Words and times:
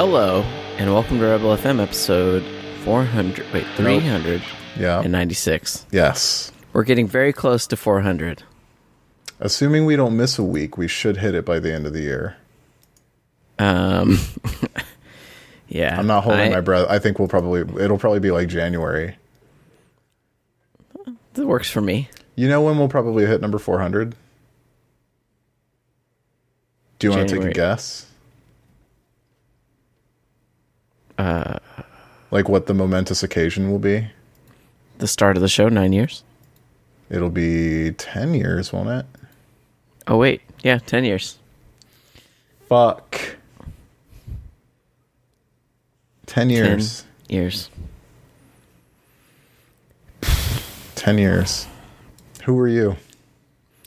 Hello, 0.00 0.40
and 0.78 0.90
welcome 0.94 1.18
to 1.18 1.26
Rebel 1.26 1.54
FM 1.54 1.78
episode 1.78 2.42
400. 2.84 3.44
Wait, 3.52 3.66
396. 3.76 4.42
Yeah. 4.78 5.00
And 5.00 5.12
96. 5.12 5.84
Yes. 5.92 6.50
We're 6.72 6.84
getting 6.84 7.06
very 7.06 7.34
close 7.34 7.66
to 7.66 7.76
400. 7.76 8.42
Assuming 9.40 9.84
we 9.84 9.96
don't 9.96 10.16
miss 10.16 10.38
a 10.38 10.42
week, 10.42 10.78
we 10.78 10.88
should 10.88 11.18
hit 11.18 11.34
it 11.34 11.44
by 11.44 11.58
the 11.58 11.70
end 11.70 11.86
of 11.86 11.92
the 11.92 12.00
year. 12.00 12.38
Um, 13.58 14.16
yeah. 15.68 15.98
I'm 15.98 16.06
not 16.06 16.24
holding 16.24 16.50
I- 16.50 16.54
my 16.54 16.62
breath. 16.62 16.86
I 16.88 16.98
think 16.98 17.18
we'll 17.18 17.28
probably 17.28 17.60
it'll 17.84 17.98
probably 17.98 18.20
be 18.20 18.30
like 18.30 18.48
January. 18.48 19.18
That 21.34 21.46
works 21.46 21.70
for 21.70 21.82
me. 21.82 22.08
You 22.36 22.48
know 22.48 22.62
when 22.62 22.78
we'll 22.78 22.88
probably 22.88 23.26
hit 23.26 23.42
number 23.42 23.58
400? 23.58 24.14
Do 26.98 27.06
you 27.06 27.10
want 27.10 27.28
to 27.28 27.36
take 27.38 27.44
a 27.44 27.52
guess? 27.52 28.09
Uh 31.20 31.58
like 32.30 32.48
what 32.48 32.66
the 32.66 32.74
momentous 32.74 33.22
occasion 33.22 33.70
will 33.70 33.78
be? 33.78 34.06
The 34.98 35.08
start 35.08 35.36
of 35.36 35.42
the 35.42 35.48
show, 35.48 35.68
nine 35.68 35.92
years. 35.92 36.22
It'll 37.10 37.30
be 37.30 37.92
10 37.92 38.34
years, 38.34 38.72
won't 38.72 38.88
it? 38.88 39.06
Oh, 40.06 40.18
wait. 40.18 40.42
Yeah, 40.62 40.78
10 40.78 41.04
years. 41.04 41.38
Fuck. 42.68 43.36
10 46.26 46.50
years. 46.50 47.04
10 47.28 47.36
years. 47.36 47.70
10 50.94 51.18
years. 51.18 51.66
Who 52.44 52.54
were 52.54 52.68
you? 52.68 52.96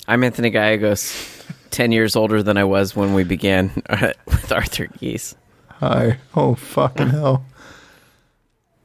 I'm 0.08 0.24
Anthony 0.24 0.50
Gallegos, 0.50 1.46
10 1.72 1.94
years 1.94 2.18
older 2.18 2.44
than 2.44 2.58
I 2.58 2.66
was 2.66 2.94
when 2.94 3.14
we 3.14 3.24
began 3.24 3.72
with 4.26 4.52
Arthur 4.52 4.88
Gies. 5.00 5.36
Hi. 5.80 6.18
Oh 6.36 6.56
fucking 6.56 7.10
hell. 7.10 7.46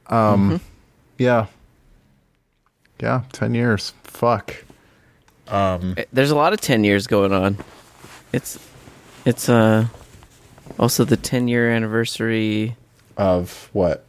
Um 0.07 0.59
yeah. 1.17 1.47
Yeah, 2.99 3.23
10 3.31 3.53
years. 3.53 3.93
Fuck. 4.03 4.63
Um, 5.47 5.95
There's 6.11 6.31
a 6.31 6.35
lot 6.35 6.51
of 6.53 6.59
10 6.61 6.83
years 6.83 7.07
going 7.07 7.31
on. 7.31 7.57
It's, 8.33 8.59
it's, 9.25 9.47
uh, 9.47 9.85
also 10.77 11.05
the 11.05 11.15
10 11.17 11.47
year 11.47 11.69
anniversary 11.71 12.75
Of 13.17 13.69
what? 13.73 14.05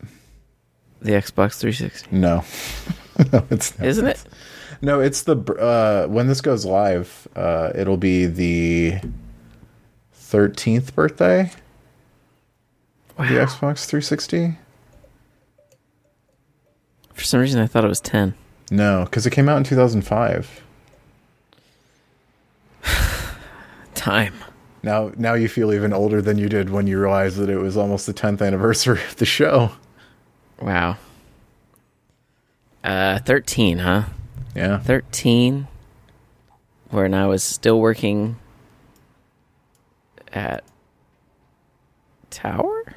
the 1.01 1.13
Xbox 1.13 1.59
360. 1.61 2.09
No. 2.15 2.45
no, 3.33 3.47
it's 3.51 3.79
not. 3.79 3.87
Isn't 3.89 4.07
it? 4.07 4.25
No, 4.83 5.01
it's 5.01 5.23
the 5.23 5.37
uh 5.37 6.07
when 6.09 6.27
this 6.27 6.41
goes 6.41 6.65
live, 6.67 7.29
uh 7.37 7.71
it'll 7.75 7.97
be 7.97 8.27
the 8.27 8.99
13th 10.19 10.95
birthday 10.95 11.51
of 13.23 13.29
the 13.29 13.37
Wow. 13.37 13.45
Xbox 13.45 13.85
360. 13.87 14.57
For 17.15 17.25
some 17.25 17.41
reason, 17.41 17.61
I 17.61 17.67
thought 17.67 17.85
it 17.85 17.89
was 17.89 18.01
10. 18.01 18.35
No, 18.71 19.07
cuz 19.11 19.27
it 19.27 19.31
came 19.31 19.49
out 19.49 19.57
in 19.59 19.65
2005. 19.65 20.63
Time. 23.95 24.35
Now 24.83 25.13
now 25.17 25.35
you 25.35 25.49
feel 25.49 25.73
even 25.73 25.93
older 25.93 26.23
than 26.23 26.39
you 26.39 26.49
did 26.49 26.71
when 26.71 26.87
you 26.87 26.99
realized 26.99 27.37
that 27.37 27.51
it 27.51 27.59
was 27.59 27.77
almost 27.77 28.07
the 28.07 28.15
10th 28.15 28.41
anniversary 28.45 29.01
of 29.09 29.17
the 29.17 29.27
show. 29.27 29.73
Wow. 30.61 30.97
Uh, 32.83 33.19
13, 33.21 33.79
huh? 33.79 34.05
Yeah. 34.55 34.79
13, 34.79 35.67
when 36.89 37.13
I 37.13 37.27
was 37.27 37.43
still 37.43 37.79
working 37.79 38.37
at 40.33 40.65
Tower? 42.31 42.95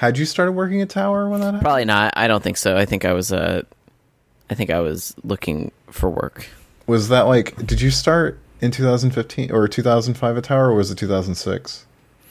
Had 0.00 0.16
you 0.16 0.24
started 0.24 0.52
working 0.52 0.80
at 0.80 0.88
Tower 0.88 1.28
when 1.28 1.40
that 1.40 1.44
happened? 1.48 1.60
Probably 1.60 1.84
not. 1.84 2.14
I 2.16 2.26
don't 2.26 2.42
think 2.42 2.56
so. 2.56 2.74
I 2.74 2.86
think 2.86 3.04
I 3.04 3.12
was, 3.12 3.30
uh, 3.30 3.60
I 4.48 4.54
think 4.54 4.70
I 4.70 4.80
was 4.80 5.14
looking 5.24 5.72
for 5.90 6.08
work. 6.08 6.48
Was 6.86 7.10
that 7.10 7.26
like 7.26 7.54
did 7.66 7.82
you 7.82 7.90
start 7.90 8.38
in 8.62 8.70
2015 8.70 9.52
or 9.52 9.68
2005 9.68 10.38
at 10.38 10.44
Tower 10.44 10.70
or 10.70 10.74
was 10.74 10.90
it 10.90 10.96
2006? 10.96 11.84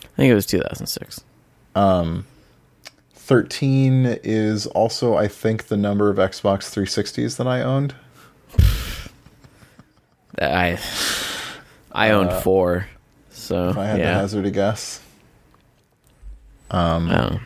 I 0.03 0.07
think 0.15 0.31
it 0.31 0.33
was 0.33 0.47
2006. 0.47 1.21
Um, 1.75 2.25
13 3.13 4.17
is 4.23 4.65
also 4.65 5.15
I 5.15 5.27
think 5.27 5.67
the 5.67 5.77
number 5.77 6.09
of 6.09 6.17
Xbox 6.17 6.73
360s 6.73 7.37
that 7.37 7.45
I 7.45 7.61
owned. 7.61 7.93
I, 10.41 10.79
I 11.91 12.09
owned 12.09 12.33
four. 12.41 12.87
So, 13.29 13.69
If 13.69 13.77
I 13.77 13.85
had 13.85 13.97
to 13.97 14.07
hazard 14.07 14.47
a 14.47 14.51
guess. 14.51 15.01
Oh. 16.71 17.39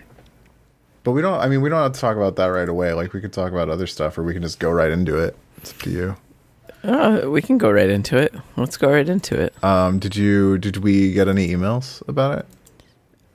But 1.04 1.12
we 1.12 1.22
don't 1.22 1.40
I 1.40 1.48
mean 1.48 1.62
we 1.62 1.70
don't 1.70 1.82
have 1.82 1.94
to 1.94 2.00
talk 2.00 2.16
about 2.18 2.36
that 2.38 2.48
right 2.48 2.70
away. 2.70 2.94
Like 2.94 3.14
we 3.14 3.22
could 3.22 3.34
talk 3.34 3.52
about 3.52 3.70
other 3.70 3.88
stuff 3.88 4.18
or 4.18 4.24
we 4.24 4.34
can 4.34 4.42
just 4.42 4.60
go 4.60 4.72
right 4.72 4.92
into 4.92 5.18
it. 5.18 5.38
It's 5.58 5.72
up 5.72 5.80
to 5.80 5.90
you. 5.90 6.16
Uh, 6.84 7.30
we 7.30 7.42
can 7.42 7.58
go 7.58 7.72
right 7.72 7.90
into 7.90 8.18
it. 8.18 8.36
Let's 8.58 8.76
go 8.78 8.92
right 8.92 9.08
into 9.08 9.40
it. 9.40 9.54
Um 9.64 10.00
did 10.00 10.16
you 10.16 10.58
did 10.58 10.78
we 10.78 11.12
get 11.12 11.28
any 11.28 11.50
emails 11.50 12.08
about 12.08 12.40
it? 12.40 12.46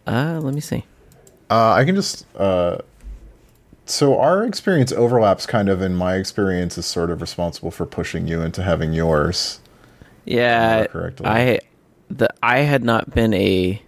Uh, 0.06 0.40
let 0.42 0.54
me 0.54 0.60
see. 0.60 0.84
Uh, 1.50 1.72
I 1.72 1.84
can 1.84 1.94
just. 1.94 2.24
Uh, 2.34 2.78
so 3.84 4.18
our 4.18 4.44
experience 4.44 4.92
overlaps 4.92 5.46
kind 5.46 5.68
of, 5.68 5.80
and 5.80 5.96
my 5.96 6.16
experience 6.16 6.76
is 6.78 6.86
sort 6.86 7.10
of 7.10 7.20
responsible 7.20 7.70
for 7.70 7.86
pushing 7.86 8.26
you 8.26 8.42
into 8.42 8.62
having 8.62 8.92
yours. 8.92 9.60
Yeah, 10.24 10.86
correctly. 10.86 11.26
I 11.26 11.60
the 12.10 12.28
I 12.42 12.60
had 12.60 12.84
not 12.84 13.14
been 13.14 13.34
a 13.34 13.82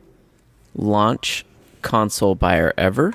launch 0.74 1.44
console 1.82 2.34
buyer 2.34 2.72
ever 2.76 3.14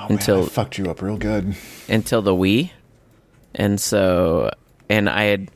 Oh, 0.00 0.06
Until- 0.08 0.36
man, 0.38 0.44
I 0.46 0.48
fucked 0.48 0.78
you 0.78 0.90
up 0.90 1.02
real 1.02 1.16
good. 1.16 1.54
until 1.88 2.22
the 2.22 2.30
Wii, 2.34 2.70
and 3.54 3.80
so 3.80 4.50
and 4.88 5.08
I 5.08 5.24
had 5.24 5.50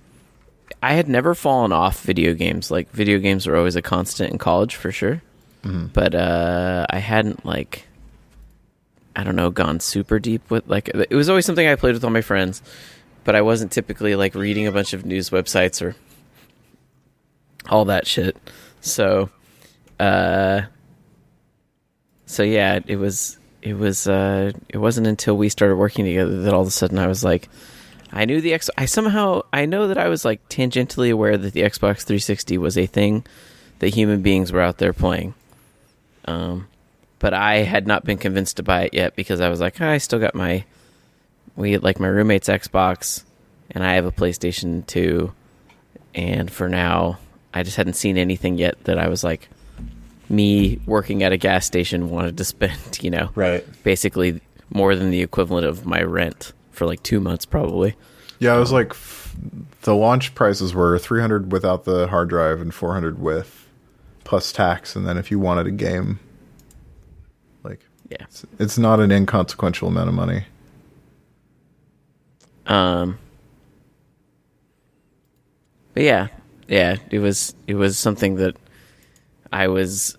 I 0.83 0.95
had 0.95 1.09
never 1.09 1.35
fallen 1.35 1.73
off 1.73 2.03
video 2.03 2.35
games. 2.35 2.71
Like 2.71 2.91
video 2.91 3.19
games 3.19 3.47
were 3.47 3.57
always 3.57 3.77
a 3.77 3.83
constant 3.83 4.33
in 4.33 4.39
college 4.39 4.75
for 4.75 4.91
sure, 4.91 5.23
but 5.63 6.15
uh, 6.15 6.87
I 6.91 6.99
hadn't 6.99 7.47
like 7.47 7.87
I 9.15 9.23
don't 9.23 9.37
know 9.37 9.51
gone 9.51 9.79
super 9.79 10.19
deep 10.19 10.51
with 10.51 10.67
like 10.67 10.89
it 10.89 11.15
was 11.15 11.29
always 11.29 11.47
something 11.47 11.67
I 11.69 11.77
played 11.77 11.95
with 11.95 12.03
all 12.05 12.11
my 12.11 12.21
friends, 12.23 12.63
but 13.25 13.37
I 13.37 13.43
wasn't 13.43 13.71
typically 13.71 14.17
like 14.17 14.35
reading 14.35 14.67
a 14.67 14.73
bunch 14.73 14.93
of 14.93 15.07
news 15.07 15.31
websites 15.31 15.81
or 15.81 15.95
all 17.69 17.85
that 17.85 18.07
shit. 18.09 18.37
So, 18.81 19.31
uh, 20.01 20.63
so 22.27 22.43
yeah, 22.43 22.81
it 22.87 22.97
was 22.97 23.39
it 23.63 23.75
was 23.75 24.09
uh, 24.09 24.53
it 24.69 24.79
wasn't 24.79 25.07
until 25.07 25.37
we 25.37 25.49
started 25.49 25.77
working 25.77 26.05
together 26.05 26.43
that 26.43 26.53
all 26.53 26.63
of 26.63 26.69
a 26.69 26.73
sudden 26.73 26.99
I 26.99 27.07
was 27.07 27.25
like, 27.25 27.49
I 28.13 28.25
knew 28.25 28.41
the 28.41 28.53
X. 28.53 28.69
I 28.77 28.85
somehow 28.87 29.43
I 29.53 29.67
know 29.67 29.89
that 29.89 29.99
I 29.99 30.09
was 30.09 30.25
like 30.25 30.47
tangentially 30.49 31.11
aware 31.11 31.39
that 31.39 31.53
the 31.53 31.63
Xbox 31.63 32.03
360 32.03 32.59
was 32.59 32.77
a 32.77 32.87
thing 32.87 33.25
that 33.79 33.95
human 33.95 34.21
beings 34.21 34.53
were 34.53 34.61
out 34.61 34.79
there 34.79 34.93
playing. 34.93 35.35
Um, 36.25 36.69
but 37.19 37.33
I 37.35 37.59
had 37.59 37.87
not 37.87 38.05
been 38.05 38.19
convinced 38.19 38.57
to 38.59 38.63
buy 38.63 38.83
it 38.83 38.95
yet 38.95 39.17
because 39.17 39.41
I 39.41 39.49
was 39.49 39.61
like, 39.61 39.81
"Ah, 39.81 39.91
I 39.91 39.99
still 39.99 40.19
got 40.19 40.35
my 40.35 40.65
we 41.57 41.79
like 41.79 42.01
my 42.01 42.09
roommate's 42.09 42.49
Xbox, 42.49 43.25
and 43.71 43.85
I 43.85 43.95
have 43.95 44.07
a 44.07 44.13
PlayStation 44.13 44.87
2, 44.87 45.33
and 46.15 46.51
for 46.51 46.69
now, 46.69 47.19
I 47.55 47.63
just 47.63 47.77
hadn't 47.77 47.95
seen 47.95 48.17
anything 48.17 48.59
yet 48.59 48.83
that 48.85 48.99
I 48.99 49.09
was 49.09 49.23
like, 49.23 49.49
me 50.33 50.81
working 50.87 51.23
at 51.23 51.31
a 51.33 51.37
gas 51.37 51.65
station 51.67 52.11
wanted 52.11 52.37
to 52.39 52.45
spend, 52.45 52.79
you 53.03 53.11
know, 53.11 53.31
Right. 53.35 53.65
basically 53.85 54.41
more 54.75 54.97
than 54.97 55.11
the 55.11 55.23
equivalent 55.23 55.67
of 55.67 55.85
my 55.87 56.03
rent 56.03 56.53
for 56.71 56.87
like 56.87 57.03
two 57.03 57.21
months 57.21 57.45
probably. 57.45 57.95
Yeah, 58.39 58.57
it 58.57 58.59
was 58.59 58.73
like 58.73 58.91
f- 58.91 59.37
the 59.83 59.95
launch 59.95 60.35
prices 60.35 60.75
were 60.75 60.99
300 60.99 61.53
without 61.53 61.85
the 61.85 62.09
hard 62.09 62.29
drive 62.31 62.61
and 62.61 62.75
400 62.75 63.21
with, 63.21 63.69
plus 64.25 64.51
tax, 64.53 64.97
and 64.97 65.07
then 65.07 65.17
if 65.19 65.31
you 65.31 65.39
wanted 65.39 65.67
a 65.67 65.71
game, 65.71 66.19
like 67.63 67.81
Yeah. 68.11 68.17
it's, 68.23 68.45
it's 68.59 68.79
not 68.79 68.99
an 68.99 69.13
inconsequential 69.13 69.87
amount 69.89 70.09
of 70.09 70.15
money. 70.15 70.45
Um. 72.67 73.19
But 75.95 76.05
yeah, 76.05 76.29
yeah, 76.69 76.97
it 77.11 77.19
was 77.19 77.55
it 77.67 77.75
was 77.75 77.99
something 77.99 78.37
that 78.37 78.57
I 79.53 79.69
was 79.69 80.17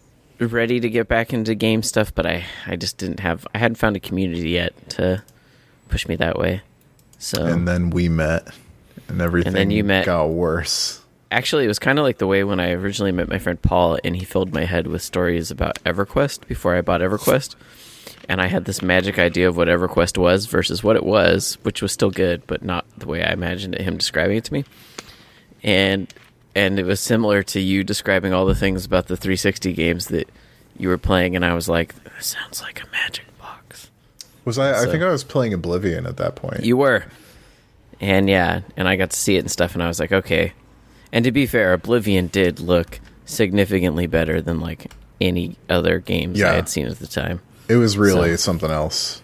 ready 0.47 0.79
to 0.79 0.89
get 0.89 1.07
back 1.07 1.33
into 1.33 1.55
game 1.55 1.83
stuff, 1.83 2.13
but 2.13 2.25
I 2.25 2.45
I 2.67 2.75
just 2.75 2.97
didn't 2.97 3.19
have 3.21 3.45
I 3.53 3.57
hadn't 3.59 3.75
found 3.75 3.95
a 3.95 3.99
community 3.99 4.51
yet 4.51 4.73
to 4.91 5.23
push 5.89 6.07
me 6.07 6.15
that 6.17 6.37
way. 6.37 6.61
So 7.19 7.45
And 7.45 7.67
then 7.67 7.89
we 7.89 8.09
met, 8.09 8.47
and 9.07 9.21
everything 9.21 9.47
and 9.49 9.55
then 9.55 9.71
you 9.71 9.83
met. 9.83 10.05
got 10.05 10.25
worse. 10.29 11.01
actually, 11.31 11.65
it 11.65 11.67
was 11.67 11.79
kind 11.79 11.99
of 11.99 12.03
like 12.03 12.17
the 12.17 12.27
way 12.27 12.43
when 12.43 12.59
I 12.59 12.71
originally 12.71 13.11
met 13.11 13.27
my 13.29 13.39
friend 13.39 13.61
Paul, 13.61 13.97
and 14.03 14.15
he 14.15 14.25
filled 14.25 14.53
my 14.53 14.65
head 14.65 14.87
with 14.87 15.01
stories 15.01 15.49
about 15.51 15.81
EverQuest 15.83 16.47
before 16.47 16.75
I 16.75 16.81
bought 16.81 17.01
EverQuest. 17.01 17.55
And 18.29 18.39
I 18.39 18.47
had 18.47 18.65
this 18.65 18.81
magic 18.81 19.19
idea 19.19 19.49
of 19.49 19.57
what 19.57 19.67
EverQuest 19.67 20.17
was 20.17 20.45
versus 20.45 20.83
what 20.83 20.95
it 20.95 21.03
was, 21.03 21.57
which 21.63 21.81
was 21.81 21.91
still 21.91 22.11
good, 22.11 22.45
but 22.47 22.63
not 22.63 22.85
the 22.97 23.07
way 23.07 23.23
I 23.23 23.33
imagined 23.33 23.75
it, 23.75 23.81
him 23.81 23.97
describing 23.97 24.37
it 24.37 24.43
to 24.45 24.53
me. 24.53 24.63
And 25.63 26.13
and 26.55 26.79
it 26.79 26.85
was 26.85 26.99
similar 26.99 27.43
to 27.43 27.59
you 27.59 27.83
describing 27.83 28.33
all 28.33 28.45
the 28.45 28.55
things 28.55 28.85
about 28.85 29.07
the 29.07 29.17
360 29.17 29.73
games 29.73 30.07
that 30.07 30.29
you 30.77 30.89
were 30.89 30.97
playing, 30.97 31.35
and 31.35 31.43
I 31.45 31.53
was 31.53 31.67
like, 31.69 31.93
"This 32.03 32.27
sounds 32.27 32.61
like 32.61 32.81
a 32.81 32.87
magic 32.91 33.25
box." 33.39 33.89
Was 34.45 34.57
I? 34.57 34.83
I 34.83 34.85
think 34.87 35.03
I 35.03 35.09
was 35.09 35.23
playing 35.23 35.53
Oblivion 35.53 36.05
at 36.05 36.17
that 36.17 36.35
point. 36.35 36.63
You 36.65 36.77
were, 36.77 37.05
and 38.01 38.29
yeah, 38.29 38.61
and 38.77 38.87
I 38.87 38.95
got 38.95 39.11
to 39.11 39.17
see 39.17 39.35
it 39.35 39.39
and 39.39 39.51
stuff, 39.51 39.73
and 39.73 39.83
I 39.83 39.87
was 39.87 39.99
like, 39.99 40.11
okay. 40.11 40.53
And 41.11 41.23
to 41.25 41.31
be 41.31 41.45
fair, 41.45 41.73
Oblivion 41.73 42.27
did 42.27 42.59
look 42.59 42.99
significantly 43.25 44.07
better 44.07 44.41
than 44.41 44.59
like 44.59 44.91
any 45.21 45.55
other 45.69 45.99
games 45.99 46.39
Yeah. 46.39 46.51
I 46.51 46.55
had 46.55 46.67
seen 46.69 46.87
at 46.87 46.99
the 46.99 47.07
time. 47.07 47.39
it 47.69 47.75
was 47.77 47.97
really 47.97 48.31
So- 48.31 48.35
something 48.37 48.69
else. 48.71 49.21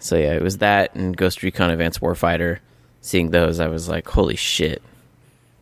So 0.00 0.16
yeah, 0.16 0.32
it 0.34 0.42
was 0.42 0.58
that 0.58 0.94
and 0.94 1.16
Ghost 1.16 1.42
Recon 1.42 1.70
Advanced 1.70 2.00
Warfighter. 2.00 2.58
Seeing 3.02 3.30
those, 3.30 3.60
I 3.60 3.68
was 3.68 3.88
like, 3.88 4.06
holy 4.08 4.36
shit, 4.36 4.82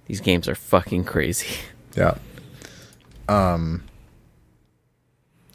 these 0.09 0.21
games 0.21 0.49
are 0.49 0.55
fucking 0.57 1.05
crazy. 1.05 1.47
Yeah. 1.97 2.17
Um. 3.29 3.83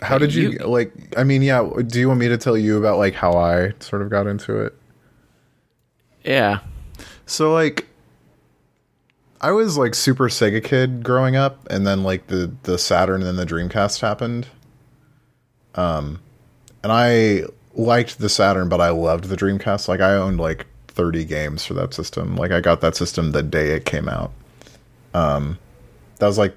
How 0.02 0.18
did 0.18 0.34
you, 0.34 0.52
You- 0.52 0.58
like? 0.60 0.92
I 1.18 1.24
mean, 1.24 1.42
yeah. 1.42 1.68
Do 1.88 2.00
you 2.00 2.08
want 2.10 2.20
me 2.20 2.28
to 2.28 2.38
tell 2.38 2.58
you 2.58 2.78
about 2.78 2.98
like 2.98 3.14
how 3.14 3.34
I 3.38 3.72
sort 3.80 4.02
of 4.02 4.10
got 4.10 4.28
into 4.28 4.60
it? 4.60 4.76
yeah, 6.26 6.60
So 7.26 7.54
like 7.54 7.88
I 9.42 9.52
was 9.52 9.78
like 9.78 9.94
super 9.96 10.28
Sega 10.30 10.62
kid 10.64 11.04
growing 11.04 11.36
up 11.38 11.66
and 11.70 11.86
then 11.88 12.04
like 12.04 12.28
the 12.28 12.52
the 12.64 12.78
Saturn 12.78 13.22
and 13.24 13.26
then 13.26 13.36
the 13.36 13.46
Dreamcast 13.46 14.02
happened. 14.02 14.48
Um 15.76 16.20
and 16.84 16.92
I 16.92 17.44
liked 17.76 18.20
the 18.20 18.30
Saturn 18.30 18.68
but 18.70 18.82
I 18.82 18.90
loved 18.90 19.26
the 19.26 19.36
Dreamcast. 19.38 19.88
Like 19.88 20.00
I 20.02 20.14
owned 20.16 20.40
like 20.40 20.66
30 20.90 21.26
games 21.26 21.66
for 21.66 21.74
that 21.76 21.94
system. 21.94 22.36
Like 22.38 22.52
I 22.52 22.60
got 22.62 22.82
that 22.82 22.96
system 22.96 23.32
the 23.32 23.44
day 23.44 23.70
it 23.72 23.86
came 23.86 24.08
out. 24.10 24.32
Um 25.14 25.60
that 26.20 26.28
was 26.28 26.38
like 26.38 26.56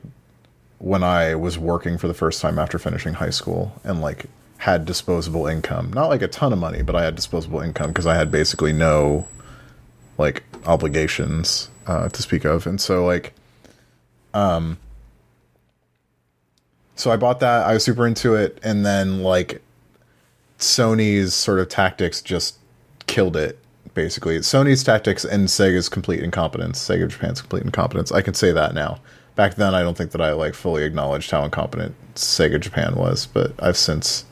when 0.78 1.02
I 1.02 1.34
was 1.34 1.58
working 1.58 1.98
for 1.98 2.08
the 2.08 2.14
first 2.14 2.40
time 2.40 2.58
after 2.58 2.78
finishing 2.78 3.14
high 3.14 3.30
school 3.30 3.80
and 3.82 4.00
like 4.00 4.26
had 4.58 4.84
disposable 4.84 5.46
income. 5.46 5.92
Not 5.92 6.08
like 6.08 6.22
a 6.22 6.28
ton 6.28 6.52
of 6.52 6.58
money, 6.58 6.82
but 6.82 6.94
I 6.94 7.04
had 7.04 7.14
disposable 7.14 7.60
income 7.60 7.88
because 7.88 8.06
I 8.06 8.14
had 8.14 8.30
basically 8.30 8.72
no 8.72 9.26
like 10.18 10.42
obligations 10.64 11.70
uh, 11.86 12.08
to 12.08 12.22
speak 12.22 12.44
of, 12.44 12.66
and 12.66 12.80
so 12.80 13.04
like, 13.04 13.32
um, 14.34 14.78
so 16.94 17.10
I 17.10 17.16
bought 17.16 17.40
that. 17.40 17.66
I 17.66 17.74
was 17.74 17.84
super 17.84 18.06
into 18.06 18.34
it, 18.34 18.58
and 18.62 18.84
then 18.84 19.22
like, 19.22 19.62
Sony's 20.58 21.34
sort 21.34 21.58
of 21.58 21.68
tactics 21.68 22.22
just 22.22 22.58
killed 23.06 23.36
it. 23.36 23.58
Basically, 23.96 24.38
Sony's 24.40 24.84
tactics 24.84 25.24
and 25.24 25.48
Sega's 25.48 25.88
complete 25.88 26.22
incompetence. 26.22 26.78
Sega 26.86 27.08
Japan's 27.08 27.40
complete 27.40 27.62
incompetence. 27.64 28.12
I 28.12 28.20
can 28.20 28.34
say 28.34 28.52
that 28.52 28.74
now. 28.74 29.00
Back 29.36 29.54
then, 29.54 29.74
I 29.74 29.80
don't 29.80 29.96
think 29.96 30.10
that 30.10 30.20
I 30.20 30.32
like 30.32 30.52
fully 30.52 30.84
acknowledged 30.84 31.30
how 31.30 31.42
incompetent 31.44 31.94
Sega 32.14 32.60
Japan 32.60 32.94
was, 32.94 33.24
but 33.24 33.54
I've 33.58 33.78
since 33.78 34.26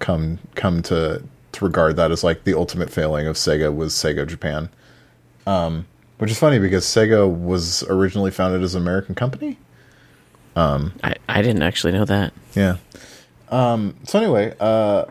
come 0.00 0.38
come 0.54 0.82
to 0.82 1.22
to 1.52 1.64
regard 1.64 1.96
that 1.96 2.10
as 2.10 2.22
like 2.22 2.44
the 2.44 2.52
ultimate 2.52 2.90
failing 2.90 3.26
of 3.26 3.36
Sega 3.36 3.74
was 3.74 3.94
Sega 3.94 4.26
Japan. 4.26 4.68
Um, 5.46 5.86
which 6.18 6.30
is 6.30 6.38
funny 6.38 6.58
because 6.58 6.84
Sega 6.84 7.26
was 7.26 7.82
originally 7.84 8.30
founded 8.30 8.62
as 8.62 8.74
an 8.74 8.82
American 8.82 9.14
company. 9.14 9.56
Um, 10.56 10.92
I 11.02 11.14
I 11.26 11.40
didn't 11.40 11.62
actually 11.62 11.94
know 11.94 12.04
that. 12.04 12.34
Yeah. 12.54 12.76
Um, 13.48 13.94
so 14.04 14.18
anyway, 14.18 14.54
uh, 14.60 15.06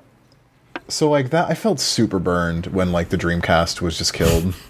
so 0.89 1.09
like 1.09 1.29
that, 1.29 1.49
I 1.49 1.53
felt 1.53 1.79
super 1.79 2.19
burned 2.19 2.67
when 2.67 2.91
like 2.91 3.09
the 3.09 3.17
Dreamcast 3.17 3.81
was 3.81 3.97
just 3.97 4.13
killed. 4.13 4.53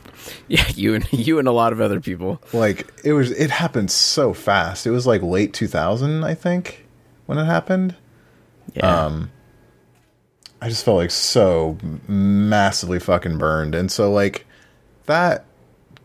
Yeah, 0.48 0.66
you 0.76 0.94
and 0.94 1.12
you 1.12 1.40
and 1.40 1.48
a 1.48 1.52
lot 1.52 1.74
of 1.74 1.82
other 1.82 2.00
people. 2.00 2.40
like 2.54 2.92
it 3.04 3.14
was, 3.14 3.32
it 3.32 3.50
happened 3.50 3.90
so 3.90 4.32
fast. 4.34 4.86
It 4.86 4.92
was 4.92 5.08
like 5.08 5.24
late 5.24 5.54
2000, 5.54 6.24
I 6.24 6.36
think, 6.36 6.86
when 7.26 7.38
it 7.40 7.46
happened. 7.46 7.96
Yeah, 8.76 9.06
Um, 9.06 9.32
I 10.62 10.70
just 10.70 10.86
felt 10.86 10.98
like 10.98 11.10
so 11.12 11.78
massively 12.08 13.00
fucking 13.00 13.38
burned. 13.40 13.74
And 13.74 13.92
so 13.92 14.12
like 14.12 14.46
that 15.06 15.46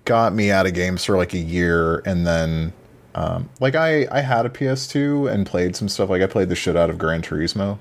got 0.07 0.33
me 0.33 0.51
out 0.51 0.67
of 0.67 0.73
games 0.75 1.05
for 1.05 1.17
like 1.19 1.35
a 1.35 1.39
year 1.39 1.99
and 2.07 2.27
then 2.27 2.73
um 3.15 3.49
like 3.61 3.75
I 3.75 4.07
I 4.11 4.21
had 4.21 4.47
a 4.47 4.51
PS2 4.51 5.31
and 5.31 5.47
played 5.47 5.77
some 5.77 5.89
stuff 5.89 6.09
like 6.09 6.23
I 6.23 6.27
played 6.27 6.49
the 6.49 6.57
shit 6.57 6.77
out 6.77 6.89
of 6.89 6.97
Gran 6.99 7.21
Turismo. 7.21 7.79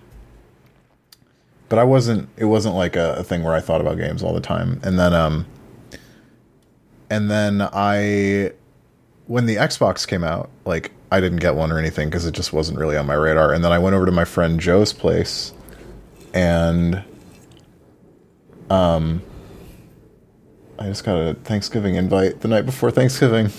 But 1.73 1.79
I 1.79 1.85
wasn't 1.85 2.29
it 2.37 2.45
wasn't 2.45 2.75
like 2.75 2.95
a, 2.95 3.15
a 3.15 3.23
thing 3.23 3.41
where 3.41 3.55
I 3.55 3.59
thought 3.59 3.81
about 3.81 3.97
games 3.97 4.21
all 4.21 4.31
the 4.31 4.39
time. 4.39 4.79
And 4.83 4.99
then 4.99 5.11
um 5.11 5.47
and 7.09 7.31
then 7.31 7.67
I 7.73 8.51
when 9.25 9.47
the 9.47 9.55
Xbox 9.55 10.07
came 10.07 10.23
out, 10.23 10.51
like 10.65 10.91
I 11.11 11.19
didn't 11.19 11.39
get 11.39 11.55
one 11.55 11.71
or 11.71 11.79
anything 11.79 12.09
because 12.11 12.27
it 12.27 12.35
just 12.35 12.53
wasn't 12.53 12.77
really 12.77 12.95
on 12.95 13.07
my 13.07 13.15
radar. 13.15 13.53
And 13.53 13.63
then 13.63 13.71
I 13.71 13.79
went 13.79 13.95
over 13.95 14.05
to 14.05 14.11
my 14.11 14.23
friend 14.23 14.59
Joe's 14.59 14.93
place, 14.93 15.51
and 16.31 17.03
um, 18.69 19.23
I 20.77 20.85
just 20.85 21.03
got 21.03 21.15
a 21.15 21.33
Thanksgiving 21.33 21.95
invite 21.95 22.41
the 22.41 22.49
night 22.49 22.67
before 22.67 22.91
Thanksgiving. 22.91 23.49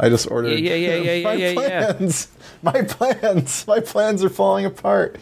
I 0.00 0.08
just 0.08 0.28
ordered. 0.32 0.58
Yeah, 0.58 0.74
yeah, 0.74 0.96
yeah, 0.96 1.12
yeah, 1.12 1.22
my 1.22 1.32
yeah, 1.34 1.50
yeah. 1.50 1.92
plans. 1.92 2.28
My 2.62 2.82
plans. 2.82 3.64
My 3.68 3.78
plans 3.78 4.24
are 4.24 4.30
falling 4.30 4.64
apart. 4.64 5.16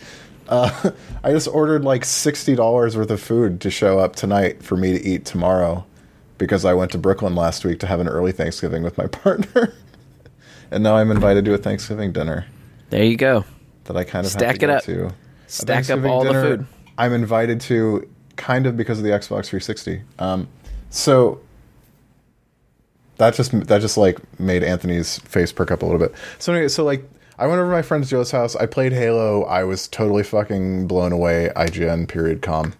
Uh, 0.48 0.90
I 1.24 1.32
just 1.32 1.48
ordered 1.48 1.84
like 1.84 2.04
sixty 2.04 2.54
dollars 2.54 2.96
worth 2.96 3.10
of 3.10 3.20
food 3.20 3.60
to 3.62 3.70
show 3.70 3.98
up 3.98 4.16
tonight 4.16 4.62
for 4.62 4.76
me 4.76 4.98
to 4.98 5.04
eat 5.04 5.24
tomorrow, 5.24 5.84
because 6.38 6.64
I 6.64 6.74
went 6.74 6.92
to 6.92 6.98
Brooklyn 6.98 7.34
last 7.34 7.64
week 7.64 7.80
to 7.80 7.86
have 7.86 8.00
an 8.00 8.08
early 8.08 8.32
Thanksgiving 8.32 8.82
with 8.82 8.98
my 8.98 9.06
partner, 9.08 9.74
and 10.70 10.82
now 10.82 10.96
I'm 10.96 11.10
invited 11.10 11.44
to 11.46 11.54
a 11.54 11.58
Thanksgiving 11.58 12.12
dinner 12.12 12.46
there 12.94 13.04
you 13.04 13.16
go. 13.16 13.44
that 13.84 13.96
I 13.96 14.04
kind 14.04 14.24
of 14.24 14.30
Stack 14.30 14.48
have 14.48 14.58
to 14.60 14.64
it 14.64 14.70
up. 14.70 14.84
to. 14.84 15.14
Stack 15.48 15.90
up 15.90 16.04
all 16.04 16.24
the 16.24 16.32
food. 16.32 16.66
I'm 16.96 17.12
invited 17.12 17.60
to, 17.62 18.08
kind 18.36 18.66
of 18.66 18.76
because 18.76 18.98
of 18.98 19.04
the 19.04 19.10
Xbox 19.10 19.46
360. 19.46 20.02
Um, 20.20 20.48
so 20.90 21.40
that 23.16 23.34
just 23.34 23.50
that 23.66 23.80
just 23.80 23.96
like 23.96 24.18
made 24.38 24.62
Anthony's 24.62 25.18
face 25.20 25.52
perk 25.52 25.72
up 25.72 25.82
a 25.82 25.86
little 25.86 25.98
bit. 26.00 26.14
So 26.38 26.52
anyway, 26.52 26.68
so 26.68 26.84
like 26.84 27.08
I 27.38 27.46
went 27.46 27.58
over 27.58 27.70
to 27.70 27.76
my 27.76 27.82
friend 27.82 28.06
Joe's 28.06 28.30
house. 28.30 28.54
I 28.54 28.66
played 28.66 28.92
Halo. 28.92 29.42
I 29.44 29.64
was 29.64 29.88
totally 29.88 30.22
fucking 30.22 30.86
blown 30.86 31.12
away. 31.12 31.50
IGN 31.56 32.06
period 32.06 32.42
com 32.42 32.74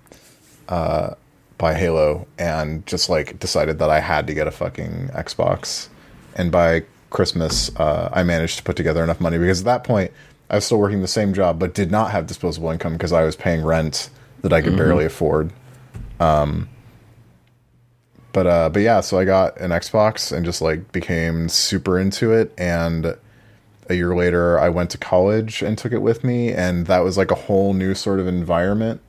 uh, 0.69 1.15
by 1.59 1.75
Halo, 1.75 2.27
and 2.39 2.87
just 2.87 3.09
like 3.09 3.39
decided 3.41 3.79
that 3.81 3.91
I 3.91 4.01
had 4.01 4.27
to 4.29 4.35
get 4.35 4.47
a 4.47 4.53
fucking 4.53 5.11
Xbox. 5.13 5.89
And 6.37 6.53
by 6.53 6.85
Christmas, 7.11 7.75
uh, 7.77 8.11
I 8.13 8.23
managed 8.23 8.59
to 8.59 8.63
put 8.63 8.77
together 8.77 9.03
enough 9.03 9.21
money 9.21 9.39
because 9.39 9.61
at 9.61 9.67
that 9.67 9.85
point 9.85 10.13
I 10.51 10.57
was 10.57 10.65
still 10.65 10.79
working 10.79 11.01
the 11.01 11.09
same 11.09 11.35
job, 11.35 11.59
but 11.59 11.75
did 11.75 11.91
not 11.91 12.13
have 12.13 12.27
disposable 12.27 12.71
income 12.71 12.93
because 12.93 13.13
I 13.13 13.25
was 13.25 13.35
paying 13.35 13.65
rent 13.65 14.11
that 14.43 14.53
I 14.53 14.63
could 14.63 14.77
barely 14.77 15.05
afford. 15.05 15.53
Um, 16.21 16.69
but 18.33 18.47
uh, 18.47 18.69
but 18.69 18.83
yeah, 18.83 19.01
so 19.01 19.19
I 19.19 19.25
got 19.25 19.59
an 19.61 19.71
Xbox 19.71 20.31
and 20.31 20.45
just 20.45 20.61
like 20.61 20.93
became 20.93 21.49
super 21.49 21.99
into 21.99 22.33
it. 22.33 22.53
And 22.59 23.17
a 23.89 23.95
year 23.95 24.15
later, 24.15 24.59
I 24.59 24.69
went 24.69 24.91
to 24.91 24.99
college 24.99 25.63
and 25.63 25.77
took 25.77 25.93
it 25.93 26.03
with 26.03 26.25
me, 26.25 26.51
and 26.53 26.87
that 26.87 27.01
was 27.01 27.17
like 27.17 27.31
a 27.31 27.35
whole 27.35 27.75
new 27.75 27.95
sort 27.95 28.21
of 28.21 28.27
environment 28.27 29.01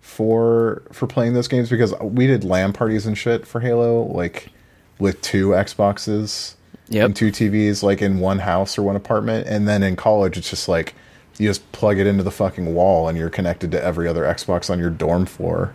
for 0.00 0.82
for 0.92 1.06
playing 1.06 1.34
those 1.34 1.48
games 1.48 1.68
because 1.68 1.92
we 2.00 2.26
did 2.26 2.44
LAN 2.44 2.72
parties 2.72 3.06
and 3.06 3.16
shit 3.18 3.46
for 3.46 3.60
Halo, 3.60 4.04
like 4.04 4.50
with 4.98 5.20
two 5.20 5.48
Xboxes 5.50 6.54
Yep. 6.90 7.04
and 7.04 7.16
two 7.16 7.30
TVs, 7.30 7.82
like 7.82 8.00
in 8.00 8.18
one 8.18 8.38
house 8.38 8.78
or 8.78 8.82
one 8.82 8.96
apartment. 8.96 9.46
And 9.46 9.68
then 9.68 9.82
in 9.82 9.94
college, 9.94 10.38
it's 10.38 10.48
just 10.48 10.68
like 10.68 10.94
you 11.38 11.46
just 11.46 11.70
plug 11.72 11.98
it 11.98 12.06
into 12.06 12.22
the 12.22 12.30
fucking 12.30 12.74
wall, 12.74 13.08
and 13.08 13.16
you're 13.18 13.28
connected 13.30 13.70
to 13.72 13.82
every 13.84 14.08
other 14.08 14.22
Xbox 14.24 14.70
on 14.70 14.78
your 14.78 14.90
dorm 14.90 15.26
floor. 15.26 15.74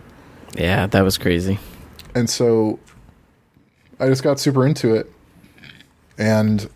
Yeah, 0.56 0.86
that 0.88 1.02
was 1.02 1.16
crazy. 1.18 1.58
And 2.14 2.28
so 2.28 2.78
I 4.00 4.08
just 4.08 4.22
got 4.22 4.38
super 4.40 4.66
into 4.66 4.94
it. 4.94 5.10
And 6.18 6.68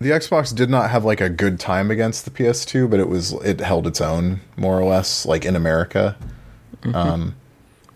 the 0.00 0.10
Xbox 0.10 0.54
did 0.54 0.70
not 0.70 0.90
have 0.90 1.04
like 1.04 1.20
a 1.20 1.28
good 1.28 1.60
time 1.60 1.90
against 1.90 2.24
the 2.24 2.30
PS2, 2.30 2.90
but 2.90 2.98
it 2.98 3.08
was 3.08 3.32
it 3.44 3.60
held 3.60 3.86
its 3.86 4.00
own 4.00 4.40
more 4.56 4.80
or 4.80 4.84
less 4.84 5.26
like 5.26 5.44
in 5.44 5.54
America. 5.54 6.16
Um 6.94 7.36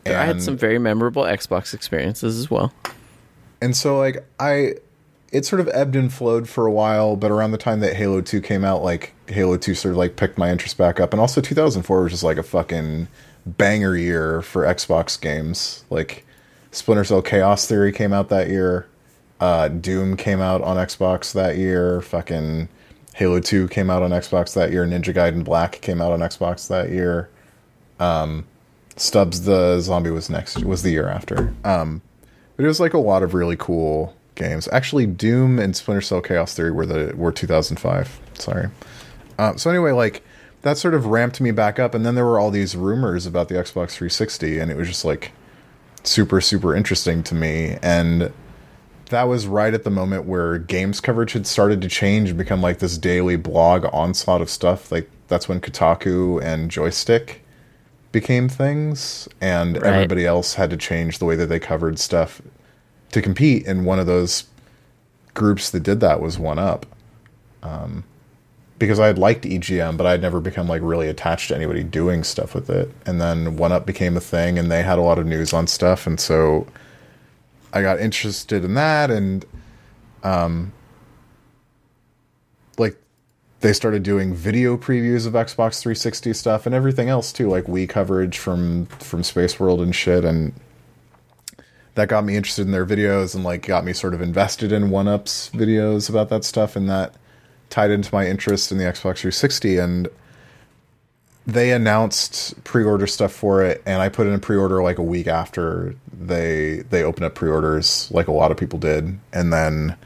I 0.06 0.10
had 0.10 0.42
some 0.42 0.56
very 0.56 0.78
memorable 0.78 1.22
Xbox 1.22 1.72
experiences 1.72 2.38
as 2.38 2.50
well. 2.50 2.72
And 3.62 3.74
so 3.74 3.98
like 3.98 4.26
I 4.38 4.74
it 5.32 5.44
sort 5.44 5.60
of 5.60 5.68
ebbed 5.68 5.96
and 5.96 6.12
flowed 6.12 6.48
for 6.48 6.66
a 6.66 6.70
while, 6.70 7.16
but 7.16 7.30
around 7.30 7.50
the 7.50 7.58
time 7.58 7.80
that 7.80 7.96
Halo 7.96 8.20
2 8.20 8.40
came 8.40 8.64
out, 8.64 8.84
like 8.84 9.14
Halo 9.26 9.56
2 9.56 9.74
sort 9.74 9.92
of 9.92 9.98
like 9.98 10.14
picked 10.14 10.38
my 10.38 10.50
interest 10.50 10.78
back 10.78 11.00
up. 11.00 11.12
And 11.12 11.20
also 11.20 11.40
2004 11.40 12.02
was 12.02 12.12
just 12.12 12.22
like 12.22 12.36
a 12.36 12.42
fucking 12.44 13.08
banger 13.44 13.96
year 13.96 14.42
for 14.42 14.62
Xbox 14.62 15.20
games. 15.20 15.84
Like 15.90 16.24
Splinter 16.70 17.02
Cell 17.02 17.22
Chaos 17.22 17.66
Theory 17.66 17.90
came 17.90 18.12
out 18.12 18.28
that 18.28 18.48
year. 18.48 18.86
Uh, 19.40 19.68
Doom 19.68 20.16
came 20.16 20.40
out 20.40 20.62
on 20.62 20.76
Xbox 20.76 21.32
that 21.32 21.56
year. 21.56 22.00
Fucking 22.00 22.68
Halo 23.14 23.40
2 23.40 23.68
came 23.68 23.90
out 23.90 24.02
on 24.02 24.10
Xbox 24.10 24.54
that 24.54 24.72
year. 24.72 24.86
Ninja 24.86 25.14
Gaiden 25.14 25.44
Black 25.44 25.80
came 25.80 26.00
out 26.00 26.12
on 26.12 26.20
Xbox 26.20 26.68
that 26.68 26.90
year. 26.90 27.28
Um, 28.00 28.46
Stubbs 28.96 29.42
the 29.42 29.80
Zombie 29.80 30.10
was 30.10 30.30
next 30.30 30.64
was 30.64 30.82
the 30.82 30.90
year 30.90 31.08
after. 31.08 31.52
Um, 31.64 32.00
but 32.56 32.64
it 32.64 32.68
was 32.68 32.78
like 32.80 32.94
a 32.94 32.98
lot 32.98 33.22
of 33.22 33.34
really 33.34 33.56
cool 33.56 34.14
games. 34.36 34.68
Actually, 34.72 35.06
Doom 35.06 35.58
and 35.58 35.74
Splinter 35.74 36.00
Cell 36.00 36.20
Chaos 36.20 36.54
Theory 36.54 36.70
were 36.70 36.86
the 36.86 37.12
were 37.16 37.32
2005. 37.32 38.20
Sorry. 38.34 38.68
Um, 39.38 39.58
so 39.58 39.70
anyway, 39.70 39.90
like 39.90 40.22
that 40.62 40.78
sort 40.78 40.94
of 40.94 41.06
ramped 41.06 41.40
me 41.40 41.50
back 41.50 41.78
up, 41.78 41.94
and 41.94 42.06
then 42.06 42.14
there 42.14 42.24
were 42.24 42.38
all 42.38 42.50
these 42.50 42.76
rumors 42.76 43.26
about 43.26 43.48
the 43.48 43.56
Xbox 43.56 43.90
360, 43.90 44.58
and 44.58 44.70
it 44.70 44.76
was 44.76 44.88
just 44.88 45.04
like 45.04 45.32
super 46.04 46.40
super 46.40 46.74
interesting 46.74 47.22
to 47.24 47.34
me, 47.34 47.76
and 47.82 48.32
that 49.06 49.24
was 49.24 49.46
right 49.46 49.74
at 49.74 49.84
the 49.84 49.90
moment 49.90 50.24
where 50.26 50.58
games 50.58 51.00
coverage 51.00 51.32
had 51.32 51.46
started 51.46 51.80
to 51.82 51.88
change 51.88 52.30
and 52.30 52.38
become 52.38 52.60
like 52.62 52.78
this 52.78 52.98
daily 52.98 53.36
blog 53.36 53.86
onslaught 53.92 54.40
of 54.40 54.50
stuff. 54.50 54.90
Like 54.90 55.10
that's 55.28 55.48
when 55.48 55.60
Kotaku 55.60 56.42
and 56.42 56.70
Joystiq 56.70 57.36
became 58.12 58.48
things, 58.48 59.28
and 59.40 59.76
Right. 59.76 59.92
everybody 59.92 60.24
else 60.24 60.54
had 60.54 60.70
to 60.70 60.76
change 60.76 61.18
the 61.18 61.24
way 61.24 61.34
that 61.36 61.46
they 61.46 61.58
covered 61.58 61.98
stuff 61.98 62.40
to 63.12 63.20
compete. 63.20 63.66
And 63.66 63.84
one 63.84 63.98
of 63.98 64.06
those 64.06 64.44
groups 65.34 65.70
that 65.70 65.82
did 65.82 66.00
that 66.00 66.20
was 66.20 66.38
One 66.38 66.58
Up. 66.58 66.86
Um, 67.62 68.04
because 68.78 68.98
I 69.00 69.06
had 69.06 69.18
liked 69.18 69.44
EGM, 69.44 69.96
but 69.96 70.06
I'd 70.06 70.20
never 70.22 70.40
become 70.40 70.68
like 70.68 70.82
really 70.82 71.08
attached 71.08 71.48
to 71.48 71.56
anybody 71.56 71.82
doing 71.82 72.22
stuff 72.24 72.54
with 72.54 72.68
it. 72.70 72.90
And 73.06 73.20
then 73.20 73.56
One 73.56 73.72
Up 73.72 73.86
became 73.86 74.16
a 74.16 74.20
thing, 74.20 74.58
and 74.58 74.70
they 74.70 74.82
had 74.82 74.98
a 74.98 75.02
lot 75.02 75.18
of 75.18 75.26
news 75.26 75.52
on 75.52 75.66
stuff, 75.66 76.06
and 76.06 76.18
so 76.20 76.66
I 77.74 77.82
got 77.82 77.98
interested 77.98 78.64
in 78.64 78.74
that, 78.74 79.10
and 79.10 79.44
um, 80.22 80.72
like 82.78 82.96
they 83.60 83.72
started 83.72 84.04
doing 84.04 84.32
video 84.32 84.76
previews 84.76 85.26
of 85.26 85.32
Xbox 85.32 85.80
360 85.80 86.32
stuff 86.34 86.66
and 86.66 86.74
everything 86.74 87.08
else 87.08 87.32
too, 87.32 87.48
like 87.48 87.64
Wii 87.64 87.88
coverage 87.88 88.38
from 88.38 88.86
from 88.86 89.24
Space 89.24 89.58
World 89.58 89.80
and 89.80 89.92
shit, 89.94 90.24
and 90.24 90.54
that 91.96 92.08
got 92.08 92.24
me 92.24 92.36
interested 92.36 92.64
in 92.64 92.70
their 92.70 92.86
videos 92.86 93.34
and 93.34 93.42
like 93.42 93.66
got 93.66 93.84
me 93.84 93.92
sort 93.92 94.14
of 94.14 94.22
invested 94.22 94.70
in 94.70 94.90
One 94.90 95.08
Up's 95.08 95.50
videos 95.50 96.08
about 96.08 96.28
that 96.28 96.44
stuff, 96.44 96.76
and 96.76 96.88
that 96.88 97.16
tied 97.70 97.90
into 97.90 98.14
my 98.14 98.24
interest 98.28 98.70
in 98.70 98.78
the 98.78 98.84
Xbox 98.84 99.18
360 99.18 99.78
and 99.78 100.08
they 101.46 101.72
announced 101.72 102.62
pre-order 102.64 103.06
stuff 103.06 103.32
for 103.32 103.62
it 103.62 103.82
and 103.84 104.00
I 104.00 104.08
put 104.08 104.26
in 104.26 104.32
a 104.32 104.38
pre-order 104.38 104.82
like 104.82 104.98
a 104.98 105.02
week 105.02 105.26
after 105.26 105.94
they 106.12 106.82
they 106.88 107.02
opened 107.02 107.26
up 107.26 107.34
pre-orders 107.34 108.10
like 108.10 108.28
a 108.28 108.32
lot 108.32 108.50
of 108.50 108.56
people 108.56 108.78
did. 108.78 109.18
And 109.32 109.52
then 109.52 109.96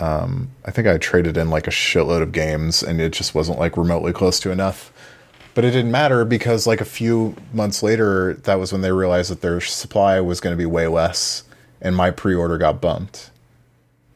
um 0.00 0.50
I 0.64 0.72
think 0.72 0.88
I 0.88 0.98
traded 0.98 1.36
in 1.36 1.50
like 1.50 1.68
a 1.68 1.70
shitload 1.70 2.22
of 2.22 2.32
games 2.32 2.82
and 2.82 3.00
it 3.00 3.12
just 3.12 3.34
wasn't 3.34 3.60
like 3.60 3.76
remotely 3.76 4.12
close 4.12 4.40
to 4.40 4.50
enough. 4.50 4.92
But 5.54 5.64
it 5.64 5.70
didn't 5.70 5.92
matter 5.92 6.24
because 6.24 6.66
like 6.66 6.80
a 6.80 6.86
few 6.86 7.36
months 7.52 7.80
later 7.82 8.34
that 8.34 8.58
was 8.58 8.72
when 8.72 8.82
they 8.82 8.90
realized 8.90 9.30
that 9.30 9.40
their 9.40 9.60
supply 9.60 10.20
was 10.20 10.40
going 10.40 10.52
to 10.52 10.58
be 10.58 10.66
way 10.66 10.88
less 10.88 11.44
and 11.80 11.94
my 11.94 12.10
pre-order 12.10 12.58
got 12.58 12.80
bumped. 12.80 13.30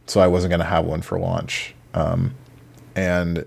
So 0.07 0.21
I 0.21 0.27
wasn't 0.27 0.51
going 0.51 0.61
to 0.61 0.67
have 0.67 0.85
one 0.85 1.03
for 1.03 1.17
launch. 1.17 1.77
Um 1.95 2.35
and 2.97 3.47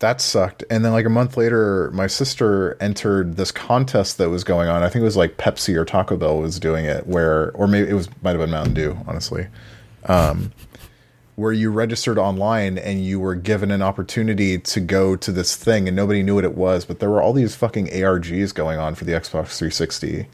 that 0.00 0.20
sucked. 0.20 0.62
And 0.70 0.84
then 0.84 0.92
like 0.92 1.06
a 1.06 1.10
month 1.10 1.36
later, 1.36 1.90
my 1.92 2.06
sister 2.06 2.76
entered 2.80 3.36
this 3.36 3.50
contest 3.50 4.18
that 4.18 4.30
was 4.30 4.44
going 4.44 4.68
on. 4.68 4.82
I 4.82 4.88
think 4.88 5.02
it 5.02 5.04
was 5.06 5.16
like 5.16 5.36
Pepsi 5.38 5.74
or 5.76 5.84
Taco 5.84 6.16
Bell 6.16 6.38
was 6.38 6.60
doing 6.60 6.84
it, 6.84 7.06
where 7.06 7.50
or 7.52 7.66
maybe 7.66 7.88
it 7.90 7.94
was 7.94 8.08
might 8.22 8.30
have 8.30 8.38
been 8.40 8.50
Mountain 8.50 8.74
Dew, 8.74 8.96
honestly. 9.06 9.48
Um, 10.04 10.52
where 11.34 11.52
you 11.52 11.70
registered 11.70 12.18
online 12.18 12.78
and 12.78 13.04
you 13.04 13.20
were 13.20 13.36
given 13.36 13.70
an 13.70 13.80
opportunity 13.82 14.58
to 14.58 14.80
go 14.80 15.14
to 15.16 15.30
this 15.30 15.54
thing, 15.54 15.86
and 15.86 15.96
nobody 15.96 16.22
knew 16.22 16.34
what 16.34 16.44
it 16.44 16.54
was, 16.56 16.84
but 16.84 16.98
there 16.98 17.10
were 17.10 17.22
all 17.22 17.32
these 17.32 17.54
fucking 17.54 17.86
ARGs 17.88 18.52
going 18.52 18.78
on 18.78 18.94
for 18.96 19.04
the 19.04 19.12
Xbox 19.12 19.56
360. 19.56 20.26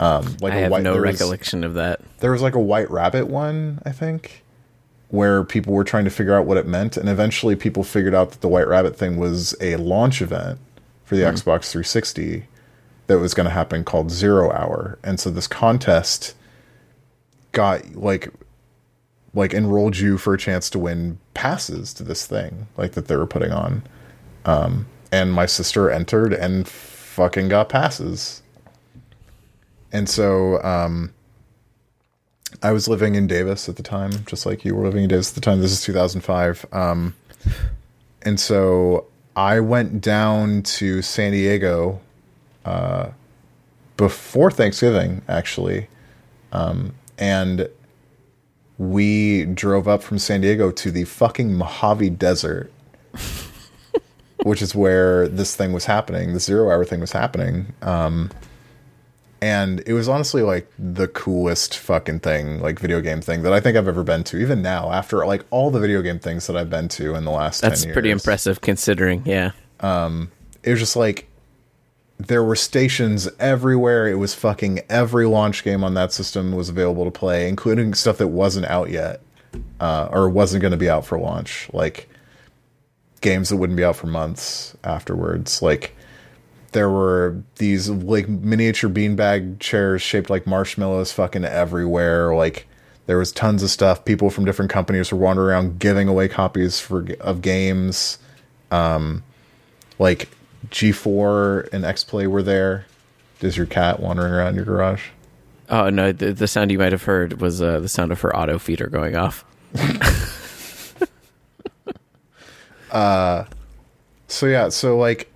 Um, 0.00 0.36
like 0.40 0.52
I 0.52 0.56
a 0.56 0.60
have 0.62 0.70
white, 0.70 0.82
no 0.84 0.92
there 0.92 1.02
was- 1.02 1.20
recollection 1.20 1.64
of 1.64 1.74
that. 1.74 2.00
there 2.20 2.30
was 2.30 2.40
like 2.40 2.54
a 2.54 2.60
white 2.60 2.88
rabbit 2.88 3.26
one, 3.26 3.80
I 3.84 3.90
think, 3.90 4.44
where 5.08 5.42
people 5.42 5.72
were 5.72 5.84
trying 5.84 6.04
to 6.04 6.10
figure 6.10 6.34
out 6.34 6.46
what 6.46 6.58
it 6.58 6.66
meant, 6.66 6.96
and 6.96 7.08
eventually 7.08 7.56
people 7.56 7.82
figured 7.82 8.14
out 8.14 8.30
that 8.32 8.40
the 8.40 8.48
white 8.48 8.68
rabbit 8.68 8.96
thing 8.96 9.16
was 9.16 9.54
a 9.60 9.76
launch 9.76 10.20
event 10.20 10.58
for 11.04 11.16
the 11.16 11.22
Xbox 11.22 11.70
360 11.70 12.46
that 13.06 13.18
was 13.18 13.32
going 13.32 13.46
to 13.46 13.50
happen 13.50 13.84
called 13.84 14.10
Zero 14.10 14.52
Hour, 14.52 14.98
and 15.02 15.18
so 15.18 15.30
this 15.30 15.46
contest 15.46 16.34
got 17.52 17.94
like 17.94 18.32
like 19.34 19.52
enrolled 19.52 19.96
you 19.98 20.18
for 20.18 20.34
a 20.34 20.38
chance 20.38 20.70
to 20.70 20.78
win 20.78 21.18
passes 21.34 21.92
to 21.94 22.02
this 22.02 22.26
thing 22.26 22.66
like 22.76 22.92
that 22.92 23.08
they 23.08 23.16
were 23.16 23.26
putting 23.26 23.52
on. 23.52 23.82
Um 24.44 24.86
and 25.10 25.32
my 25.32 25.46
sister 25.46 25.90
entered 25.90 26.32
and 26.32 26.68
fucking 26.68 27.48
got 27.48 27.68
passes. 27.68 28.42
And 29.92 30.08
so 30.08 30.62
um 30.62 31.12
I 32.62 32.72
was 32.72 32.88
living 32.88 33.14
in 33.14 33.26
Davis 33.26 33.68
at 33.68 33.76
the 33.76 33.82
time, 33.82 34.24
just 34.26 34.44
like 34.44 34.64
you 34.64 34.74
were 34.74 34.84
living 34.84 35.04
in 35.04 35.08
Davis 35.08 35.30
at 35.30 35.34
the 35.36 35.40
time. 35.40 35.60
This 35.60 35.72
is 35.72 35.82
2005. 35.82 36.66
Um, 36.72 37.14
and 38.22 38.40
so 38.40 39.06
I 39.36 39.60
went 39.60 40.00
down 40.00 40.62
to 40.62 41.00
San 41.02 41.32
Diego 41.32 42.00
uh, 42.64 43.10
before 43.96 44.50
Thanksgiving, 44.50 45.22
actually. 45.28 45.88
Um, 46.52 46.94
and 47.16 47.68
we 48.78 49.44
drove 49.44 49.86
up 49.86 50.02
from 50.02 50.18
San 50.18 50.40
Diego 50.40 50.70
to 50.72 50.90
the 50.90 51.04
fucking 51.04 51.54
Mojave 51.54 52.10
Desert, 52.10 52.72
which 54.42 54.62
is 54.62 54.74
where 54.74 55.28
this 55.28 55.54
thing 55.54 55.72
was 55.72 55.84
happening. 55.84 56.32
The 56.32 56.40
zero 56.40 56.70
hour 56.70 56.84
thing 56.84 57.00
was 57.00 57.12
happening. 57.12 57.74
Um, 57.82 58.30
and 59.40 59.82
it 59.86 59.92
was 59.92 60.08
honestly 60.08 60.42
like 60.42 60.70
the 60.78 61.08
coolest 61.08 61.78
fucking 61.78 62.20
thing 62.20 62.60
like 62.60 62.78
video 62.78 63.00
game 63.00 63.20
thing 63.20 63.42
that 63.42 63.52
i 63.52 63.60
think 63.60 63.76
i've 63.76 63.88
ever 63.88 64.02
been 64.02 64.24
to 64.24 64.38
even 64.38 64.62
now 64.62 64.90
after 64.90 65.24
like 65.26 65.44
all 65.50 65.70
the 65.70 65.80
video 65.80 66.02
game 66.02 66.18
things 66.18 66.46
that 66.46 66.56
i've 66.56 66.70
been 66.70 66.88
to 66.88 67.14
in 67.14 67.24
the 67.24 67.30
last 67.30 67.60
That's 67.60 67.80
10 67.80 67.88
years 67.88 67.94
pretty 67.94 68.10
impressive 68.10 68.60
considering. 68.60 69.22
Yeah. 69.24 69.52
it 70.62 70.70
was 70.70 70.80
just 70.80 70.96
like 70.96 71.28
there 72.18 72.42
were 72.42 72.56
stations 72.56 73.28
everywhere 73.38 74.08
it 74.08 74.16
was 74.16 74.34
fucking 74.34 74.80
every 74.88 75.26
launch 75.26 75.62
game 75.62 75.84
on 75.84 75.94
that 75.94 76.12
system 76.12 76.52
was 76.52 76.68
available 76.68 77.04
to 77.04 77.10
play 77.10 77.48
including 77.48 77.94
stuff 77.94 78.18
that 78.18 78.28
wasn't 78.28 78.66
out 78.66 78.90
yet 78.90 79.20
uh, 79.80 80.08
or 80.10 80.28
wasn't 80.28 80.60
going 80.60 80.72
to 80.72 80.76
be 80.76 80.90
out 80.90 81.06
for 81.06 81.18
launch 81.18 81.68
like 81.72 82.08
games 83.20 83.48
that 83.48 83.56
wouldn't 83.56 83.76
be 83.76 83.84
out 83.84 83.94
for 83.96 84.08
months 84.08 84.76
afterwards 84.82 85.62
like 85.62 85.94
there 86.78 86.88
were 86.88 87.42
these 87.56 87.90
like 87.90 88.28
miniature 88.28 88.88
beanbag 88.88 89.58
chairs 89.58 90.00
shaped 90.00 90.30
like 90.30 90.46
marshmallows 90.46 91.10
fucking 91.10 91.44
everywhere. 91.44 92.32
Like 92.36 92.68
there 93.06 93.18
was 93.18 93.32
tons 93.32 93.64
of 93.64 93.70
stuff. 93.70 94.04
People 94.04 94.30
from 94.30 94.44
different 94.44 94.70
companies 94.70 95.10
were 95.10 95.18
wandering 95.18 95.48
around 95.48 95.80
giving 95.80 96.06
away 96.06 96.28
copies 96.28 96.78
for 96.78 97.04
of 97.18 97.42
games. 97.42 98.18
Um 98.70 99.24
like 99.98 100.28
G4 100.68 101.72
and 101.72 101.84
X-Play 101.84 102.28
were 102.28 102.44
there. 102.44 102.86
Is 103.40 103.56
your 103.56 103.66
cat 103.66 103.98
wandering 103.98 104.32
around 104.32 104.54
your 104.54 104.64
garage? 104.64 105.08
Oh 105.68 105.90
no, 105.90 106.12
the, 106.12 106.32
the 106.32 106.46
sound 106.46 106.70
you 106.70 106.78
might 106.78 106.92
have 106.92 107.02
heard 107.02 107.40
was 107.40 107.60
uh, 107.60 107.80
the 107.80 107.88
sound 107.88 108.12
of 108.12 108.20
her 108.20 108.36
auto 108.36 108.56
feeder 108.56 108.86
going 108.86 109.16
off. 109.16 109.44
uh, 112.92 113.46
so 114.28 114.46
yeah 114.46 114.68
so 114.68 114.96
like 114.96 115.28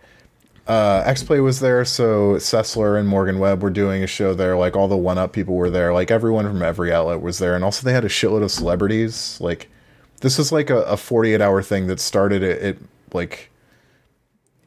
uh 0.68 1.02
x-play 1.06 1.40
was 1.40 1.58
there 1.58 1.84
so 1.84 2.34
sessler 2.34 2.96
and 2.98 3.08
morgan 3.08 3.40
webb 3.40 3.62
were 3.62 3.70
doing 3.70 4.02
a 4.02 4.06
show 4.06 4.32
there. 4.32 4.56
Like 4.56 4.76
all 4.76 4.86
the 4.88 4.96
one 4.96 5.18
up 5.18 5.32
people 5.32 5.54
were 5.56 5.70
there. 5.70 5.92
Like 5.92 6.10
everyone 6.12 6.46
from 6.46 6.62
every 6.62 6.92
outlet 6.92 7.20
was 7.20 7.38
there. 7.38 7.54
And 7.56 7.64
also 7.64 7.84
they 7.84 7.92
had 7.92 8.04
a 8.04 8.08
shitload 8.08 8.44
of 8.44 8.50
celebrities. 8.52 9.38
Like 9.40 9.68
this 10.20 10.38
is 10.38 10.52
like 10.52 10.70
a, 10.70 10.82
a 10.82 10.96
48 10.96 11.40
hour 11.40 11.62
thing 11.62 11.88
that 11.88 11.98
started 11.98 12.44
at, 12.44 12.58
at 12.60 12.76
like 13.12 13.50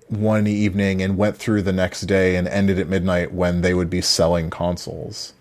one 0.10 0.48
evening 0.48 1.02
and 1.02 1.18
went 1.18 1.38
through 1.38 1.62
the 1.62 1.74
next 1.74 2.02
day 2.02 2.36
and 2.36 2.48
ended 2.48 2.78
at 2.78 2.88
midnight 2.88 3.34
when 3.34 3.62
they 3.62 3.74
would 3.74 3.90
be 3.90 4.02
selling 4.02 4.50
consoles. 4.50 5.34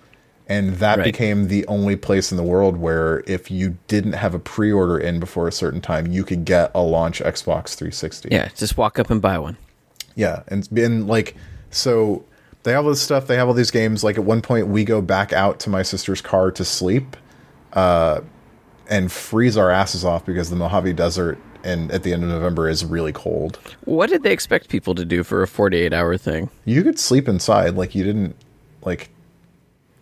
And 0.48 0.74
that 0.74 0.98
Right. 0.98 1.04
became 1.04 1.48
the 1.48 1.66
only 1.66 1.96
place 1.96 2.30
in 2.30 2.36
the 2.36 2.42
world 2.44 2.76
where 2.76 3.24
if 3.26 3.50
you 3.50 3.76
didn't 3.88 4.12
have 4.12 4.34
a 4.34 4.38
pre-order 4.38 4.98
in 4.98 5.18
before 5.18 5.48
a 5.48 5.52
certain 5.52 5.80
time 5.80 6.06
you 6.06 6.22
could 6.22 6.44
get 6.44 6.70
a 6.74 6.82
launch 6.82 7.20
xbox 7.20 7.74
360 7.74 8.28
Yeah, 8.30 8.48
just 8.54 8.76
walk 8.76 8.98
up 8.98 9.10
and 9.10 9.20
buy 9.20 9.38
one. 9.38 9.56
Yeah, 10.14 10.42
and 10.48 10.68
and 10.76 11.06
like 11.06 11.36
so 11.70 12.24
they 12.62 12.72
have 12.72 12.84
all 12.84 12.90
this 12.90 13.02
stuff. 13.02 13.26
They 13.26 13.36
have 13.36 13.48
all 13.48 13.54
these 13.54 13.70
games. 13.70 14.02
Like 14.02 14.16
at 14.16 14.24
one 14.24 14.42
point, 14.42 14.68
we 14.68 14.84
go 14.84 15.00
back 15.00 15.32
out 15.32 15.60
to 15.60 15.70
my 15.70 15.82
sister's 15.82 16.20
car 16.20 16.50
to 16.52 16.64
sleep, 16.64 17.16
uh, 17.72 18.20
and 18.88 19.12
freeze 19.12 19.56
our 19.56 19.70
asses 19.70 20.04
off 20.04 20.24
because 20.24 20.50
the 20.50 20.56
Mojave 20.56 20.92
Desert 20.94 21.38
and 21.62 21.90
at 21.90 22.02
the 22.02 22.12
end 22.12 22.22
of 22.22 22.28
November 22.28 22.68
is 22.68 22.84
really 22.84 23.12
cold. 23.12 23.58
What 23.84 24.10
did 24.10 24.22
they 24.22 24.32
expect 24.32 24.68
people 24.68 24.94
to 24.94 25.04
do 25.04 25.24
for 25.24 25.42
a 25.42 25.48
48 25.48 25.92
hour 25.92 26.16
thing? 26.16 26.50
You 26.64 26.82
could 26.82 26.98
sleep 26.98 27.28
inside, 27.28 27.74
like 27.74 27.94
you 27.94 28.04
didn't 28.04 28.36
like. 28.82 29.10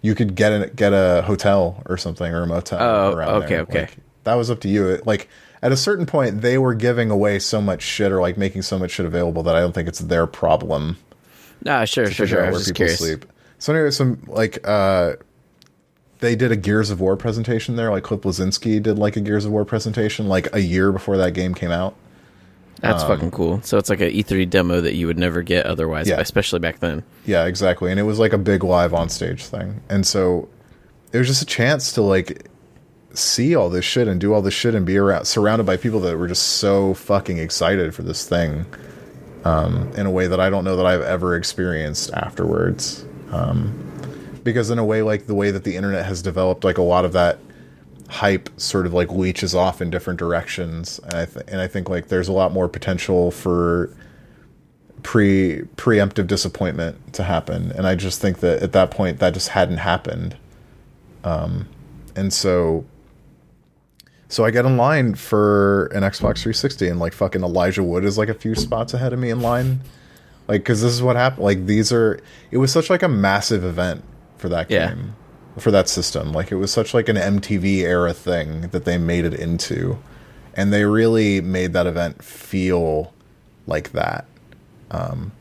You 0.04 0.16
could 0.16 0.34
get 0.34 0.50
a 0.50 0.68
get 0.68 0.92
a 0.92 1.22
hotel 1.22 1.80
or 1.86 1.96
something 1.96 2.32
or 2.32 2.42
a 2.42 2.46
motel. 2.46 2.80
Oh, 2.80 3.12
around 3.12 3.42
okay, 3.44 3.48
there. 3.48 3.60
okay. 3.62 3.80
Like, 3.80 3.96
that 4.24 4.34
was 4.34 4.50
up 4.50 4.60
to 4.60 4.68
you. 4.68 4.88
It, 4.88 5.06
like 5.06 5.28
at 5.62 5.72
a 5.72 5.76
certain 5.76 6.06
point, 6.06 6.40
they 6.42 6.58
were 6.58 6.74
giving 6.74 7.10
away 7.10 7.38
so 7.38 7.60
much 7.60 7.82
shit 7.82 8.10
or 8.12 8.20
like 8.20 8.36
making 8.36 8.62
so 8.62 8.78
much 8.78 8.90
shit 8.92 9.06
available 9.06 9.42
that 9.44 9.54
I 9.54 9.60
don't 9.60 9.72
think 9.72 9.88
it's 9.88 10.00
their 10.00 10.26
problem. 10.26 10.96
Ah, 11.66 11.84
sure, 11.84 12.10
sure, 12.10 12.26
sure. 12.26 12.40
I 12.40 12.42
where 12.44 12.52
was 12.52 12.60
just 12.62 12.68
people 12.70 12.78
curious. 12.78 12.98
sleep. 12.98 13.26
So 13.58 13.72
anyway, 13.72 13.90
some 13.92 14.20
like 14.26 14.58
uh 14.66 15.14
they 16.18 16.34
did 16.36 16.52
a 16.52 16.56
Gears 16.56 16.90
of 16.90 17.00
War 17.00 17.16
presentation 17.16 17.76
there. 17.76 17.90
Like 17.90 18.02
Cliff 18.04 18.20
Bleszinski 18.20 18.82
did 18.82 18.98
like 18.98 19.16
a 19.16 19.20
Gears 19.20 19.44
of 19.44 19.52
War 19.52 19.64
presentation 19.64 20.28
like 20.28 20.52
a 20.54 20.60
year 20.60 20.92
before 20.92 21.16
that 21.16 21.32
game 21.34 21.54
came 21.54 21.70
out. 21.70 21.94
That's 22.80 23.02
Um, 23.04 23.08
fucking 23.10 23.30
cool. 23.30 23.60
So 23.62 23.78
it's 23.78 23.88
like 23.90 24.00
a 24.00 24.10
E3 24.10 24.48
demo 24.50 24.80
that 24.80 24.94
you 24.94 25.06
would 25.06 25.18
never 25.18 25.42
get 25.42 25.66
otherwise, 25.66 26.08
Yeah. 26.08 26.18
especially 26.20 26.58
back 26.58 26.80
then. 26.80 27.04
Yeah, 27.26 27.44
exactly. 27.46 27.90
And 27.92 28.00
it 28.00 28.04
was 28.04 28.18
like 28.18 28.32
a 28.32 28.38
big 28.38 28.64
live 28.64 28.92
on 28.94 29.08
stage 29.08 29.44
thing. 29.44 29.80
And 29.88 30.04
so 30.04 30.48
it 31.12 31.18
was 31.18 31.28
just 31.28 31.42
a 31.42 31.46
chance 31.46 31.92
to 31.92 32.02
like 32.02 32.48
see 33.14 33.54
all 33.54 33.68
this 33.68 33.84
shit 33.84 34.08
and 34.08 34.20
do 34.20 34.32
all 34.32 34.42
this 34.42 34.54
shit 34.54 34.74
and 34.74 34.86
be 34.86 34.96
around 34.96 35.24
surrounded 35.26 35.64
by 35.64 35.76
people 35.76 36.00
that 36.00 36.16
were 36.16 36.28
just 36.28 36.42
so 36.44 36.94
fucking 36.94 37.38
excited 37.38 37.94
for 37.94 38.02
this 38.02 38.26
thing. 38.28 38.66
Um, 39.44 39.90
in 39.96 40.06
a 40.06 40.10
way 40.10 40.28
that 40.28 40.38
I 40.38 40.50
don't 40.50 40.64
know 40.64 40.76
that 40.76 40.86
I've 40.86 41.02
ever 41.02 41.34
experienced 41.34 42.12
afterwards. 42.12 43.04
Um, 43.32 43.90
because 44.44 44.70
in 44.70 44.78
a 44.78 44.84
way 44.84 45.02
like 45.02 45.26
the 45.26 45.34
way 45.34 45.50
that 45.50 45.64
the 45.64 45.76
internet 45.76 46.06
has 46.06 46.22
developed 46.22 46.64
like 46.64 46.78
a 46.78 46.82
lot 46.82 47.04
of 47.04 47.12
that 47.12 47.38
hype 48.08 48.48
sort 48.60 48.86
of 48.86 48.92
like 48.92 49.10
leeches 49.10 49.54
off 49.54 49.80
in 49.80 49.90
different 49.90 50.18
directions 50.18 51.00
and 51.04 51.14
I 51.14 51.24
th- 51.24 51.46
and 51.48 51.60
I 51.60 51.66
think 51.66 51.88
like 51.88 52.08
there's 52.08 52.28
a 52.28 52.32
lot 52.32 52.52
more 52.52 52.68
potential 52.68 53.30
for 53.30 53.94
pre 55.02 55.62
preemptive 55.76 56.26
disappointment 56.26 57.12
to 57.14 57.24
happen 57.24 57.72
and 57.72 57.86
i 57.86 57.94
just 57.94 58.20
think 58.20 58.40
that 58.40 58.62
at 58.62 58.72
that 58.72 58.90
point 58.90 59.18
that 59.18 59.34
just 59.34 59.48
hadn't 59.48 59.78
happened 59.78 60.36
um 61.24 61.68
and 62.14 62.32
so 62.32 62.84
so 64.32 64.44
i 64.44 64.50
get 64.50 64.64
in 64.64 64.76
line 64.76 65.14
for 65.14 65.86
an 65.86 66.02
xbox 66.04 66.38
360 66.42 66.88
and 66.88 66.98
like 66.98 67.12
fucking 67.12 67.42
elijah 67.42 67.82
wood 67.82 68.04
is 68.04 68.16
like 68.16 68.28
a 68.28 68.34
few 68.34 68.54
spots 68.54 68.94
ahead 68.94 69.12
of 69.12 69.18
me 69.18 69.30
in 69.30 69.40
line 69.40 69.80
like 70.48 70.62
because 70.62 70.80
this 70.82 70.92
is 70.92 71.02
what 71.02 71.16
happened 71.16 71.44
like 71.44 71.66
these 71.66 71.92
are 71.92 72.18
it 72.50 72.56
was 72.58 72.72
such 72.72 72.88
like 72.90 73.02
a 73.02 73.08
massive 73.08 73.64
event 73.64 74.02
for 74.38 74.48
that 74.48 74.70
Yeah. 74.70 74.88
game 74.88 75.14
for 75.58 75.70
that 75.70 75.88
system 75.88 76.32
like 76.32 76.50
it 76.50 76.56
was 76.56 76.72
such 76.72 76.94
like 76.94 77.08
an 77.08 77.16
mtv 77.16 77.64
era 77.82 78.12
thing 78.14 78.62
that 78.68 78.84
they 78.86 78.96
made 78.96 79.24
it 79.24 79.34
into 79.34 79.98
and 80.54 80.72
they 80.72 80.84
really 80.84 81.40
made 81.40 81.72
that 81.74 81.86
event 81.86 82.22
feel 82.24 83.12
like 83.66 83.92
that 83.92 84.24
um, 84.90 85.32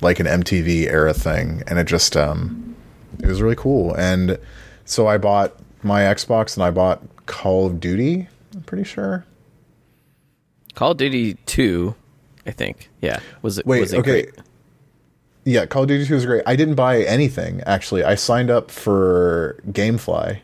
like 0.00 0.20
an 0.20 0.26
MTV 0.26 0.86
era 0.86 1.12
thing, 1.12 1.62
and 1.66 1.78
it 1.78 1.88
just 1.88 2.16
um, 2.16 2.76
it 3.18 3.26
was 3.26 3.42
really 3.42 3.56
cool. 3.56 3.92
And 3.96 4.38
so 4.84 5.08
I 5.08 5.18
bought 5.18 5.56
my 5.82 6.02
Xbox 6.02 6.56
and 6.56 6.62
I 6.64 6.70
bought 6.70 7.02
Call 7.26 7.66
of 7.66 7.80
Duty. 7.80 8.28
I'm 8.70 8.76
pretty 8.76 8.88
sure. 8.88 9.26
Call 10.76 10.92
of 10.92 10.96
Duty 10.96 11.34
2, 11.46 11.92
I 12.46 12.52
think. 12.52 12.88
Yeah. 13.00 13.18
Was 13.42 13.58
it 13.58 13.66
Wait, 13.66 13.80
was 13.80 13.92
it 13.92 13.98
okay. 13.98 14.22
great? 14.22 14.34
Yeah, 15.44 15.66
Call 15.66 15.82
of 15.82 15.88
Duty 15.88 16.06
2 16.06 16.14
was 16.14 16.24
great. 16.24 16.44
I 16.46 16.54
didn't 16.54 16.76
buy 16.76 17.02
anything 17.02 17.62
actually. 17.66 18.04
I 18.04 18.14
signed 18.14 18.48
up 18.48 18.70
for 18.70 19.60
GameFly 19.72 20.38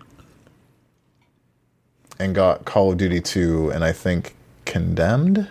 and 2.18 2.34
got 2.34 2.64
Call 2.64 2.90
of 2.90 2.98
Duty 2.98 3.20
2 3.20 3.70
and 3.70 3.84
I 3.84 3.92
think 3.92 4.34
Condemned. 4.64 5.46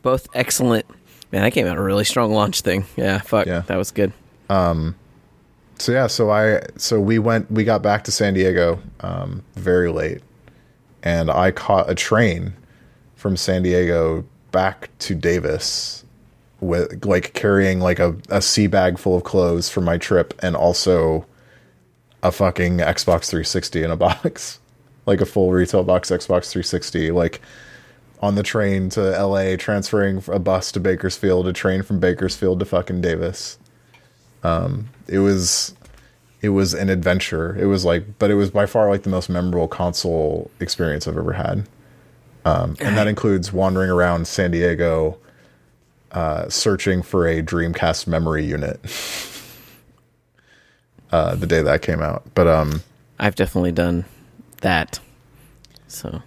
Both 0.00 0.28
excellent. 0.32 0.86
Man, 1.30 1.42
that 1.42 1.50
came 1.50 1.66
out 1.66 1.76
a 1.76 1.82
really 1.82 2.04
strong 2.04 2.32
launch 2.32 2.62
thing. 2.62 2.86
Yeah, 2.96 3.18
fuck. 3.18 3.46
Yeah. 3.46 3.60
That 3.66 3.76
was 3.76 3.90
good. 3.90 4.14
Um 4.48 4.94
so 5.80 5.92
yeah, 5.92 6.06
so 6.08 6.30
I 6.30 6.60
so 6.76 7.00
we 7.00 7.18
went 7.18 7.50
we 7.50 7.64
got 7.64 7.82
back 7.82 8.04
to 8.04 8.12
San 8.12 8.34
Diego 8.34 8.80
um, 9.00 9.42
very 9.54 9.90
late, 9.90 10.20
and 11.02 11.30
I 11.30 11.50
caught 11.50 11.90
a 11.90 11.94
train 11.94 12.54
from 13.16 13.36
San 13.36 13.62
Diego 13.62 14.24
back 14.50 14.90
to 15.00 15.14
Davis 15.14 16.04
with 16.60 17.04
like 17.04 17.32
carrying 17.32 17.80
like 17.80 17.98
a, 17.98 18.16
a 18.28 18.42
sea 18.42 18.66
bag 18.66 18.98
full 18.98 19.16
of 19.16 19.24
clothes 19.24 19.70
for 19.70 19.80
my 19.80 19.96
trip 19.98 20.34
and 20.42 20.54
also 20.54 21.26
a 22.22 22.30
fucking 22.30 22.78
Xbox 22.78 23.30
360 23.30 23.82
in 23.82 23.90
a 23.90 23.96
box. 23.96 24.58
like 25.06 25.20
a 25.20 25.26
full 25.26 25.50
retail 25.50 25.82
box 25.82 26.10
Xbox 26.10 26.50
360 26.50 27.10
like 27.10 27.40
on 28.20 28.34
the 28.34 28.42
train 28.42 28.90
to 28.90 29.00
LA 29.00 29.56
transferring 29.56 30.22
a 30.28 30.38
bus 30.38 30.70
to 30.72 30.78
Bakersfield, 30.78 31.48
a 31.48 31.54
train 31.54 31.82
from 31.82 31.98
Bakersfield 31.98 32.60
to 32.60 32.66
fucking 32.66 33.00
Davis 33.00 33.58
Um, 34.42 34.90
it 35.08 35.18
was 35.20 35.74
it 36.42 36.50
was 36.50 36.74
an 36.74 36.88
adventure. 36.88 37.56
It 37.58 37.66
was 37.66 37.84
like 37.84 38.18
but 38.18 38.30
it 38.30 38.34
was 38.34 38.50
by 38.50 38.66
far 38.66 38.88
like 38.88 39.02
the 39.02 39.10
most 39.10 39.28
memorable 39.28 39.68
console 39.68 40.50
experience 40.60 41.06
i've 41.06 41.16
ever 41.16 41.34
had. 41.34 41.68
Um, 42.44 42.76
and 42.80 42.96
that 42.96 43.06
includes 43.06 43.52
wandering 43.52 43.90
around 43.90 44.26
san 44.26 44.50
diego 44.50 45.18
uh, 46.12 46.48
searching 46.48 47.02
for 47.02 47.26
a 47.28 47.42
dreamcast 47.42 48.06
memory 48.06 48.44
unit 48.44 48.80
uh, 51.12 51.34
the 51.36 51.46
day 51.46 51.62
that 51.62 51.82
came 51.82 52.00
out. 52.00 52.24
But 52.34 52.48
um 52.48 52.82
I've 53.18 53.34
definitely 53.34 53.72
done 53.72 54.06
that. 54.62 54.98
So, 55.88 56.22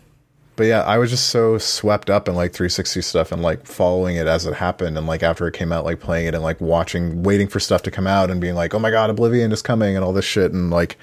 but 0.55 0.65
yeah 0.65 0.81
i 0.83 0.97
was 0.97 1.09
just 1.09 1.27
so 1.29 1.57
swept 1.57 2.09
up 2.09 2.27
in 2.27 2.35
like 2.35 2.51
360 2.53 3.01
stuff 3.01 3.31
and 3.31 3.41
like 3.41 3.65
following 3.65 4.15
it 4.15 4.27
as 4.27 4.45
it 4.45 4.53
happened 4.53 4.97
and 4.97 5.07
like 5.07 5.23
after 5.23 5.47
it 5.47 5.53
came 5.53 5.71
out 5.71 5.83
like 5.85 5.99
playing 5.99 6.27
it 6.27 6.33
and 6.35 6.43
like 6.43 6.59
watching 6.61 7.23
waiting 7.23 7.47
for 7.47 7.59
stuff 7.59 7.81
to 7.83 7.91
come 7.91 8.05
out 8.07 8.29
and 8.29 8.39
being 8.39 8.55
like 8.55 8.73
oh 8.73 8.79
my 8.79 8.91
god 8.91 9.09
oblivion 9.09 9.51
is 9.51 9.61
coming 9.61 9.95
and 9.95 10.05
all 10.05 10.13
this 10.13 10.25
shit. 10.25 10.51
And 10.51 10.69
like 10.69 10.97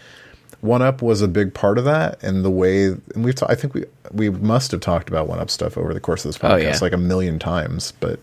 one 0.61 0.83
up 0.83 1.01
was 1.03 1.23
a 1.23 1.29
big 1.29 1.55
part 1.55 1.79
of 1.79 1.85
that 1.85 2.23
and 2.23 2.45
the 2.45 2.51
way 2.51 2.85
and 2.87 3.25
we've 3.25 3.35
ta- 3.35 3.47
i 3.49 3.55
think 3.55 3.73
we 3.75 3.85
we 4.13 4.29
must 4.31 4.71
have 4.73 4.81
talked 4.81 5.09
about 5.09 5.27
one 5.27 5.39
up 5.39 5.49
stuff 5.51 5.79
over 5.79 5.95
the 5.95 6.01
course 6.01 6.25
of 6.25 6.29
this 6.29 6.39
podcast 6.39 6.53
Oh, 6.53 6.57
yeah. 6.57 6.79
like 6.83 6.93
a 6.93 6.97
million 6.99 7.39
times. 7.39 7.93
But 8.01 8.21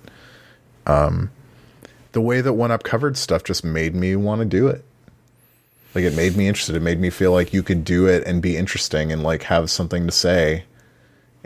um 0.85 1.31
the 2.13 2.21
way 2.21 2.41
that 2.41 2.53
one 2.53 2.71
up 2.71 2.83
covered 2.83 3.17
stuff 3.17 3.43
just 3.43 3.63
made 3.63 3.93
me 3.95 4.15
want 4.15 4.39
to 4.39 4.45
do 4.45 4.67
it. 4.67 4.83
Like 5.93 6.03
it 6.03 6.15
made 6.15 6.35
me 6.37 6.47
interested. 6.47 6.75
It 6.75 6.81
made 6.81 6.99
me 6.99 7.09
feel 7.09 7.31
like 7.31 7.53
you 7.53 7.63
could 7.63 7.83
do 7.83 8.07
it 8.07 8.23
and 8.25 8.41
be 8.41 8.55
interesting 8.57 9.11
and 9.11 9.23
like 9.23 9.43
have 9.43 9.69
something 9.69 10.05
to 10.05 10.11
say 10.11 10.63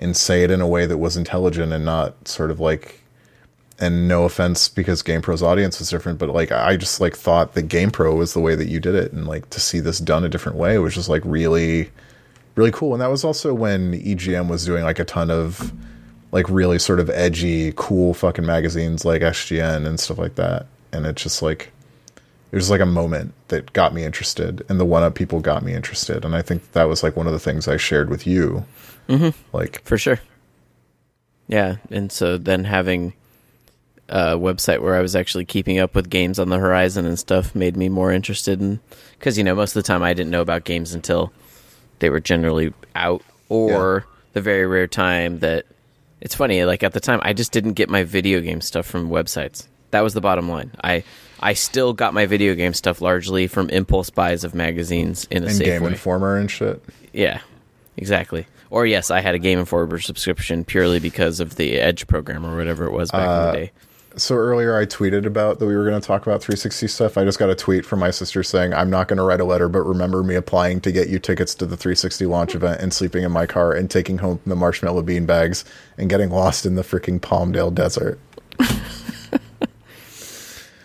and 0.02 0.18
say 0.18 0.44
it 0.44 0.52
in 0.52 0.62
a 0.62 0.68
way 0.68 0.86
that 0.86 0.98
was 0.98 1.16
intelligent 1.16 1.72
and 1.72 1.86
not 1.86 2.28
sort 2.28 2.52
of 2.52 2.60
like 2.60 3.02
and 3.80 4.08
no 4.08 4.26
offense 4.26 4.70
because 4.70 5.02
GamePro's 5.02 5.42
audience 5.42 5.80
was 5.80 5.90
different, 5.90 6.20
but 6.20 6.30
like 6.30 6.52
I 6.52 6.78
just 6.78 7.02
like 7.02 7.16
thought 7.16 7.54
that 7.54 7.68
GamePro 7.68 8.16
was 8.16 8.34
the 8.34 8.40
way 8.40 8.56
that 8.56 8.68
you 8.68 8.80
did 8.80 8.94
it 8.94 9.12
and 9.12 9.28
like 9.28 9.50
to 9.52 9.60
see 9.60 9.80
this 9.80 10.00
done 10.00 10.24
a 10.24 10.30
different 10.30 10.58
way 10.58 10.78
was 10.78 10.94
just 10.94 11.10
like 11.10 11.24
really 11.26 11.90
really 12.56 12.72
cool. 12.72 12.94
And 12.94 13.02
that 13.02 13.10
was 13.10 13.24
also 13.24 13.54
when 13.54 13.94
EGM 13.94 14.50
was 14.50 14.66
doing 14.66 14.84
like 14.84 15.00
a 15.00 15.06
ton 15.06 15.32
of 15.32 15.72
like 16.32 16.50
really 16.50 16.80
sort 16.80 17.00
of 17.00 17.10
edgy, 17.10 17.74
cool 17.76 18.14
fucking 18.14 18.46
magazines 18.46 19.04
like 19.06 19.22
SGN 19.22 19.86
and 19.86 20.00
stuff 20.00 20.18
like 20.18 20.36
that. 20.36 20.68
And 20.94 21.06
it's 21.06 21.24
just 21.24 21.42
like 21.42 21.72
it 22.52 22.56
was 22.56 22.70
like 22.70 22.82
a 22.82 22.86
moment 22.86 23.34
that 23.48 23.74
got 23.74 23.94
me 23.94 24.04
interested 24.04 24.64
and 24.68 24.80
the 24.80 24.86
one 24.86 25.04
up 25.04 25.16
people 25.16 25.40
got 25.40 25.64
me 25.64 25.74
interested. 25.74 26.26
And 26.26 26.36
I 26.36 26.42
think 26.42 26.74
that 26.74 26.84
was 26.84 27.02
like 27.02 27.16
one 27.16 27.28
of 27.28 27.34
the 27.34 27.40
things 27.40 27.68
I 27.68 27.78
shared 27.78 28.10
with 28.10 28.28
you. 28.28 28.66
Mm-hmm. 29.08 29.56
Like 29.56 29.84
for 29.84 29.98
sure. 29.98 30.20
Yeah, 31.48 31.78
and 31.90 32.12
so 32.12 32.38
then 32.38 32.64
having 32.64 33.14
a 34.08 34.36
website 34.38 34.82
where 34.82 34.96
I 34.96 35.02
was 35.02 35.16
actually 35.16 35.46
keeping 35.46 35.80
up 35.80 35.96
with 35.96 36.10
games 36.10 36.38
on 36.38 36.50
the 36.50 36.58
horizon 36.58 37.06
and 37.06 37.18
stuff 37.18 37.56
made 37.56 37.78
me 37.78 37.88
more 37.88 38.12
interested 38.12 38.60
in 38.60 38.80
cuz 39.20 39.38
you 39.38 39.44
know 39.44 39.56
most 39.56 39.76
of 39.76 39.84
the 39.84 39.88
time 39.88 40.04
I 40.04 40.14
didn't 40.14 40.32
know 40.32 40.42
about 40.42 40.66
games 40.66 40.94
until 40.94 41.32
they 42.00 42.10
were 42.10 42.20
generally 42.20 42.74
out 42.94 43.22
or 43.48 44.06
the 44.34 44.42
very 44.42 44.66
rare 44.66 44.88
time 44.88 45.40
that 45.40 45.66
it's 46.20 46.36
funny 46.36 46.66
like 46.66 46.84
at 46.84 46.92
the 46.92 47.00
time 47.00 47.22
I 47.24 47.32
just 47.32 47.54
didn't 47.54 47.74
get 47.74 47.90
my 47.90 48.04
video 48.04 48.42
game 48.42 48.60
stuff 48.60 48.86
from 48.86 49.10
websites. 49.10 49.68
That 49.92 50.02
was 50.02 50.14
the 50.14 50.22
bottom 50.22 50.50
line. 50.50 50.72
I 50.84 51.04
I 51.40 51.54
still 51.54 51.94
got 51.94 52.14
my 52.14 52.26
video 52.26 52.54
game 52.54 52.74
stuff 52.74 53.02
largely 53.02 53.48
from 53.48 53.70
impulse 53.70 54.10
buys 54.10 54.44
of 54.44 54.54
magazines 54.54 55.26
in 55.32 55.44
a 55.44 55.48
and 55.48 55.56
safe 55.56 55.68
Game 55.68 55.84
way. 55.84 55.92
Informer 55.92 56.38
and 56.38 56.52
shit. 56.52 56.84
Yeah, 57.14 57.40
exactly. 57.98 58.46
Or 58.72 58.86
yes, 58.86 59.12
I 59.12 59.20
had 59.20 59.36
a 59.36 59.40
Game 59.40 59.60
Informer 59.60 60.00
subscription 60.00 60.66
purely 60.66 61.00
because 61.00 61.40
of 61.40 61.56
the 61.58 61.80
Edge 61.80 62.08
program 62.08 62.46
or 62.46 62.56
whatever 62.56 62.86
it 62.86 62.92
was 62.92 63.12
back 63.12 63.30
in 63.30 63.46
the 63.46 63.66
day. 63.66 63.72
So 64.16 64.36
earlier 64.36 64.78
I 64.78 64.86
tweeted 64.86 65.26
about 65.26 65.60
that 65.60 65.66
we 65.68 65.76
were 65.76 65.88
going 65.88 66.00
to 66.00 66.06
talk 66.06 66.24
about 66.24 66.42
360 66.42 66.88
stuff. 66.88 67.18
I 67.18 67.24
just 67.24 67.38
got 67.38 67.50
a 67.50 67.56
tweet 67.56 67.86
from 67.86 68.00
my 68.00 68.12
sister 68.12 68.44
saying, 68.44 68.74
I'm 68.74 68.90
not 68.90 69.08
going 69.08 69.18
to 69.18 69.24
write 69.24 69.40
a 69.40 69.46
letter, 69.46 69.70
but 69.70 69.82
remember 69.82 70.24
me 70.24 70.36
applying 70.36 70.82
to 70.82 70.92
get 70.92 71.08
you 71.08 71.20
tickets 71.20 71.54
to 71.56 71.66
the 71.66 71.78
360 71.78 72.26
launch 72.26 72.56
event 72.56 72.82
and 72.82 72.94
sleeping 72.94 73.24
in 73.24 73.32
my 73.32 73.46
car 73.46 73.72
and 73.72 73.90
taking 73.90 74.18
home 74.18 74.40
the 74.46 74.56
marshmallow 74.56 75.04
bean 75.04 75.26
bags 75.26 75.64
and 75.98 76.10
getting 76.10 76.30
lost 76.30 76.66
in 76.66 76.76
the 76.76 76.82
freaking 76.82 77.20
Palmdale 77.20 77.74
desert. 77.74 78.20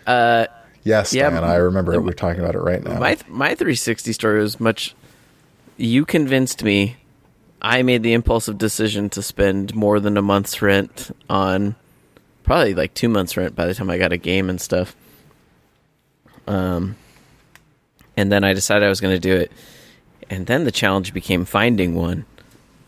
Uh, 0.06 0.46
Yes, 0.84 1.12
Yeah, 1.12 1.30
Dan, 1.30 1.42
I 1.42 1.56
remember 1.56 1.94
it. 1.94 2.00
We're 2.00 2.12
talking 2.12 2.40
about 2.40 2.54
it 2.54 2.60
right 2.60 2.80
now. 2.80 3.00
my 3.00 3.18
my 3.26 3.56
360 3.56 4.12
story 4.12 4.38
was 4.38 4.60
much. 4.60 4.94
You 5.76 6.04
convinced 6.04 6.62
me. 6.62 6.96
I 7.66 7.82
made 7.82 8.04
the 8.04 8.12
impulsive 8.12 8.58
decision 8.58 9.10
to 9.10 9.22
spend 9.22 9.74
more 9.74 9.98
than 9.98 10.16
a 10.16 10.22
month's 10.22 10.62
rent 10.62 11.10
on, 11.28 11.74
probably 12.44 12.74
like 12.74 12.94
two 12.94 13.08
months' 13.08 13.36
rent 13.36 13.56
by 13.56 13.66
the 13.66 13.74
time 13.74 13.90
I 13.90 13.98
got 13.98 14.12
a 14.12 14.16
game 14.16 14.48
and 14.48 14.60
stuff. 14.60 14.94
Um, 16.46 16.94
and 18.16 18.30
then 18.30 18.44
I 18.44 18.52
decided 18.52 18.86
I 18.86 18.88
was 18.88 19.00
going 19.00 19.16
to 19.16 19.18
do 19.18 19.34
it, 19.34 19.50
and 20.30 20.46
then 20.46 20.62
the 20.62 20.70
challenge 20.70 21.12
became 21.12 21.44
finding 21.44 21.96
one, 21.96 22.24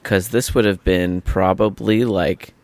because 0.01 0.29
this 0.29 0.55
would 0.55 0.65
have 0.65 0.85
been 0.85 1.23
probably 1.23 2.05
like, 2.05 2.55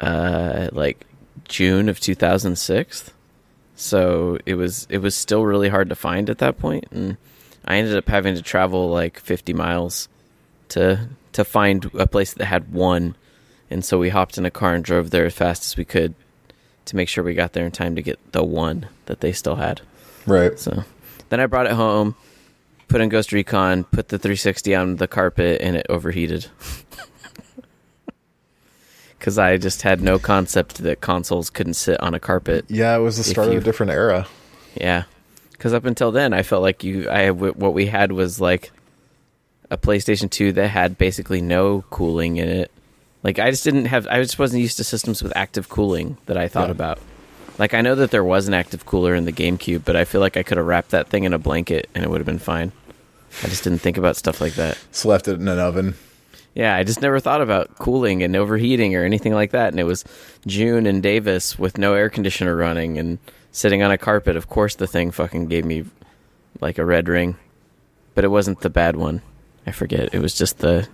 uh, 0.00 0.70
like 0.72 1.04
June 1.46 1.90
of 1.90 2.00
2006 2.00 3.10
so 3.78 4.38
it 4.46 4.54
was 4.54 4.86
it 4.88 4.98
was 4.98 5.14
still 5.14 5.44
really 5.44 5.68
hard 5.68 5.90
to 5.90 5.94
find 5.94 6.30
at 6.30 6.38
that 6.38 6.58
point 6.58 6.86
and 6.90 7.18
i 7.66 7.76
ended 7.76 7.94
up 7.94 8.08
having 8.08 8.34
to 8.34 8.40
travel 8.40 8.88
like 8.88 9.20
50 9.20 9.52
miles 9.52 10.08
to 10.70 11.08
to 11.32 11.44
find 11.44 11.90
a 11.94 12.06
place 12.06 12.34
that 12.34 12.46
had 12.46 12.72
one 12.72 13.14
and 13.70 13.84
so 13.84 13.98
we 13.98 14.08
hopped 14.10 14.38
in 14.38 14.46
a 14.46 14.50
car 14.50 14.74
and 14.74 14.84
drove 14.84 15.10
there 15.10 15.26
as 15.26 15.34
fast 15.34 15.64
as 15.64 15.76
we 15.76 15.84
could 15.84 16.14
to 16.86 16.96
make 16.96 17.08
sure 17.08 17.24
we 17.24 17.34
got 17.34 17.52
there 17.52 17.66
in 17.66 17.72
time 17.72 17.96
to 17.96 18.02
get 18.02 18.18
the 18.32 18.44
one 18.44 18.86
that 19.06 19.20
they 19.20 19.32
still 19.32 19.56
had. 19.56 19.80
Right. 20.24 20.56
So 20.58 20.84
then 21.30 21.40
I 21.40 21.46
brought 21.46 21.66
it 21.66 21.72
home, 21.72 22.14
put 22.86 23.00
in 23.00 23.08
Ghost 23.08 23.32
Recon, 23.32 23.82
put 23.82 24.08
the 24.08 24.18
360 24.18 24.74
on 24.76 24.96
the 24.96 25.08
carpet, 25.08 25.60
and 25.60 25.76
it 25.76 25.86
overheated. 25.88 26.46
Because 29.18 29.38
I 29.38 29.56
just 29.56 29.82
had 29.82 30.02
no 30.02 30.18
concept 30.18 30.76
that 30.78 31.00
consoles 31.00 31.48
couldn't 31.50 31.74
sit 31.74 31.98
on 32.00 32.14
a 32.14 32.20
carpet. 32.20 32.66
Yeah, 32.68 32.94
it 32.96 33.00
was 33.00 33.16
the 33.16 33.24
start 33.24 33.48
you- 33.50 33.56
of 33.56 33.62
a 33.62 33.64
different 33.64 33.90
era. 33.92 34.26
Yeah, 34.74 35.04
because 35.52 35.72
up 35.72 35.86
until 35.86 36.12
then, 36.12 36.34
I 36.34 36.42
felt 36.42 36.62
like 36.62 36.84
you, 36.84 37.08
I 37.08 37.30
what 37.30 37.72
we 37.72 37.86
had 37.86 38.12
was 38.12 38.40
like 38.42 38.70
a 39.70 39.76
PlayStation 39.78 40.30
Two 40.30 40.52
that 40.52 40.68
had 40.68 40.98
basically 40.98 41.40
no 41.40 41.82
cooling 41.90 42.36
in 42.36 42.48
it. 42.48 42.70
Like 43.22 43.38
I 43.38 43.50
just 43.50 43.64
didn't 43.64 43.86
have, 43.86 44.06
I 44.08 44.22
just 44.22 44.38
wasn't 44.38 44.62
used 44.62 44.76
to 44.76 44.84
systems 44.84 45.22
with 45.22 45.32
active 45.36 45.68
cooling 45.68 46.16
that 46.26 46.36
I 46.36 46.46
thought 46.48 46.68
Yeah. 46.68 46.72
about. 46.72 46.98
Like 47.58 47.74
I 47.74 47.80
know 47.80 47.94
that 47.96 48.10
there 48.10 48.22
was 48.24 48.46
an 48.48 48.54
active 48.54 48.86
cooler 48.86 49.14
in 49.14 49.24
the 49.24 49.32
GameCube, 49.32 49.82
but 49.84 49.96
I 49.96 50.04
feel 50.04 50.20
like 50.20 50.36
I 50.36 50.42
could 50.42 50.58
have 50.58 50.66
wrapped 50.66 50.90
that 50.90 51.08
thing 51.08 51.24
in 51.24 51.32
a 51.32 51.38
blanket 51.38 51.88
and 51.94 52.04
it 52.04 52.10
would 52.10 52.20
have 52.20 52.26
been 52.26 52.38
fine. 52.38 52.70
I 53.42 53.48
just 53.48 53.64
didn't 53.64 53.80
think 53.80 53.96
about 53.96 54.16
stuff 54.16 54.40
like 54.40 54.54
that. 54.54 54.78
Just 54.92 55.04
left 55.04 55.26
it 55.28 55.40
in 55.40 55.48
an 55.48 55.58
oven. 55.58 55.94
Yeah, 56.54 56.74
I 56.76 56.84
just 56.84 57.02
never 57.02 57.18
thought 57.20 57.42
about 57.42 57.76
cooling 57.78 58.22
and 58.22 58.34
overheating 58.36 58.94
or 58.94 59.04
anything 59.04 59.34
like 59.34 59.50
that. 59.50 59.72
And 59.72 59.80
it 59.80 59.84
was 59.84 60.04
June 60.46 60.86
in 60.86 61.00
Davis 61.00 61.58
with 61.58 61.76
no 61.76 61.94
air 61.94 62.08
conditioner 62.08 62.56
running 62.56 62.96
and 62.98 63.18
sitting 63.52 63.82
on 63.82 63.90
a 63.90 63.98
carpet. 63.98 64.36
Of 64.36 64.48
course, 64.48 64.74
the 64.76 64.86
thing 64.86 65.10
fucking 65.10 65.46
gave 65.46 65.64
me 65.66 65.84
like 66.60 66.78
a 66.78 66.84
red 66.84 67.08
ring, 67.08 67.36
but 68.14 68.24
it 68.24 68.28
wasn't 68.28 68.60
the 68.60 68.70
bad 68.70 68.96
one. 68.96 69.20
I 69.66 69.72
forget. 69.72 70.14
It 70.14 70.20
was 70.20 70.34
just 70.34 70.58
the 70.58 70.88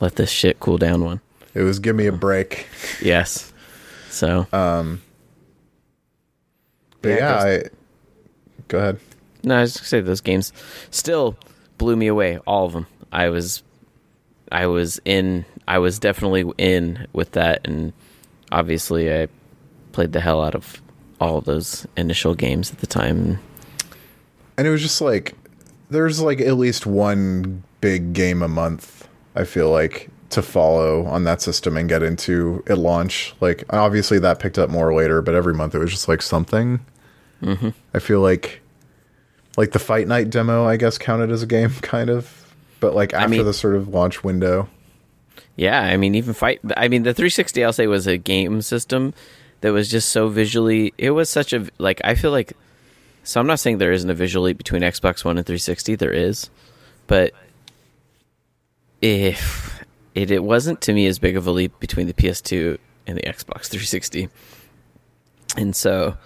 let 0.00 0.16
this 0.16 0.30
shit 0.30 0.60
cool 0.60 0.78
down 0.78 1.04
one. 1.04 1.20
It 1.54 1.62
was 1.62 1.78
give 1.78 1.94
me 1.94 2.06
a 2.06 2.12
break. 2.12 2.66
Yes. 3.02 3.52
So 4.10 4.46
Um, 4.52 5.02
but 7.02 7.08
Yeah, 7.10 7.16
yeah, 7.18 7.44
I 7.44 7.62
go 8.68 8.78
ahead. 8.78 8.98
no, 9.42 9.56
I 9.58 9.60
was 9.62 9.76
gonna 9.76 9.86
say 9.86 10.00
those 10.00 10.20
games 10.20 10.52
still 10.90 11.36
blew 11.78 11.96
me 11.96 12.06
away. 12.06 12.38
All 12.46 12.66
of 12.66 12.72
them. 12.72 12.86
I 13.12 13.28
was, 13.28 13.62
I 14.50 14.66
was 14.66 15.00
in. 15.04 15.44
I 15.68 15.78
was 15.78 15.98
definitely 15.98 16.50
in 16.58 17.06
with 17.12 17.32
that, 17.32 17.60
and 17.66 17.92
obviously 18.52 19.12
I 19.12 19.28
played 19.92 20.12
the 20.12 20.20
hell 20.20 20.42
out 20.42 20.54
of 20.54 20.80
all 21.20 21.38
of 21.38 21.44
those 21.44 21.86
initial 21.96 22.34
games 22.34 22.72
at 22.72 22.78
the 22.78 22.86
time. 22.86 23.38
And 24.56 24.66
it 24.66 24.70
was 24.70 24.82
just 24.82 25.00
like 25.00 25.34
there's 25.90 26.20
like 26.20 26.40
at 26.40 26.56
least 26.56 26.86
one 26.86 27.62
big 27.84 28.14
game 28.14 28.42
a 28.42 28.48
month. 28.48 29.06
I 29.36 29.44
feel 29.44 29.70
like 29.70 30.08
to 30.30 30.40
follow 30.40 31.04
on 31.06 31.24
that 31.24 31.42
system 31.42 31.76
and 31.76 31.86
get 31.86 32.02
into 32.02 32.64
at 32.66 32.78
launch. 32.78 33.34
Like 33.42 33.62
obviously 33.70 34.18
that 34.20 34.38
picked 34.38 34.58
up 34.58 34.70
more 34.70 34.94
later, 34.94 35.20
but 35.20 35.34
every 35.34 35.52
month 35.52 35.74
it 35.74 35.78
was 35.78 35.90
just 35.90 36.08
like 36.08 36.22
something. 36.22 36.80
Mm-hmm. 37.42 37.68
I 37.92 37.98
feel 37.98 38.20
like 38.20 38.62
like 39.58 39.72
the 39.72 39.78
Fight 39.78 40.08
Night 40.08 40.30
demo, 40.30 40.64
I 40.66 40.76
guess, 40.78 40.96
counted 40.98 41.30
as 41.30 41.42
a 41.42 41.46
game, 41.46 41.70
kind 41.82 42.08
of. 42.08 42.54
But 42.80 42.94
like 42.94 43.12
after 43.12 43.28
mean- 43.28 43.44
the 43.44 43.52
sort 43.52 43.76
of 43.76 43.88
launch 43.88 44.24
window, 44.24 44.68
Yeah, 45.56 45.80
I 45.80 45.96
mean, 45.98 46.14
even 46.14 46.32
fight. 46.34 46.60
I 46.76 46.88
mean, 46.88 47.02
the 47.02 47.12
360, 47.14 47.62
I'll 47.62 47.72
say, 47.72 47.86
was 47.86 48.06
a 48.06 48.16
game 48.16 48.62
system 48.62 49.12
that 49.60 49.72
was 49.72 49.90
just 49.90 50.08
so 50.08 50.28
visually. 50.28 50.94
It 50.98 51.10
was 51.10 51.28
such 51.28 51.52
a 51.52 51.66
like. 51.78 52.00
I 52.02 52.14
feel 52.14 52.30
like. 52.30 52.54
So 53.22 53.40
I'm 53.40 53.46
not 53.46 53.60
saying 53.60 53.78
there 53.78 53.92
isn't 53.92 54.10
a 54.10 54.14
visual 54.14 54.44
leap 54.46 54.58
between 54.58 54.82
Xbox 54.82 55.24
One 55.24 55.38
and 55.38 55.46
360. 55.46 55.94
There 55.94 56.12
is, 56.12 56.50
but 57.06 57.32
if 59.04 59.84
it 60.14 60.30
it 60.30 60.42
wasn't 60.42 60.80
to 60.82 60.92
me 60.92 61.06
as 61.06 61.18
big 61.18 61.36
of 61.36 61.46
a 61.46 61.50
leap 61.50 61.78
between 61.78 62.06
the 62.06 62.14
PS2 62.14 62.78
and 63.06 63.18
the 63.18 63.22
Xbox 63.22 63.66
360. 63.68 64.28
And 65.56 65.76
so, 65.76 66.16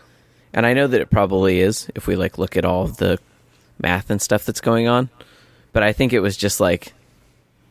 and 0.54 0.64
I 0.64 0.74
know 0.74 0.86
that 0.86 1.00
it 1.00 1.10
probably 1.10 1.60
is 1.60 1.90
if 1.94 2.06
we 2.06 2.14
like 2.16 2.38
look 2.38 2.56
at 2.56 2.64
all 2.64 2.86
the 2.86 3.18
math 3.80 4.10
and 4.10 4.22
stuff 4.22 4.44
that's 4.44 4.60
going 4.60 4.86
on, 4.88 5.10
but 5.72 5.82
I 5.82 5.92
think 5.92 6.12
it 6.12 6.20
was 6.20 6.36
just 6.36 6.60
like 6.60 6.94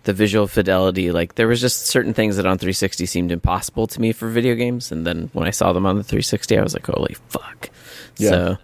the 0.04 0.13
visual 0.13 0.48
fidelity 0.48 1.12
like 1.12 1.36
there 1.36 1.50
was 1.50 1.60
just 1.60 1.86
certain 1.88 2.13
things 2.13 2.38
that 2.38 2.46
on 2.46 2.58
360 2.58 3.06
seemed 3.06 3.30
impossible 3.30 3.88
to 3.88 4.00
me 4.00 4.13
for 4.13 4.30
video 4.30 4.56
games 4.56 4.89
and 4.89 5.06
then 5.06 5.30
when 5.34 5.46
i 5.46 5.50
saw 5.50 5.74
them 5.74 5.86
on 5.86 5.98
the 5.98 6.04
360 6.04 6.58
i 6.58 6.63
was 6.63 6.74
like 6.74 6.86
holy 6.86 7.13
fuck 7.28 7.70
Yeah. 8.15 8.30
so 8.30 8.58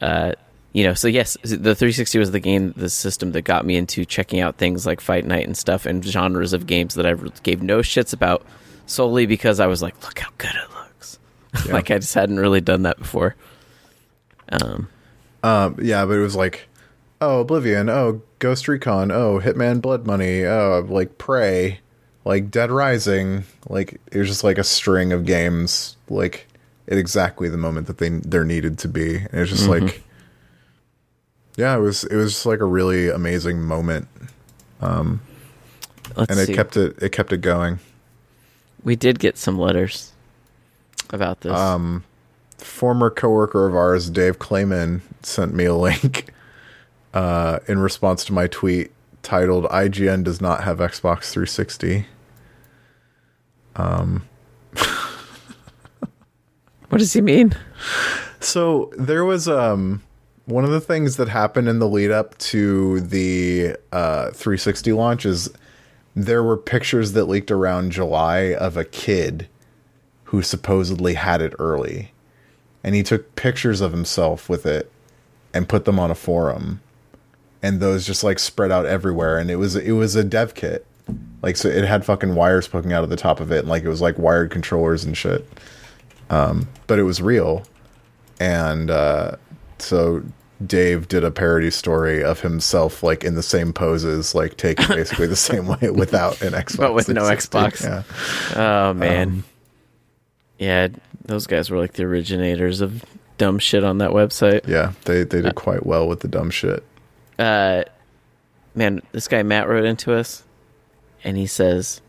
uh 0.00 0.32
you 0.78 0.84
know 0.84 0.94
so 0.94 1.08
yes 1.08 1.36
the 1.42 1.74
360 1.74 2.18
was 2.20 2.30
the 2.30 2.38
game 2.38 2.72
the 2.76 2.88
system 2.88 3.32
that 3.32 3.42
got 3.42 3.66
me 3.66 3.74
into 3.76 4.04
checking 4.04 4.38
out 4.38 4.56
things 4.58 4.86
like 4.86 5.00
fight 5.00 5.24
night 5.24 5.44
and 5.44 5.56
stuff 5.56 5.86
and 5.86 6.04
genres 6.04 6.52
of 6.52 6.66
games 6.68 6.94
that 6.94 7.04
i 7.04 7.14
gave 7.42 7.62
no 7.62 7.78
shits 7.78 8.12
about 8.12 8.46
solely 8.86 9.26
because 9.26 9.58
i 9.58 9.66
was 9.66 9.82
like 9.82 10.00
look 10.04 10.20
how 10.20 10.30
good 10.38 10.52
it 10.54 10.70
looks 10.74 11.18
Yeah. 11.66 11.72
like 11.72 11.90
i 11.90 11.98
just 11.98 12.14
hadn't 12.14 12.38
really 12.38 12.60
done 12.60 12.82
that 12.82 12.96
before 12.98 13.34
um 14.52 14.88
Um, 15.42 15.76
yeah, 15.80 16.04
but 16.04 16.14
it 16.14 16.22
was 16.22 16.34
like, 16.36 16.68
oh, 17.20 17.40
Oblivion, 17.40 17.88
oh, 17.88 18.22
Ghost 18.40 18.66
Recon, 18.68 19.10
oh, 19.12 19.40
Hitman 19.40 19.80
Blood 19.80 20.04
Money, 20.06 20.44
oh, 20.44 20.84
like 20.88 21.16
Prey, 21.18 21.78
like 22.24 22.50
Dead 22.50 22.70
Rising, 22.70 23.44
like 23.68 24.00
it 24.10 24.18
was 24.18 24.28
just 24.28 24.42
like 24.44 24.58
a 24.58 24.64
string 24.64 25.12
of 25.12 25.24
games, 25.26 25.96
like 26.08 26.46
at 26.88 26.98
exactly 26.98 27.48
the 27.48 27.56
moment 27.56 27.86
that 27.86 27.98
they 27.98 28.08
there 28.08 28.44
needed 28.44 28.78
to 28.80 28.88
be. 28.88 29.16
And 29.16 29.34
it 29.34 29.40
was 29.40 29.50
just 29.50 29.68
like, 29.68 30.02
yeah, 31.58 31.76
it 31.76 31.80
was 31.80 32.04
it 32.04 32.14
was 32.14 32.34
just 32.34 32.46
like 32.46 32.60
a 32.60 32.64
really 32.64 33.08
amazing 33.08 33.60
moment, 33.60 34.06
let's 36.16 36.30
and 36.30 36.38
it 36.38 36.46
see 36.46 36.54
kept 36.54 36.76
it 36.76 36.96
it 37.02 37.10
kept 37.10 37.32
it 37.32 37.38
going. 37.38 37.80
we 38.84 38.94
did 38.94 39.18
get 39.18 39.36
some 39.36 39.58
letters 39.58 40.12
about 41.10 41.40
this 41.40 41.52
Um, 41.52 42.04
former 42.58 43.10
coworker 43.10 43.66
of 43.66 43.74
ours, 43.74 44.08
Dave 44.08 44.38
Clayman, 44.38 45.00
sent 45.22 45.52
me 45.52 45.64
a 45.64 45.74
link 45.74 46.32
uh, 47.12 47.58
in 47.66 47.80
response 47.80 48.24
to 48.26 48.32
my 48.32 48.46
tweet 48.46 48.92
titled 49.22 49.64
"IGN 49.64 50.22
does 50.22 50.40
not 50.40 50.62
have 50.62 50.78
Xbox 50.78 51.30
360." 51.32 52.06
Um, 53.74 54.28
what 56.88 56.98
does 56.98 57.12
he 57.14 57.20
mean 57.20 57.52
So 58.40 58.92
there 58.96 59.24
was 59.24 59.48
um 59.48 60.02
one 60.48 60.64
of 60.64 60.70
the 60.70 60.80
things 60.80 61.16
that 61.16 61.28
happened 61.28 61.68
in 61.68 61.78
the 61.78 61.86
lead 61.86 62.10
up 62.10 62.36
to 62.38 63.00
the 63.00 63.76
uh, 63.92 64.30
360 64.30 64.92
launch 64.94 65.26
is 65.26 65.50
there 66.16 66.42
were 66.42 66.56
pictures 66.56 67.12
that 67.12 67.26
leaked 67.26 67.50
around 67.50 67.92
July 67.92 68.54
of 68.54 68.74
a 68.74 68.84
kid 68.84 69.46
who 70.24 70.40
supposedly 70.40 71.14
had 71.14 71.42
it 71.42 71.52
early, 71.58 72.12
and 72.82 72.94
he 72.94 73.02
took 73.02 73.36
pictures 73.36 73.82
of 73.82 73.92
himself 73.92 74.48
with 74.48 74.64
it 74.64 74.90
and 75.52 75.68
put 75.68 75.84
them 75.84 75.98
on 75.98 76.10
a 76.10 76.14
forum, 76.14 76.80
and 77.62 77.78
those 77.78 78.06
just 78.06 78.24
like 78.24 78.38
spread 78.38 78.72
out 78.72 78.86
everywhere, 78.86 79.38
and 79.38 79.50
it 79.50 79.56
was 79.56 79.76
it 79.76 79.92
was 79.92 80.16
a 80.16 80.24
dev 80.24 80.54
kit. 80.54 80.86
Like 81.42 81.58
so, 81.58 81.68
it 81.68 81.84
had 81.84 82.06
fucking 82.06 82.34
wires 82.34 82.68
poking 82.68 82.94
out 82.94 83.04
of 83.04 83.10
the 83.10 83.16
top 83.16 83.40
of 83.40 83.52
it, 83.52 83.60
and 83.60 83.68
like 83.68 83.84
it 83.84 83.88
was 83.88 84.00
like 84.00 84.18
wired 84.18 84.50
controllers 84.50 85.04
and 85.04 85.14
shit. 85.14 85.46
Um, 86.30 86.68
but 86.86 86.98
it 86.98 87.04
was 87.04 87.20
real, 87.20 87.64
and 88.40 88.90
uh, 88.90 89.32
so 89.82 90.22
Dave 90.64 91.08
did 91.08 91.24
a 91.24 91.30
parody 91.30 91.70
story 91.70 92.22
of 92.22 92.40
himself 92.40 93.02
like 93.02 93.22
in 93.24 93.34
the 93.34 93.42
same 93.42 93.72
poses, 93.72 94.34
like 94.34 94.56
taken 94.56 94.86
basically 94.88 95.26
the 95.26 95.36
same 95.36 95.66
way 95.66 95.90
without 95.94 96.40
an 96.42 96.52
Xbox, 96.52 96.76
But 96.78 96.94
with 96.94 97.08
no 97.08 97.22
Xbox. 97.22 97.82
Yeah, 97.82 98.02
Oh 98.56 98.92
man. 98.94 99.28
Um, 99.28 99.44
yeah, 100.58 100.88
those 101.24 101.46
guys 101.46 101.70
were 101.70 101.78
like 101.78 101.92
the 101.92 102.02
originators 102.04 102.80
of 102.80 103.04
dumb 103.36 103.60
shit 103.60 103.84
on 103.84 103.98
that 103.98 104.10
website. 104.10 104.66
yeah, 104.66 104.92
they 105.04 105.22
they 105.22 105.40
did 105.42 105.54
quite 105.54 105.86
well 105.86 106.08
with 106.08 106.20
the 106.20 106.28
dumb 106.28 106.50
shit. 106.50 106.84
Uh 107.38 107.84
man, 108.74 109.00
this 109.12 109.28
guy 109.28 109.42
Matt 109.44 109.68
wrote 109.68 109.84
into 109.84 110.12
us 110.12 110.42
and 111.22 111.36
he 111.36 111.46
says 111.46 112.00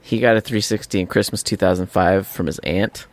he 0.00 0.18
got 0.18 0.36
a 0.36 0.40
360 0.40 1.00
in 1.00 1.06
Christmas 1.06 1.42
2005 1.42 2.26
from 2.26 2.46
his 2.46 2.58
aunt 2.60 3.06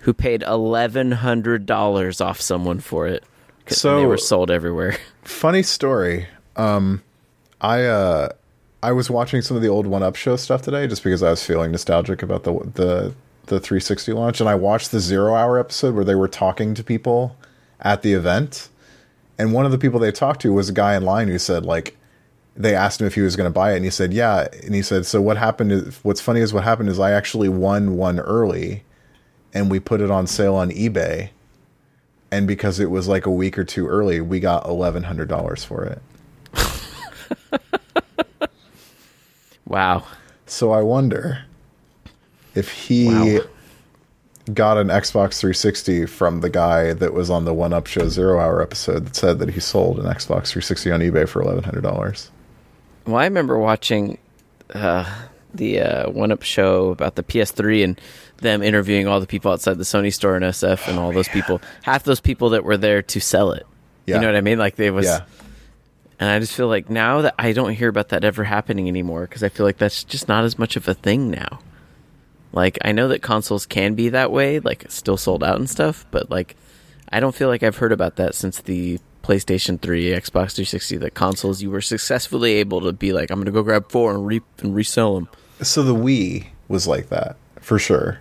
who 0.00 0.14
paid 0.14 0.40
$1100 0.42 2.24
off 2.24 2.40
someone 2.40 2.80
for 2.80 3.06
it. 3.06 3.24
So- 3.70 3.98
they 4.00 4.06
were 4.06 4.16
sold 4.18 4.50
everywhere. 4.50 4.96
Funny 5.24 5.62
story. 5.62 6.26
Um, 6.56 7.02
I 7.60 7.84
uh, 7.84 8.30
I 8.82 8.92
was 8.92 9.10
watching 9.10 9.42
some 9.42 9.56
of 9.56 9.62
the 9.62 9.68
old 9.68 9.86
One 9.86 10.02
Up 10.02 10.16
Show 10.16 10.36
stuff 10.36 10.62
today, 10.62 10.86
just 10.86 11.04
because 11.04 11.22
I 11.22 11.30
was 11.30 11.44
feeling 11.44 11.70
nostalgic 11.72 12.22
about 12.22 12.44
the 12.44 12.52
the 12.52 13.14
the 13.46 13.60
360 13.60 14.12
launch, 14.12 14.40
and 14.40 14.48
I 14.48 14.54
watched 14.54 14.90
the 14.92 15.00
Zero 15.00 15.34
Hour 15.34 15.58
episode 15.58 15.94
where 15.94 16.04
they 16.04 16.14
were 16.14 16.28
talking 16.28 16.72
to 16.74 16.84
people 16.84 17.36
at 17.80 18.02
the 18.02 18.12
event, 18.12 18.68
and 19.38 19.52
one 19.52 19.66
of 19.66 19.72
the 19.72 19.78
people 19.78 19.98
they 20.00 20.12
talked 20.12 20.40
to 20.42 20.52
was 20.52 20.68
a 20.68 20.72
guy 20.72 20.94
in 20.94 21.04
line 21.04 21.28
who 21.28 21.38
said 21.38 21.64
like 21.66 21.96
they 22.56 22.74
asked 22.74 23.00
him 23.00 23.06
if 23.06 23.14
he 23.14 23.20
was 23.22 23.36
going 23.36 23.48
to 23.48 23.54
buy 23.54 23.72
it, 23.72 23.76
and 23.76 23.84
he 23.84 23.90
said 23.90 24.12
yeah, 24.12 24.48
and 24.62 24.74
he 24.74 24.82
said 24.82 25.04
so 25.06 25.20
what 25.20 25.36
happened 25.36 25.72
is 25.72 25.98
what's 26.02 26.20
funny 26.20 26.40
is 26.40 26.52
what 26.52 26.64
happened 26.64 26.88
is 26.88 26.98
I 26.98 27.12
actually 27.12 27.48
won 27.48 27.96
one 27.96 28.20
early, 28.20 28.84
and 29.52 29.70
we 29.70 29.80
put 29.80 30.00
it 30.00 30.10
on 30.10 30.26
sale 30.26 30.54
on 30.54 30.70
eBay. 30.70 31.30
And 32.32 32.46
because 32.46 32.78
it 32.78 32.90
was 32.90 33.08
like 33.08 33.26
a 33.26 33.30
week 33.30 33.58
or 33.58 33.64
two 33.64 33.88
early, 33.88 34.20
we 34.20 34.38
got 34.40 34.66
eleven 34.66 35.02
hundred 35.02 35.28
dollars 35.28 35.64
for 35.64 35.84
it. 35.84 36.00
Wow. 39.66 40.04
So 40.46 40.72
I 40.72 40.82
wonder 40.82 41.44
if 42.54 42.70
he 42.72 43.06
Wow. 43.08 43.40
got 44.52 44.78
an 44.78 44.88
Xbox 44.88 45.38
360 45.38 46.06
from 46.06 46.40
the 46.40 46.50
guy 46.50 46.92
that 46.92 47.14
was 47.14 47.30
on 47.30 47.44
the 47.44 47.54
One 47.54 47.72
Up 47.72 47.86
Show 47.86 48.08
Zero 48.08 48.40
Hour 48.40 48.60
episode 48.62 49.06
that 49.06 49.14
said 49.16 49.38
that 49.38 49.50
he 49.50 49.60
sold 49.60 49.98
an 50.00 50.06
Xbox 50.06 50.48
360 50.48 50.90
on 50.90 51.00
eBay 51.00 51.28
for 51.28 51.40
eleven 51.42 51.62
hundred 51.62 51.82
dollars. 51.82 52.30
Well, 53.06 53.16
I 53.16 53.24
remember 53.24 53.58
watching 53.58 54.18
uh, 54.74 55.04
the 55.54 55.80
uh, 55.80 56.10
One 56.10 56.32
Up 56.32 56.42
show 56.42 56.88
about 56.90 57.14
the 57.14 57.22
PS3 57.22 57.84
and 57.84 58.00
them 58.40 58.62
interviewing 58.62 59.06
all 59.06 59.20
the 59.20 59.26
people 59.26 59.52
outside 59.52 59.78
the 59.78 59.84
Sony 59.84 60.12
store 60.12 60.36
in 60.36 60.42
SF 60.42 60.88
and 60.88 60.98
all 60.98 61.12
those 61.12 61.28
oh, 61.28 61.32
people. 61.32 61.60
Half 61.82 62.04
those 62.04 62.20
people 62.20 62.50
that 62.50 62.64
were 62.64 62.76
there 62.76 63.02
to 63.02 63.20
sell 63.20 63.52
it. 63.52 63.66
Yeah. 64.06 64.16
You 64.16 64.20
know 64.22 64.28
what 64.28 64.36
I 64.36 64.40
mean? 64.40 64.58
Like 64.58 64.76
they 64.76 64.90
was. 64.90 65.06
Yeah, 65.06 65.24
And 66.18 66.30
I 66.30 66.38
just 66.38 66.52
feel 66.52 66.68
like 66.68 66.90
now 66.90 67.22
that 67.22 67.34
I 67.38 67.52
don't 67.52 67.74
hear 67.74 67.88
about 67.88 68.08
that 68.10 68.24
ever 68.24 68.44
happening 68.44 68.88
anymore 68.88 69.22
because 69.22 69.42
I 69.42 69.48
feel 69.48 69.66
like 69.66 69.78
that's 69.78 70.04
just 70.04 70.28
not 70.28 70.44
as 70.44 70.58
much 70.58 70.76
of 70.76 70.88
a 70.88 70.94
thing 70.94 71.30
now. 71.30 71.60
Like 72.52 72.78
I 72.84 72.92
know 72.92 73.08
that 73.08 73.22
consoles 73.22 73.66
can 73.66 73.94
be 73.94 74.08
that 74.08 74.32
way, 74.32 74.58
like 74.58 74.90
still 74.90 75.16
sold 75.16 75.44
out 75.44 75.58
and 75.58 75.70
stuff, 75.70 76.04
but 76.10 76.30
like 76.30 76.56
I 77.12 77.20
don't 77.20 77.34
feel 77.34 77.48
like 77.48 77.62
I've 77.62 77.76
heard 77.76 77.92
about 77.92 78.16
that 78.16 78.34
since 78.34 78.60
the 78.60 78.98
PlayStation 79.22 79.80
3, 79.80 80.06
Xbox 80.06 80.54
360, 80.54 80.96
the 80.96 81.10
consoles 81.10 81.62
you 81.62 81.70
were 81.70 81.80
successfully 81.80 82.54
able 82.54 82.80
to 82.80 82.92
be 82.92 83.12
like 83.12 83.30
I'm 83.30 83.36
going 83.36 83.46
to 83.46 83.52
go 83.52 83.62
grab 83.62 83.90
four 83.90 84.12
and 84.14 84.26
re- 84.26 84.40
and 84.58 84.74
resell 84.74 85.14
them. 85.14 85.28
so 85.62 85.82
the 85.82 85.94
Wii 85.94 86.48
was 86.68 86.86
like 86.88 87.08
that 87.10 87.36
for 87.60 87.78
sure. 87.78 88.20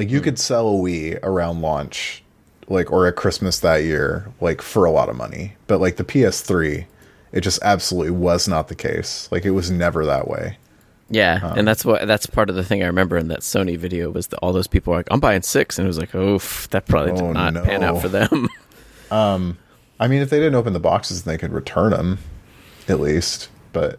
Like 0.00 0.08
you 0.10 0.22
could 0.22 0.38
sell 0.38 0.66
a 0.66 0.72
Wii 0.72 1.18
around 1.22 1.60
launch, 1.60 2.22
like 2.68 2.90
or 2.90 3.06
at 3.06 3.16
Christmas 3.16 3.60
that 3.60 3.84
year, 3.84 4.32
like 4.40 4.62
for 4.62 4.86
a 4.86 4.90
lot 4.90 5.10
of 5.10 5.16
money. 5.16 5.56
But 5.66 5.78
like 5.78 5.96
the 5.96 6.04
PS3, 6.04 6.86
it 7.32 7.42
just 7.42 7.58
absolutely 7.62 8.12
was 8.12 8.48
not 8.48 8.68
the 8.68 8.74
case. 8.74 9.28
Like 9.30 9.44
it 9.44 9.50
was 9.50 9.70
never 9.70 10.06
that 10.06 10.26
way. 10.26 10.56
Yeah, 11.10 11.52
and 11.54 11.68
that's 11.68 11.84
what 11.84 12.06
that's 12.06 12.24
part 12.24 12.48
of 12.48 12.56
the 12.56 12.64
thing 12.64 12.82
I 12.82 12.86
remember 12.86 13.18
in 13.18 13.28
that 13.28 13.40
Sony 13.40 13.76
video 13.76 14.08
was 14.10 14.28
that 14.28 14.38
all 14.38 14.54
those 14.54 14.66
people 14.66 14.92
were 14.92 15.00
like 15.00 15.08
I'm 15.10 15.20
buying 15.20 15.42
6 15.42 15.78
and 15.78 15.84
it 15.84 15.86
was 15.86 15.98
like, 15.98 16.14
"Oof, 16.14 16.66
that 16.70 16.86
probably 16.86 17.12
Oh, 17.12 17.16
did 17.16 17.34
not 17.34 17.52
no. 17.52 17.62
pan 17.62 17.84
out 17.84 18.00
for 18.00 18.08
them." 18.08 18.48
Um, 19.10 19.58
I 19.98 20.08
mean, 20.08 20.22
if 20.22 20.30
they 20.30 20.38
didn't 20.38 20.54
open 20.54 20.72
the 20.72 20.80
boxes, 20.80 21.24
they 21.24 21.36
could 21.36 21.52
return 21.52 21.90
them, 21.90 22.20
at 22.88 23.00
least. 23.00 23.50
But 23.74 23.98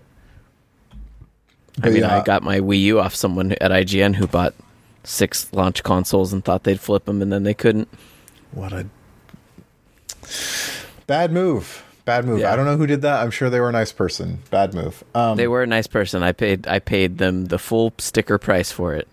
I 1.84 1.90
mean, 1.90 1.98
yeah. 1.98 2.18
I 2.20 2.24
got 2.24 2.42
my 2.42 2.60
Wii 2.60 2.82
U 2.84 3.00
off 3.00 3.14
someone 3.14 3.52
at 3.62 3.70
IGN 3.70 4.16
who 4.16 4.26
bought 4.26 4.56
six 5.04 5.52
launch 5.54 5.84
consoles 5.84 6.32
and 6.34 6.44
thought 6.44 6.64
they'd 6.64 6.80
flip 6.80 7.06
them, 7.06 7.22
and 7.22 7.32
then 7.32 7.44
they 7.44 7.54
couldn't. 7.54 7.88
what 8.52 8.72
a 8.74 8.86
bad 11.08 11.32
move. 11.32 11.84
Bad 12.06 12.26
move. 12.26 12.40
Yeah. 12.40 12.52
I 12.52 12.56
don't 12.56 12.66
know 12.66 12.78
who 12.78 12.88
did 12.88 13.02
that. 13.04 13.22
I'm 13.22 13.32
sure 13.32 13.50
they 13.50 13.60
were 13.60 13.70
a 13.70 13.74
nice 13.74 13.92
person. 13.92 14.40
Bad 14.50 14.74
move. 14.74 15.04
Um, 15.14 15.38
They 15.38 15.48
were 15.48 15.62
a 15.64 15.68
nice 15.68 15.88
person. 15.88 16.24
I 16.24 16.32
paid 16.32 16.68
I 16.68 16.80
paid 16.80 17.18
them 17.20 17.46
the 17.46 17.60
full 17.60 17.94
sticker 18.00 18.38
price 18.38 18.72
for 18.72 18.96
it, 18.96 19.08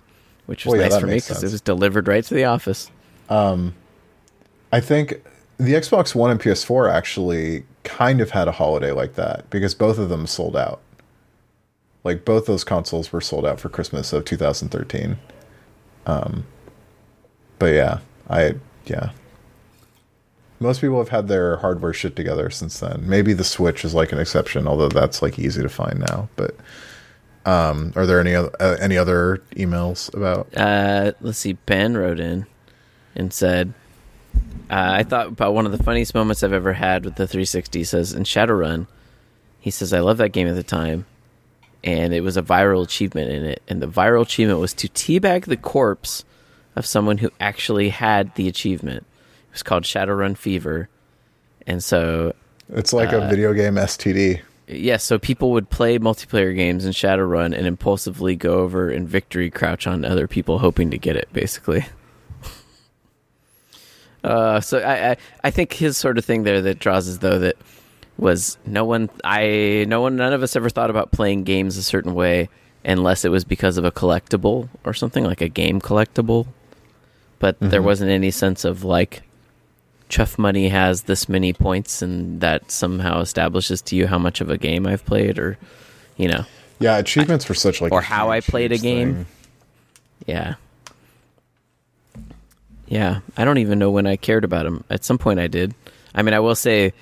which 0.46 0.64
was 0.64 0.72
Well, 0.72 0.82
nice 0.82 0.92
that 0.94 1.00
for 1.00 1.06
me 1.06 1.16
because 1.16 1.42
it 1.42 1.52
was 1.52 1.60
delivered 1.60 2.08
right 2.08 2.24
to 2.24 2.34
the 2.34 2.44
office. 2.44 2.90
I 3.30 4.80
think 4.80 5.22
the 5.58 5.74
Xbox 5.74 6.14
One 6.14 6.30
and 6.30 6.40
PS4 6.40 6.90
actually 6.92 7.64
kind 7.84 8.20
of 8.20 8.30
had 8.30 8.48
a 8.48 8.52
holiday 8.52 8.92
like 8.92 9.14
that 9.14 9.48
because 9.50 9.74
both 9.74 9.98
of 9.98 10.08
them 10.08 10.26
sold 10.26 10.56
out. 10.56 10.80
Like 12.04 12.24
both 12.24 12.46
those 12.46 12.64
consoles 12.64 13.12
were 13.12 13.20
sold 13.20 13.44
out 13.44 13.60
for 13.60 13.68
Christmas 13.68 14.12
of 14.12 14.24
2013. 14.24 15.18
Um, 16.08 16.44
but 17.58 17.74
yeah, 17.74 17.98
I 18.28 18.54
yeah. 18.86 19.10
Most 20.60 20.80
people 20.80 20.98
have 20.98 21.10
had 21.10 21.28
their 21.28 21.58
hardware 21.58 21.92
shit 21.92 22.16
together 22.16 22.50
since 22.50 22.80
then. 22.80 23.04
Maybe 23.08 23.32
the 23.32 23.44
Switch 23.44 23.84
is 23.84 23.94
like 23.94 24.10
an 24.10 24.18
exception, 24.18 24.66
although 24.66 24.88
that's 24.88 25.22
like 25.22 25.38
easy 25.38 25.62
to 25.62 25.68
find 25.68 26.00
now. 26.00 26.28
But 26.34 26.56
um, 27.46 27.92
are 27.94 28.06
there 28.06 28.18
any 28.18 28.34
other, 28.34 28.50
uh, 28.58 28.76
any 28.80 28.96
other 28.96 29.40
emails 29.52 30.12
about? 30.14 30.48
Uh, 30.56 31.12
let's 31.20 31.38
see. 31.38 31.52
Ben 31.52 31.96
wrote 31.96 32.18
in 32.18 32.46
and 33.14 33.32
said, 33.32 33.72
uh, 34.68 34.90
"I 34.96 35.04
thought 35.04 35.28
about 35.28 35.54
one 35.54 35.66
of 35.66 35.72
the 35.72 35.82
funniest 35.82 36.14
moments 36.14 36.42
I've 36.42 36.52
ever 36.52 36.72
had 36.72 37.04
with 37.04 37.14
the 37.16 37.28
360." 37.28 37.84
Says 37.84 38.12
in 38.12 38.24
Shadowrun, 38.24 38.88
he 39.60 39.70
says, 39.70 39.92
"I 39.92 40.00
love 40.00 40.16
that 40.18 40.30
game 40.30 40.48
at 40.48 40.56
the 40.56 40.64
time." 40.64 41.06
And 41.84 42.12
it 42.12 42.22
was 42.22 42.36
a 42.36 42.42
viral 42.42 42.82
achievement 42.82 43.30
in 43.30 43.44
it, 43.44 43.62
and 43.68 43.80
the 43.80 43.86
viral 43.86 44.22
achievement 44.22 44.58
was 44.58 44.74
to 44.74 44.88
teabag 44.88 45.44
the 45.44 45.56
corpse 45.56 46.24
of 46.74 46.84
someone 46.84 47.18
who 47.18 47.30
actually 47.38 47.90
had 47.90 48.34
the 48.34 48.48
achievement. 48.48 49.06
It 49.48 49.52
was 49.52 49.62
called 49.62 49.84
Shadowrun 49.84 50.36
Fever, 50.36 50.88
and 51.66 51.82
so 51.82 52.34
It's 52.70 52.92
like 52.92 53.12
a 53.12 53.28
video 53.28 53.52
game 53.52 53.74
STD. 53.74 54.40
Yes, 54.66 55.02
so 55.02 55.18
people 55.18 55.52
would 55.52 55.70
play 55.70 55.98
multiplayer 55.98 56.54
games 56.54 56.84
in 56.84 56.92
Shadowrun 56.92 57.56
and 57.56 57.66
impulsively 57.66 58.36
go 58.36 58.58
over 58.58 58.90
and 58.90 59.08
victory 59.08 59.50
crouch 59.50 59.86
on 59.86 60.04
other 60.04 60.28
people, 60.28 60.58
hoping 60.58 60.90
to 60.90 60.98
get 60.98 61.16
it. 61.16 61.28
Basically, 61.32 61.86
uh, 64.24 64.60
so 64.60 64.78
I, 64.80 65.12
I 65.12 65.16
I 65.44 65.50
think 65.50 65.72
his 65.72 65.96
sort 65.96 66.18
of 66.18 66.24
thing 66.24 66.42
there 66.42 66.60
that 66.60 66.80
draws 66.80 67.08
as 67.08 67.20
though 67.20 67.38
that 67.38 67.56
was 68.18 68.58
no 68.66 68.84
one 68.84 69.08
I 69.24 69.86
no 69.88 70.00
one 70.00 70.16
none 70.16 70.32
of 70.32 70.42
us 70.42 70.56
ever 70.56 70.68
thought 70.68 70.90
about 70.90 71.12
playing 71.12 71.44
games 71.44 71.76
a 71.76 71.82
certain 71.82 72.14
way 72.14 72.48
unless 72.84 73.24
it 73.24 73.30
was 73.30 73.44
because 73.44 73.78
of 73.78 73.84
a 73.84 73.92
collectible 73.92 74.68
or 74.84 74.94
something 74.94 75.24
like 75.24 75.40
a 75.40 75.48
game 75.48 75.80
collectible, 75.80 76.46
but 77.38 77.58
there 77.60 77.80
mm-hmm. 77.80 77.86
wasn't 77.86 78.10
any 78.10 78.30
sense 78.30 78.64
of 78.64 78.84
like 78.84 79.22
Chuff 80.08 80.38
Money 80.38 80.68
has 80.68 81.02
this 81.02 81.28
many 81.28 81.52
points, 81.52 82.02
and 82.02 82.40
that 82.40 82.70
somehow 82.70 83.20
establishes 83.20 83.82
to 83.82 83.96
you 83.96 84.06
how 84.06 84.18
much 84.18 84.40
of 84.40 84.50
a 84.50 84.58
game 84.58 84.86
I've 84.86 85.04
played, 85.04 85.38
or 85.38 85.58
you 86.16 86.28
know, 86.28 86.44
Yeah, 86.78 86.96
achievements 86.98 87.48
were 87.48 87.54
such 87.54 87.80
like 87.80 87.92
or 87.92 88.00
how 88.00 88.30
I 88.30 88.40
played 88.40 88.72
a 88.72 88.78
game. 88.78 89.14
thing. 89.14 89.26
yeah, 90.26 90.54
yeah. 92.86 93.20
I 93.36 93.44
don't 93.44 93.58
even 93.58 93.78
know 93.78 93.90
when 93.90 94.06
I 94.06 94.16
cared 94.16 94.44
about 94.44 94.64
them. 94.64 94.84
At 94.88 95.04
some 95.04 95.18
point, 95.18 95.40
I 95.40 95.46
did. 95.46 95.74
I 96.14 96.22
mean, 96.22 96.34
I 96.34 96.40
will 96.40 96.56
say, 96.56 96.94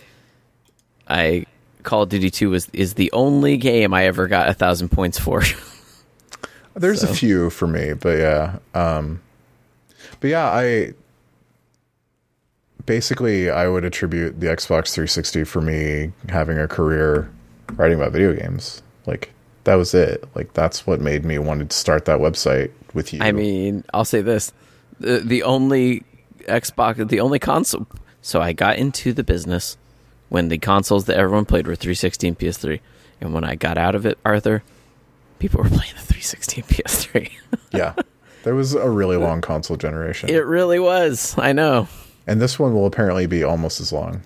I 1.08 1.46
Call 1.82 2.02
of 2.02 2.08
Duty 2.08 2.30
Two 2.30 2.50
was 2.50 2.68
is 2.72 2.94
the 2.94 3.10
only 3.12 3.56
game 3.56 3.94
I 3.94 4.06
ever 4.06 4.26
got 4.26 4.48
a 4.48 4.54
thousand 4.54 4.90
points 4.90 5.18
for. 5.18 5.42
There's 6.74 7.00
So. 7.00 7.08
a 7.08 7.14
few 7.14 7.50
for 7.50 7.66
me, 7.66 7.94
but 7.94 8.18
yeah. 8.18 8.58
Um 8.74 9.22
but 10.20 10.28
yeah, 10.28 10.46
I 10.46 10.92
basically 12.84 13.50
I 13.50 13.68
would 13.68 13.84
attribute 13.84 14.40
the 14.40 14.46
Xbox 14.46 14.92
360 14.92 15.44
for 15.44 15.60
me 15.60 16.12
having 16.28 16.58
a 16.58 16.68
career 16.68 17.30
writing 17.74 17.98
about 17.98 18.12
video 18.12 18.32
games. 18.34 18.82
Like 19.06 19.32
that 19.64 19.74
was 19.74 19.94
it. 19.94 20.24
Like 20.34 20.52
that's 20.54 20.86
what 20.86 21.00
made 21.00 21.24
me 21.24 21.38
want 21.38 21.68
to 21.68 21.76
start 21.76 22.04
that 22.06 22.20
website 22.20 22.70
with 22.94 23.12
you. 23.12 23.20
I 23.22 23.32
mean, 23.32 23.84
I'll 23.92 24.04
say 24.04 24.20
this: 24.22 24.52
the 25.00 25.18
the 25.18 25.42
only 25.42 26.04
Xbox, 26.40 27.08
the 27.08 27.20
only 27.20 27.38
console. 27.38 27.86
So 28.22 28.40
I 28.40 28.52
got 28.52 28.76
into 28.76 29.12
the 29.12 29.24
business 29.24 29.76
when 30.28 30.48
the 30.48 30.58
consoles 30.58 31.04
that 31.06 31.16
everyone 31.16 31.44
played 31.44 31.66
were 31.66 31.76
360 31.76 32.28
and 32.28 32.38
PS3, 32.38 32.80
and 33.20 33.32
when 33.32 33.44
I 33.44 33.54
got 33.54 33.78
out 33.78 33.94
of 33.94 34.04
it, 34.06 34.18
Arthur, 34.24 34.62
people 35.38 35.62
were 35.62 35.68
playing 35.68 35.92
the 35.94 36.02
360 36.02 36.60
and 36.60 36.68
PS3. 36.70 37.30
yeah. 37.72 37.94
There 38.42 38.54
was 38.54 38.74
a 38.74 38.88
really 38.88 39.16
long 39.16 39.40
console 39.40 39.76
generation. 39.76 40.28
it 40.30 40.44
really 40.46 40.78
was. 40.78 41.34
I 41.36 41.52
know. 41.52 41.88
and 42.28 42.40
this 42.40 42.58
one 42.58 42.74
will 42.74 42.86
apparently 42.86 43.26
be 43.26 43.42
almost 43.42 43.80
as 43.80 43.92
long. 43.92 44.22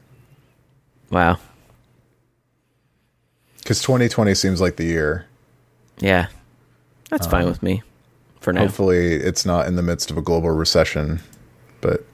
Wow. 1.10 1.38
Cuz 3.64 3.80
2020 3.82 4.34
seems 4.34 4.60
like 4.60 4.76
the 4.76 4.84
year. 4.84 5.26
Yeah, 6.00 6.26
that's 7.08 7.26
fine 7.26 7.42
um, 7.44 7.48
with 7.48 7.62
me 7.62 7.82
for 8.40 8.52
now. 8.52 8.62
Hopefully 8.62 9.14
it's 9.14 9.44
not 9.46 9.66
in 9.66 9.76
the 9.76 9.82
midst 9.82 10.10
of 10.10 10.16
a 10.18 10.22
global 10.22 10.50
recession, 10.50 11.20
but 11.80 12.04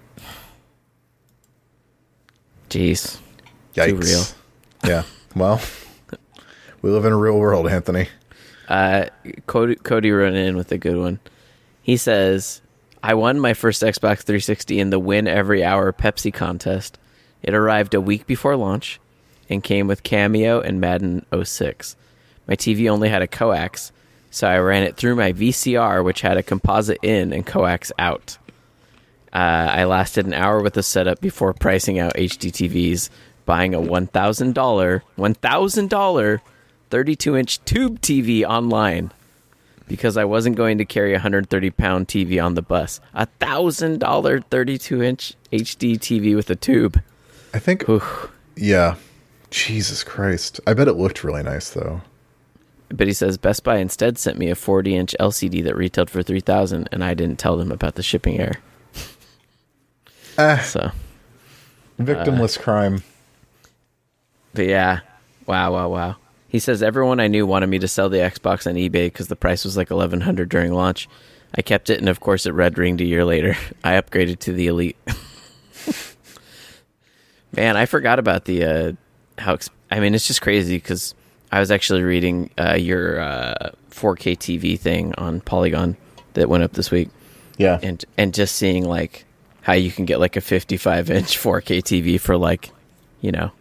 Jeez. 2.71 3.19
Yikes. 3.77 3.89
Too 3.89 3.97
real. 3.97 4.25
Yeah. 4.85 5.03
Well, 5.35 5.61
we 6.83 6.91
live 6.91 7.05
in 7.05 7.13
a 7.13 7.17
real 7.17 7.39
world, 7.39 7.69
Anthony. 7.69 8.09
Uh, 8.69 9.07
Cody, 9.47 9.77
Cody 9.77 10.11
wrote 10.11 10.35
in 10.35 10.57
with 10.57 10.73
a 10.73 10.79
good 10.79 10.97
one. 10.97 11.21
He 11.83 11.97
says, 11.97 12.63
I 13.03 13.15
won 13.15 13.39
my 13.39 13.55
first 13.55 13.83
Xbox 13.83 14.23
360 14.23 14.81
in 14.81 14.91
the 14.91 14.99
Win 14.99 15.29
Every 15.29 15.63
Hour 15.63 15.93
Pepsi 15.93 16.33
contest. 16.33 16.99
It 17.43 17.55
arrived 17.55 17.95
a 17.95 18.01
week 18.01 18.27
before 18.27 18.57
launch 18.57 18.99
and 19.49 19.63
came 19.63 19.87
with 19.87 20.03
Kameo 20.03 20.65
and 20.65 20.81
Madden 20.81 21.25
06. 21.33 21.97
My 22.49 22.57
TV 22.57 22.91
only 22.91 23.09
had 23.09 23.23
a 23.23 23.29
coax, 23.29 23.93
so 24.31 24.49
I 24.49 24.59
ran 24.59 24.83
it 24.83 24.97
through 24.97 25.17
my 25.17 25.33
VCR, 25.33 26.03
which 26.03 26.23
had 26.23 26.37
a 26.37 26.43
composite 26.43 26.99
in 27.03 27.33
and 27.33 27.47
coax 27.47 27.93
out. 27.99 28.39
Uh, 29.33 29.69
I 29.71 29.85
lasted 29.85 30.27
an 30.27 30.35
hour 30.35 30.63
with 30.63 30.75
the 30.75 30.83
setup 30.83 31.21
before 31.21 31.53
pricing 31.53 31.99
out 31.99 32.15
HD 32.15 32.51
TVs, 32.51 33.11
buying 33.47 33.75
a 33.75 33.79
$1,000, 33.81 34.53
$1,000 35.19 36.41
32 36.89 37.37
inch 37.37 37.65
tube 37.65 38.01
TV 38.01 38.45
online 38.45 39.11
because 39.89 40.17
I 40.17 40.25
wasn't 40.25 40.55
going 40.57 40.79
to 40.79 40.85
carry 40.85 41.13
a 41.13 41.17
130 41.17 41.71
pound 41.71 42.07
TV 42.09 42.43
on 42.45 42.55
the 42.55 42.63
bus. 42.63 43.01
A 43.15 43.27
thousand 43.41 43.99
dollar 44.01 44.41
32 44.41 45.03
inch 45.03 45.35
HD 45.53 45.95
TV 45.99 46.37
with 46.37 46.49
a 46.51 46.55
tube. 46.57 47.01
I 47.55 47.59
think, 47.59 47.89
Oof. 47.89 48.31
yeah. 48.55 48.97
Jesus 49.51 50.05
Christ. 50.05 50.61
I 50.67 50.75
bet 50.75 50.89
it 50.89 50.95
looked 50.95 51.25
really 51.25 51.43
nice, 51.43 51.71
though. 51.71 52.03
but 52.89 53.07
he 53.09 53.13
says 53.13 53.37
Best 53.39 53.65
Buy 53.65 53.79
instead 53.79 54.19
sent 54.19 54.39
me 54.39 54.49
a 54.51 54.55
40 54.55 54.95
inch 54.97 55.15
LCD 55.19 55.65
that 55.65 55.75
retailed 55.77 56.11
for 56.11 56.23
3000 56.23 56.89
and 56.93 57.03
I 57.03 57.15
didn't 57.15 57.39
tell 57.39 57.57
them 57.57 57.73
about 57.73 57.95
the 57.97 58.03
shipping 58.03 58.39
error. 58.39 58.57
Ah, 60.39 60.61
So, 60.65 60.91
victimless 61.99 62.59
crime. 62.61 63.03
But 64.57 64.67
yeah, 64.67 65.01
wow, 65.47 65.73
wow, 65.73 65.89
wow. 65.89 66.17
He 66.49 66.59
says 66.59 66.83
everyone 66.83 67.21
I 67.21 67.29
knew 67.29 67.47
wanted 67.47 67.69
me 67.69 67.79
to 67.81 67.89
sell 67.89 68.09
the 68.09 68.19
Xbox 68.19 68.67
on 68.67 68.75
eBay 68.75 69.07
because 69.07 69.29
the 69.29 69.37
price 69.37 69.65
was 69.65 69.77
like 69.77 69.91
1100 69.91 70.49
during 70.49 70.73
launch. 70.73 71.09
I 71.57 71.63
kept 71.63 71.91
it, 71.91 71.99
and 72.01 72.09
of 72.09 72.19
course, 72.21 72.47
it 72.47 72.53
red 72.53 72.77
ringed 72.79 73.01
a 73.01 73.05
year 73.05 73.25
later. 73.25 73.57
I 73.85 73.93
upgraded 74.01 74.39
to 74.41 74.53
the 74.53 74.67
Elite. 74.67 74.97
Man, 77.53 77.77
I 77.77 77.87
forgot 77.87 78.19
about 78.19 78.45
the 78.45 78.65
uh, 78.65 78.93
how. 79.39 79.55
Ex- 79.55 79.71
I 79.91 80.01
mean, 80.01 80.15
it's 80.15 80.27
just 80.27 80.43
crazy 80.43 80.77
because 80.77 81.15
I 81.53 81.61
was 81.61 81.71
actually 81.71 82.03
reading 82.03 82.51
uh, 82.59 82.75
your 82.75 83.21
uh, 83.21 83.71
4K 83.91 84.37
TV 84.37 84.79
thing 84.79 85.15
on 85.17 85.41
Polygon 85.41 85.97
that 86.35 86.49
went 86.49 86.65
up 86.65 86.73
this 86.73 86.91
week, 86.91 87.09
Yeah. 87.57 87.79
and 87.83 88.05
and 88.19 88.35
just 88.35 88.57
seeing 88.57 88.85
like 88.85 89.25
how 89.63 89.73
you 89.75 89.91
can 89.91 90.05
get 90.05 90.21
like 90.21 90.37
a 90.37 90.41
55 90.41 91.11
inch 91.11 91.39
4K 91.39 91.79
TV 91.83 92.21
for 92.21 92.37
like, 92.37 92.71
you 93.21 93.33
know, 93.33 93.53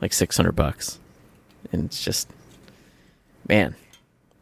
like 0.00 0.12
600 0.12 0.52
bucks, 0.52 0.98
and 1.72 1.84
it's 1.84 2.02
just, 2.02 2.28
man, 3.48 3.74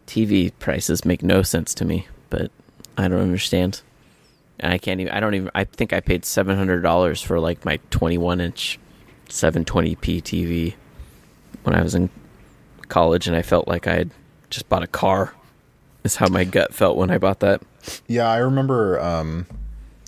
TV 0.07 0.53
prices 0.59 1.05
make 1.05 1.23
no 1.23 1.43
sense 1.43 1.75
to 1.75 1.85
me, 1.85 2.07
but 2.31 2.51
I 2.97 3.09
don't 3.09 3.21
understand. 3.21 3.83
And 4.61 4.73
I 4.73 4.79
can't 4.79 5.01
even. 5.01 5.13
I 5.13 5.21
don't 5.21 5.35
even. 5.35 5.51
I 5.55 5.65
think 5.65 5.93
I 5.93 6.01
paid 6.01 6.25
seven 6.25 6.57
hundred 6.57 6.83
dollars 6.83 7.21
for 7.21 7.41
like 7.41 7.65
my 7.65 7.81
twenty-one 7.91 8.41
inch, 8.41 8.79
seven 9.29 9.65
twenty 9.65 9.97
p 9.97 10.21
TV 10.21 10.75
when 11.65 11.75
I 11.75 11.83
was 11.83 11.95
in 11.95 12.09
college, 12.89 13.27
and 13.27 13.37
I 13.37 13.43
felt 13.43 13.67
like 13.67 13.89
I 13.89 13.95
had 13.95 14.11
just 14.51 14.69
bought 14.69 14.85
a 14.85 14.89
car. 14.89 15.35
Is 16.05 16.17
how 16.17 16.29
my 16.29 16.45
gut 16.45 16.73
felt 16.75 16.99
when 16.99 17.11
I 17.11 17.19
bought 17.19 17.41
that. 17.41 17.63
Yeah, 18.07 18.29
I 18.29 18.37
remember 18.37 19.01
um, 19.01 19.47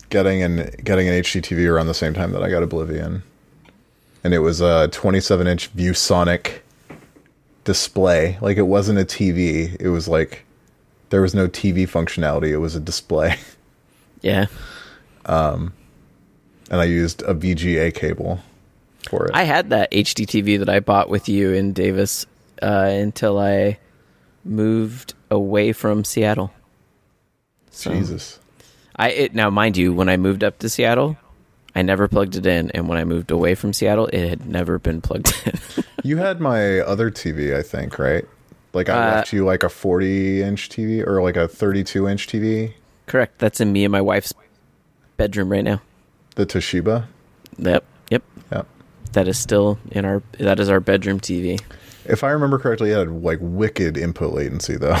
getting 0.09 0.43
an 0.43 0.69
getting 0.83 1.07
an 1.07 1.15
HDTV 1.15 1.69
around 1.69 1.87
the 1.87 1.93
same 1.93 2.13
time 2.13 2.31
that 2.31 2.43
I 2.43 2.49
got 2.49 2.63
Oblivion, 2.63 3.23
and 4.23 4.33
it 4.33 4.39
was 4.39 4.61
a 4.61 4.87
27 4.89 5.47
inch 5.47 5.75
ViewSonic 5.75 6.59
display. 7.63 8.37
Like 8.41 8.57
it 8.57 8.63
wasn't 8.67 8.99
a 8.99 9.05
TV. 9.05 9.75
It 9.79 9.89
was 9.89 10.07
like 10.07 10.45
there 11.09 11.21
was 11.21 11.33
no 11.35 11.47
TV 11.47 11.83
functionality. 11.87 12.49
It 12.49 12.57
was 12.57 12.75
a 12.75 12.79
display, 12.79 13.37
Yeah, 14.21 14.47
Um, 15.25 15.73
and 16.69 16.81
I 16.81 16.85
used 16.85 17.21
a 17.21 17.33
VGA 17.33 17.93
cable 17.93 18.39
for 19.09 19.25
it. 19.27 19.31
I 19.33 19.43
had 19.43 19.69
that 19.69 19.91
HDTV 19.91 20.59
that 20.59 20.69
I 20.69 20.79
bought 20.79 21.09
with 21.09 21.29
you 21.29 21.53
in 21.53 21.71
Davis 21.73 22.25
uh, 22.61 22.89
until 22.91 23.37
I 23.39 23.77
moved 24.43 25.13
away 25.29 25.71
from 25.71 26.03
Seattle. 26.03 26.51
So- 27.71 27.91
Jesus. 27.93 28.39
I 28.99 29.09
it 29.11 29.35
now 29.35 29.51
mind 29.51 29.77
you, 29.77 29.93
when 29.93 30.09
I 30.09 30.17
moved 30.17 30.43
up 30.43 30.57
to 30.59 30.69
Seattle, 30.69 31.15
I 31.77 31.83
never 31.83 32.07
plugged 32.07 32.35
it 32.35 32.45
in, 32.47 32.71
and 32.71 32.87
when 32.89 32.97
I 32.97 33.03
moved 33.03 33.29
away 33.29 33.53
from 33.55 33.71
Seattle, 33.71 34.07
it 34.07 34.27
had 34.27 34.47
never 34.47 34.79
been 34.79 34.99
plugged 35.01 35.33
in. 35.45 35.53
You 36.03 36.17
had 36.17 36.39
my 36.39 36.79
other 36.79 37.11
TV, 37.11 37.53
I 37.55 37.61
think, 37.63 37.99
right? 37.99 38.25
Like 38.73 38.87
I 38.89 38.93
Uh, 38.93 39.15
left 39.15 39.33
you 39.33 39.43
like 39.45 39.63
a 39.63 39.69
40 39.69 40.41
inch 40.41 40.69
TV 40.69 41.05
or 41.05 41.21
like 41.21 41.35
a 41.35 41.47
32 41.47 42.07
inch 42.07 42.27
TV, 42.27 42.73
Correct. 43.07 43.39
That's 43.39 43.59
in 43.59 43.71
me 43.73 43.83
and 43.85 43.91
my 43.91 44.01
wife's 44.01 44.33
bedroom 45.17 45.51
right 45.51 45.63
now. 45.63 45.81
the 46.35 46.45
Toshiba. 46.45 47.05
Yep. 47.57 47.83
Yep. 48.11 48.23
Yeah. 48.51 48.61
That 49.13 49.27
is 49.27 49.37
still 49.37 49.79
in 49.91 50.05
our. 50.05 50.21
That 50.39 50.59
is 50.59 50.69
our 50.69 50.79
bedroom 50.79 51.19
TV. 51.19 51.59
If 52.05 52.23
I 52.23 52.29
remember 52.29 52.57
correctly, 52.59 52.91
it 52.91 52.97
had 52.97 53.09
like 53.23 53.39
wicked 53.41 53.97
input 53.97 54.33
latency 54.33 54.77
though. 54.77 54.97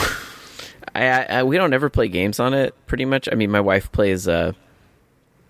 I, 0.95 1.07
I, 1.09 1.25
I 1.39 1.43
we 1.43 1.57
don't 1.57 1.73
ever 1.73 1.89
play 1.89 2.07
games 2.07 2.39
on 2.39 2.53
it. 2.53 2.73
Pretty 2.87 3.05
much. 3.05 3.29
I 3.31 3.35
mean, 3.35 3.51
my 3.51 3.61
wife 3.61 3.91
plays 3.91 4.27
a 4.27 4.55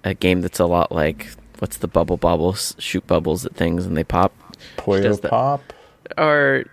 a 0.08 0.14
game 0.14 0.42
that's 0.42 0.60
a 0.60 0.66
lot 0.66 0.92
like 0.92 1.28
what's 1.60 1.78
the 1.78 1.88
bubble 1.88 2.18
bobbles 2.18 2.76
shoot 2.80 3.06
bubbles 3.08 3.46
at 3.46 3.56
things 3.56 3.86
and 3.86 3.98
they 3.98 4.04
pop. 4.04 4.34
Puyo 4.78 5.20
that. 5.22 5.30
Pop. 5.30 5.74
or 6.18 6.66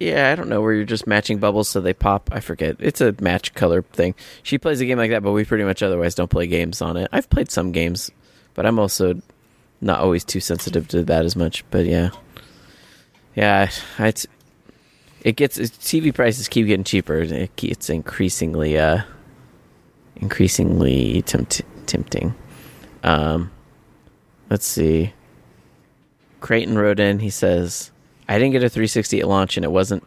yeah, 0.00 0.32
I 0.32 0.34
don't 0.34 0.48
know 0.48 0.60
where 0.60 0.74
you're 0.74 0.84
just 0.84 1.06
matching 1.06 1.38
bubbles 1.38 1.68
so 1.68 1.80
they 1.80 1.94
pop. 1.94 2.28
I 2.32 2.40
forget. 2.40 2.76
It's 2.80 3.00
a 3.00 3.14
match 3.20 3.54
color 3.54 3.82
thing. 3.82 4.14
She 4.42 4.58
plays 4.58 4.80
a 4.80 4.86
game 4.86 4.98
like 4.98 5.10
that, 5.10 5.22
but 5.22 5.30
we 5.30 5.44
pretty 5.44 5.64
much 5.64 5.82
otherwise 5.82 6.16
don't 6.16 6.30
play 6.30 6.48
games 6.48 6.82
on 6.82 6.96
it. 6.96 7.08
I've 7.12 7.30
played 7.30 7.50
some 7.50 7.70
games, 7.70 8.10
but 8.54 8.66
I'm 8.66 8.80
also 8.80 9.22
not 9.80 10.00
always 10.00 10.24
too 10.24 10.40
sensitive 10.40 10.88
to 10.88 11.04
that 11.04 11.24
as 11.24 11.36
much. 11.36 11.64
But 11.70 11.86
yeah, 11.86 12.10
yeah, 13.36 13.70
it's 14.00 14.26
it 15.22 15.36
gets 15.36 15.56
TV 15.58 16.12
prices 16.12 16.48
keep 16.48 16.66
getting 16.66 16.84
cheaper. 16.84 17.18
It, 17.18 17.52
it's 17.62 17.88
increasingly 17.88 18.76
uh 18.78 19.02
increasingly 20.16 21.22
tempt- 21.22 21.62
tempting. 21.92 22.34
Um, 23.02 23.50
let's 24.48 24.66
see. 24.66 25.12
Creighton 26.40 26.78
wrote 26.78 26.98
in. 26.98 27.18
He 27.20 27.30
says, 27.30 27.90
"I 28.28 28.38
didn't 28.38 28.52
get 28.52 28.64
a 28.64 28.70
360 28.70 29.20
at 29.20 29.28
launch, 29.28 29.56
and 29.56 29.64
it 29.64 29.70
wasn't 29.70 30.02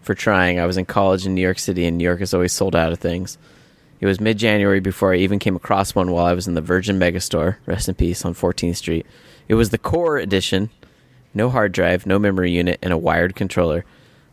for 0.00 0.14
trying. 0.14 0.60
I 0.60 0.66
was 0.66 0.76
in 0.76 0.84
college 0.84 1.26
in 1.26 1.34
New 1.34 1.42
York 1.42 1.58
City, 1.58 1.86
and 1.86 1.98
New 1.98 2.04
York 2.04 2.20
is 2.20 2.32
always 2.32 2.52
sold 2.52 2.76
out 2.76 2.92
of 2.92 3.00
things. 3.00 3.36
It 4.00 4.06
was 4.06 4.20
mid-January 4.20 4.80
before 4.80 5.12
I 5.12 5.18
even 5.18 5.38
came 5.38 5.56
across 5.56 5.94
one 5.94 6.10
while 6.10 6.26
I 6.26 6.34
was 6.34 6.46
in 6.46 6.54
the 6.54 6.60
Virgin 6.60 6.98
Megastore. 6.98 7.56
Rest 7.66 7.88
in 7.88 7.94
peace 7.94 8.24
on 8.24 8.34
14th 8.34 8.76
Street. 8.76 9.06
It 9.48 9.54
was 9.54 9.70
the 9.70 9.78
Core 9.78 10.18
edition, 10.18 10.70
no 11.32 11.50
hard 11.50 11.72
drive, 11.72 12.06
no 12.06 12.18
memory 12.18 12.50
unit, 12.50 12.78
and 12.82 12.92
a 12.92 12.98
wired 12.98 13.34
controller. 13.34 13.84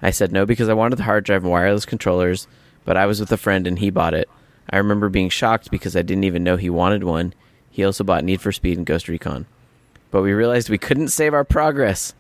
I 0.02 0.12
said 0.12 0.32
no 0.32 0.46
because 0.46 0.70
I 0.70 0.74
wanted 0.74 0.98
the 0.98 1.04
hard 1.04 1.24
drive 1.24 1.44
and 1.44 1.52
wireless 1.52 1.86
controllers, 1.86 2.48
but 2.86 2.98
I 2.98 3.06
was 3.06 3.20
with 3.20 3.32
a 3.32 3.38
friend 3.38 3.66
and 3.66 3.80
he 3.80 3.90
bought 3.90 4.14
it. 4.14 4.30
I 4.72 4.78
remember 4.78 5.10
being 5.10 5.30
shocked 5.30 5.72
because 5.72 5.96
I 5.96 6.02
didn't 6.02 6.24
even 6.24 6.44
know 6.44 6.58
he 6.58 6.70
wanted 6.70 7.04
one. 7.04 7.34
He 7.70 7.84
also 7.84 8.04
bought 8.04 8.24
Need 8.24 8.42
for 8.42 8.52
Speed 8.52 8.78
and 8.78 8.86
Ghost 8.86 9.08
Recon." 9.08 9.46
but 10.12 10.22
we 10.22 10.34
realized 10.34 10.70
we 10.70 10.78
couldn't 10.78 11.08
save 11.08 11.34
our 11.34 11.46
progress. 11.46 12.14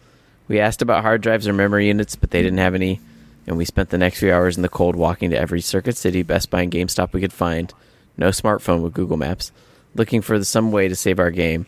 We 0.47 0.59
asked 0.59 0.81
about 0.81 1.03
hard 1.03 1.21
drives 1.21 1.47
or 1.47 1.53
memory 1.53 1.87
units, 1.87 2.15
but 2.15 2.31
they 2.31 2.41
didn't 2.41 2.59
have 2.59 2.73
any, 2.73 2.99
and 3.45 3.57
we 3.57 3.65
spent 3.65 3.89
the 3.89 3.97
next 3.97 4.19
few 4.19 4.33
hours 4.33 4.55
in 4.55 4.63
the 4.63 4.69
cold 4.69 4.95
walking 4.95 5.29
to 5.29 5.37
every 5.37 5.61
Circuit 5.61 5.97
City, 5.97 6.23
Best 6.23 6.49
Buy, 6.49 6.63
and 6.63 6.71
GameStop 6.71 7.13
we 7.13 7.21
could 7.21 7.33
find. 7.33 7.73
No 8.17 8.29
smartphone 8.29 8.81
with 8.81 8.93
Google 8.93 9.17
Maps, 9.17 9.51
looking 9.93 10.21
for 10.21 10.41
some 10.43 10.71
way 10.71 10.87
to 10.87 10.95
save 10.95 11.19
our 11.19 11.31
game. 11.31 11.67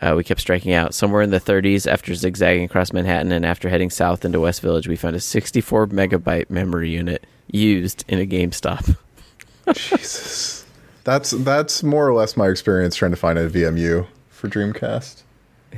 Uh, 0.00 0.14
we 0.16 0.22
kept 0.22 0.40
striking 0.40 0.72
out. 0.72 0.94
Somewhere 0.94 1.22
in 1.22 1.30
the 1.30 1.40
30s, 1.40 1.90
after 1.90 2.14
zigzagging 2.14 2.64
across 2.64 2.92
Manhattan 2.92 3.32
and 3.32 3.44
after 3.44 3.68
heading 3.68 3.90
south 3.90 4.24
into 4.24 4.40
West 4.40 4.60
Village, 4.60 4.86
we 4.86 4.96
found 4.96 5.16
a 5.16 5.20
64 5.20 5.88
megabyte 5.88 6.50
memory 6.50 6.90
unit 6.90 7.26
used 7.50 8.04
in 8.06 8.20
a 8.20 8.26
GameStop. 8.26 8.96
Jesus. 9.74 10.64
That's 11.04 11.30
that's 11.30 11.82
more 11.82 12.06
or 12.06 12.12
less 12.12 12.36
my 12.36 12.48
experience 12.48 12.94
trying 12.96 13.12
to 13.12 13.16
find 13.16 13.38
a 13.38 13.48
VMU 13.48 14.06
for 14.30 14.48
Dreamcast. 14.48 15.22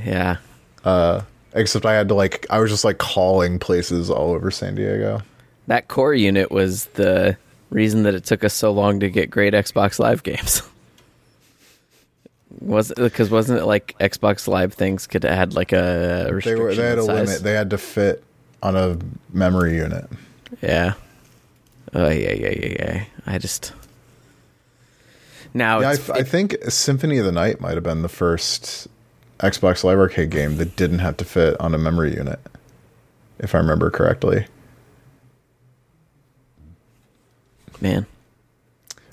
yeah. 0.05 0.37
Uh, 0.85 1.23
except 1.53 1.85
I 1.87 1.95
had 1.95 2.09
to 2.09 2.15
like 2.15 2.47
I 2.51 2.59
was 2.59 2.71
just 2.71 2.85
like 2.85 2.99
calling 2.99 3.59
places 3.59 4.11
all 4.11 4.33
over 4.33 4.51
San 4.51 4.75
Diego. 4.75 5.23
That 5.67 5.89
core 5.89 6.15
unit 6.15 6.51
was 6.51 6.87
the 6.87 7.37
reason 7.71 8.03
that 8.05 8.15
it 8.15 8.25
took 8.25 8.43
us 8.45 8.55
so 8.55 8.73
long 8.73 9.01
to 9.01 9.11
get 9.11 9.31
great 9.31 9.55
Xbox 9.55 9.99
Live 9.99 10.23
games. 10.23 10.63
was 12.61 12.93
because 12.97 13.31
wasn't 13.31 13.61
it 13.61 13.67
like 13.67 13.97
Xbox 14.01 14.49
Live 14.49 14.75
things 14.75 15.07
could 15.07 15.25
add 15.25 15.55
like 15.55 15.73
a 15.73 16.29
restriction? 16.33 16.59
They 16.59 16.63
were 16.63 16.75
they 16.75 16.89
had 16.89 16.99
a 16.99 17.05
size? 17.05 17.29
limit. 17.29 17.43
They 17.43 17.53
had 17.53 17.71
to 17.71 17.79
fit 17.79 18.25
on 18.63 18.77
a 18.77 18.99
memory 19.33 19.77
unit. 19.77 20.09
Yeah. 20.61 20.95
Oh 21.95 22.09
yeah, 22.09 22.33
yeah, 22.33 22.51
yeah, 22.51 22.77
yeah. 22.79 23.05
I 23.27 23.39
just 23.39 23.73
now 25.55 25.81
Yeah, 25.81 25.91
I, 25.91 25.93
it's, 25.93 26.11
I 26.11 26.23
think 26.23 26.57
Symphony 26.69 27.19
of 27.19 27.25
the 27.25 27.33
Night 27.33 27.61
might 27.61 27.75
have 27.75 27.83
been 27.83 28.03
the 28.03 28.09
first 28.09 28.89
Xbox 29.39 29.85
Live 29.85 29.99
Arcade 29.99 30.31
game 30.31 30.57
that 30.57 30.77
didn't 30.77 31.01
have 31.01 31.17
to 31.19 31.25
fit 31.25 31.59
on 31.61 31.75
a 31.75 31.79
memory 31.79 32.15
unit, 32.15 32.41
if 33.39 33.55
I 33.55 33.59
remember 33.59 33.91
correctly. 33.91 34.47
man. 37.81 38.07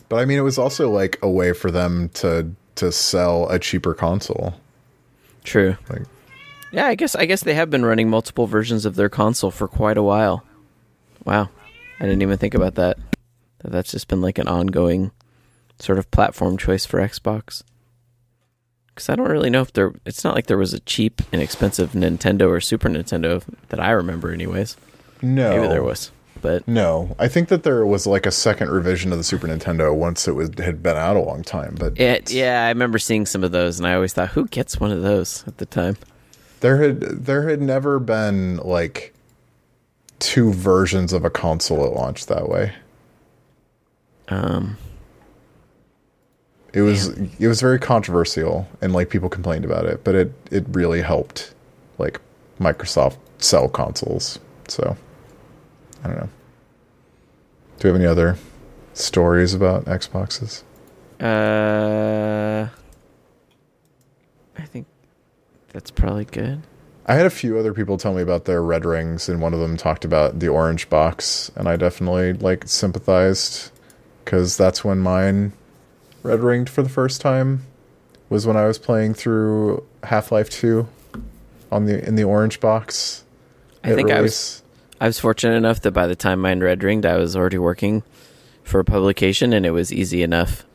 But 0.09 0.17
I 0.17 0.25
mean, 0.25 0.37
it 0.37 0.41
was 0.41 0.57
also 0.57 0.89
like 0.89 1.17
a 1.21 1.29
way 1.29 1.53
for 1.53 1.71
them 1.71 2.09
to 2.15 2.51
to 2.75 2.91
sell 2.91 3.49
a 3.49 3.59
cheaper 3.59 3.93
console. 3.93 4.55
True. 5.43 5.77
Like, 5.89 6.03
Yeah, 6.71 6.85
I 6.87 6.95
guess 6.95 7.15
I 7.15 7.25
guess 7.25 7.43
they 7.43 7.53
have 7.55 7.69
been 7.69 7.85
running 7.85 8.09
multiple 8.09 8.47
versions 8.47 8.85
of 8.85 8.95
their 8.95 9.09
console 9.09 9.51
for 9.51 9.67
quite 9.67 9.97
a 9.97 10.03
while. 10.03 10.43
Wow. 11.25 11.49
I 11.99 12.03
didn't 12.03 12.21
even 12.21 12.37
think 12.37 12.53
about. 12.53 12.75
That 12.75 12.97
that's 13.63 13.91
just 13.91 14.07
been 14.07 14.21
like 14.21 14.37
an 14.37 14.47
ongoing 14.47 15.11
sort 15.79 15.99
of 15.99 16.09
platform 16.11 16.57
choice 16.57 16.85
for 16.85 16.99
Xbox. 16.99 17.63
Cuz 18.95 19.09
I 19.09 19.15
don't 19.15 19.29
really 19.29 19.49
know 19.49 19.61
if 19.61 19.73
there 19.73 19.93
it's 20.05 20.23
not 20.23 20.35
like 20.35 20.47
there 20.47 20.57
was 20.57 20.73
a 20.73 20.79
cheap 20.81 21.21
and 21.31 21.41
expensive 21.41 21.91
Nintendo 21.91 22.49
or 22.49 22.59
Super 22.61 22.89
Nintendo 22.89 23.43
that 23.69 23.79
I 23.79 23.91
remember 23.91 24.31
anyways. 24.31 24.75
no, 25.21 25.55
Maybe 25.55 25.67
there 25.67 25.83
was. 25.83 26.11
But 26.39 26.67
No, 26.67 27.15
I 27.17 27.27
think 27.27 27.49
that 27.49 27.63
there 27.63 27.83
was 27.85 28.05
like 28.05 28.25
a 28.27 28.31
second 28.31 28.69
revision 28.69 29.11
of 29.11 29.17
the 29.17 29.23
Super 29.23 29.47
Nintendo 29.47 29.93
once 29.95 30.27
it 30.27 30.33
was 30.33 30.51
had 30.59 30.83
been 30.83 30.97
out 30.97 31.15
a 31.15 31.19
long 31.21 31.43
time. 31.43 31.75
But 31.79 31.99
it, 31.99 32.31
yeah, 32.31 32.65
I 32.65 32.69
remember 32.69 32.99
seeing 32.99 33.25
some 33.25 33.43
of 33.43 33.51
those 33.51 33.79
and 33.79 33.87
I 33.87 33.95
always 33.95 34.13
thought 34.13 34.29
who 34.29 34.47
gets 34.47 34.79
one 34.79 34.91
of 34.91 35.01
those 35.01 35.43
at 35.47 35.57
the 35.57 35.65
time? 35.65 35.97
there 36.59 36.77
had 36.81 37.01
there 37.01 37.47
had 37.49 37.61
never 37.61 37.99
been 37.99 38.57
like 38.57 39.13
two 40.19 40.51
versions 40.51 41.13
of 41.13 41.23
a 41.23 41.29
console 41.29 41.85
at 41.85 41.93
launch 41.93 42.25
that 42.25 42.49
way. 42.49 42.73
Um, 44.29 44.77
It 46.73 46.81
was 46.81 47.07
it 47.39 47.47
was 47.47 47.61
very 47.61 47.79
controversial 47.79 48.67
and 48.81 48.93
like 48.93 49.09
people 49.09 49.29
complained 49.29 49.65
about 49.65 49.85
it, 49.85 50.03
but 50.03 50.15
it 50.15 50.33
it 50.51 50.65
really 50.69 51.01
helped 51.01 51.53
like 51.97 52.19
Microsoft 52.59 53.17
sell 53.39 53.69
consoles. 53.69 54.39
So 54.67 54.97
I 56.03 56.07
don't 56.07 56.17
know. 56.17 56.29
Do 57.79 57.87
you 57.87 57.93
have 57.93 58.01
any 58.01 58.07
other 58.07 58.37
stories 58.93 59.53
about 59.53 59.85
Xboxes? 59.85 60.63
uh, 61.19 62.67
I 64.57 64.65
think 64.65 64.85
that's 65.73 65.89
probably 65.89 66.25
good. 66.25 66.61
I 67.05 67.15
had 67.15 67.25
a 67.25 67.31
few 67.31 67.57
other 67.57 67.73
people 67.73 67.97
tell 67.97 68.13
me 68.13 68.21
about 68.21 68.45
their 68.45 68.61
red 68.61 68.83
rings, 68.83 69.29
and 69.29 69.41
one 69.41 69.53
of 69.53 69.59
them 69.59 69.77
talked 69.77 70.03
about 70.03 70.39
the 70.39 70.49
orange 70.49 70.89
box, 70.89 71.49
and 71.55 71.67
I 71.67 71.77
definitely 71.77 72.33
like 72.33 72.67
sympathized 72.67 73.71
because 74.25 74.57
that's 74.57 74.83
when 74.83 74.99
mine 74.99 75.53
red 76.23 76.41
ringed 76.41 76.69
for 76.69 76.81
the 76.81 76.89
first 76.89 77.21
time. 77.21 77.63
Was 78.29 78.45
when 78.45 78.57
I 78.57 78.65
was 78.65 78.77
playing 78.77 79.13
through 79.13 79.85
Half 80.03 80.31
Life 80.31 80.49
Two 80.49 80.89
on 81.71 81.85
the 81.85 82.05
in 82.05 82.15
the 82.15 82.23
orange 82.23 82.59
box. 82.59 83.23
I 83.83 83.95
think 83.95 84.11
I 84.11 84.21
was. 84.21 84.63
I 84.99 85.07
was 85.07 85.19
fortunate 85.19 85.55
enough 85.55 85.81
that 85.81 85.91
by 85.91 86.07
the 86.07 86.15
time 86.15 86.41
mine 86.41 86.59
red 86.59 86.83
ringed, 86.83 87.05
I 87.05 87.17
was 87.17 87.35
already 87.35 87.57
working 87.57 88.03
for 88.63 88.79
a 88.79 88.83
publication, 88.83 89.53
and 89.53 89.65
it 89.65 89.71
was 89.71 89.93
easy 89.93 90.23
enough 90.23 90.65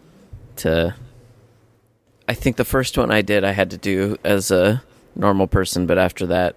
to. 0.56 0.94
I 2.28 2.34
think 2.34 2.56
the 2.56 2.64
first 2.64 2.96
one 2.96 3.10
I 3.10 3.20
did, 3.20 3.44
I 3.44 3.50
had 3.50 3.70
to 3.70 3.76
do 3.76 4.16
as 4.24 4.50
a 4.50 4.82
normal 5.14 5.46
person, 5.46 5.86
but 5.86 5.98
after 5.98 6.24
that, 6.26 6.54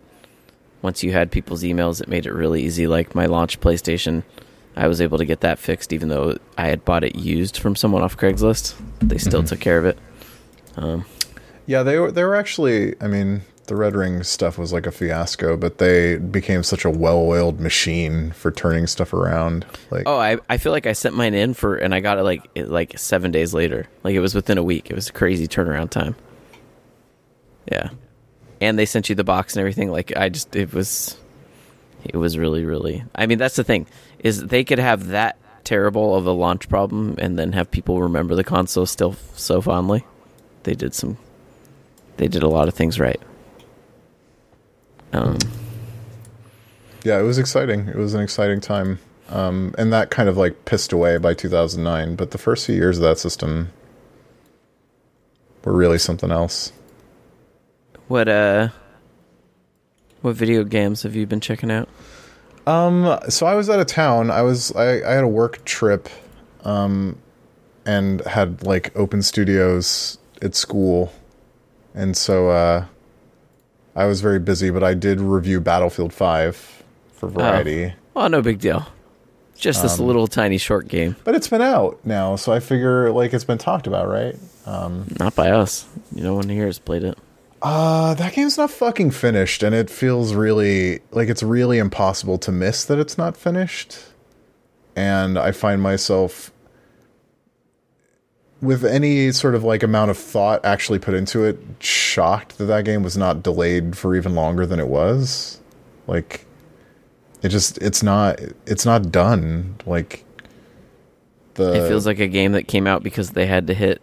once 0.81 1.03
you 1.03 1.11
had 1.11 1.31
people's 1.31 1.63
emails, 1.63 2.01
it 2.01 2.07
made 2.07 2.25
it 2.25 2.31
really 2.33 2.63
easy. 2.63 2.88
Like 2.88 3.15
my 3.15 3.25
launch 3.25 3.59
PlayStation, 3.59 4.23
I 4.76 4.88
was 4.88 4.99
able 5.01 5.17
to 5.19 5.26
get 5.26 5.39
that 5.41 5.57
fixed, 5.59 5.93
even 5.93 6.09
though 6.09 6.38
I 6.57 6.67
had 6.67 6.84
bought 6.84 7.03
it 7.03 7.15
used 7.15 7.57
from 7.57 7.76
someone 7.76 8.01
off 8.03 8.17
Craigslist. 8.17 8.76
They 8.99 9.17
still 9.17 9.41
Mhm. 9.43 9.47
took 9.49 9.59
care 9.59 9.78
of 9.78 9.86
it. 9.86 9.97
Um, 10.76 11.05
Yeah, 11.65 11.82
they 11.84 11.97
were 11.97 12.11
they 12.11 12.23
were 12.23 12.36
actually. 12.36 12.93
I 13.01 13.07
mean, 13.07 13.41
the 13.67 13.76
red 13.76 13.95
ring 13.95 14.21
stuff 14.21 14.57
was 14.59 14.71
like 14.71 14.86
a 14.86 14.91
fiasco, 14.91 15.57
but 15.57 15.80
they 15.80 16.17
became 16.17 16.61
such 16.61 16.86
a 16.86 16.89
well-oiled 16.91 17.59
machine 17.59 18.30
for 18.32 18.51
turning 18.51 18.86
stuff 18.86 19.11
around. 19.13 19.65
Like, 19.89 20.03
Oh, 20.05 20.17
I, 20.19 20.38
I 20.49 20.57
feel 20.57 20.71
like 20.71 20.86
I 20.86 20.93
sent 20.93 21.15
mine 21.15 21.34
in 21.34 21.55
for 21.55 21.76
and 21.78 21.95
I 21.95 22.01
got 22.01 22.19
it 22.19 22.23
like 22.23 22.43
it, 22.53 22.69
like 22.69 22.99
seven 22.99 23.32
days 23.32 23.53
later. 23.55 23.88
Like 24.03 24.13
it 24.13 24.19
was 24.19 24.36
within 24.36 24.57
a 24.59 24.63
week. 24.63 24.91
It 24.91 24.95
was 24.95 25.09
a 25.09 25.13
crazy 25.13 25.47
turnaround 25.47 25.89
time. 25.89 26.15
Yeah, 27.71 27.89
and 28.61 28.78
they 28.78 28.86
sent 28.86 29.09
you 29.09 29.15
the 29.15 29.23
box 29.23 29.55
and 29.55 29.61
everything. 29.61 29.91
Like 29.91 30.15
I 30.15 30.30
just 30.30 30.55
it 30.55 30.71
was, 30.73 31.17
it 32.06 32.18
was 32.18 32.38
really 32.38 32.66
really. 32.66 33.03
I 33.14 33.26
mean 33.26 33.38
that's 33.38 33.56
the 33.56 33.64
thing 33.64 33.88
is 34.20 34.45
they 34.45 34.64
could 34.64 34.80
have 34.80 35.08
that 35.08 35.38
terrible 35.66 36.16
of 36.16 36.26
a 36.26 36.32
launch 36.32 36.70
problem 36.70 37.16
and 37.18 37.38
then 37.38 37.51
have 37.51 37.70
people 37.70 38.01
remember 38.01 38.36
the 38.36 38.43
console 38.43 38.86
still 38.86 39.16
so 39.34 39.60
fondly. 39.60 40.06
They 40.64 40.74
did 40.74 40.93
some, 40.93 41.18
they 42.18 42.28
did 42.28 42.43
a 42.43 42.47
lot 42.47 42.68
of 42.68 42.74
things 42.74 42.99
right. 42.99 43.22
Um, 45.12 45.38
yeah, 47.03 47.20
it 47.20 47.24
was 47.24 47.38
exciting. 47.38 47.88
It 47.88 47.95
was 47.95 48.14
an 48.14 48.22
exciting 48.22 48.62
time, 48.62 48.99
um, 49.30 49.76
and 49.78 49.93
that 49.93 50.10
kind 50.10 50.28
of 50.28 50.38
like 50.38 50.66
pissed 50.66 50.91
away 50.91 51.18
by 51.18 51.34
2009. 51.34 52.16
But 52.16 52.32
the 52.32 52.38
first 52.38 52.66
few 52.66 52.76
years 52.76 52.97
of 52.97 53.03
that 53.03 53.20
system 53.20 53.72
were 55.64 55.74
really 55.74 55.99
something 55.99 56.32
else. 56.32 56.72
what 58.08 58.28
uh, 58.28 58.70
what 60.26 60.36
video 60.36 60.63
games 60.63 61.03
have 61.03 61.15
you 61.15 61.26
been 61.26 61.39
checking 61.39 61.71
out? 61.71 61.88
Um, 62.67 63.17
so 63.30 63.45
I 63.45 63.53
was 63.53 63.69
out 63.69 63.80
of 63.80 63.88
town. 63.88 64.32
I 64.32 64.41
was 64.41 64.71
I, 64.76 65.01
I 65.07 65.13
had 65.13 65.23
a 65.23 65.28
work 65.28 65.63
trip, 65.65 66.09
um, 66.63 67.17
and 67.86 68.21
had 68.21 68.63
like 68.63 68.91
open 68.97 69.21
studios 69.21 70.17
at 70.41 70.55
school, 70.55 71.13
and 71.93 72.17
so 72.17 72.49
uh, 72.49 72.86
I 73.95 74.05
was 74.05 74.19
very 74.21 74.39
busy. 74.39 74.71
But 74.71 74.84
I 74.84 74.95
did 74.95 75.21
review 75.21 75.61
Battlefield 75.61 76.11
Five 76.11 76.84
for 77.13 77.30
Variety. 77.30 77.93
Well, 78.15 78.28
no 78.30 78.41
big 78.41 78.59
deal. 78.59 78.88
Just 79.55 79.84
this 79.84 79.99
Um, 79.99 80.07
little 80.07 80.28
tiny 80.28 80.57
short 80.57 80.88
game. 80.88 81.15
But 81.23 81.36
it's 81.36 81.47
been 81.47 81.61
out 81.61 81.99
now, 82.03 82.36
so 82.36 82.51
I 82.51 82.59
figure 82.59 83.11
like 83.11 83.34
it's 83.34 83.45
been 83.45 83.57
talked 83.57 83.88
about, 83.88 84.09
right? 84.09 84.36
Not 85.19 85.36
by 85.36 85.51
us. 85.51 85.86
No 86.11 86.34
one 86.34 86.49
here 86.49 86.65
has 86.65 86.80
played 86.80 87.03
it. 87.03 87.17
Uh, 87.62 88.14
that 88.16 88.34
game's 88.34 88.58
not 88.58 88.70
fucking 88.70 89.12
finished, 89.12 89.64
and 89.64 89.74
it 89.74 89.89
feels 89.89 90.34
really 90.34 90.99
like 91.12 91.30
it's 91.30 91.41
really 91.41 91.78
impossible 91.78 92.38
to 92.38 92.51
miss 92.51 92.86
that 92.86 92.99
it's 92.99 93.18
not 93.18 93.36
finished. 93.36 93.99
And 94.95 95.38
I 95.38 95.51
find 95.51 95.82
myself 95.82 96.51
with 98.62 98.86
any 98.86 99.32
sort 99.32 99.56
of 99.56 99.64
like 99.64 99.84
amount 99.84 100.12
of 100.12 100.18
thought 100.18 100.64
actually 100.66 100.99
put 100.99 101.14
into 101.14 101.43
it, 101.43 101.60
shocked 101.80 102.58
that 102.58 102.66
that 102.66 102.86
game 102.86 103.03
was 103.03 103.18
not 103.18 103.43
delayed 103.43 103.97
for 103.97 104.16
even 104.16 104.36
longer 104.36 104.66
than 104.66 104.80
it 104.80 104.88
was. 104.88 105.60
Like, 106.08 106.45
it 107.41 107.49
just 107.49 107.78
it's 107.80 108.03
not 108.03 108.39
it's 108.66 108.86
not 108.86 109.12
done. 109.12 109.76
Like, 109.86 110.24
the 111.56 111.86
It 111.86 111.88
feels 111.88 112.06
like 112.06 112.20
a 112.20 112.28
game 112.28 112.51
that 112.51 112.68
came 112.68 112.86
out 112.86 113.01
because 113.03 113.32
they 113.32 113.45
had 113.45 113.68
to 113.68 113.74
hit 113.74 114.01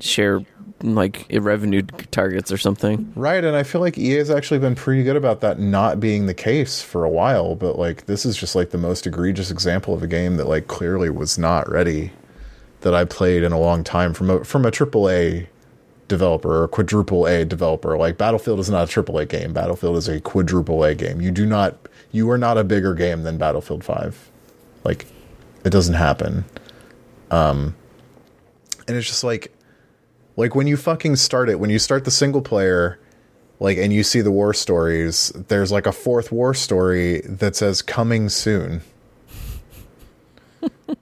share 0.00 0.40
like 0.82 1.26
revenue 1.30 1.82
targets 2.10 2.50
or 2.52 2.58
something. 2.58 3.12
Right, 3.16 3.44
and 3.44 3.56
I 3.56 3.62
feel 3.62 3.80
like 3.80 3.96
EA 3.96 4.16
has 4.16 4.30
actually 4.30 4.60
been 4.60 4.74
pretty 4.74 5.02
good 5.02 5.16
about 5.16 5.40
that 5.40 5.58
not 5.58 6.00
being 6.00 6.26
the 6.26 6.34
case 6.34 6.82
for 6.82 7.04
a 7.04 7.10
while, 7.10 7.54
but 7.54 7.78
like 7.78 8.06
this 8.06 8.26
is 8.26 8.36
just 8.36 8.54
like 8.54 8.70
the 8.70 8.78
most 8.78 9.06
egregious 9.06 9.50
example 9.50 9.94
of 9.94 10.02
a 10.02 10.06
game 10.06 10.36
that 10.36 10.48
like 10.48 10.66
clearly 10.66 11.10
was 11.10 11.38
not 11.38 11.70
ready 11.70 12.12
that 12.82 12.94
I 12.94 13.04
played 13.04 13.42
in 13.42 13.52
a 13.52 13.58
long 13.58 13.82
time 13.84 14.12
from 14.12 14.30
a 14.30 14.44
from 14.44 14.64
a 14.64 14.70
triple 14.70 15.08
A 15.08 15.48
developer 16.08 16.60
or 16.60 16.64
a 16.64 16.68
quadruple 16.68 17.26
A 17.26 17.44
developer. 17.44 17.96
Like 17.96 18.18
Battlefield 18.18 18.60
is 18.60 18.68
not 18.68 18.88
a 18.88 18.90
triple 18.90 19.18
A 19.18 19.26
game. 19.26 19.52
Battlefield 19.52 19.96
is 19.96 20.08
a 20.08 20.20
quadruple 20.20 20.84
A 20.84 20.94
game. 20.94 21.20
You 21.20 21.30
do 21.30 21.46
not 21.46 21.76
you 22.10 22.30
are 22.30 22.38
not 22.38 22.58
a 22.58 22.64
bigger 22.64 22.94
game 22.94 23.22
than 23.22 23.38
Battlefield 23.38 23.84
5. 23.84 24.30
Like 24.84 25.06
it 25.64 25.70
doesn't 25.70 25.94
happen. 25.94 26.44
Um 27.30 27.74
and 28.88 28.96
it's 28.96 29.06
just 29.06 29.24
like 29.24 29.52
like 30.36 30.54
when 30.54 30.66
you 30.66 30.76
fucking 30.76 31.16
start 31.16 31.48
it, 31.48 31.60
when 31.60 31.70
you 31.70 31.78
start 31.78 32.04
the 32.04 32.10
single 32.10 32.42
player, 32.42 32.98
like 33.60 33.78
and 33.78 33.92
you 33.92 34.02
see 34.02 34.20
the 34.20 34.30
war 34.30 34.54
stories, 34.54 35.30
there's 35.48 35.70
like 35.70 35.86
a 35.86 35.92
fourth 35.92 36.32
war 36.32 36.54
story 36.54 37.20
that 37.22 37.56
says 37.56 37.82
coming 37.82 38.28
soon. 38.28 38.82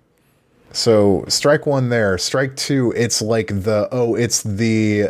so 0.72 1.24
strike 1.28 1.66
one 1.66 1.88
there. 1.88 2.18
Strike 2.18 2.56
two, 2.56 2.92
it's 2.96 3.22
like 3.22 3.48
the 3.48 3.88
oh, 3.92 4.14
it's 4.14 4.42
the 4.42 5.08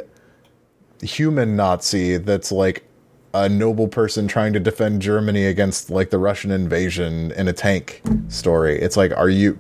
human 1.03 1.57
Nazi 1.57 2.19
that's 2.19 2.53
like 2.53 2.85
a 3.33 3.49
noble 3.49 3.87
person 3.89 4.27
trying 4.27 4.53
to 4.53 4.61
defend 4.61 5.01
Germany 5.01 5.47
against 5.47 5.89
like 5.89 6.11
the 6.11 6.19
Russian 6.19 6.51
invasion 6.51 7.33
in 7.33 7.49
a 7.49 7.53
tank 7.53 8.03
story. 8.29 8.81
It's 8.81 8.97
like, 8.97 9.17
are 9.17 9.29
you 9.29 9.59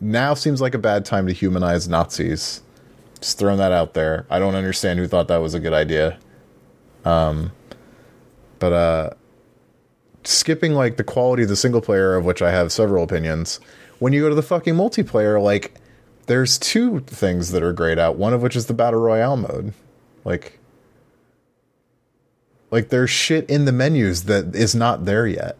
now 0.00 0.34
seems 0.34 0.60
like 0.60 0.74
a 0.74 0.78
bad 0.78 1.04
time 1.04 1.26
to 1.26 1.32
humanize 1.32 1.88
Nazis? 1.88 2.62
Just 3.20 3.38
throwing 3.38 3.58
that 3.58 3.72
out 3.72 3.94
there. 3.94 4.26
I 4.30 4.38
don't 4.38 4.54
understand 4.54 4.98
who 4.98 5.06
thought 5.06 5.28
that 5.28 5.38
was 5.38 5.54
a 5.54 5.60
good 5.60 5.72
idea. 5.72 6.18
Um, 7.04 7.52
but 8.58 8.72
uh, 8.72 9.10
skipping 10.24 10.74
like 10.74 10.96
the 10.96 11.04
quality 11.04 11.44
of 11.44 11.48
the 11.48 11.56
single 11.56 11.80
player, 11.80 12.14
of 12.14 12.24
which 12.24 12.42
I 12.42 12.50
have 12.50 12.72
several 12.72 13.04
opinions. 13.04 13.60
When 13.98 14.12
you 14.12 14.20
go 14.20 14.28
to 14.28 14.34
the 14.34 14.42
fucking 14.42 14.74
multiplayer, 14.74 15.42
like 15.42 15.80
there's 16.26 16.58
two 16.58 17.00
things 17.00 17.52
that 17.52 17.62
are 17.62 17.72
grayed 17.72 17.98
out. 17.98 18.16
One 18.16 18.32
of 18.32 18.42
which 18.42 18.56
is 18.56 18.66
the 18.66 18.74
battle 18.74 19.00
royale 19.00 19.36
mode. 19.36 19.72
Like, 20.24 20.58
like 22.70 22.88
there's 22.88 23.10
shit 23.10 23.48
in 23.48 23.64
the 23.64 23.72
menus 23.72 24.24
that 24.24 24.54
is 24.54 24.74
not 24.74 25.04
there 25.04 25.26
yet. 25.26 25.56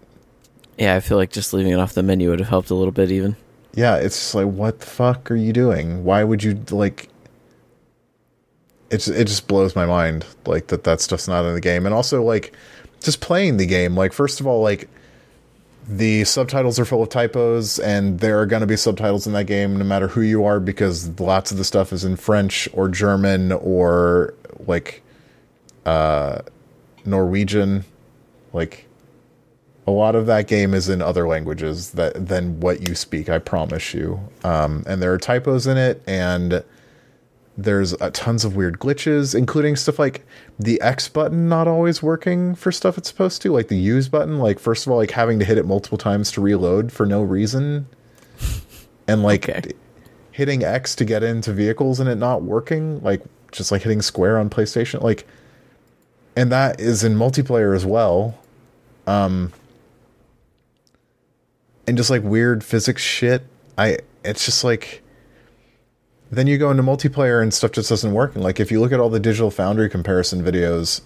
Yeah, 0.77 0.95
I 0.95 1.01
feel 1.01 1.17
like 1.17 1.31
just 1.31 1.55
leaving 1.55 1.73
it 1.73 1.79
off 1.79 1.95
the 1.95 2.03
menu 2.03 2.31
would 2.31 2.41
have 2.41 2.49
helped 2.49 2.71
a 2.71 2.75
little 2.75 2.93
bit 2.93 3.11
even. 3.11 3.37
Yeah, 3.75 3.97
it's 3.97 4.17
just 4.17 4.35
like 4.35 4.47
what 4.47 4.81
the 4.81 4.87
fuck 4.87 5.31
are 5.31 5.37
you 5.37 5.53
doing? 5.53 6.05
Why 6.05 6.25
would 6.25 6.43
you 6.43 6.63
like? 6.71 7.09
It's 8.91 9.09
it 9.09 9.27
just 9.27 9.49
blows 9.49 9.75
my 9.75 9.87
mind 9.87 10.25
like 10.47 10.69
that 10.69 10.85
that 10.85 11.01
stuff's 11.01 11.29
not 11.29 11.45
in 11.45 11.55
the 11.55 11.61
game, 11.61 11.87
and 11.87 11.95
also 11.95 12.23
like 12.23 12.53
just 13.01 13.21
playing 13.21 13.57
the 13.57 13.67
game. 13.67 13.97
Like 13.97 14.13
first 14.13 14.41
of 14.41 14.47
all, 14.47 14.63
like 14.63 14.89
the 15.89 16.25
subtitles 16.25 16.79
are 16.79 16.85
full 16.85 17.03
of 17.03 17.09
typos, 17.09 17.79
and 17.79 18.21
there 18.21 18.41
are 18.41 18.47
going 18.47 18.61
to 18.61 18.67
be 18.67 18.77
subtitles 18.77 19.27
in 19.27 19.33
that 19.35 19.45
game 19.45 19.77
no 19.77 19.85
matter 19.85 20.09
who 20.09 20.21
you 20.21 20.45
are 20.45 20.61
because 20.61 21.09
lots 21.21 21.51
of 21.51 21.59
the 21.59 21.65
stuff 21.65 21.93
is 21.93 22.05
in 22.05 22.17
French 22.17 22.69
or 22.73 22.89
German 22.89 23.53
or 23.53 24.35
like 24.67 25.03
uh 25.85 26.41
Norwegian, 27.05 27.85
like 28.53 28.87
a 29.87 29.91
lot 29.93 30.17
of 30.17 30.27
that 30.27 30.49
game 30.49 30.75
is 30.75 30.89
in 30.89 31.01
other 31.01 31.29
languages 31.29 31.93
that 31.93 32.29
than 32.29 32.61
what 32.61 32.87
you 32.89 32.95
speak. 32.95 33.29
I 33.29 33.39
promise 33.39 33.95
you. 33.95 34.21
Um, 34.43 34.85
and 34.87 35.01
there 35.01 35.13
are 35.13 35.19
typos 35.19 35.67
in 35.67 35.77
it, 35.77 36.03
and 36.07 36.65
there's 37.57 37.95
uh, 37.95 38.11
tons 38.13 38.45
of 38.45 38.55
weird 38.55 38.79
glitches, 38.79 39.35
including 39.35 39.77
stuff 39.77 39.99
like 39.99 40.27
the 40.59 40.81
X 40.81 41.09
button 41.09 41.49
not 41.49 41.67
always 41.67 42.03
working 42.03 42.55
for 42.55 42.71
stuff 42.71 42.99
it's 42.99 43.09
supposed 43.09 43.41
to, 43.43 43.53
like 43.53 43.69
the 43.69 43.77
use 43.79 44.09
button. 44.09 44.39
Like 44.39 44.59
first 44.59 44.87
of 44.87 44.93
all, 44.93 44.99
like 44.99 45.13
having 45.13 45.39
to 45.39 45.45
hit 45.45 45.57
it 45.59 45.65
multiple 45.65 45.99
times 45.99 46.31
to 46.33 46.41
reload 46.41 46.93
for 46.93 47.07
no 47.07 47.23
reason, 47.23 47.87
and 49.09 49.23
like 49.23 49.49
Okay. 49.49 49.73
hitting 50.33 50.63
X 50.63 50.95
to 50.97 51.05
get 51.05 51.23
into 51.23 51.53
vehicles 51.53 51.99
and 51.99 52.09
it 52.09 52.17
not 52.17 52.43
working, 52.43 53.03
like 53.03 53.23
just 53.53 53.73
like 53.73 53.83
hitting 53.83 54.03
square 54.03 54.39
on 54.39 54.51
PlayStation, 54.51 55.01
like, 55.03 55.27
and 56.37 56.53
that 56.53 56.79
is 56.79 57.03
in 57.03 57.15
multiplayer 57.17 57.75
as 57.75 57.87
well. 57.87 58.39
Um, 59.07 59.53
and 61.87 61.97
just 61.97 62.11
like 62.11 62.23
weird 62.23 62.63
physics 62.65 63.01
shit. 63.01 63.47
I 63.79 63.99
it's 64.25 64.45
just 64.45 64.65
like 64.65 65.03
then 66.31 66.47
you 66.47 66.59
go 66.59 66.71
into 66.71 66.83
multiplayer 66.83 67.43
and 67.43 67.55
stuff 67.55 67.73
just 67.73 67.89
doesn't 67.89 68.13
work. 68.13 68.35
And 68.35 68.43
like 68.43 68.61
if 68.61 68.71
you 68.71 68.81
look 68.81 68.93
at 68.93 69.01
all 69.01 69.11
the 69.11 69.21
Digital 69.21 69.51
Foundry 69.51 69.89
comparison 69.89 70.43
videos, 70.43 71.01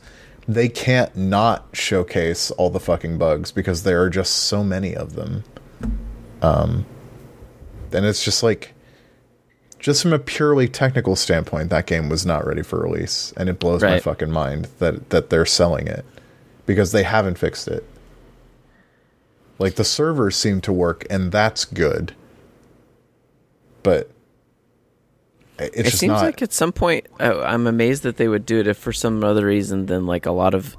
they 0.49 0.68
can't 0.68 1.14
not 1.16 1.68
showcase 1.73 2.51
all 2.53 2.71
the 2.71 2.81
fucking 2.81 3.18
bugs 3.18 3.53
because 3.53 3.83
there 3.83 4.03
are 4.03 4.11
just 4.11 4.35
so 4.35 4.64
many 4.64 4.95
of 4.95 5.14
them. 5.14 5.45
Um, 6.43 6.87
and 7.93 8.07
it's 8.07 8.25
just 8.25 8.43
like 8.43 8.73
just 9.79 10.03
from 10.03 10.12
a 10.12 10.18
purely 10.18 10.68
technical 10.68 11.16
standpoint, 11.16 11.71
that 11.71 11.87
game 11.87 12.09
was 12.09 12.27
not 12.27 12.47
ready 12.47 12.62
for 12.62 12.81
release, 12.81 13.33
and 13.37 13.49
it 13.49 13.59
blows 13.59 13.83
my 13.83 13.99
fucking 13.99 14.31
mind 14.31 14.68
that 14.79 15.11
that 15.11 15.31
they're 15.31 15.47
selling 15.47 15.87
it 15.87 16.05
because 16.66 16.93
they 16.93 17.03
haven't 17.03 17.39
fixed 17.39 17.66
it. 17.66 17.85
Like 19.59 19.75
the 19.75 19.85
servers 19.85 20.37
seem 20.37 20.61
to 20.62 20.73
work, 20.73 21.07
and 21.11 21.33
that's 21.33 21.64
good, 21.64 22.14
but 23.83 24.11
it 25.61 25.84
just 25.84 25.98
seems 25.98 26.12
not. 26.12 26.22
like 26.24 26.42
at 26.42 26.52
some 26.52 26.72
point 26.72 27.06
I'm 27.18 27.66
amazed 27.66 28.02
that 28.04 28.16
they 28.16 28.28
would 28.28 28.46
do 28.46 28.58
it 28.61 28.66
if 28.66 28.76
for 28.78 28.92
some 28.92 29.22
other 29.24 29.46
reason 29.46 29.86
than 29.86 30.06
like 30.06 30.26
a 30.26 30.32
lot 30.32 30.54
of 30.54 30.76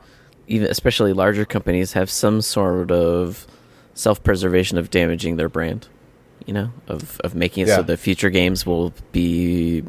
even 0.48 0.68
especially 0.70 1.14
larger 1.14 1.46
companies 1.46 1.94
have 1.94 2.10
some 2.10 2.42
sort 2.42 2.92
of 2.92 3.48
self-preservation 3.94 4.78
of 4.78 4.90
damaging 4.90 5.38
their 5.38 5.50
brand. 5.50 5.88
You 6.46 6.54
know, 6.56 6.72
of 6.88 7.20
of 7.22 7.36
making 7.36 7.64
it 7.64 7.68
Yeah. 7.70 7.76
so 7.78 7.84
the 7.84 7.98
future 7.98 8.30
games 8.32 8.66
will 8.66 8.94
be 9.12 9.84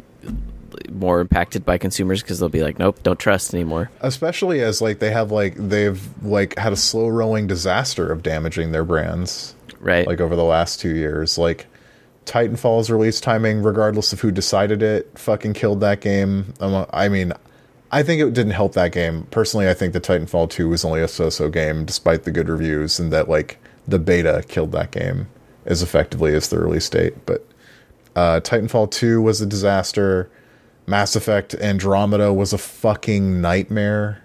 more 0.91 1.21
impacted 1.21 1.65
by 1.65 1.79
consumers 1.79 2.23
because 2.23 2.39
they'll 2.39 2.49
be 2.49 2.63
like, 2.63 2.79
nope, 2.79 3.03
don't 3.03 3.19
trust 3.19 3.55
anymore. 3.55 3.91
especially 4.01 4.61
as 4.61 4.81
like 4.83 4.99
they 4.99 5.11
have 5.11 5.31
like 5.31 5.55
they've 5.57 6.01
like 6.23 6.57
had 6.59 6.73
a 6.73 6.77
slow 6.77 7.09
rolling 7.09 7.47
disaster 7.47 8.11
of 8.11 8.23
damaging 8.23 8.73
their 8.73 8.85
brands 8.85 9.55
Right. 9.81 10.07
like 10.07 10.21
over 10.21 10.37
the 10.37 10.45
last 10.45 10.79
two 10.81 10.95
years 10.95 11.39
like 11.39 11.67
titanfall's 12.25 12.91
release 12.91 13.21
timing 13.21 13.63
regardless 13.63 14.13
of 14.13 14.21
who 14.21 14.31
decided 14.31 14.83
it 14.83 15.11
fucking 15.19 15.53
killed 15.55 15.81
that 15.81 16.01
game. 16.01 16.55
Um, 16.61 16.87
i 16.93 17.09
mean 17.09 17.33
i 17.91 18.03
think 18.03 18.21
it 18.21 18.33
didn't 18.33 18.53
help 18.53 18.73
that 18.75 18.93
game. 18.93 19.27
Personally 19.31 19.69
i 19.69 19.75
think 19.75 19.93
the 19.93 20.01
titanfall 20.01 20.51
2 20.51 20.69
was 20.69 20.85
only 20.85 21.01
a 21.03 21.09
so-so 21.09 21.49
game 21.49 21.85
despite 21.85 22.25
the 22.25 22.31
good 22.31 22.49
reviews 22.49 22.99
and 23.01 23.13
that 23.13 23.29
like 23.29 23.59
the 23.87 23.99
beta 23.99 24.45
killed 24.49 24.73
that 24.73 24.91
game 24.91 25.29
as 25.67 25.83
effectively 25.83 26.35
as 26.35 26.49
the 26.49 26.59
release 26.59 26.89
date. 26.89 27.15
But 27.27 27.47
uh, 28.15 28.41
titanfall 28.41 28.91
2 28.91 29.23
was 29.23 29.41
a 29.41 29.47
disaster. 29.47 30.31
Mass 30.87 31.17
effect 31.17 31.55
andromeda 31.55 32.33
was 32.33 32.53
a 32.53 32.59
fucking 32.59 33.41
nightmare. 33.41 34.23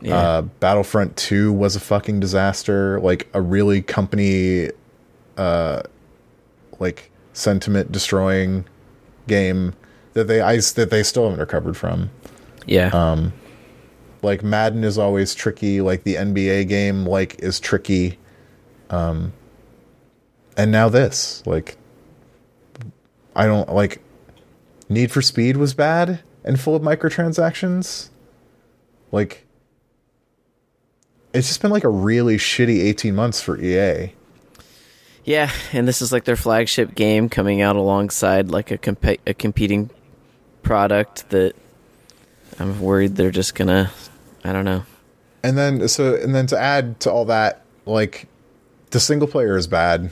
Yeah. 0.00 0.16
uh, 0.16 0.42
Battlefront 0.42 1.16
2 1.16 1.52
was 1.52 1.76
a 1.76 1.80
fucking 1.80 2.20
disaster. 2.20 3.00
Like 3.00 3.28
a 3.34 3.40
really 3.40 3.82
company, 3.82 4.70
uh, 5.36 5.82
like 6.78 7.10
sentiment 7.32 7.92
destroying 7.92 8.64
game 9.26 9.74
that 10.14 10.26
they 10.28 10.40
I, 10.40 10.56
that 10.56 10.88
they 10.90 11.02
still 11.02 11.24
haven't 11.24 11.40
recovered 11.40 11.76
from. 11.76 12.10
yeah. 12.66 12.88
um, 12.88 13.32
Like 14.22 14.42
Madden 14.42 14.84
is 14.84 14.98
always 14.98 15.34
tricky. 15.34 15.80
Like 15.80 16.04
the 16.04 16.14
NBA 16.14 16.68
game, 16.68 17.06
like 17.06 17.38
is 17.40 17.60
tricky. 17.60 18.18
Um, 18.90 19.32
and 20.56 20.72
now 20.72 20.88
this, 20.88 21.42
like, 21.46 21.76
I 23.34 23.46
don't 23.46 23.72
like. 23.72 24.02
Need 24.88 25.10
for 25.10 25.20
Speed 25.20 25.56
was 25.56 25.74
bad 25.74 26.20
and 26.44 26.60
full 26.60 26.76
of 26.76 26.82
microtransactions. 26.82 28.08
Like, 29.10 29.44
it's 31.34 31.48
just 31.48 31.60
been 31.60 31.72
like 31.72 31.82
a 31.82 31.88
really 31.88 32.36
shitty 32.36 32.84
18 32.84 33.14
months 33.14 33.40
for 33.40 33.60
EA. 33.60 34.12
Yeah, 35.26 35.50
and 35.72 35.88
this 35.88 36.00
is 36.02 36.12
like 36.12 36.24
their 36.24 36.36
flagship 36.36 36.94
game 36.94 37.28
coming 37.28 37.60
out 37.60 37.74
alongside 37.74 38.48
like 38.48 38.70
a 38.70 38.78
comp- 38.78 39.20
a 39.26 39.34
competing 39.34 39.90
product 40.62 41.28
that 41.30 41.54
I'm 42.60 42.80
worried 42.80 43.16
they're 43.16 43.32
just 43.32 43.56
gonna 43.56 43.90
I 44.44 44.52
don't 44.52 44.64
know. 44.64 44.84
And 45.42 45.58
then 45.58 45.88
so 45.88 46.14
and 46.14 46.32
then 46.32 46.46
to 46.46 46.58
add 46.58 47.00
to 47.00 47.10
all 47.10 47.24
that, 47.24 47.64
like 47.86 48.28
the 48.90 49.00
single 49.00 49.26
player 49.26 49.56
is 49.56 49.66
bad. 49.66 50.10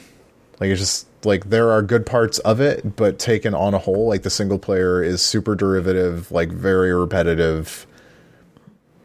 Like 0.58 0.70
it's 0.70 0.80
just 0.80 1.06
like 1.24 1.48
there 1.48 1.70
are 1.70 1.80
good 1.80 2.04
parts 2.06 2.40
of 2.40 2.60
it, 2.60 2.96
but 2.96 3.20
taken 3.20 3.54
on 3.54 3.72
a 3.72 3.78
whole, 3.78 4.08
like 4.08 4.22
the 4.22 4.30
single 4.30 4.58
player 4.58 5.00
is 5.00 5.22
super 5.22 5.54
derivative, 5.54 6.32
like 6.32 6.50
very 6.50 6.92
repetitive, 6.92 7.86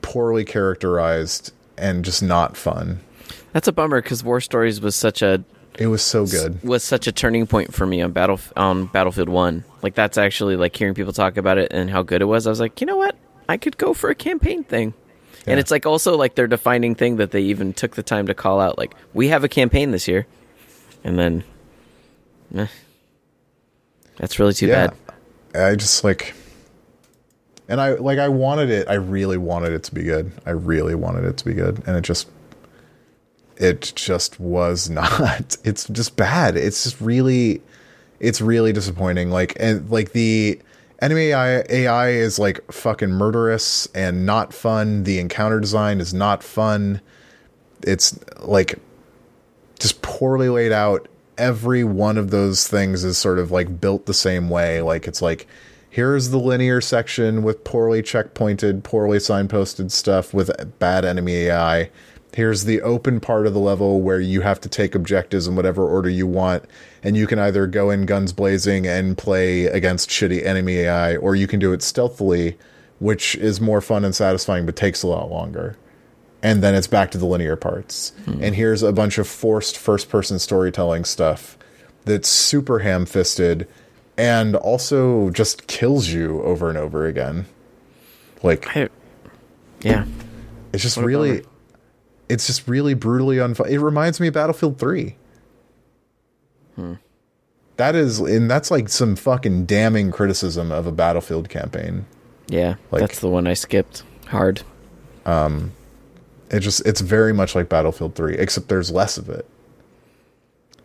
poorly 0.01 0.43
characterized, 0.43 1.53
and 1.77 2.03
just 2.03 2.23
not 2.23 2.57
fun. 2.57 2.99
That's 3.53 3.67
a 3.67 3.71
bummer 3.71 4.01
because 4.01 4.23
War 4.23 4.41
Stories 4.41 4.81
was 4.81 4.95
such 4.95 5.21
a 5.21 5.43
It 5.77 5.87
was 5.87 6.01
so 6.01 6.25
good. 6.25 6.61
was 6.63 6.83
such 6.83 7.07
a 7.07 7.11
turning 7.11 7.47
point 7.47 7.73
for 7.73 7.85
me 7.85 8.01
on 8.01 8.11
battle 8.11 8.39
on 8.57 8.87
Battlefield 8.87 9.29
One. 9.29 9.63
Like 9.81 9.95
that's 9.95 10.17
actually 10.17 10.55
like 10.55 10.75
hearing 10.75 10.93
people 10.93 11.13
talk 11.13 11.37
about 11.37 11.57
it 11.57 11.71
and 11.71 11.89
how 11.89 12.03
good 12.03 12.21
it 12.21 12.25
was. 12.25 12.47
I 12.47 12.49
was 12.49 12.59
like, 12.59 12.81
you 12.81 12.87
know 12.87 12.97
what, 12.97 13.15
I 13.47 13.57
could 13.57 13.77
go 13.77 13.93
for 13.93 14.09
a 14.09 14.15
campaign 14.15 14.63
thing. 14.63 14.93
Yeah. 15.45 15.51
And 15.51 15.59
it's 15.59 15.71
like 15.71 15.85
also 15.85 16.17
like 16.17 16.35
their 16.35 16.47
defining 16.47 16.95
thing 16.95 17.17
that 17.17 17.31
they 17.31 17.41
even 17.43 17.73
took 17.73 17.95
the 17.95 18.03
time 18.03 18.27
to 18.27 18.33
call 18.33 18.59
out. 18.59 18.77
Like 18.77 18.93
we 19.13 19.29
have 19.29 19.43
a 19.43 19.47
campaign 19.47 19.91
this 19.91 20.07
year, 20.07 20.27
and 21.03 21.17
then, 21.17 21.43
eh, 22.55 22.67
that's 24.17 24.37
really 24.37 24.53
too 24.53 24.67
yeah. 24.67 24.87
bad. 25.53 25.65
I 25.71 25.75
just 25.75 26.03
like 26.03 26.33
and 27.69 27.79
I 27.79 27.93
like 27.93 28.17
I 28.17 28.27
wanted 28.27 28.71
it, 28.71 28.89
I 28.89 28.95
really 28.95 29.37
wanted 29.37 29.73
it 29.73 29.83
to 29.83 29.93
be 29.93 30.03
good. 30.03 30.31
I 30.45 30.49
really 30.49 30.95
wanted 30.95 31.23
it 31.23 31.37
to 31.37 31.45
be 31.45 31.53
good. 31.53 31.83
And 31.85 31.95
it 31.95 32.01
just 32.01 32.27
it 33.59 33.91
just 33.95 34.39
was 34.39 34.89
not. 34.89 35.57
It's 35.63 35.87
just 35.89 36.15
bad. 36.15 36.57
It's 36.57 36.83
just 36.83 36.99
really 36.99 37.61
it's 38.19 38.41
really 38.41 38.73
disappointing. 38.73 39.29
Like 39.29 39.55
and 39.59 39.89
like 39.91 40.13
the 40.13 40.59
enemy 41.01 41.27
AI, 41.27 41.63
AI 41.69 42.09
is 42.09 42.39
like 42.39 42.59
fucking 42.71 43.11
murderous 43.11 43.87
and 43.93 44.25
not 44.25 44.53
fun. 44.53 45.03
The 45.03 45.19
encounter 45.19 45.59
design 45.59 45.99
is 45.99 46.13
not 46.13 46.43
fun. 46.43 47.01
It's 47.85 48.17
like 48.39 48.79
just 49.79 50.01
poorly 50.01 50.49
laid 50.49 50.71
out. 50.71 51.07
Every 51.37 51.83
one 51.83 52.17
of 52.17 52.31
those 52.31 52.67
things 52.67 53.03
is 53.03 53.17
sort 53.17 53.39
of 53.39 53.51
like 53.51 53.79
built 53.79 54.05
the 54.05 54.13
same 54.13 54.49
way. 54.49 54.81
Like 54.81 55.07
it's 55.07 55.21
like 55.21 55.47
here's 55.89 56.29
the 56.29 56.37
linear 56.39 56.81
section 56.81 57.43
with 57.43 57.63
poorly 57.63 58.01
checkpointed, 58.01 58.83
poorly 58.83 59.17
signposted 59.17 59.91
stuff 59.91 60.33
with 60.33 60.79
bad 60.79 61.05
enemy 61.05 61.35
AI. 61.35 61.89
Here's 62.33 62.65
the 62.65 62.81
open 62.81 63.19
part 63.19 63.47
of 63.47 63.53
the 63.53 63.59
level 63.59 64.01
where 64.01 64.19
you 64.19 64.41
have 64.41 64.61
to 64.61 64.69
take 64.69 64.93
objectives 64.93 65.47
in 65.47 65.55
whatever 65.55 65.87
order 65.87 66.09
you 66.09 66.27
want, 66.27 66.63
and 67.03 67.17
you 67.17 67.25
can 67.27 67.39
either 67.39 67.65
go 67.67 67.89
in 67.89 68.05
guns 68.05 68.33
blazing 68.33 68.85
and 68.85 69.17
play 69.17 69.65
against 69.65 70.09
shitty 70.09 70.45
enemy 70.45 70.77
AI, 70.79 71.15
or 71.15 71.35
you 71.35 71.47
can 71.47 71.59
do 71.59 71.73
it 71.73 71.81
stealthily, 71.81 72.57
which 72.99 73.35
is 73.35 73.59
more 73.59 73.81
fun 73.81 74.05
and 74.05 74.13
satisfying 74.13 74.65
but 74.65 74.75
takes 74.75 75.01
a 75.03 75.07
lot 75.07 75.29
longer 75.29 75.75
and 76.41 76.63
then 76.63 76.75
it's 76.75 76.87
back 76.87 77.11
to 77.11 77.17
the 77.17 77.25
linear 77.25 77.55
parts. 77.55 78.13
Hmm. 78.25 78.43
And 78.43 78.55
here's 78.55 78.83
a 78.83 78.93
bunch 78.93 79.17
of 79.17 79.27
forced 79.27 79.77
first 79.77 80.09
person 80.09 80.39
storytelling 80.39 81.05
stuff 81.05 81.57
that's 82.05 82.29
super 82.29 82.79
ham 82.79 83.05
fisted 83.05 83.67
and 84.17 84.55
also 84.55 85.29
just 85.31 85.67
kills 85.67 86.09
you 86.09 86.41
over 86.43 86.69
and 86.69 86.77
over 86.77 87.05
again. 87.05 87.45
Like 88.41 88.75
I, 88.75 88.89
yeah, 89.81 90.05
it's 90.73 90.83
just 90.83 90.97
what 90.97 91.05
really. 91.05 91.43
It's 92.29 92.45
just 92.47 92.67
really 92.67 92.93
brutally 92.93 93.37
unfun. 93.37 93.67
It 93.69 93.79
reminds 93.79 94.19
me 94.19 94.27
of 94.27 94.33
Battlefield 94.35 94.77
3. 94.79 95.15
That 97.77 97.95
is 97.95 98.19
and 98.19 98.49
that's 98.51 98.71
like 98.71 98.89
some 98.89 99.15
fucking 99.15 99.65
damning 99.65 100.11
criticism 100.11 100.71
of 100.71 100.85
a 100.85 100.91
Battlefield 100.91 101.49
campaign. 101.49 102.05
yeah. 102.47 102.75
Like- 102.91 103.01
that's 103.01 103.19
the 103.19 103.29
one 103.29 103.47
I 103.47 103.53
skipped 103.53 104.03
hard. 104.27 104.61
Um, 105.25 105.71
It 106.51 106.59
just 106.61 106.85
it's 106.85 106.99
very 107.01 107.33
much 107.33 107.55
like 107.55 107.69
Battlefield 107.69 108.15
3 108.15 108.35
except 108.35 108.67
there's 108.69 108.91
less 108.91 109.17
of 109.17 109.29
it. 109.29 109.45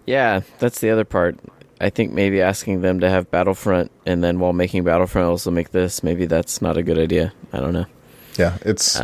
Yeah, 0.06 0.42
that's 0.58 0.80
the 0.80 0.90
other 0.90 1.04
part. 1.04 1.36
I 1.80 1.90
think 1.90 2.12
maybe 2.12 2.40
asking 2.40 2.82
them 2.82 3.00
to 3.00 3.10
have 3.10 3.30
Battlefront 3.30 3.90
and 4.06 4.22
then 4.22 4.38
while 4.38 4.52
making 4.52 4.84
Battlefront 4.84 5.26
also 5.28 5.50
make 5.50 5.72
this, 5.72 6.02
maybe 6.02 6.26
that's 6.26 6.60
not 6.62 6.76
a 6.76 6.82
good 6.82 6.98
idea. 6.98 7.32
I 7.52 7.58
don't 7.60 7.72
know. 7.72 7.86
Yeah, 8.38 8.58
it's 8.62 9.00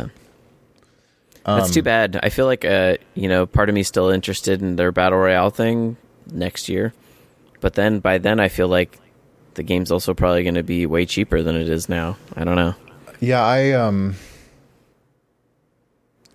Uh, 1.45 1.57
That's 1.57 1.73
too 1.73 1.81
bad. 1.81 2.19
I 2.21 2.29
feel 2.29 2.45
like 2.45 2.65
uh, 2.65 2.97
you 3.15 3.27
know, 3.27 3.45
part 3.45 3.69
of 3.69 3.75
me 3.75 3.81
is 3.81 3.87
still 3.87 4.09
interested 4.09 4.61
in 4.61 4.75
their 4.75 4.91
battle 4.91 5.17
royale 5.17 5.49
thing 5.49 5.97
next 6.31 6.69
year. 6.69 6.93
But 7.61 7.75
then 7.75 7.99
by 7.99 8.17
then 8.17 8.39
I 8.39 8.47
feel 8.47 8.67
like 8.67 8.99
the 9.55 9.63
game's 9.63 9.91
also 9.91 10.13
probably 10.13 10.43
going 10.43 10.55
to 10.55 10.63
be 10.63 10.85
way 10.85 11.05
cheaper 11.05 11.41
than 11.41 11.55
it 11.55 11.69
is 11.69 11.89
now. 11.89 12.17
I 12.35 12.43
don't 12.43 12.55
know. 12.55 12.75
Yeah, 13.19 13.43
I 13.43 13.71
um 13.71 14.15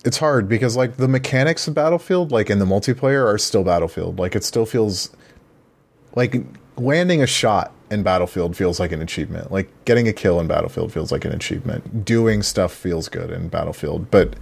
it's 0.05 0.19
hard 0.19 0.49
because 0.49 0.77
like 0.77 0.97
the 0.97 1.09
mechanics 1.09 1.67
of 1.67 1.75
Battlefield 1.75 2.31
like 2.31 2.49
in 2.49 2.59
the 2.59 2.65
multiplayer 2.65 3.27
are 3.27 3.39
still 3.39 3.65
Battlefield. 3.65 4.19
Like 4.19 4.37
it 4.37 4.45
still 4.45 4.67
feels 4.67 5.11
like 6.15 6.37
landing 6.77 7.23
a 7.23 7.27
shot 7.27 7.73
in 7.91 8.03
Battlefield 8.03 8.57
feels 8.57 8.79
like 8.79 8.93
an 8.93 9.03
achievement. 9.03 9.51
Like 9.51 9.71
getting 9.85 10.09
a 10.09 10.13
kill 10.13 10.41
in 10.41 10.47
Battlefield 10.47 10.93
feels 10.93 11.11
like 11.11 11.25
an 11.25 11.33
achievement. 11.33 12.05
Doing 12.05 12.43
stuff 12.43 12.73
feels 12.73 13.09
good 13.09 13.31
in 13.31 13.49
Battlefield, 13.49 14.11
but 14.11 14.35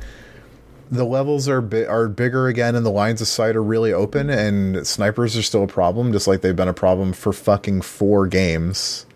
the 0.91 1.05
levels 1.05 1.49
are 1.49 1.61
bi- 1.61 1.87
are 1.87 2.09
bigger 2.09 2.49
again 2.49 2.75
and 2.75 2.85
the 2.85 2.91
lines 2.91 3.21
of 3.21 3.29
sight 3.29 3.57
are 3.57 3.63
really 3.63 3.93
open 3.93 4.31
and 4.31 4.87
snipers 4.87 5.37
are 5.37 5.43
still 5.43 5.65
a 5.65 5.69
problem 5.69 6.13
just 6.13 6.27
like 6.27 6.41
they've 6.41 6.57
been 6.57 6.69
a 6.69 6.75
problem 6.75 7.13
for 7.13 7.33
fucking 7.33 7.83
4 7.83 8.27
games. 8.27 9.07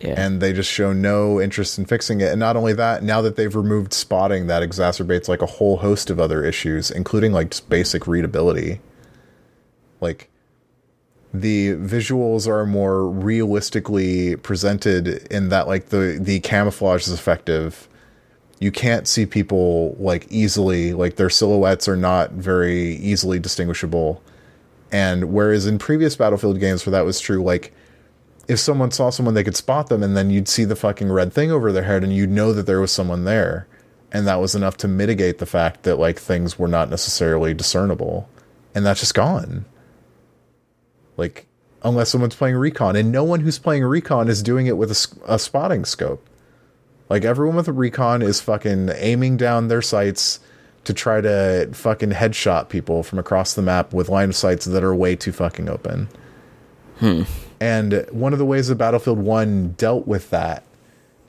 Yeah. 0.00 0.14
And 0.16 0.40
they 0.40 0.52
just 0.52 0.70
show 0.70 0.92
no 0.92 1.40
interest 1.40 1.76
in 1.76 1.84
fixing 1.84 2.20
it. 2.20 2.30
And 2.30 2.38
not 2.38 2.54
only 2.54 2.72
that, 2.74 3.02
now 3.02 3.20
that 3.20 3.34
they've 3.34 3.54
removed 3.54 3.92
spotting, 3.92 4.46
that 4.46 4.62
exacerbates 4.62 5.26
like 5.26 5.42
a 5.42 5.46
whole 5.46 5.78
host 5.78 6.08
of 6.08 6.20
other 6.20 6.44
issues, 6.44 6.92
including 6.92 7.32
like 7.32 7.50
just 7.50 7.68
basic 7.68 8.06
readability. 8.06 8.80
Like 10.00 10.30
the 11.34 11.72
visuals 11.72 12.46
are 12.46 12.64
more 12.64 13.08
realistically 13.08 14.36
presented 14.36 15.26
in 15.32 15.48
that 15.48 15.66
like 15.66 15.86
the 15.86 16.18
the 16.20 16.40
camouflage 16.40 17.06
is 17.06 17.12
effective 17.12 17.88
you 18.60 18.72
can't 18.72 19.06
see 19.06 19.24
people 19.24 19.96
like 19.98 20.26
easily 20.30 20.92
like 20.92 21.16
their 21.16 21.30
silhouettes 21.30 21.88
are 21.88 21.96
not 21.96 22.32
very 22.32 22.96
easily 22.96 23.38
distinguishable. 23.38 24.22
And 24.90 25.32
whereas 25.32 25.66
in 25.66 25.78
previous 25.78 26.16
battlefield 26.16 26.58
games 26.58 26.84
where 26.84 26.92
that 26.92 27.04
was 27.04 27.20
true 27.20 27.42
like 27.42 27.72
if 28.48 28.58
someone 28.58 28.90
saw 28.90 29.10
someone 29.10 29.34
they 29.34 29.44
could 29.44 29.56
spot 29.56 29.88
them 29.88 30.02
and 30.02 30.16
then 30.16 30.30
you'd 30.30 30.48
see 30.48 30.64
the 30.64 30.76
fucking 30.76 31.12
red 31.12 31.32
thing 31.32 31.52
over 31.52 31.70
their 31.70 31.82
head 31.84 32.02
and 32.02 32.14
you'd 32.14 32.30
know 32.30 32.52
that 32.52 32.66
there 32.66 32.80
was 32.80 32.90
someone 32.90 33.24
there. 33.24 33.68
And 34.10 34.26
that 34.26 34.40
was 34.40 34.54
enough 34.54 34.78
to 34.78 34.88
mitigate 34.88 35.38
the 35.38 35.46
fact 35.46 35.82
that 35.82 35.96
like 35.96 36.18
things 36.18 36.58
were 36.58 36.68
not 36.68 36.88
necessarily 36.88 37.52
discernible. 37.52 38.28
And 38.74 38.86
that's 38.86 39.00
just 39.00 39.14
gone. 39.14 39.66
Like 41.16 41.46
unless 41.82 42.10
someone's 42.10 42.34
playing 42.34 42.56
recon 42.56 42.96
and 42.96 43.12
no 43.12 43.22
one 43.22 43.40
who's 43.40 43.58
playing 43.58 43.84
recon 43.84 44.28
is 44.28 44.42
doing 44.42 44.66
it 44.66 44.76
with 44.76 44.90
a, 44.90 45.34
a 45.34 45.38
spotting 45.38 45.84
scope 45.84 46.26
like 47.08 47.24
everyone 47.24 47.56
with 47.56 47.68
a 47.68 47.72
recon 47.72 48.22
is 48.22 48.40
fucking 48.40 48.90
aiming 48.94 49.36
down 49.36 49.68
their 49.68 49.82
sights 49.82 50.40
to 50.84 50.92
try 50.92 51.20
to 51.20 51.68
fucking 51.72 52.10
headshot 52.10 52.68
people 52.68 53.02
from 53.02 53.18
across 53.18 53.54
the 53.54 53.62
map 53.62 53.92
with 53.92 54.08
line 54.08 54.30
of 54.30 54.36
sights 54.36 54.64
that 54.64 54.84
are 54.84 54.94
way 54.94 55.16
too 55.16 55.32
fucking 55.32 55.68
open. 55.68 56.08
Hmm. 56.98 57.22
And 57.60 58.06
one 58.10 58.32
of 58.32 58.38
the 58.38 58.44
ways 58.44 58.68
that 58.68 58.76
Battlefield 58.76 59.18
1 59.18 59.72
dealt 59.72 60.06
with 60.06 60.30
that, 60.30 60.64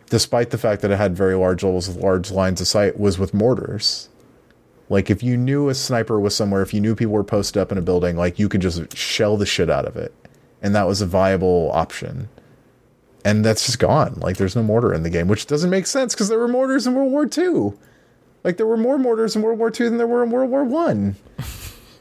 despite 0.10 0.52
the 0.52 0.58
fact 0.58 0.82
that 0.82 0.92
it 0.92 0.98
had 0.98 1.16
very 1.16 1.36
large 1.36 1.64
levels 1.64 1.88
of 1.88 1.98
large 1.98 2.32
lines 2.32 2.62
of 2.62 2.68
sight, 2.68 3.00
was 3.00 3.18
with 3.18 3.34
mortars. 3.34 4.10
Like 4.90 5.10
if 5.10 5.22
you 5.22 5.38
knew 5.38 5.70
a 5.70 5.76
sniper 5.76 6.20
was 6.20 6.36
somewhere, 6.36 6.62
if 6.62 6.74
you 6.74 6.82
knew 6.82 6.96
people 6.96 7.14
were 7.14 7.24
posted 7.24 7.62
up 7.62 7.72
in 7.72 7.78
a 7.78 7.82
building, 7.82 8.16
like 8.16 8.40
you 8.40 8.50
could 8.50 8.62
just 8.62 8.96
shell 8.98 9.38
the 9.38 9.46
shit 9.46 9.70
out 9.70 9.86
of 9.86 9.96
it. 9.96 10.14
And 10.62 10.76
that 10.76 10.88
was 10.88 11.02
a 11.02 11.06
viable 11.06 11.72
option 11.74 12.28
and 13.26 13.44
that's 13.44 13.66
just 13.66 13.80
gone. 13.80 14.16
Like 14.16 14.38
there's 14.38 14.56
no 14.56 14.64
mortar 14.64 14.94
in 14.94 15.04
the 15.04 15.10
game, 15.10 15.28
which 15.28 15.48
doesn't 15.48 15.70
make 15.70 15.88
sense 15.88 16.14
because 16.14 16.30
there 16.30 16.40
were 16.40 16.48
mortars 16.48 16.88
in 16.88 16.96
World 16.96 17.12
War 17.12 17.26
II. 17.26 17.74
Like 18.44 18.58
there 18.58 18.66
were 18.66 18.78
more 18.78 18.98
mortars 18.98 19.36
in 19.36 19.42
World 19.42 19.60
War 19.60 19.68
II 19.70 19.90
than 19.90 19.98
there 19.98 20.08
were 20.08 20.24
in 20.24 20.30
World 20.30 20.50
War 20.50 20.64
One. 20.64 21.16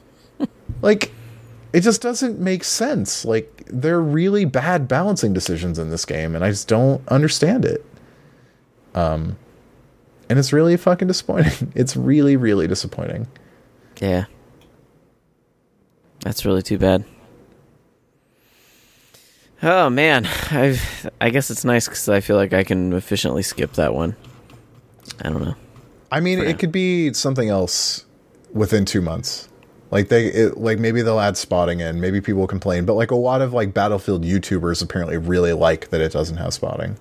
like 0.81 1.11
it 1.73 1.81
just 1.81 2.01
doesn't 2.01 2.39
make 2.39 2.63
sense. 2.63 3.25
Like 3.25 3.63
they're 3.67 4.01
really 4.01 4.45
bad 4.45 4.87
balancing 4.87 5.33
decisions 5.33 5.77
in 5.77 5.89
this 5.89 6.05
game, 6.05 6.35
and 6.35 6.43
I 6.43 6.49
just 6.49 6.67
don't 6.67 7.05
understand 7.09 7.65
it. 7.65 7.85
Um, 8.95 9.37
and 10.29 10.39
it's 10.39 10.53
really 10.53 10.77
fucking 10.77 11.07
disappointing. 11.07 11.71
It's 11.75 11.95
really, 11.95 12.35
really 12.35 12.67
disappointing. 12.67 13.27
Yeah. 13.99 14.25
That's 16.21 16.45
really 16.45 16.61
too 16.61 16.77
bad. 16.77 17.03
Oh 19.61 19.89
man, 19.89 20.25
I 20.51 20.79
I 21.19 21.29
guess 21.29 21.49
it's 21.49 21.65
nice 21.65 21.87
because 21.87 22.07
I 22.07 22.21
feel 22.21 22.35
like 22.37 22.53
I 22.53 22.63
can 22.63 22.93
efficiently 22.93 23.43
skip 23.43 23.73
that 23.73 23.93
one. 23.93 24.15
I 25.21 25.29
don't 25.29 25.43
know. 25.43 25.55
I 26.11 26.19
mean, 26.21 26.39
it 26.39 26.59
could 26.59 26.71
be 26.71 27.13
something 27.13 27.49
else 27.49 28.05
within 28.53 28.85
two 28.85 29.01
months. 29.01 29.49
Like 29.91 30.09
they, 30.09 30.27
it, 30.27 30.57
like 30.57 30.79
maybe 30.79 31.01
they'll 31.01 31.19
add 31.19 31.35
spotting 31.35 31.79
in. 31.79 31.99
Maybe 31.99 32.21
people 32.21 32.39
will 32.41 32.47
complain, 32.47 32.85
but 32.85 32.93
like 32.93 33.11
a 33.11 33.15
lot 33.15 33.41
of 33.41 33.53
like 33.53 33.73
Battlefield 33.73 34.23
YouTubers 34.23 34.83
apparently 34.83 35.17
really 35.17 35.53
like 35.53 35.89
that 35.89 35.99
it 35.99 36.11
doesn't 36.11 36.37
have 36.37 36.53
spotting. 36.53 36.97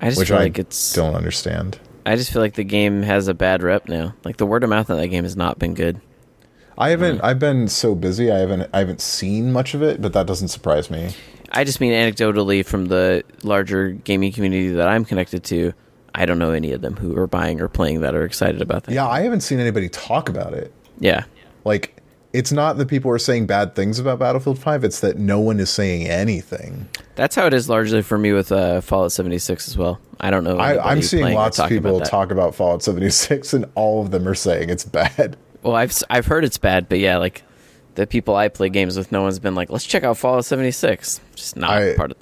I 0.00 0.06
just 0.08 0.18
which 0.18 0.28
feel 0.28 0.38
I 0.38 0.42
like 0.42 0.58
it's. 0.58 0.92
don't 0.92 1.14
understand. 1.14 1.78
I 2.06 2.16
just 2.16 2.32
feel 2.32 2.42
like 2.42 2.54
the 2.54 2.64
game 2.64 3.02
has 3.02 3.28
a 3.28 3.34
bad 3.34 3.62
rep 3.62 3.88
now. 3.88 4.14
Like 4.24 4.38
the 4.38 4.46
word 4.46 4.64
of 4.64 4.70
mouth 4.70 4.90
on 4.90 4.96
that 4.96 5.08
game 5.08 5.24
has 5.24 5.36
not 5.36 5.58
been 5.58 5.74
good. 5.74 6.00
I 6.76 6.90
haven't. 6.90 7.18
Hmm. 7.18 7.24
I've 7.24 7.38
been 7.38 7.68
so 7.68 7.94
busy. 7.94 8.30
I 8.30 8.38
haven't. 8.38 8.68
I 8.72 8.80
haven't 8.80 9.00
seen 9.00 9.52
much 9.52 9.74
of 9.74 9.82
it, 9.82 10.02
but 10.02 10.12
that 10.12 10.26
doesn't 10.26 10.48
surprise 10.48 10.90
me. 10.90 11.14
I 11.52 11.64
just 11.64 11.80
mean 11.80 11.92
anecdotally 11.92 12.64
from 12.64 12.86
the 12.86 13.24
larger 13.42 13.90
gaming 13.90 14.32
community 14.32 14.68
that 14.68 14.88
I'm 14.88 15.04
connected 15.04 15.44
to. 15.44 15.72
I 16.14 16.26
don't 16.26 16.38
know 16.38 16.50
any 16.50 16.72
of 16.72 16.80
them 16.80 16.96
who 16.96 17.16
are 17.16 17.26
buying 17.26 17.60
or 17.60 17.68
playing 17.68 18.00
that 18.00 18.14
are 18.14 18.24
excited 18.24 18.60
about 18.62 18.84
that. 18.84 18.92
Yeah, 18.92 19.06
I 19.06 19.20
haven't 19.20 19.42
seen 19.42 19.60
anybody 19.60 19.88
talk 19.88 20.28
about 20.28 20.54
it. 20.54 20.72
Yeah. 20.98 21.24
Like, 21.64 22.00
it's 22.32 22.52
not 22.52 22.78
that 22.78 22.88
people 22.88 23.10
are 23.10 23.18
saying 23.18 23.46
bad 23.46 23.74
things 23.74 23.98
about 23.98 24.18
Battlefield 24.18 24.58
Five. 24.58 24.84
It's 24.84 25.00
that 25.00 25.18
no 25.18 25.40
one 25.40 25.58
is 25.60 25.70
saying 25.70 26.06
anything. 26.06 26.88
That's 27.16 27.34
how 27.34 27.46
it 27.46 27.54
is 27.54 27.68
largely 27.68 28.02
for 28.02 28.18
me 28.18 28.32
with 28.32 28.52
uh, 28.52 28.80
Fallout 28.80 29.12
76 29.12 29.68
as 29.68 29.76
well. 29.76 30.00
I 30.20 30.30
don't 30.30 30.44
know. 30.44 30.58
I, 30.58 30.92
I'm 30.92 31.02
seeing 31.02 31.34
lots 31.34 31.58
of 31.58 31.68
people 31.68 31.96
about 31.96 32.08
talk 32.08 32.30
about 32.30 32.54
Fallout 32.54 32.82
76, 32.82 33.52
and 33.52 33.66
all 33.74 34.02
of 34.02 34.10
them 34.10 34.28
are 34.28 34.34
saying 34.34 34.70
it's 34.70 34.84
bad. 34.84 35.36
Well, 35.62 35.74
I've 35.74 35.92
I've 36.08 36.26
heard 36.26 36.44
it's 36.44 36.58
bad, 36.58 36.88
but 36.88 36.98
yeah, 36.98 37.18
like 37.18 37.42
the 38.00 38.06
people 38.06 38.34
I 38.34 38.48
play 38.48 38.70
games 38.70 38.96
with, 38.96 39.12
no 39.12 39.20
one's 39.20 39.38
been 39.38 39.54
like, 39.54 39.68
let's 39.68 39.84
check 39.84 40.04
out 40.04 40.16
Fallout 40.16 40.46
76. 40.46 41.20
Just 41.34 41.54
not 41.54 41.70
I- 41.70 41.94
part 41.96 42.12
of. 42.12 42.16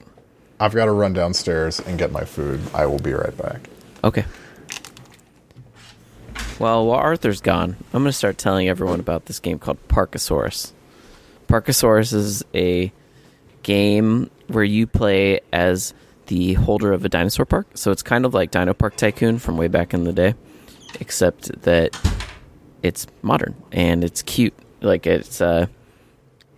I've 0.60 0.74
got 0.74 0.86
to 0.86 0.90
run 0.90 1.12
downstairs 1.12 1.78
and 1.78 1.96
get 1.96 2.10
my 2.10 2.24
food. 2.24 2.60
I 2.74 2.86
will 2.86 2.98
be 2.98 3.12
right 3.12 3.36
back. 3.38 3.60
Okay. 4.02 4.24
Well, 6.58 6.84
while 6.84 6.98
Arthur's 6.98 7.40
gone, 7.40 7.76
I'm 7.92 8.02
going 8.02 8.06
to 8.06 8.12
start 8.12 8.38
telling 8.38 8.68
everyone 8.68 8.98
about 8.98 9.26
this 9.26 9.38
game 9.38 9.60
called 9.60 9.78
Parkasaurus. 9.86 10.72
Parkasaurus 11.46 12.12
is 12.12 12.44
a 12.56 12.92
game 13.62 14.30
where 14.48 14.64
you 14.64 14.88
play 14.88 15.38
as 15.52 15.94
the 16.26 16.54
holder 16.54 16.92
of 16.92 17.04
a 17.04 17.08
dinosaur 17.08 17.46
park. 17.46 17.68
So 17.74 17.92
it's 17.92 18.02
kind 18.02 18.24
of 18.24 18.34
like 18.34 18.50
Dino 18.50 18.74
Park 18.74 18.96
Tycoon 18.96 19.38
from 19.38 19.56
way 19.56 19.68
back 19.68 19.94
in 19.94 20.02
the 20.02 20.12
day, 20.12 20.34
except 20.98 21.62
that 21.62 21.96
it's 22.82 23.06
modern 23.22 23.54
and 23.70 24.02
it's 24.02 24.22
cute. 24.22 24.54
Like 24.80 25.06
it's 25.06 25.40
uh 25.40 25.66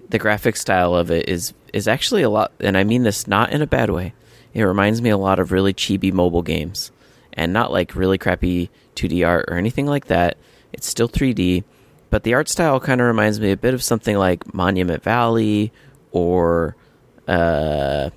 the 0.09 0.18
graphic 0.18 0.57
style 0.57 0.95
of 0.95 1.11
it 1.11 1.29
is 1.29 1.55
is 1.73 1.87
actually 1.87 2.23
a 2.23 2.31
lot 2.31 2.53
and 2.61 2.77
I 2.77 2.85
mean 2.85 3.05
this 3.05 3.27
not 3.27 3.53
in 3.53 3.62
a 3.62 3.66
bad 3.66 3.91
way. 3.91 4.12
It 4.53 4.62
reminds 4.62 5.01
me 5.01 5.11
a 5.11 5.16
lot 5.16 5.39
of 5.39 5.53
really 5.53 5.73
chibi 5.73 6.12
mobile 6.12 6.43
games 6.43 6.91
and 7.33 7.53
not 7.53 7.71
like 7.71 7.95
really 7.95 8.18
crappy 8.18 8.71
2D 8.97 9.27
art 9.27 9.47
or 9.49 9.57
anything 9.57 9.87
like 9.87 10.07
that. 10.07 10.37
It's 10.73 10.89
still 10.89 11.09
3D, 11.09 11.64
but 12.11 12.25
the 12.25 12.35
art 12.35 12.49
style 12.49 12.81
kind 12.81 13.01
of 13.01 13.07
reminds 13.07 13.39
me 13.41 13.53
a 13.53 13.57
bit 13.57 13.75
of 13.75 13.83
something 13.83 14.16
like 14.16 14.53
Monument 14.53 15.03
Valley 15.03 15.73
or 16.11 16.77
uh 17.29 18.11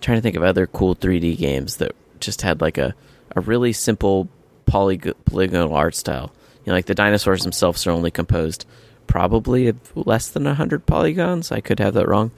trying 0.00 0.18
to 0.18 0.22
think 0.22 0.36
of 0.36 0.42
other 0.42 0.66
cool 0.66 0.96
3D 0.96 1.36
games 1.38 1.76
that 1.76 1.92
just 2.20 2.42
had 2.42 2.60
like 2.60 2.78
a 2.78 2.94
a 3.36 3.40
really 3.40 3.72
simple 3.72 4.28
polyg- 4.66 5.14
polygonal 5.24 5.74
art 5.74 5.94
style. 5.94 6.32
You 6.64 6.70
know, 6.70 6.76
like 6.76 6.86
the 6.86 6.94
dinosaurs 6.94 7.42
themselves 7.42 7.86
are 7.86 7.90
only 7.90 8.10
composed 8.10 8.66
probably 9.08 9.74
less 9.96 10.28
than 10.28 10.44
100 10.44 10.86
polygons. 10.86 11.50
I 11.50 11.60
could 11.60 11.80
have 11.80 11.94
that 11.94 12.06
wrong. 12.06 12.30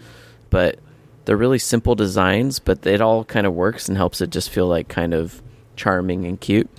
But 0.49 0.79
they're 1.27 1.37
really 1.37 1.59
simple 1.59 1.95
designs, 1.95 2.59
but 2.59 2.87
it 2.87 3.03
all 3.03 3.25
kind 3.25 3.47
of 3.47 3.53
works 3.53 3.89
and 3.89 3.99
helps 3.99 4.23
it 4.23 4.31
just 4.31 4.49
feel 4.49 4.66
like 4.66 4.89
kind 4.89 5.12
of 5.12 5.43
charming 5.77 6.25
and 6.25 6.41
cute. 6.41 6.71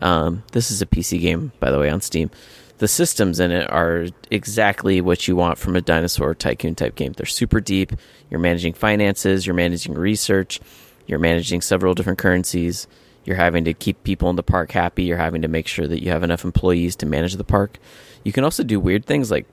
Um, 0.00 0.42
this 0.52 0.70
is 0.70 0.82
a 0.82 0.86
PC 0.86 1.20
game, 1.20 1.52
by 1.60 1.70
the 1.70 1.78
way, 1.78 1.88
on 1.88 2.00
Steam. 2.00 2.30
The 2.78 2.88
systems 2.88 3.38
in 3.38 3.52
it 3.52 3.70
are 3.70 4.08
exactly 4.30 5.00
what 5.00 5.28
you 5.28 5.36
want 5.36 5.58
from 5.58 5.76
a 5.76 5.80
dinosaur 5.80 6.34
tycoon 6.34 6.74
type 6.74 6.96
game. 6.96 7.12
They're 7.12 7.24
super 7.24 7.60
deep. 7.60 7.92
You're 8.28 8.40
managing 8.40 8.74
finances, 8.74 9.46
you're 9.46 9.54
managing 9.54 9.94
research, 9.94 10.60
you're 11.06 11.20
managing 11.20 11.60
several 11.60 11.94
different 11.94 12.18
currencies. 12.18 12.88
You're 13.24 13.36
having 13.36 13.64
to 13.64 13.72
keep 13.72 14.02
people 14.04 14.28
in 14.28 14.36
the 14.36 14.42
park 14.42 14.72
happy. 14.72 15.04
You're 15.04 15.16
having 15.16 15.42
to 15.42 15.48
make 15.48 15.66
sure 15.66 15.86
that 15.86 16.02
you 16.02 16.10
have 16.10 16.22
enough 16.22 16.44
employees 16.44 16.94
to 16.96 17.06
manage 17.06 17.34
the 17.36 17.44
park. 17.44 17.78
You 18.24 18.32
can 18.32 18.44
also 18.44 18.64
do 18.64 18.80
weird 18.80 19.04
things 19.04 19.30
like 19.30 19.46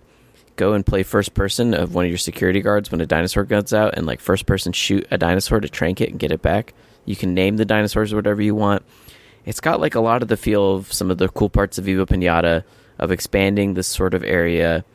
go 0.55 0.73
and 0.73 0.85
play 0.85 1.03
first 1.03 1.33
person 1.33 1.73
of 1.73 1.93
one 1.93 2.05
of 2.05 2.11
your 2.11 2.17
security 2.17 2.61
guards 2.61 2.91
when 2.91 3.01
a 3.01 3.05
dinosaur 3.05 3.43
guns 3.43 3.73
out 3.73 3.95
and 3.95 4.05
like 4.05 4.19
first 4.19 4.45
person 4.45 4.73
shoot 4.73 5.05
a 5.11 5.17
dinosaur 5.17 5.59
to 5.59 5.69
trank 5.69 6.01
it 6.01 6.09
and 6.09 6.19
get 6.19 6.31
it 6.31 6.41
back. 6.41 6.73
You 7.05 7.15
can 7.15 7.33
name 7.33 7.57
the 7.57 7.65
dinosaurs 7.65 8.13
whatever 8.13 8.41
you 8.41 8.55
want. 8.55 8.83
It's 9.45 9.59
got 9.59 9.79
like 9.79 9.95
a 9.95 9.99
lot 9.99 10.21
of 10.21 10.27
the 10.27 10.37
feel 10.37 10.75
of 10.75 10.93
some 10.93 11.09
of 11.09 11.17
the 11.17 11.29
cool 11.29 11.49
parts 11.49 11.77
of 11.77 11.85
Viva 11.85 12.05
Pinata 12.05 12.63
of 12.99 13.11
expanding 13.11 13.73
this 13.73 13.87
sort 13.87 14.13
of 14.13 14.23
area, 14.23 14.85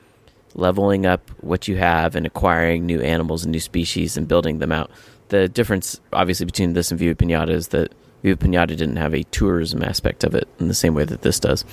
leveling 0.55 1.05
up 1.05 1.31
what 1.41 1.67
you 1.67 1.77
have 1.77 2.15
and 2.15 2.25
acquiring 2.25 2.87
new 2.87 3.01
animals 3.01 3.45
and 3.45 3.53
new 3.53 3.61
species 3.61 4.17
and 4.17 4.29
building 4.29 4.59
them 4.59 4.73
out. 4.73 4.91
the 5.29 5.49
difference, 5.49 6.01
obviously, 6.13 6.47
between 6.47 6.75
this 6.75 6.93
and 6.93 7.01
Viva 7.01 7.17
Pinata 7.17 7.51
is 7.51 7.69
that 7.69 7.93
Viva 8.23 8.37
Pinata 8.37 8.69
didn't 8.69 8.97
have 8.97 9.13
a 9.15 9.25
tourism 9.25 9.83
aspect 9.83 10.23
of 10.23 10.37
it 10.37 10.47
in 10.61 10.69
the 10.69 10.75
same 10.75 10.95
way 10.95 11.05
that 11.05 11.23
this 11.23 11.41
does. 11.41 11.65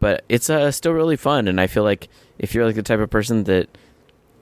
But 0.00 0.24
it's 0.28 0.48
uh, 0.48 0.70
still 0.70 0.92
really 0.92 1.16
fun, 1.16 1.48
and 1.48 1.60
I 1.60 1.66
feel 1.66 1.82
like 1.82 2.08
if 2.38 2.54
you're 2.54 2.64
like 2.64 2.76
the 2.76 2.82
type 2.82 3.00
of 3.00 3.10
person 3.10 3.44
that 3.44 3.68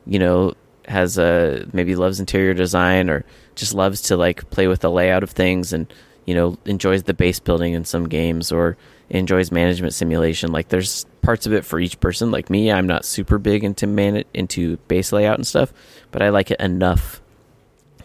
you 0.07 0.19
know 0.19 0.55
has 0.89 1.19
a 1.19 1.67
maybe 1.73 1.97
loves 1.97 2.21
interior 2.21 2.55
design 2.55 3.11
or 3.11 3.25
just 3.55 3.75
loves 3.75 4.03
to 4.03 4.17
like 4.17 4.49
play 4.51 4.69
with 4.69 4.81
the 4.81 4.91
layout 4.91 5.23
of 5.23 5.31
things 5.31 5.73
and 5.73 5.93
you 6.27 6.35
know 6.35 6.57
enjoys 6.65 7.03
the 7.05 7.15
base 7.15 7.41
building 7.41 7.73
in 7.73 7.85
some 7.85 8.09
games 8.09 8.53
or 8.53 8.77
enjoys 9.11 9.53
management 9.53 9.95
simulation 9.95 10.51
like 10.51 10.69
there's 10.69 11.07
parts 11.23 11.47
of 11.47 11.53
it 11.53 11.65
for 11.65 11.79
each 11.79 11.99
person. 12.01 12.31
Like 12.31 12.51
me 12.51 12.71
i'm 12.71 12.87
not 12.87 13.05
super 13.05 13.39
big 13.39 13.65
into 13.65 13.87
man 13.87 14.25
into 14.35 14.77
base 14.89 15.13
layout 15.13 15.37
and 15.37 15.47
stuff 15.47 15.73
but 16.11 16.23
i 16.23 16.29
like 16.29 16.51
it 16.51 16.61
enough 16.61 17.21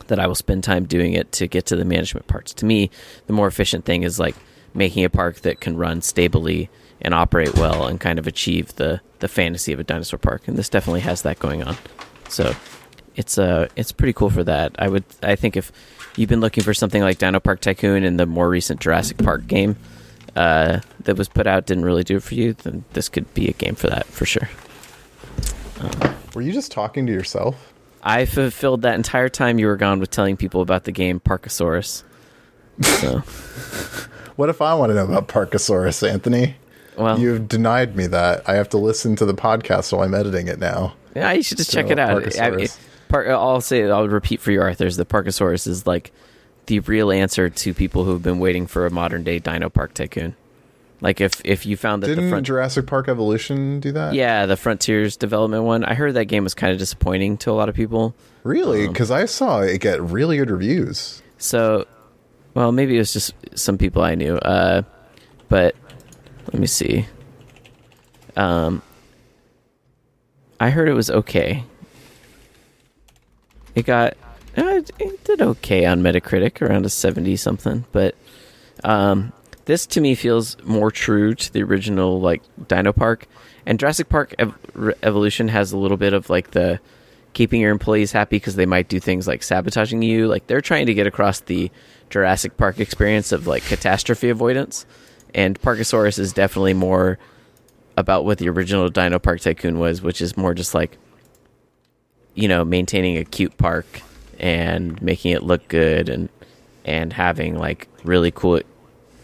that 0.07 0.19
i 0.19 0.27
will 0.27 0.35
spend 0.35 0.63
time 0.63 0.85
doing 0.85 1.13
it 1.13 1.31
to 1.33 1.47
get 1.47 1.67
to 1.67 1.75
the 1.75 1.85
management 1.85 2.27
parts. 2.27 2.53
To 2.55 2.65
me 2.65 2.89
the 3.27 3.33
more 3.33 3.47
efficient 3.47 3.85
thing 3.85 4.03
is 4.03 4.19
like 4.19 4.35
making 4.73 5.03
a 5.03 5.09
park 5.09 5.41
that 5.41 5.59
can 5.59 5.77
run 5.77 6.01
stably 6.01 6.69
and 7.01 7.13
operate 7.13 7.55
well 7.55 7.87
and 7.87 7.99
kind 7.99 8.19
of 8.19 8.27
achieve 8.27 8.75
the 8.75 9.01
the 9.19 9.27
fantasy 9.27 9.73
of 9.73 9.79
a 9.79 9.83
dinosaur 9.83 10.19
park 10.19 10.47
and 10.47 10.57
this 10.57 10.69
definitely 10.69 11.01
has 11.01 11.21
that 11.21 11.39
going 11.39 11.63
on 11.63 11.75
so 12.27 12.53
it's 13.15 13.37
uh 13.37 13.67
it's 13.75 13.91
pretty 13.91 14.13
cool 14.13 14.29
for 14.29 14.43
that. 14.43 14.75
I 14.79 14.87
would 14.87 15.03
I 15.21 15.35
think 15.35 15.57
if 15.57 15.71
you've 16.15 16.29
been 16.29 16.41
looking 16.41 16.63
for 16.63 16.73
something 16.73 17.01
like 17.01 17.17
Dino 17.17 17.39
Park 17.39 17.61
Tycoon 17.61 18.03
and 18.03 18.19
the 18.19 18.25
more 18.25 18.49
recent 18.49 18.79
Jurassic 18.79 19.17
Park 19.17 19.47
game 19.47 19.75
uh, 20.35 20.79
that 21.01 21.17
was 21.17 21.27
put 21.27 21.47
out 21.47 21.65
didn't 21.65 21.83
really 21.83 22.03
do 22.03 22.17
it 22.17 22.23
for 22.23 22.35
you, 22.35 22.53
then 22.53 22.85
this 22.93 23.09
could 23.09 23.31
be 23.33 23.47
a 23.47 23.53
game 23.53 23.75
for 23.75 23.87
that 23.87 24.05
for 24.05 24.25
sure. 24.25 24.49
Um, 25.79 26.15
were 26.33 26.41
you 26.41 26.53
just 26.53 26.71
talking 26.71 27.05
to 27.07 27.11
yourself? 27.11 27.73
I 28.03 28.25
fulfilled 28.25 28.81
that 28.83 28.95
entire 28.95 29.29
time 29.29 29.59
you 29.59 29.67
were 29.67 29.75
gone 29.75 29.99
with 29.99 30.09
telling 30.09 30.37
people 30.37 30.61
about 30.61 30.85
the 30.85 30.91
game 30.91 31.19
Parkasaurus. 31.19 32.03
So, 32.81 33.19
what 34.37 34.49
if 34.49 34.61
I 34.61 34.73
want 34.73 34.89
to 34.89 34.95
know 34.95 35.05
about 35.05 35.27
Parkasaurus, 35.27 36.07
Anthony? 36.07 36.55
Well, 37.01 37.19
you've 37.19 37.47
denied 37.47 37.95
me 37.95 38.07
that. 38.07 38.47
I 38.47 38.55
have 38.55 38.69
to 38.69 38.77
listen 38.77 39.15
to 39.17 39.25
the 39.25 39.33
podcast 39.33 39.91
while 39.91 40.03
I'm 40.03 40.13
editing 40.13 40.47
it 40.47 40.59
now. 40.59 40.93
Yeah, 41.15 41.31
you 41.31 41.43
should 41.43 41.57
just 41.57 41.71
so, 41.71 41.81
check 41.81 41.91
it 41.91 41.99
out. 41.99 42.39
I, 42.39 42.67
Par- 43.09 43.29
I'll 43.29 43.61
say 43.61 43.89
I'll 43.89 44.07
repeat 44.07 44.39
for 44.39 44.51
you, 44.51 44.61
Arthur's 44.61 44.95
the 44.95 45.05
Parkasaurus 45.05 45.67
is 45.67 45.85
like 45.85 46.11
the 46.67 46.79
real 46.79 47.11
answer 47.11 47.49
to 47.49 47.73
people 47.73 48.05
who've 48.05 48.23
been 48.23 48.39
waiting 48.39 48.67
for 48.67 48.85
a 48.85 48.89
modern 48.89 49.23
day 49.23 49.39
Dino 49.39 49.69
Park 49.69 49.93
Tycoon. 49.93 50.35
Like 51.01 51.19
if 51.19 51.41
if 51.43 51.65
you 51.65 51.75
found 51.75 52.03
that 52.03 52.07
Didn't 52.07 52.25
the 52.25 52.29
front- 52.29 52.45
Jurassic 52.45 52.85
Park 52.85 53.09
Evolution 53.09 53.79
do 53.79 53.91
that? 53.91 54.13
Yeah, 54.13 54.45
the 54.45 54.55
Frontiers 54.55 55.17
development 55.17 55.63
one. 55.63 55.83
I 55.83 55.95
heard 55.95 56.13
that 56.13 56.25
game 56.25 56.43
was 56.43 56.53
kind 56.53 56.71
of 56.71 56.77
disappointing 56.77 57.37
to 57.39 57.51
a 57.51 57.53
lot 57.53 57.69
of 57.69 57.75
people. 57.75 58.15
Really? 58.43 58.87
Because 58.87 59.11
um, 59.11 59.17
I 59.17 59.25
saw 59.25 59.61
it 59.61 59.81
get 59.81 60.01
really 60.01 60.37
good 60.37 60.51
reviews. 60.51 61.21
So, 61.37 61.87
well, 62.53 62.71
maybe 62.71 62.95
it 62.95 62.99
was 62.99 63.13
just 63.13 63.33
some 63.55 63.77
people 63.77 64.03
I 64.03 64.15
knew. 64.15 64.37
Uh, 64.37 64.83
but 65.49 65.75
let 66.47 66.59
me 66.59 66.67
see. 66.67 67.05
Um, 68.35 68.81
I 70.59 70.69
heard 70.69 70.89
it 70.89 70.93
was 70.93 71.09
okay. 71.09 71.63
It 73.75 73.85
got 73.85 74.13
uh, 74.57 74.81
it 74.99 75.23
did 75.23 75.41
okay 75.41 75.85
on 75.85 76.01
Metacritic, 76.01 76.61
around 76.61 76.85
a 76.85 76.89
seventy 76.89 77.35
something. 77.35 77.85
But 77.91 78.15
um, 78.83 79.33
this 79.65 79.85
to 79.87 80.01
me 80.01 80.15
feels 80.15 80.61
more 80.63 80.91
true 80.91 81.33
to 81.35 81.53
the 81.53 81.63
original 81.63 82.19
like 82.19 82.41
Dino 82.67 82.91
Park 82.93 83.27
and 83.65 83.79
Jurassic 83.79 84.09
Park 84.09 84.33
Ev- 84.39 84.57
Evolution 85.03 85.47
has 85.47 85.71
a 85.71 85.77
little 85.77 85.97
bit 85.97 86.13
of 86.13 86.29
like 86.29 86.51
the 86.51 86.79
keeping 87.33 87.61
your 87.61 87.71
employees 87.71 88.11
happy 88.11 88.35
because 88.35 88.55
they 88.55 88.65
might 88.65 88.89
do 88.89 88.99
things 88.99 89.27
like 89.27 89.43
sabotaging 89.43 90.01
you. 90.01 90.27
Like 90.27 90.47
they're 90.47 90.61
trying 90.61 90.87
to 90.87 90.93
get 90.93 91.07
across 91.07 91.39
the 91.41 91.71
Jurassic 92.09 92.57
Park 92.57 92.79
experience 92.79 93.31
of 93.31 93.47
like 93.47 93.63
catastrophe 93.63 94.29
avoidance, 94.29 94.85
and 95.34 95.59
Parkasaurus 95.61 96.19
is 96.19 96.34
definitely 96.34 96.73
more 96.73 97.17
about 97.97 98.25
what 98.25 98.38
the 98.38 98.49
original 98.49 98.89
Dino 98.89 99.19
Park 99.19 99.41
Tycoon 99.41 99.79
was, 99.79 100.01
which 100.01 100.21
is 100.21 100.38
more 100.38 100.53
just 100.53 100.73
like 100.73 100.97
you 102.34 102.47
know 102.47 102.63
maintaining 102.63 103.17
a 103.17 103.25
cute 103.25 103.57
park 103.57 104.01
and 104.39 105.01
making 105.01 105.32
it 105.32 105.43
look 105.43 105.67
good 105.67 106.09
and 106.09 106.29
and 106.86 107.13
having 107.13 107.57
like 107.57 107.88
really 108.03 108.32
cool 108.32 108.61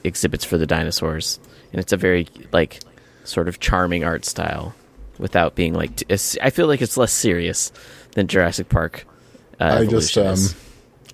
exhibits 0.03 0.45
for 0.45 0.58
the 0.58 0.68
dinosaurs 0.68 1.39
and 1.72 1.82
it's 1.82 1.91
a 1.91 1.97
very 1.97 2.28
like 2.51 2.82
sort 3.24 3.47
of 3.47 3.60
charming 3.60 4.03
art 4.03 4.26
style 4.26 4.74
without 5.18 5.55
being 5.55 5.74
like 5.74 5.95
t- 5.95 6.39
I 6.41 6.49
feel 6.49 6.68
like 6.68 6.82
it's 6.82 6.97
less 6.97 7.12
serious 7.12 7.72
than 8.12 8.28
Jurassic 8.28 8.70
Park. 8.70 9.05
Uh, 9.60 9.80
I 9.82 9.86
just 9.86 10.18
um, 10.18 10.38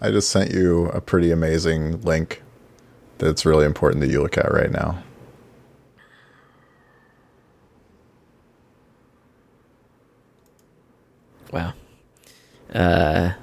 I 0.01 0.11
just 0.11 0.29
sent 0.29 0.51
you 0.51 0.87
a 0.87 1.01
pretty 1.01 1.31
amazing 1.31 2.01
link 2.01 2.42
that's 3.23 3.45
really 3.45 3.65
important 3.65 4.01
that 4.01 4.09
you 4.09 4.21
look 4.21 4.37
at 4.37 4.51
right 4.51 4.71
now. 4.71 5.01
Wow. 11.51 11.73
Uh, 12.73 13.33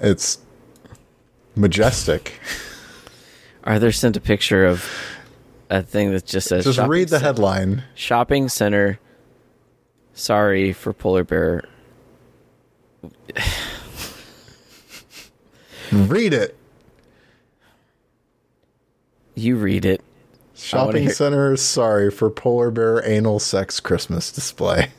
it's 0.00 0.38
majestic. 1.56 2.38
Arthur 3.64 3.92
sent 3.92 4.16
a 4.16 4.20
picture 4.20 4.66
of 4.66 4.84
a 5.70 5.82
thing 5.82 6.12
that 6.12 6.26
just 6.26 6.48
says. 6.48 6.64
Just 6.64 6.78
read 6.80 7.08
the 7.08 7.18
headline. 7.18 7.84
Shopping 7.94 8.48
center. 8.48 8.98
Sorry 10.12 10.72
for 10.72 10.92
polar 10.92 11.24
bear. 11.24 11.64
read 15.92 16.34
it. 16.34 16.57
You 19.38 19.56
read 19.56 19.84
it. 19.84 20.02
Shopping 20.54 21.08
center. 21.10 21.56
Sorry 21.56 22.10
for 22.10 22.28
polar 22.28 22.72
bear 22.72 23.08
anal 23.08 23.38
sex 23.38 23.78
Christmas 23.78 24.32
display. 24.32 24.90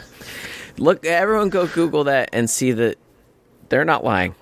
Look, 0.78 1.06
everyone 1.06 1.48
go 1.48 1.66
Google 1.66 2.04
that 2.04 2.28
and 2.34 2.50
see 2.50 2.72
that 2.72 2.98
they're 3.70 3.86
not 3.86 4.04
lying. 4.04 4.34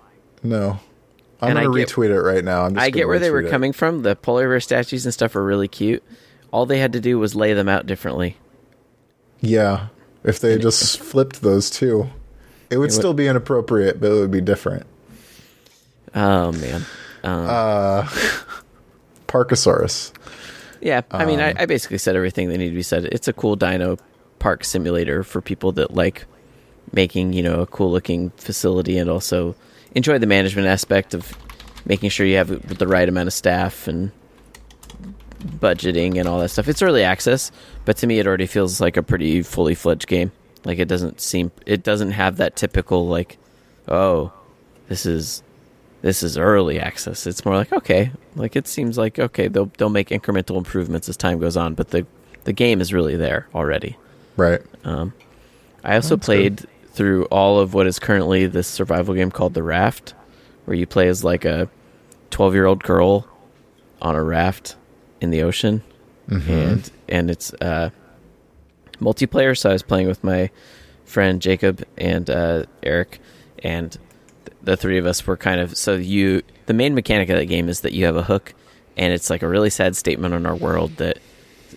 No. 0.43 0.81
I'm 1.41 1.55
going 1.55 1.65
to 1.65 1.71
retweet 1.71 2.11
it 2.11 2.21
right 2.21 2.45
now. 2.45 2.69
i 2.77 2.91
get 2.91 3.07
where 3.07 3.21
they 3.21 3.31
were 3.31 3.43
it. 3.43 3.51
coming 3.51 3.73
from. 3.73 4.03
The 4.03 4.17
polar 4.17 4.49
bear 4.49 4.59
statues 4.59 5.05
and 5.07 5.15
stuff 5.15 5.37
are 5.37 5.45
really 5.45 5.69
cute. 5.69 6.03
All 6.51 6.67
they 6.67 6.81
had 6.81 6.93
to 6.95 7.01
do 7.01 7.21
was 7.21 7.37
lay 7.37 7.55
them 7.55 7.69
out 7.69 7.87
differently. 7.87 8.37
Yeah. 9.41 9.89
If 10.25 10.41
they 10.41 10.59
just 10.59 10.99
flipped 11.01 11.43
those 11.43 11.71
two, 11.71 12.11
it 12.71 12.79
would 12.79 12.91
it 12.91 12.93
still 12.93 13.11
would, 13.11 13.19
be 13.19 13.29
inappropriate, 13.29 14.01
but 14.01 14.11
it 14.11 14.15
would 14.15 14.33
be 14.33 14.41
different. 14.41 14.85
Oh, 16.13 16.51
man. 16.51 16.85
Um, 17.23 17.47
uh, 17.49 18.09
Parkasaurus. 19.29 20.13
Yeah. 20.81 21.03
I 21.11 21.25
mean, 21.25 21.41
I, 21.41 21.51
um, 21.53 21.57
I 21.61 21.67
basically 21.67 21.99
said 21.99 22.17
everything 22.17 22.49
that 22.49 22.59
needed 22.59 22.71
to 22.71 22.77
be 22.77 22.83
said. 22.83 23.05
It's 23.07 23.29
a 23.29 23.33
cool 23.33 23.57
dino 23.57 23.99
park 24.39 24.65
simulator 24.65 25.23
for 25.23 25.41
people 25.41 25.73
that 25.73 25.95
like 25.95 26.25
making 26.93 27.33
you 27.33 27.43
know 27.43 27.61
a 27.61 27.67
cool 27.67 27.91
looking 27.91 28.31
facility 28.31 28.99
and 28.99 29.11
also 29.11 29.55
enjoy 29.95 30.19
the 30.19 30.27
management 30.27 30.67
aspect 30.69 31.15
of 31.15 31.37
making 31.85 32.11
sure 32.11 32.27
you 32.27 32.37
have 32.37 32.79
the 32.79 32.87
right 32.87 33.09
amount 33.09 33.27
of 33.27 33.33
staff 33.33 33.89
and 33.89 34.11
budgeting 35.45 36.19
and 36.19 36.29
all 36.29 36.41
that 36.41 36.49
stuff. 36.49 36.69
It's 36.69 36.83
early 36.83 37.03
access, 37.03 37.51
but 37.85 37.97
to 37.99 38.07
me 38.07 38.19
it 38.19 38.27
already 38.27 38.47
feels 38.47 38.81
like 38.81 38.97
a 38.97 39.03
pretty 39.03 39.43
fully 39.43 39.75
fledged 39.75 40.07
game. 40.07 40.33
Like 40.65 40.79
it 40.79 40.89
doesn't 40.89 41.21
seem 41.21 41.51
it 41.67 41.83
doesn't 41.83 42.13
have 42.13 42.37
that 42.39 42.57
typical 42.57 43.07
like 43.07 43.39
oh 43.87 44.33
this 44.89 45.07
is 45.07 45.43
this 46.03 46.23
is 46.23 46.39
early 46.39 46.79
access. 46.79 47.27
It's 47.27 47.45
more 47.45 47.57
like 47.57 47.73
okay, 47.73 48.13
like 48.37 48.57
it 48.57 48.69
seems 48.69 48.97
like 48.99 49.19
okay, 49.19 49.49
they'll 49.49 49.71
they'll 49.79 49.89
make 49.89 50.09
incremental 50.11 50.57
improvements 50.57 51.09
as 51.09 51.17
time 51.17 51.39
goes 51.39 51.57
on, 51.57 51.75
but 51.75 51.91
the 51.91 52.07
the 52.45 52.53
game 52.53 52.81
is 52.81 52.93
really 52.93 53.17
there 53.17 53.49
already. 53.55 53.97
Right. 54.37 54.63
Um, 54.85 55.13
I 55.85 55.97
also 55.97 56.17
That's 56.17 56.27
played 56.27 56.57
good. 56.59 56.69
through 56.93 57.25
all 57.27 57.59
of 57.59 57.75
what 57.75 57.87
is 57.87 57.99
currently 57.99 58.47
this 58.47 58.69
survival 58.69 59.15
game 59.15 59.31
called 59.31 59.55
The 59.55 59.63
Raft, 59.63 60.15
where 60.65 60.77
you 60.77 60.87
play 60.87 61.09
as 61.09 61.25
like 61.25 61.45
a 61.45 61.69
12 62.31 62.55
year 62.55 62.67
old 62.67 62.83
girl 62.83 63.27
on 64.01 64.15
a 64.15 64.23
raft 64.23 64.77
in 65.21 65.31
the 65.31 65.43
ocean. 65.43 65.83
Mm-hmm. 66.29 66.51
And, 66.51 66.91
and 67.09 67.31
it's 67.31 67.53
uh, 67.55 67.91
multiplayer. 69.01 69.57
So 69.57 69.71
I 69.71 69.73
was 69.73 69.83
playing 69.83 70.07
with 70.07 70.23
my 70.23 70.51
friend 71.05 71.41
Jacob 71.41 71.85
and 71.97 72.29
uh, 72.29 72.65
Eric, 72.83 73.21
and 73.61 73.93
th- 73.93 74.05
the 74.69 74.77
three 74.77 74.99
of 74.99 75.07
us 75.07 75.27
were 75.27 75.37
kind 75.37 75.61
of. 75.61 75.77
So 75.77 75.95
you. 75.95 76.43
The 76.67 76.75
main 76.75 76.95
mechanic 76.95 77.31
of 77.31 77.39
that 77.39 77.47
game 77.47 77.69
is 77.69 77.81
that 77.81 77.93
you 77.93 78.05
have 78.05 78.17
a 78.17 78.23
hook, 78.23 78.53
and 78.97 79.13
it's 79.13 79.31
like 79.31 79.43
a 79.43 79.49
really 79.49 79.71
sad 79.71 79.97
statement 79.97 80.35
on 80.35 80.45
our 80.45 80.55
world 80.55 80.97
that 80.99 81.19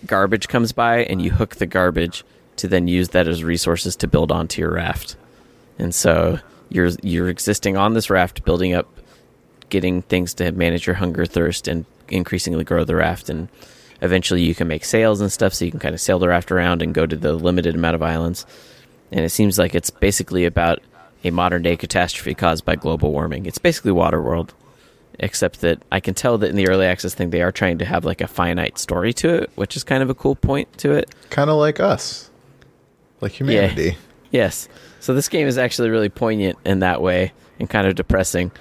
garbage 0.05 0.47
comes 0.47 0.71
by 0.71 1.03
and 1.03 1.21
you 1.21 1.31
hook 1.31 1.57
the 1.57 1.65
garbage 1.65 2.23
to 2.57 2.67
then 2.67 2.87
use 2.87 3.09
that 3.09 3.27
as 3.27 3.43
resources 3.43 3.95
to 3.97 4.07
build 4.07 4.31
onto 4.31 4.61
your 4.61 4.73
raft. 4.73 5.15
And 5.79 5.95
so 5.95 6.39
you're 6.69 6.89
you're 7.01 7.29
existing 7.29 7.77
on 7.77 7.93
this 7.93 8.09
raft, 8.09 8.43
building 8.43 8.73
up, 8.73 8.99
getting 9.69 10.01
things 10.01 10.33
to 10.35 10.51
manage 10.51 10.85
your 10.85 10.95
hunger, 10.95 11.25
thirst, 11.25 11.67
and 11.67 11.85
increasingly 12.09 12.63
grow 12.63 12.83
the 12.83 12.95
raft. 12.95 13.29
And 13.29 13.47
eventually, 14.01 14.43
you 14.43 14.53
can 14.53 14.67
make 14.67 14.83
sails 14.83 15.21
and 15.21 15.31
stuff, 15.31 15.53
so 15.53 15.63
you 15.63 15.71
can 15.71 15.79
kind 15.79 15.95
of 15.95 16.01
sail 16.01 16.19
the 16.19 16.27
raft 16.27 16.51
around 16.51 16.81
and 16.81 16.93
go 16.93 17.05
to 17.05 17.15
the 17.15 17.33
limited 17.33 17.75
amount 17.75 17.95
of 17.95 18.01
islands. 18.01 18.45
And 19.11 19.25
it 19.25 19.29
seems 19.29 19.57
like 19.57 19.75
it's 19.75 19.89
basically 19.89 20.45
about 20.45 20.81
a 21.23 21.31
modern 21.31 21.61
day 21.63 21.75
catastrophe 21.77 22.33
caused 22.33 22.65
by 22.65 22.75
global 22.75 23.11
warming. 23.11 23.45
It's 23.45 23.57
basically 23.57 23.91
Waterworld, 23.91 24.49
except 25.19 25.61
that 25.61 25.81
I 25.91 25.99
can 25.99 26.13
tell 26.13 26.37
that 26.39 26.49
in 26.49 26.55
the 26.55 26.67
early 26.67 26.85
access 26.85 27.13
thing 27.13 27.29
they 27.29 27.41
are 27.41 27.51
trying 27.51 27.77
to 27.79 27.85
have 27.85 28.05
like 28.05 28.21
a 28.21 28.27
finite 28.27 28.77
story 28.77 29.13
to 29.13 29.43
it, 29.43 29.51
which 29.55 29.75
is 29.75 29.83
kind 29.83 30.01
of 30.01 30.09
a 30.09 30.15
cool 30.15 30.35
point 30.35 30.75
to 30.79 30.93
it. 30.93 31.13
Kind 31.29 31.49
of 31.49 31.57
like 31.57 31.79
us, 31.79 32.29
like 33.19 33.31
humanity. 33.33 33.97
Yes. 34.31 34.69
So 34.99 35.13
this 35.13 35.27
game 35.29 35.47
is 35.47 35.57
actually 35.57 35.89
really 35.89 36.09
poignant 36.09 36.57
in 36.65 36.79
that 36.79 37.01
way 37.01 37.33
and 37.59 37.69
kind 37.69 37.85
of 37.85 37.95
depressing, 37.95 38.51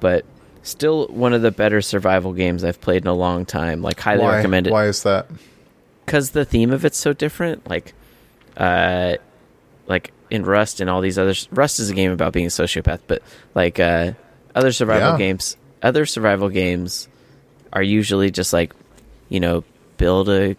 but 0.00 0.24
still 0.62 1.06
one 1.08 1.32
of 1.32 1.42
the 1.42 1.50
better 1.50 1.80
survival 1.80 2.32
games 2.32 2.64
I've 2.64 2.80
played 2.80 3.02
in 3.02 3.08
a 3.08 3.14
long 3.14 3.46
time. 3.46 3.80
Like 3.80 4.00
highly 4.00 4.22
Why? 4.24 4.36
recommend 4.36 4.66
it 4.66 4.72
Why 4.72 4.86
is 4.86 5.02
that? 5.04 5.28
because 6.04 6.30
the 6.30 6.44
theme 6.44 6.72
of 6.72 6.84
it's 6.84 6.98
so 6.98 7.12
different. 7.12 7.68
Like, 7.68 7.94
uh, 8.56 9.14
like 9.86 10.12
in 10.30 10.44
Rust 10.44 10.80
and 10.80 10.88
all 10.88 11.00
these 11.00 11.18
others. 11.18 11.48
Rust 11.50 11.80
is 11.80 11.90
a 11.90 11.94
game 11.94 12.10
about 12.12 12.32
being 12.32 12.46
a 12.46 12.50
sociopath, 12.50 13.00
but 13.06 13.22
like 13.54 13.80
uh, 13.80 14.12
other 14.54 14.72
survival 14.72 15.12
Yeah. 15.12 15.18
games, 15.18 15.56
other 15.82 16.06
survival 16.06 16.48
games 16.48 17.08
are 17.72 17.82
usually 17.82 18.30
just 18.30 18.52
like, 18.52 18.72
you 19.28 19.40
know, 19.40 19.64
build 19.96 20.28
a. 20.28 20.56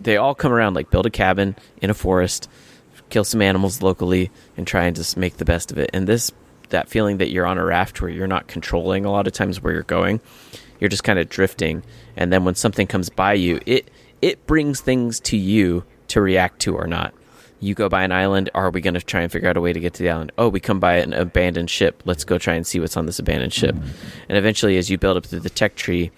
They 0.00 0.16
all 0.16 0.34
come 0.34 0.52
around 0.52 0.74
like 0.74 0.90
build 0.90 1.06
a 1.06 1.10
cabin 1.10 1.56
in 1.82 1.90
a 1.90 1.94
forest, 1.94 2.48
kill 3.10 3.24
some 3.24 3.42
animals 3.42 3.82
locally, 3.82 4.30
and 4.56 4.66
try 4.66 4.84
and 4.84 4.94
just 4.94 5.16
make 5.16 5.36
the 5.38 5.44
best 5.44 5.72
of 5.72 5.78
it. 5.78 5.90
And 5.92 6.06
this, 6.06 6.30
that 6.68 6.88
feeling 6.88 7.18
that 7.18 7.30
you're 7.30 7.46
on 7.46 7.58
a 7.58 7.64
raft 7.64 8.00
where 8.00 8.10
you're 8.10 8.26
not 8.28 8.46
controlling 8.46 9.04
a 9.04 9.10
lot 9.10 9.26
of 9.26 9.32
times 9.32 9.60
where 9.60 9.72
you're 9.72 9.82
going, 9.82 10.20
you're 10.80 10.88
just 10.90 11.02
kind 11.04 11.18
of 11.18 11.28
drifting. 11.28 11.82
And 12.16 12.32
then 12.32 12.44
when 12.44 12.54
something 12.54 12.86
comes 12.86 13.08
by 13.10 13.32
you, 13.34 13.58
it 13.66 13.90
it 14.22 14.46
brings 14.46 14.80
things 14.80 15.18
to 15.20 15.36
you 15.36 15.84
to 16.08 16.20
react 16.20 16.60
to 16.60 16.74
or 16.76 16.86
not. 16.86 17.12
You 17.60 17.74
go 17.74 17.88
by 17.88 18.04
an 18.04 18.12
island. 18.12 18.50
Are 18.54 18.70
we 18.70 18.80
going 18.80 18.94
to 18.94 19.00
try 19.00 19.22
and 19.22 19.32
figure 19.32 19.48
out 19.48 19.56
a 19.56 19.60
way 19.60 19.72
to 19.72 19.80
get 19.80 19.94
to 19.94 20.02
the 20.02 20.10
island? 20.10 20.32
Oh, 20.38 20.48
we 20.48 20.60
come 20.60 20.78
by 20.78 20.94
an 20.94 21.12
abandoned 21.12 21.70
ship. 21.70 22.02
Let's 22.04 22.24
go 22.24 22.38
try 22.38 22.54
and 22.54 22.66
see 22.66 22.78
what's 22.78 22.96
on 22.96 23.06
this 23.06 23.18
abandoned 23.18 23.52
ship. 23.52 23.74
And 24.28 24.38
eventually, 24.38 24.76
as 24.76 24.90
you 24.90 24.98
build 24.98 25.16
up 25.16 25.26
through 25.26 25.40
the 25.40 25.50
tech 25.50 25.74
tree, 25.74 26.10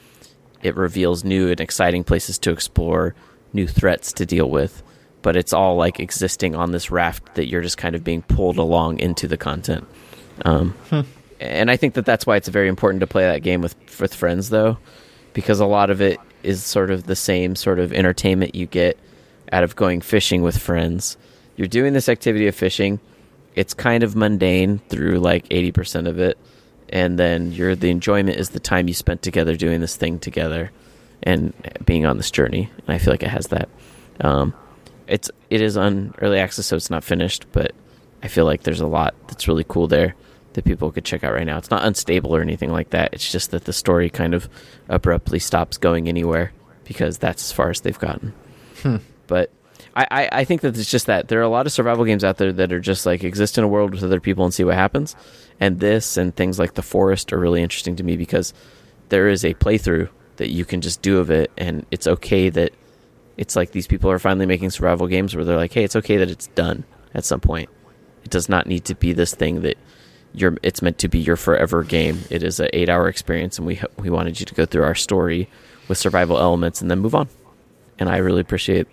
it 0.63 0.77
reveals 0.77 1.25
new 1.25 1.49
and 1.49 1.61
exciting 1.61 2.05
places 2.05 2.39
to 2.41 2.51
explore, 2.51 3.15
new 3.53 3.67
threats 3.67 4.13
to 4.15 4.27
deal 4.27 4.51
with. 4.51 4.83
But 5.23 5.37
it's 5.37 5.53
all 5.53 5.77
like 5.77 5.99
existing 6.01 6.55
on 6.55 6.73
this 6.73 6.91
raft 6.91 7.35
that 7.35 7.49
you're 7.49 7.63
just 7.63 7.79
kind 7.79 7.95
of 7.95 8.05
being 8.05 8.23
pulled 8.23 8.59
along 8.59 8.99
into 8.99 9.27
the 9.27 9.37
content. 9.37 9.87
Um, 10.45 10.75
And 11.41 11.71
I 11.71 11.77
think 11.77 11.95
that 11.95 12.05
that's 12.05 12.27
why 12.27 12.37
it's 12.37 12.49
very 12.49 12.69
important 12.69 13.01
to 13.01 13.07
play 13.07 13.25
that 13.25 13.43
game 13.43 13.63
with 13.63 13.75
with 13.99 14.15
friends, 14.15 14.51
though, 14.51 14.77
because 15.33 15.59
a 15.59 15.67
lot 15.67 15.89
of 15.91 16.03
it 16.03 16.19
is 16.43 16.63
sort 16.63 16.91
of 16.91 17.05
the 17.05 17.17
same 17.17 17.57
sort 17.57 17.79
of 17.79 17.93
entertainment 17.93 18.55
you 18.55 18.67
get 18.67 18.99
out 19.51 19.65
of 19.65 19.75
going 19.75 20.03
fishing 20.03 20.43
with 20.43 20.59
friends. 20.59 21.17
You're 21.61 21.69
doing 21.69 21.93
this 21.93 22.09
activity 22.09 22.47
of 22.47 22.55
fishing. 22.55 23.01
It's 23.55 23.75
kind 23.75 24.03
of 24.03 24.17
mundane 24.17 24.79
through 24.89 25.19
like 25.19 25.47
80% 25.51 26.09
of 26.09 26.19
it. 26.19 26.39
And 26.89 27.19
then 27.19 27.53
your 27.53 27.77
the 27.77 27.91
enjoyment 27.91 28.39
is 28.39 28.49
the 28.49 28.61
time 28.61 28.89
you 28.89 28.95
spent 28.95 29.21
together 29.21 29.55
doing 29.57 29.83
this 29.83 29.95
thing 29.95 30.19
together 30.19 30.71
and 31.23 31.53
being 31.85 32.07
on 32.07 32.17
this 32.17 32.31
journey. 32.31 32.71
And 32.79 32.95
I 32.95 32.97
feel 32.97 33.13
like 33.13 33.23
it 33.23 33.29
has 33.29 33.49
that. 33.49 33.69
Um, 34.23 34.55
it's 35.07 35.31
it 35.51 35.61
is 35.61 35.77
on 35.77 36.15
early 36.23 36.39
access, 36.39 36.65
so 36.65 36.77
it's 36.77 36.89
not 36.89 37.05
finished, 37.05 37.45
but 37.53 37.73
I 38.23 38.29
feel 38.29 38.47
like 38.47 38.63
there's 38.63 38.81
a 38.81 38.87
lot 38.87 39.15
that's 39.29 39.47
really 39.47 39.67
cool 39.69 39.87
there 39.87 40.15
that 40.55 40.65
people 40.65 40.91
could 40.91 41.05
check 41.05 41.23
out 41.25 41.35
right 41.35 41.45
now. 41.45 41.59
It's 41.59 41.71
not 41.71 41.85
unstable 41.85 42.35
or 42.35 42.41
anything 42.41 42.73
like 42.73 42.89
that. 42.91 43.13
It's 43.13 43.31
just 43.31 43.51
that 43.51 43.67
the 43.67 43.75
story 43.75 44.09
kind 44.09 44.33
of 44.33 44.49
abruptly 44.89 45.41
stops 45.41 45.77
going 45.77 46.09
anywhere 46.09 46.55
because 46.85 47.19
that's 47.19 47.43
as 47.43 47.53
far 47.53 47.69
as 47.69 47.83
they've 47.83 47.99
gotten. 47.99 48.33
But 49.27 49.51
I, 49.97 50.07
I, 50.11 50.29
I 50.33 50.45
think 50.45 50.61
that 50.61 50.77
it's 50.77 50.91
just 50.91 51.07
that 51.07 51.29
there 51.29 51.41
are 51.41 51.45
a 51.45 51.49
lot 51.49 51.67
of 51.67 51.73
survival 51.73 52.05
games 52.05 52.25
out 52.25 52.37
there 52.37 52.53
that 52.53 52.73
are 52.73 52.81
just 52.81 53.07
like 53.07 53.25
exist 53.25 53.59
in 53.59 53.65
a 53.65 53.69
world 53.69 53.93
with 53.93 54.05
other 54.05 54.21
people 54.21 54.45
and 54.45 54.55
see 54.55 54.65
what 54.65 54.75
happens. 54.75 55.17
And 55.59 55.81
this 55.81 56.17
and 56.17 56.35
things 56.35 56.59
like 56.59 56.75
The 56.75 56.83
Forest 56.83 57.33
are 57.33 57.39
really 57.39 57.63
interesting 57.63 57.97
to 57.97 58.03
me 58.03 58.17
because 58.17 58.55
there 59.09 59.29
is 59.29 59.45
a 59.45 59.55
playthrough 59.55 60.09
that 60.37 60.51
you 60.51 60.65
can 60.65 60.81
just 60.81 61.03
do 61.03 61.19
of 61.19 61.31
it, 61.31 61.51
and 61.59 61.85
it's 61.91 62.07
okay 62.07 62.49
that 62.49 62.73
it's 63.37 63.57
like 63.57 63.73
these 63.73 63.87
people 63.87 64.11
are 64.11 64.19
finally 64.19 64.47
making 64.47 64.71
survival 64.71 65.07
games 65.07 65.35
where 65.35 65.45
they're 65.45 65.57
like, 65.57 65.73
hey, 65.73 65.85
it's 65.85 65.97
okay 65.97 66.17
that 66.17 66.31
it's 66.31 66.47
done 66.49 66.85
at 67.13 67.25
some 67.25 67.41
point. 67.41 67.69
It 68.25 68.31
does 68.31 68.49
not 68.49 68.67
need 68.67 68.85
to 68.87 68.95
be 68.95 69.13
this 69.13 69.35
thing 69.35 69.63
that 69.63 69.77
you're. 70.33 70.57
It's 70.63 70.81
meant 70.81 70.99
to 70.99 71.09
be 71.09 71.19
your 71.19 71.37
forever 71.37 71.83
game. 71.83 72.21
It 72.31 72.43
is 72.43 72.61
an 72.61 72.71
eight-hour 72.73 73.09
experience, 73.09 73.59
and 73.59 73.67
we 73.67 73.81
we 73.99 74.09
wanted 74.09 74.41
you 74.41 74.47
to 74.47 74.55
go 74.55 74.65
through 74.65 74.85
our 74.85 74.95
story 74.95 75.49
with 75.89 75.99
survival 75.99 76.39
elements 76.39 76.81
and 76.81 76.91
then 76.91 77.01
move 77.01 77.15
on. 77.15 77.29
And 77.99 78.09
I 78.09 78.19
really 78.19 78.41
appreciate 78.41 78.87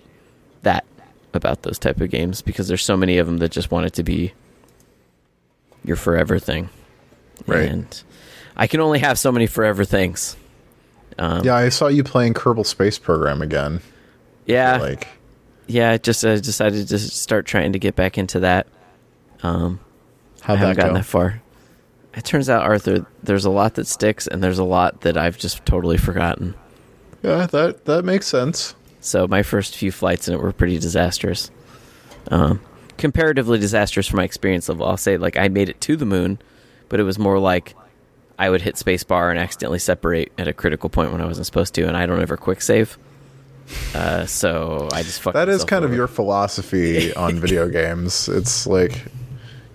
that 0.64 0.86
about 1.34 1.62
those 1.64 1.78
type 1.80 2.02
of 2.02 2.10
games 2.10 2.42
because 2.42 2.68
there's 2.68 2.84
so 2.84 2.98
many 2.98 3.18
of 3.18 3.28
them 3.28 3.38
that 3.38 3.52
just 3.52 3.70
want 3.72 3.86
it 3.86 3.94
to 3.94 4.04
be 4.04 4.34
your 5.84 5.96
forever 5.96 6.40
thing. 6.40 6.70
Right. 7.46 7.70
And 7.70 8.04
I 8.56 8.68
can 8.68 8.80
only 8.80 9.00
have 9.00 9.20
so 9.20 9.32
many 9.32 9.46
forever 9.48 9.86
things. 9.86 10.36
Um, 11.20 11.44
Yeah, 11.44 11.56
I 11.56 11.70
saw 11.70 11.88
you 11.88 12.04
playing 12.04 12.34
Kerbal 12.34 12.66
Space 12.66 12.98
Program 13.00 13.42
again. 13.42 13.82
yeah. 14.46 14.78
Like, 14.78 15.08
yeah, 15.68 15.92
I 15.92 15.98
just 15.98 16.24
uh, 16.26 16.36
decided 16.38 16.88
to 16.88 16.98
start 17.00 17.46
trying 17.46 17.74
to 17.74 17.80
get 17.80 17.96
back 17.96 18.18
into 18.18 18.40
that. 18.40 18.68
Um, 19.44 19.80
I 20.44 20.48
how'd 20.48 20.58
haven't 20.60 20.76
that 20.78 20.82
gotten 20.82 20.94
go? 20.94 21.00
that 21.00 21.06
far. 21.06 21.42
It 22.16 22.24
turns 22.24 22.50
out, 22.50 22.64
Arthur, 22.64 23.06
there's 23.22 23.46
a 23.46 23.50
lot 23.52 23.76
that 23.76 23.86
sticks, 23.86 24.26
and 24.28 24.42
there's 24.44 24.58
a 24.60 24.64
lot 24.64 25.02
that 25.02 25.18
I've 25.18 25.38
just 25.38 25.64
totally 25.66 25.98
forgotten. 25.98 26.56
Yeah, 27.22 27.46
that 27.48 27.86
that 27.86 28.06
makes 28.06 28.26
sense. 28.28 28.74
So 29.08 29.28
my 29.28 29.44
first 29.44 29.76
few 29.76 29.92
flights 29.92 30.28
in 30.28 30.34
it 30.34 30.40
were 30.42 30.52
pretty 30.52 30.80
disastrous. 30.80 31.50
Um, 32.30 32.62
comparatively 32.98 33.58
disastrous 33.60 34.08
for 34.08 34.18
my 34.18 34.24
experience 34.24 34.68
level. 34.70 34.86
I'll 34.86 34.98
say 34.98 35.18
like 35.18 35.38
I 35.38 35.48
made 35.48 35.70
it 35.70 35.80
to 35.82 35.96
the 35.96 36.06
moon, 36.06 36.40
but 36.90 37.00
it 37.00 37.04
was 37.04 37.18
more 37.18 37.40
like 37.40 37.76
I 38.38 38.50
would 38.50 38.62
hit 38.62 38.76
spacebar 38.76 39.30
and 39.30 39.40
accidentally 39.40 39.80
separate 39.80 40.32
at 40.38 40.48
a 40.48 40.54
critical 40.54 40.90
point 40.90 41.12
when 41.12 41.22
I 41.22 41.26
wasn't 41.26 41.46
supposed 41.46 41.74
to, 41.76 41.88
and 41.88 41.96
I 41.98 42.06
don't 42.06 42.22
ever 42.22 42.38
quick 42.38 42.62
save. 42.62 42.98
Uh, 43.96 44.26
so 44.26 44.88
I 44.94 45.04
just 45.04 45.22
fucked. 45.22 45.34
That 45.36 45.50
is 45.50 45.64
kind 45.64 45.84
of 45.84 45.94
your 45.94 46.08
philosophy 46.08 47.14
on 47.14 47.36
video 47.40 47.68
games. 47.70 48.30
It's 48.30 48.68
like 48.68 49.06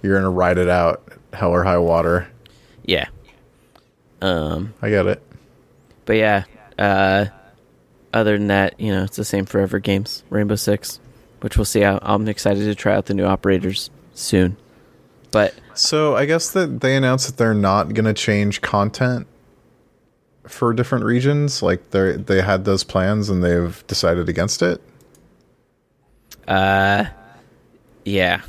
you're 0.02 0.14
gonna 0.14 0.30
ride 0.30 0.58
it 0.58 0.68
out, 0.68 1.02
hell 1.32 1.50
or 1.50 1.64
high 1.64 1.78
water. 1.78 2.28
yeah. 2.84 3.08
Um, 4.20 4.72
I 4.80 4.88
get 4.90 5.06
it. 5.06 5.22
but 6.04 6.16
yeah. 6.16 6.44
Uh, 6.78 7.26
other 8.12 8.36
than 8.38 8.48
that, 8.48 8.78
you 8.78 8.92
know, 8.92 9.04
it's 9.04 9.16
the 9.16 9.24
same 9.24 9.46
forever 9.46 9.78
games. 9.78 10.22
Rainbow 10.30 10.56
Six, 10.56 11.00
which 11.40 11.56
we'll 11.56 11.64
see. 11.64 11.84
I'm 11.84 12.28
excited 12.28 12.64
to 12.64 12.74
try 12.74 12.94
out 12.94 13.06
the 13.06 13.14
new 13.14 13.24
operators 13.24 13.90
soon. 14.14 14.56
But 15.30 15.54
So 15.74 16.16
I 16.16 16.26
guess 16.26 16.50
that 16.52 16.80
they 16.80 16.96
announced 16.96 17.26
that 17.26 17.36
they're 17.36 17.54
not 17.54 17.94
gonna 17.94 18.14
change 18.14 18.60
content 18.60 19.26
for 20.46 20.72
different 20.72 21.04
regions. 21.04 21.62
Like 21.62 21.90
they 21.90 22.12
they 22.12 22.42
had 22.42 22.64
those 22.64 22.84
plans 22.84 23.30
and 23.30 23.42
they've 23.42 23.84
decided 23.86 24.28
against 24.28 24.62
it. 24.62 24.80
Uh, 26.46 27.06
yeah, 28.04 28.42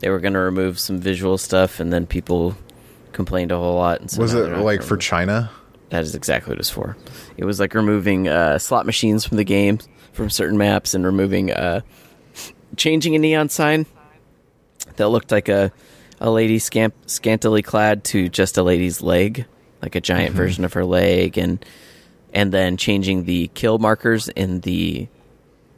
they 0.00 0.08
were 0.08 0.20
going 0.20 0.34
to 0.34 0.38
remove 0.38 0.78
some 0.78 0.98
visual 0.98 1.38
stuff, 1.38 1.80
and 1.80 1.92
then 1.92 2.06
people 2.06 2.56
complained 3.12 3.52
a 3.52 3.56
whole 3.56 3.74
lot. 3.74 4.00
And 4.00 4.10
so 4.10 4.20
Was 4.22 4.34
it 4.34 4.56
like 4.58 4.82
for 4.82 4.96
China? 4.96 5.50
That 5.90 6.02
is 6.02 6.14
exactly 6.14 6.52
what 6.52 6.58
it's 6.58 6.70
for. 6.70 6.96
It 7.36 7.44
was 7.44 7.60
like 7.60 7.74
removing 7.74 8.28
uh, 8.28 8.58
slot 8.58 8.86
machines 8.86 9.24
from 9.26 9.36
the 9.36 9.44
game 9.44 9.78
from 10.12 10.30
certain 10.30 10.56
maps 10.58 10.94
and 10.94 11.04
removing, 11.04 11.50
uh, 11.52 11.80
changing 12.76 13.14
a 13.14 13.18
neon 13.18 13.48
sign 13.48 13.86
that 14.96 15.08
looked 15.08 15.30
like 15.32 15.48
a 15.48 15.72
a 16.20 16.30
lady 16.30 16.58
scamp- 16.60 16.94
scantily 17.10 17.60
clad 17.62 18.04
to 18.04 18.28
just 18.28 18.56
a 18.56 18.62
lady's 18.62 19.02
leg, 19.02 19.46
like 19.82 19.94
a 19.96 20.00
giant 20.00 20.30
Mm-hmm. 20.30 20.36
version 20.36 20.64
of 20.64 20.72
her 20.74 20.84
leg, 20.84 21.36
and 21.36 21.64
and 22.32 22.52
then 22.52 22.76
changing 22.76 23.24
the 23.24 23.48
kill 23.54 23.78
markers 23.78 24.28
in 24.28 24.60
the 24.60 25.08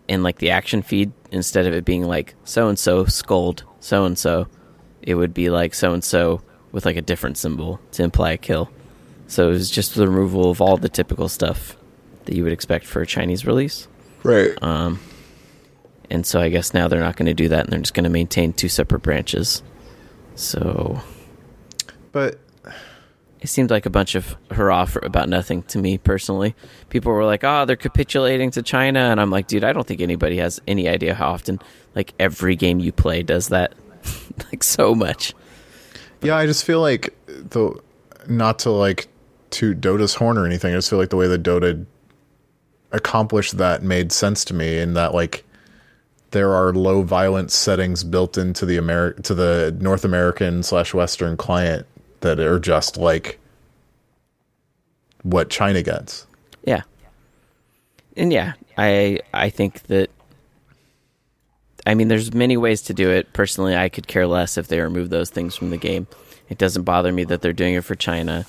in 0.09 0.23
like 0.23 0.39
the 0.39 0.51
action 0.51 0.83
feed 0.83 1.11
instead 1.33 1.67
of 1.67 1.73
it 1.75 1.85
being 1.85 2.05
like 2.05 2.35
so 2.45 2.69
and 2.69 2.79
so 2.79 3.05
scold 3.07 3.65
so 3.81 4.05
and 4.05 4.17
so, 4.19 4.47
it 5.03 5.15
would 5.15 5.35
be 5.35 5.51
like 5.51 5.75
so 5.75 5.93
and 5.93 6.05
so 6.05 6.41
with 6.73 6.85
like 6.87 6.97
a 6.97 7.03
different 7.03 7.37
symbol 7.39 7.81
to 7.93 8.03
imply 8.05 8.33
a 8.33 8.37
kill. 8.37 8.71
So 9.29 9.49
it 9.49 9.53
was 9.53 9.71
just 9.71 9.95
the 9.95 10.09
removal 10.09 10.51
of 10.51 10.61
all 10.61 10.77
the 10.77 10.89
typical 10.89 11.29
stuff 11.29 11.77
that 12.27 12.35
you 12.35 12.45
would 12.45 12.53
expect 12.53 12.87
for 12.87 13.03
a 13.03 13.07
Chinese 13.07 13.47
release. 13.47 13.89
Right. 14.23 14.61
Um, 14.63 15.01
and 16.11 16.25
so 16.25 16.41
I 16.41 16.49
guess 16.49 16.75
now 16.75 16.89
they're 16.89 17.01
not 17.01 17.17
going 17.17 17.27
to 17.27 17.35
do 17.35 17.49
that, 17.49 17.65
and 17.65 17.73
they're 17.73 17.81
just 17.81 17.95
going 17.95 18.05
to 18.05 18.11
maintain 18.11 18.53
two 18.53 18.69
separate 18.69 19.01
branches. 19.01 19.63
So 20.35 21.01
But 22.13 22.39
it 23.41 23.49
seemed 23.49 23.71
like 23.71 23.87
a 23.87 23.91
bunch 23.91 24.15
of 24.15 24.37
hurrah 24.51 24.85
for 24.85 25.01
about 25.05 25.29
nothing 25.29 25.63
to 25.65 25.79
me 25.79 25.99
personally. 25.99 26.55
People 26.91 27.13
were 27.13 27.25
like, 27.25 27.43
"Oh, 27.45 27.65
they're 27.65 27.77
capitulating 27.77 28.51
to 28.53 28.63
China," 28.63 29.01
and 29.01 29.21
I'm 29.21 29.31
like, 29.31 29.47
"Dude, 29.47 29.65
I 29.65 29.73
don't 29.73 29.87
think 29.87 30.01
anybody 30.01 30.39
has 30.39 30.61
any 30.67 30.89
idea 30.89 31.15
how 31.15 31.31
often 31.31 31.61
like 31.95 32.13
every 32.19 32.57
game 32.57 32.81
you 32.81 32.93
play 32.93 33.23
does 33.23 33.49
that, 33.49 33.75
like 34.53 34.63
so 34.63 34.95
much." 34.95 35.35
yeah, 36.23 36.37
I 36.37 36.47
just 36.47 36.65
feel 36.65 36.81
like 36.81 37.15
the 37.27 37.81
not 38.27 38.61
to 38.61 38.71
like 38.71 39.09
to 39.57 39.75
Dota's 39.75 40.15
horn 40.15 40.39
or 40.39 40.47
anything. 40.47 40.73
I 40.73 40.77
just 40.77 40.91
feel 40.91 40.99
like 40.99 41.11
the 41.11 41.17
way 41.17 41.29
that 41.29 41.43
Dota 41.43 41.85
accomplished 42.93 43.57
that 43.59 43.83
made 43.83 44.13
sense 44.13 44.45
to 44.47 44.55
me, 44.55 44.79
and 44.79 44.97
that 44.97 45.15
like 45.15 45.45
there 46.31 46.53
are 46.53 46.73
low 46.73 47.03
violence 47.03 47.55
settings 47.55 48.05
built 48.05 48.37
into 48.37 48.67
the 48.67 48.77
Ameri- 48.77 49.23
to 49.23 49.35
the 49.35 49.77
North 49.81 50.05
American 50.05 50.63
slash 50.63 50.93
Western 50.93 51.37
client 51.37 51.87
that 52.21 52.39
are 52.41 52.59
just 52.59 52.97
like 52.97 53.39
what 55.23 55.51
China 55.51 55.83
gets. 55.83 56.27
Yeah. 56.65 56.83
And 58.17 58.33
yeah, 58.33 58.55
I 58.77 59.21
I 59.33 59.51
think 59.51 59.85
that 59.85 60.11
I 61.87 61.95
mean 61.95 62.09
there's 62.09 62.35
many 62.35 62.57
ways 62.57 62.83
to 62.83 62.95
do 62.95 63.11
it. 63.11 63.33
Personally, 63.33 63.77
I 63.77 63.89
could 63.89 64.07
care 64.07 64.27
less 64.27 64.59
if 64.59 64.69
they 64.69 64.81
remove 64.81 65.11
those 65.11 65.31
things 65.31 65.55
from 65.55 65.71
the 65.71 65.77
game. 65.77 66.07
It 66.49 66.59
doesn't 66.59 66.83
bother 66.83 67.13
me 67.13 67.25
that 67.25 67.43
they're 67.43 67.53
doing 67.53 67.75
it 67.75 67.85
for 67.85 67.95
China. 67.95 68.47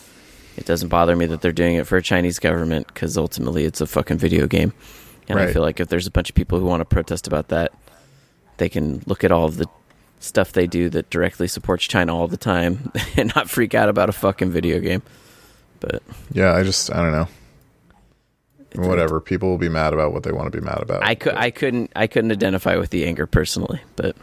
It 0.57 0.65
doesn't 0.65 0.89
bother 0.89 1.15
me 1.15 1.27
that 1.27 1.41
they're 1.41 1.51
doing 1.51 1.75
it 1.75 1.87
for 1.87 1.97
a 1.97 2.01
Chinese 2.01 2.39
government 2.39 2.93
cuz 2.95 3.17
ultimately 3.17 3.63
it's 3.65 3.79
a 3.79 3.85
fucking 3.87 4.17
video 4.17 4.47
game. 4.47 4.73
And 5.29 5.39
I 5.39 5.51
feel 5.51 5.61
like 5.61 5.79
if 5.79 5.89
there's 5.89 6.07
a 6.07 6.11
bunch 6.11 6.29
of 6.29 6.35
people 6.35 6.57
who 6.59 6.65
want 6.65 6.81
to 6.81 6.85
protest 6.85 7.27
about 7.27 7.49
that, 7.49 7.73
they 8.57 8.69
can 8.69 9.03
look 9.05 9.23
at 9.23 9.31
all 9.31 9.45
of 9.45 9.57
the 9.57 9.67
stuff 10.19 10.53
they 10.53 10.67
do 10.67 10.89
that 10.89 11.09
directly 11.09 11.47
supports 11.47 11.85
China 11.85 12.15
all 12.15 12.27
the 12.27 12.37
time 12.37 12.91
and 13.17 13.33
not 13.35 13.49
freak 13.49 13.75
out 13.75 13.89
about 13.89 14.09
a 14.09 14.13
fucking 14.13 14.49
video 14.49 14.79
game. 14.79 15.03
But 15.79 16.01
Yeah, 16.31 16.53
I 16.53 16.63
just 16.63 16.91
I 16.91 16.97
don't 17.03 17.11
know. 17.11 17.27
Whatever. 18.75 19.19
People 19.19 19.49
will 19.49 19.57
be 19.57 19.69
mad 19.69 19.93
about 19.93 20.13
what 20.13 20.23
they 20.23 20.31
want 20.31 20.51
to 20.51 20.57
be 20.57 20.63
mad 20.63 20.81
about. 20.81 21.03
I 21.03 21.15
could 21.15 21.35
I 21.35 21.51
couldn't 21.51 21.91
I 21.95 22.07
couldn't 22.07 22.31
identify 22.31 22.75
with 22.77 22.89
the 22.89 23.05
anger 23.05 23.25
personally, 23.25 23.81
but 23.95 24.15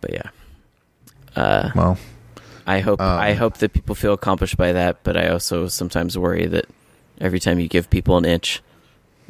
but 0.00 0.12
yeah. 0.12 0.30
Uh, 1.36 1.70
well, 1.74 1.98
I 2.66 2.80
hope 2.80 3.00
Um, 3.00 3.18
I 3.20 3.34
hope 3.34 3.58
that 3.58 3.72
people 3.72 3.94
feel 3.94 4.12
accomplished 4.14 4.56
by 4.56 4.72
that, 4.72 5.02
but 5.04 5.16
I 5.16 5.28
also 5.28 5.68
sometimes 5.68 6.16
worry 6.16 6.46
that 6.46 6.64
every 7.20 7.38
time 7.40 7.60
you 7.60 7.68
give 7.68 7.90
people 7.90 8.16
an 8.16 8.24
inch, 8.24 8.62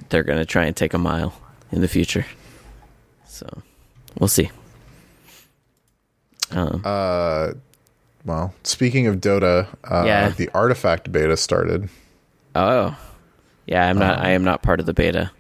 they're 0.09 0.23
going 0.23 0.39
to 0.39 0.45
try 0.45 0.65
and 0.67 0.77
take 0.77 0.95
a 0.95 0.99
mile 0.99 1.35
in 1.73 1.81
the 1.81 1.89
future. 1.89 2.27
So, 3.27 3.63
we'll 4.21 4.29
see. 4.29 4.51
Um, 6.51 6.83
uh 6.85 7.53
well, 8.25 8.55
speaking 8.63 9.07
of 9.07 9.17
Dota, 9.17 9.67
uh 9.91 10.05
Yeah. 10.07 10.29
the 10.31 10.49
Artifact 10.55 11.11
beta 11.13 11.37
started. 11.37 11.89
oh, 12.55 12.97
yeah, 13.67 13.89
I'm 13.89 13.99
not. 13.99 14.19
um, 14.19 14.25
I 14.25 14.31
am 14.31 14.45
not 14.45 14.63
part 14.63 14.79
of 14.81 14.87
the 14.87 14.95
beta. 14.95 15.31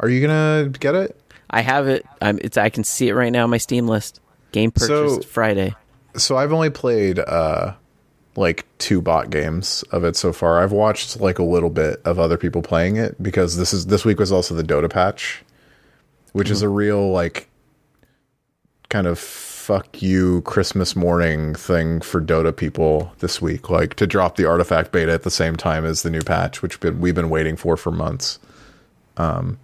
Are 0.00 0.08
you 0.08 0.20
going 0.26 0.72
to 0.72 0.78
get 0.78 0.94
it? 0.94 1.18
I 1.50 1.60
have 1.62 1.88
it. 1.88 2.04
I'm. 2.20 2.38
It's. 2.42 2.56
I 2.58 2.68
can 2.68 2.84
see 2.84 3.08
it 3.08 3.14
right 3.14 3.30
now 3.32 3.44
on 3.44 3.50
my 3.50 3.58
Steam 3.58 3.86
list. 3.88 4.20
Game 4.52 4.70
purchased 4.70 5.22
So- 5.22 5.28
Friday. 5.28 5.74
So 6.16 6.36
I've 6.36 6.52
only 6.52 6.70
played 6.70 7.18
uh 7.18 7.74
like 8.36 8.66
two 8.78 9.02
bot 9.02 9.30
games 9.30 9.82
of 9.90 10.04
it 10.04 10.14
so 10.14 10.32
far. 10.32 10.62
I've 10.62 10.72
watched 10.72 11.20
like 11.20 11.38
a 11.38 11.42
little 11.42 11.70
bit 11.70 12.00
of 12.04 12.18
other 12.18 12.38
people 12.38 12.62
playing 12.62 12.96
it 12.96 13.20
because 13.20 13.56
this 13.56 13.72
is 13.72 13.86
this 13.86 14.04
week 14.04 14.20
was 14.20 14.30
also 14.30 14.54
the 14.54 14.62
Dota 14.62 14.88
patch, 14.88 15.42
which 16.32 16.50
is 16.50 16.62
a 16.62 16.68
real 16.68 17.10
like 17.10 17.48
kind 18.88 19.06
of 19.06 19.18
fuck 19.18 20.00
you 20.00 20.40
Christmas 20.42 20.96
morning 20.96 21.54
thing 21.54 22.00
for 22.00 22.22
Dota 22.22 22.56
people 22.56 23.12
this 23.18 23.42
week, 23.42 23.68
like 23.68 23.94
to 23.94 24.06
drop 24.06 24.36
the 24.36 24.46
artifact 24.46 24.92
beta 24.92 25.12
at 25.12 25.24
the 25.24 25.30
same 25.30 25.56
time 25.56 25.84
as 25.84 26.02
the 26.02 26.10
new 26.10 26.22
patch, 26.22 26.62
which 26.62 26.80
we've 26.80 27.14
been 27.14 27.28
waiting 27.28 27.56
for 27.56 27.76
for 27.76 27.90
months. 27.90 28.38
Um, 29.18 29.58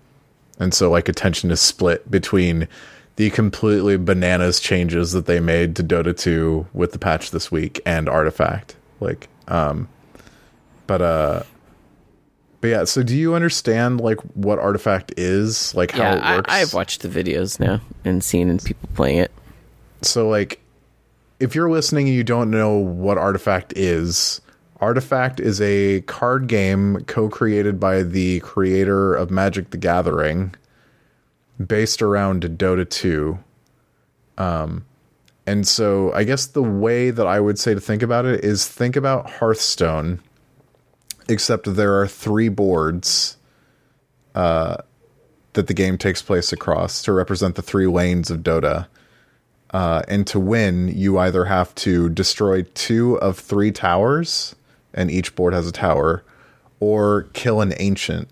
and 0.59 0.74
so 0.74 0.90
like 0.90 1.09
attention 1.09 1.51
is 1.51 1.61
split 1.61 2.11
between 2.11 2.68
the 3.17 3.31
completely 3.31 3.97
bananas 3.97 4.59
changes 4.61 5.12
that 5.12 5.27
they 5.27 5.41
made 5.41 5.77
to 5.77 5.85
Dota 5.85 6.17
2 6.17 6.67
with 6.73 6.93
the 6.93 6.99
patch 6.99 7.31
this 7.31 7.51
week 7.51 7.81
and 7.87 8.09
Artifact. 8.09 8.77
Like, 9.01 9.29
um, 9.49 9.89
but 10.87 11.01
uh, 11.03 11.43
but 12.61 12.69
yeah. 12.69 12.85
So 12.85 13.03
do 13.03 13.17
you 13.17 13.35
understand 13.35 14.01
like 14.01 14.19
what 14.35 14.59
Artifact 14.59 15.12
is, 15.17 15.75
like 15.75 15.93
how 15.93 16.03
Yeah, 16.03 16.33
it 16.33 16.37
works? 16.39 16.53
I, 16.53 16.61
I've 16.61 16.75
watched 16.75 17.03
the 17.03 17.09
videos 17.09 17.61
now 17.61 17.81
and 18.05 18.23
seen 18.25 18.59
people 18.59 18.89
playing 18.95 19.19
it. 19.19 19.31
so 20.03 20.29
like 20.29 20.61
if 21.41 21.55
you're 21.55 21.71
listening 21.71 22.07
and 22.09 22.15
you 22.17 22.25
don't 22.25 22.51
know 22.51 22.77
what 22.77 23.19
artifact 23.19 23.73
is 23.77 24.41
artifact 24.81 25.41
is 25.41 25.61
a 25.61 26.01
card 26.03 26.47
game 26.47 27.01
co-created 27.07 27.81
by 27.81 28.03
the 28.03 28.39
creator 28.41 29.15
of 29.15 29.31
magic 29.31 29.71
the 29.71 29.77
gathering 29.77 30.55
based 31.64 32.02
around 32.02 32.42
dota 32.42 32.88
2 32.88 33.38
um 34.38 34.84
and 35.46 35.66
so 35.66 36.12
i 36.12 36.24
guess 36.24 36.46
the 36.46 36.62
way 36.62 37.11
that 37.11 37.26
i 37.26 37.38
would 37.38 37.59
say 37.59 37.74
to 37.74 37.80
think 37.80 38.02
about 38.02 38.24
it 38.24 38.44
is 38.44 38.66
think 38.66 38.96
about 38.96 39.30
hearthstone 39.30 40.20
except 41.28 41.74
there 41.74 41.98
are 41.98 42.07
three 42.07 42.48
boards 42.48 43.36
uh 44.34 44.76
that 45.55 45.68
the 45.68 45.74
game 45.74 45.96
takes 45.96 46.20
place 46.20 46.52
across 46.52 47.02
to 47.02 47.12
represent 47.12 47.55
the 47.55 47.62
three 47.62 47.86
lanes 47.86 48.30
of 48.30 48.40
dota. 48.40 48.86
Uh, 49.70 50.02
and 50.07 50.26
to 50.26 50.38
win, 50.38 50.88
you 50.88 51.18
either 51.18 51.46
have 51.46 51.74
to 51.74 52.09
destroy 52.11 52.62
two 52.74 53.18
of 53.20 53.38
three 53.38 53.72
towers, 53.72 54.55
and 54.92 55.11
each 55.11 55.34
board 55.34 55.52
has 55.55 55.66
a 55.66 55.72
tower, 55.72 56.22
or 56.78 57.24
kill 57.32 57.61
an 57.61 57.72
ancient, 57.78 58.28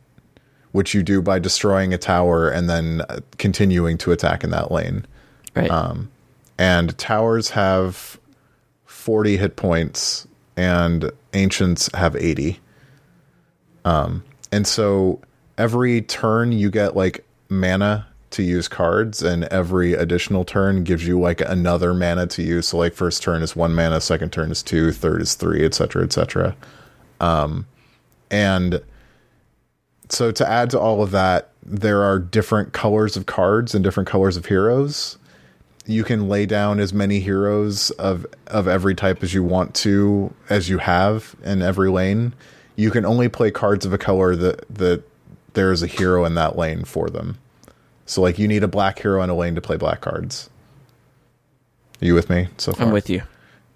which 0.73 0.95
you 0.95 1.03
do 1.03 1.23
by 1.23 1.39
destroying 1.39 1.95
a 1.95 1.99
tower 1.99 2.49
and 2.49 2.69
then 2.69 3.03
uh, 3.09 3.21
continuing 3.39 3.97
to 3.99 4.11
attack 4.13 4.43
in 4.43 4.51
that 4.51 4.73
lane. 4.73 5.07
Right. 5.55 5.71
Um, 5.71 6.11
and 6.59 6.97
towers 6.99 7.51
have 7.51 8.19
40 8.87 9.37
hit 9.37 9.57
points, 9.57 10.27
and 10.57 11.11
ancients 11.33 11.91
have 11.95 12.15
80. 12.17 12.59
Um, 13.85 14.23
and 14.51 14.67
so 14.67 15.21
every 15.59 16.03
turn 16.03 16.53
you 16.53 16.71
get 16.71 16.95
like 16.95 17.25
mana 17.49 18.07
to 18.31 18.43
use 18.43 18.69
cards, 18.69 19.23
and 19.23 19.45
every 19.45 19.93
additional 19.95 20.45
turn 20.45 20.85
gives 20.85 21.07
you 21.07 21.21
like 21.21 21.41
another 21.41 21.93
mana 21.93 22.27
to 22.29 22.43
use. 22.43 22.69
So 22.69 22.79
like 22.79 22.95
first 22.95 23.23
turn 23.23 23.43
is 23.43 23.57
one 23.57 23.75
mana, 23.75 24.01
second 24.01 24.33
turn 24.33 24.51
is 24.51 24.63
two, 24.63 24.93
third 24.93 25.21
is 25.21 25.35
three, 25.35 25.65
etc., 25.65 26.05
etc. 26.05 26.57
Um, 27.21 27.67
and 28.31 28.81
so 30.13 30.31
to 30.31 30.49
add 30.49 30.71
to 30.71 30.79
all 30.79 31.03
of 31.03 31.11
that, 31.13 31.49
there 31.65 32.03
are 32.03 32.19
different 32.19 32.73
colors 32.73 33.17
of 33.17 33.25
cards 33.27 33.75
and 33.75 33.83
different 33.83 34.09
colors 34.09 34.37
of 34.37 34.47
heroes. 34.47 35.17
You 35.87 36.05
can 36.05 36.29
lay 36.29 36.45
down 36.45 36.81
as 36.81 36.93
many 36.93 37.21
heroes 37.21 37.91
of 37.93 38.27
of 38.47 38.69
every 38.69 38.95
type 38.95 39.23
as 39.23 39.33
you 39.33 39.43
want 39.43 39.75
to, 39.77 40.33
as 40.51 40.69
you 40.69 40.79
have 40.79 41.35
in 41.43 41.63
every 41.63 41.91
lane. 41.91 42.35
You 42.77 42.91
can 42.91 43.05
only 43.05 43.29
play 43.29 43.51
cards 43.51 43.87
of 43.87 43.93
a 43.93 43.99
color 43.99 44.37
that 44.37 44.69
that 44.75 45.03
there 45.55 45.73
is 45.73 45.83
a 45.83 45.87
hero 45.87 46.25
in 46.25 46.35
that 46.35 46.57
lane 46.57 46.85
for 46.85 47.09
them. 47.09 47.39
So 48.05 48.21
like 48.21 48.39
you 48.39 48.47
need 48.47 48.63
a 48.63 48.69
black 48.69 48.99
hero 48.99 49.23
in 49.23 49.31
a 49.31 49.35
lane 49.35 49.55
to 49.55 49.61
play 49.61 49.77
black 49.77 50.03
cards. 50.03 50.51
Are 52.03 52.05
you 52.05 52.15
with 52.15 52.29
me 52.29 52.49
so 52.59 52.73
far? 52.73 52.87
I'm 52.87 52.93
with 52.93 53.09
you. 53.09 53.23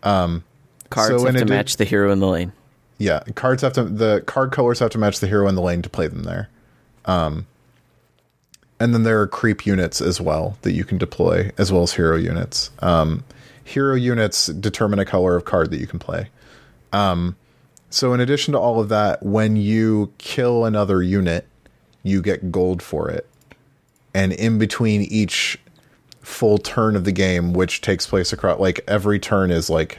Um, 0.02 0.44
Cards 0.90 1.22
so 1.22 1.26
have 1.26 1.36
to 1.36 1.44
match 1.46 1.76
the 1.76 1.84
hero 1.84 2.12
in 2.12 2.20
the 2.20 2.26
lane. 2.26 2.52
Yeah, 2.98 3.20
cards 3.34 3.62
have 3.62 3.74
to 3.74 3.84
the 3.84 4.22
card 4.26 4.52
colors 4.52 4.78
have 4.78 4.90
to 4.90 4.98
match 4.98 5.20
the 5.20 5.26
hero 5.26 5.46
in 5.48 5.54
the 5.54 5.60
lane 5.62 5.82
to 5.82 5.88
play 5.90 6.06
them 6.08 6.22
there. 6.22 6.48
Um, 7.04 7.46
and 8.80 8.92
then 8.94 9.02
there 9.04 9.20
are 9.20 9.26
creep 9.26 9.64
units 9.66 10.00
as 10.00 10.20
well 10.20 10.58
that 10.62 10.72
you 10.72 10.84
can 10.84 10.98
deploy, 10.98 11.50
as 11.58 11.72
well 11.72 11.82
as 11.82 11.92
hero 11.94 12.16
units. 12.16 12.70
Um, 12.80 13.24
hero 13.64 13.94
units 13.94 14.46
determine 14.46 14.98
a 14.98 15.04
color 15.04 15.36
of 15.36 15.44
card 15.44 15.70
that 15.70 15.78
you 15.78 15.86
can 15.86 15.98
play. 15.98 16.28
Um, 16.92 17.36
so 17.90 18.12
in 18.12 18.20
addition 18.20 18.52
to 18.52 18.58
all 18.58 18.80
of 18.80 18.88
that, 18.90 19.22
when 19.22 19.56
you 19.56 20.12
kill 20.18 20.64
another 20.64 21.02
unit, 21.02 21.46
you 22.02 22.20
get 22.20 22.52
gold 22.52 22.82
for 22.82 23.08
it. 23.10 23.26
And 24.14 24.32
in 24.32 24.58
between 24.58 25.02
each 25.02 25.58
full 26.20 26.58
turn 26.58 26.96
of 26.96 27.04
the 27.04 27.12
game, 27.12 27.52
which 27.52 27.80
takes 27.80 28.06
place 28.06 28.32
across 28.32 28.58
like 28.58 28.80
every 28.88 29.18
turn 29.18 29.50
is 29.50 29.70
like 29.70 29.98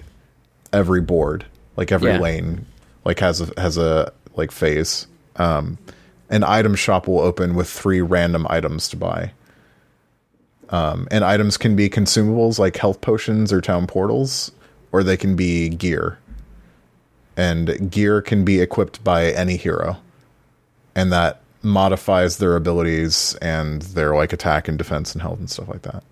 every 0.73 1.01
board, 1.01 1.45
like 1.75 1.91
every 1.91 2.11
Yeah. 2.11 2.19
lane, 2.19 2.65
like 3.07 3.19
has 3.19 3.39
a 3.39 3.59
has 3.59 3.77
a 3.77 4.11
like 4.35 4.51
phase. 4.51 5.07
Um, 5.37 5.77
an 6.29 6.43
item 6.43 6.75
shop 6.75 7.07
will 7.07 7.21
open 7.21 7.55
with 7.55 7.69
three 7.69 8.01
random 8.01 8.45
items 8.49 8.89
to 8.89 8.97
buy. 8.97 9.31
Um, 10.69 11.07
and 11.09 11.23
items 11.23 11.55
can 11.55 11.77
be 11.77 11.89
consumables 11.89 12.59
like 12.59 12.75
health 12.75 12.99
potions 12.99 13.53
or 13.53 13.61
town 13.61 13.87
portals, 13.87 14.51
or 14.91 15.03
they 15.03 15.15
can 15.15 15.37
be 15.37 15.69
gear. 15.69 16.19
And 17.37 17.89
gear 17.89 18.21
can 18.21 18.43
be 18.43 18.59
equipped 18.59 19.01
by 19.05 19.31
any 19.31 19.55
hero, 19.55 19.97
and 20.93 21.11
that 21.13 21.41
modifies 21.63 22.37
their 22.37 22.57
abilities 22.57 23.35
and 23.41 23.83
their 23.83 24.15
like 24.15 24.33
attack 24.33 24.67
and 24.67 24.77
defense 24.77 25.13
and 25.13 25.21
health 25.21 25.39
and 25.39 25.49
stuff 25.49 25.69
like 25.69 25.83
that. 25.83 26.03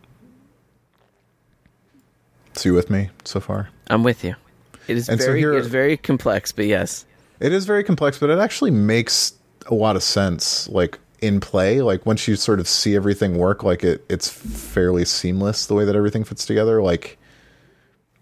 So 2.54 2.70
you 2.70 2.74
with 2.74 2.90
me 2.90 3.10
so 3.26 3.42
far? 3.42 3.68
I'm 3.90 4.04
with 4.04 4.24
you. 4.24 4.36
It 4.88 4.98
is 4.98 5.10
And 5.10 5.20
so 5.20 5.28
very 5.28 5.40
here- 5.40 5.54
it's 5.54 5.68
very 5.68 5.98
complex, 5.98 6.52
but 6.52 6.66
yes. 6.66 7.06
It 7.40 7.52
is 7.52 7.66
very 7.66 7.84
complex, 7.84 8.18
but 8.18 8.30
it 8.30 8.40
actually 8.40 8.72
makes 8.72 9.34
a 9.68 9.74
lot 9.74 9.96
of 9.96 10.04
sense. 10.04 10.70
Like 10.70 11.00
in 11.22 11.40
play, 11.40 11.82
like 11.82 12.06
once 12.06 12.28
you 12.28 12.36
sort 12.36 12.60
of 12.60 12.68
see 12.68 12.96
everything 12.96 13.38
work, 13.38 13.64
like 13.64 13.84
it, 13.84 14.06
it's 14.10 14.30
fairly 14.30 15.06
seamless 15.06 15.66
the 15.66 15.74
way 15.74 15.86
that 15.86 15.96
everything 15.96 16.24
fits 16.24 16.46
together. 16.46 16.82
Like 16.82 17.18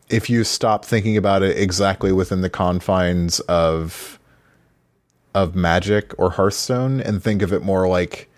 if 0.09 0.29
you 0.29 0.43
stop 0.43 0.85
thinking 0.85 1.17
about 1.17 1.43
it 1.43 1.57
exactly 1.57 2.11
within 2.11 2.41
the 2.41 2.49
confines 2.49 3.39
of 3.41 4.19
of 5.35 5.55
magic 5.55 6.13
or 6.19 6.31
Hearthstone 6.31 7.01
and 7.01 7.21
think 7.23 7.41
of 7.41 7.51
it 7.51 7.63
more 7.63 7.87
like 7.87 8.29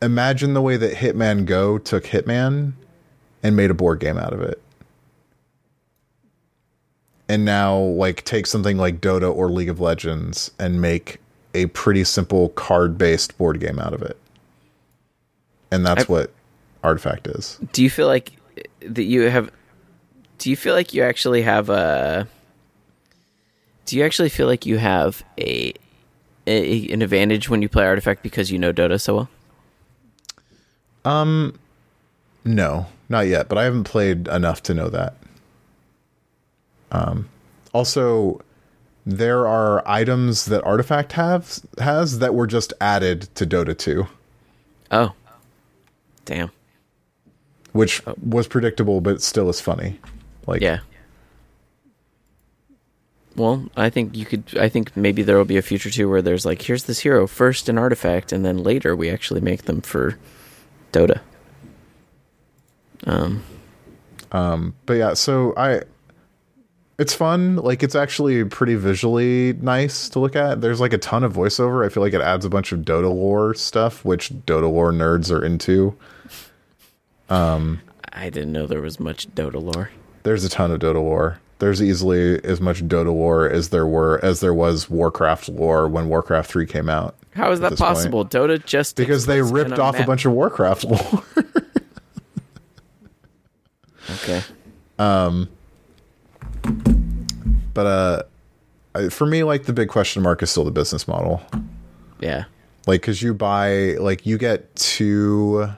imagine 0.00 0.54
the 0.54 0.62
way 0.62 0.76
that 0.78 0.94
Hitman 0.94 1.44
Go 1.44 1.76
took 1.78 2.04
Hitman 2.04 2.72
and 3.42 3.54
made 3.54 3.70
a 3.70 3.74
board 3.74 4.00
game 4.00 4.16
out 4.18 4.32
of 4.32 4.40
it. 4.40 4.60
And 7.32 7.46
now 7.46 7.78
like 7.78 8.24
take 8.24 8.46
something 8.46 8.76
like 8.76 9.00
Dota 9.00 9.34
or 9.34 9.48
League 9.48 9.70
of 9.70 9.80
Legends 9.80 10.50
and 10.58 10.82
make 10.82 11.16
a 11.54 11.64
pretty 11.66 12.04
simple 12.04 12.50
card-based 12.50 13.38
board 13.38 13.58
game 13.58 13.78
out 13.78 13.94
of 13.94 14.02
it. 14.02 14.18
And 15.70 15.86
that's 15.86 16.02
I- 16.02 16.12
what 16.12 16.30
Artifact 16.84 17.26
is. 17.28 17.58
Do 17.72 17.82
you 17.82 17.88
feel 17.88 18.06
like 18.06 18.32
that 18.82 19.04
you 19.04 19.22
have? 19.22 19.50
Do 20.36 20.50
you 20.50 20.56
feel 20.56 20.74
like 20.74 20.92
you 20.92 21.02
actually 21.04 21.40
have 21.40 21.70
a? 21.70 22.28
Do 23.86 23.96
you 23.96 24.04
actually 24.04 24.28
feel 24.28 24.46
like 24.46 24.66
you 24.66 24.76
have 24.76 25.24
a, 25.38 25.72
a 26.46 26.88
an 26.90 27.00
advantage 27.00 27.48
when 27.48 27.62
you 27.62 27.68
play 27.70 27.86
Artifact 27.86 28.22
because 28.22 28.50
you 28.50 28.58
know 28.58 28.74
Dota 28.74 29.00
so 29.00 29.14
well? 29.14 29.28
Um 31.06 31.58
no, 32.44 32.88
not 33.08 33.26
yet, 33.26 33.48
but 33.48 33.56
I 33.56 33.64
haven't 33.64 33.84
played 33.84 34.28
enough 34.28 34.62
to 34.64 34.74
know 34.74 34.90
that. 34.90 35.14
Um, 36.92 37.28
also, 37.72 38.40
there 39.04 39.48
are 39.48 39.82
items 39.88 40.44
that 40.44 40.62
Artifact 40.62 41.12
has 41.12 41.62
has 41.78 42.18
that 42.20 42.34
were 42.34 42.46
just 42.46 42.72
added 42.80 43.22
to 43.34 43.46
Dota 43.46 43.76
2, 43.76 44.06
Oh, 44.92 45.12
damn. 46.26 46.50
which 47.72 48.02
was 48.22 48.46
predictable, 48.46 49.00
but 49.00 49.20
still 49.22 49.48
is 49.48 49.60
funny. 49.60 49.98
Like, 50.46 50.60
Yeah. 50.62 50.80
Well, 53.34 53.64
I 53.76 53.88
think 53.88 54.14
you 54.14 54.26
could. 54.26 54.44
I 54.60 54.68
think 54.68 54.94
maybe 54.94 55.22
there 55.22 55.38
will 55.38 55.46
be 55.46 55.56
a 55.56 55.62
future 55.62 55.88
too 55.88 56.08
where 56.10 56.20
there's 56.20 56.44
like, 56.44 56.60
here's 56.60 56.84
this 56.84 56.98
hero 57.00 57.26
first 57.26 57.66
in 57.70 57.78
Artifact, 57.78 58.30
and 58.30 58.44
then 58.44 58.58
later 58.58 58.94
we 58.94 59.08
actually 59.08 59.40
make 59.40 59.62
them 59.62 59.80
for 59.80 60.18
Dota. 60.92 61.20
Um, 63.04 63.42
Um. 64.32 64.74
but 64.84 64.94
yeah, 64.94 65.14
so 65.14 65.54
I, 65.56 65.80
it's 66.98 67.14
fun. 67.14 67.56
Like, 67.56 67.82
it's 67.82 67.94
actually 67.94 68.44
pretty 68.44 68.74
visually 68.74 69.54
nice 69.54 70.08
to 70.10 70.18
look 70.18 70.36
at. 70.36 70.60
There's 70.60 70.80
like 70.80 70.92
a 70.92 70.98
ton 70.98 71.24
of 71.24 71.32
voiceover. 71.32 71.84
I 71.84 71.88
feel 71.88 72.02
like 72.02 72.12
it 72.14 72.20
adds 72.20 72.44
a 72.44 72.50
bunch 72.50 72.72
of 72.72 72.80
Dota 72.80 73.12
lore 73.12 73.54
stuff, 73.54 74.04
which 74.04 74.30
Dota 74.30 74.70
lore 74.70 74.92
nerds 74.92 75.30
are 75.30 75.44
into. 75.44 75.96
Um, 77.28 77.80
I 78.12 78.30
didn't 78.30 78.52
know 78.52 78.66
there 78.66 78.82
was 78.82 79.00
much 79.00 79.28
Dota 79.34 79.62
lore. 79.62 79.90
There's 80.22 80.44
a 80.44 80.48
ton 80.48 80.70
of 80.70 80.80
Dota 80.80 81.02
lore. 81.02 81.40
There's 81.58 81.80
easily 81.80 82.42
as 82.44 82.60
much 82.60 82.82
Dota 82.82 83.14
lore 83.14 83.48
as 83.48 83.68
there 83.68 83.86
were 83.86 84.18
as 84.24 84.40
there 84.40 84.52
was 84.52 84.90
Warcraft 84.90 85.48
lore 85.48 85.88
when 85.88 86.08
Warcraft 86.08 86.50
3 86.50 86.66
came 86.66 86.88
out. 86.88 87.14
How 87.34 87.52
is 87.52 87.60
that 87.60 87.70
this 87.70 87.80
point. 87.80 87.94
possible? 87.94 88.26
Dota 88.26 88.64
just 88.64 88.96
Because 88.96 89.26
they 89.26 89.40
ripped 89.42 89.78
off 89.78 89.98
a 89.98 90.04
bunch 90.04 90.24
of 90.24 90.32
Warcraft 90.32 90.84
lore. 90.84 91.24
Okay. 94.10 94.42
But 97.74 97.86
uh 97.86 98.22
I- 98.94 99.08
for 99.08 99.26
me 99.26 99.42
like 99.42 99.64
the 99.64 99.72
big 99.72 99.88
question 99.88 100.22
mark 100.22 100.42
is 100.42 100.50
still 100.50 100.64
the 100.64 100.70
business 100.70 101.08
model. 101.08 101.42
Yeah. 102.20 102.44
Like 102.86 103.02
cuz 103.02 103.22
you 103.22 103.32
buy 103.34 103.94
like 103.98 104.26
you 104.26 104.38
get 104.38 104.74
two 104.76 105.68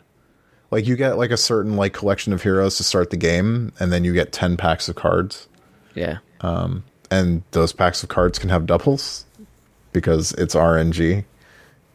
like 0.70 0.86
you 0.86 0.96
get 0.96 1.16
like 1.18 1.30
a 1.30 1.36
certain 1.36 1.76
like 1.76 1.92
collection 1.92 2.32
of 2.32 2.42
heroes 2.42 2.76
to 2.78 2.84
start 2.84 3.10
the 3.10 3.16
game 3.16 3.72
and 3.78 3.92
then 3.92 4.04
you 4.04 4.12
get 4.12 4.32
10 4.32 4.56
packs 4.56 4.88
of 4.88 4.96
cards. 4.96 5.46
Yeah. 5.94 6.18
and 7.10 7.42
those 7.52 7.72
packs 7.72 8.02
of 8.02 8.08
cards 8.08 8.38
can 8.38 8.48
have 8.50 8.66
doubles 8.66 9.24
because 9.92 10.32
it's 10.32 10.54
RNG. 10.56 11.24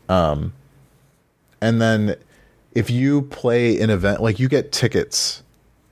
Um, 0.07 0.53
and 1.59 1.81
then 1.81 2.15
if 2.73 2.89
you 2.89 3.23
play 3.23 3.79
an 3.81 3.89
event, 3.89 4.21
like 4.21 4.39
you 4.39 4.47
get 4.47 4.71
tickets, 4.71 5.43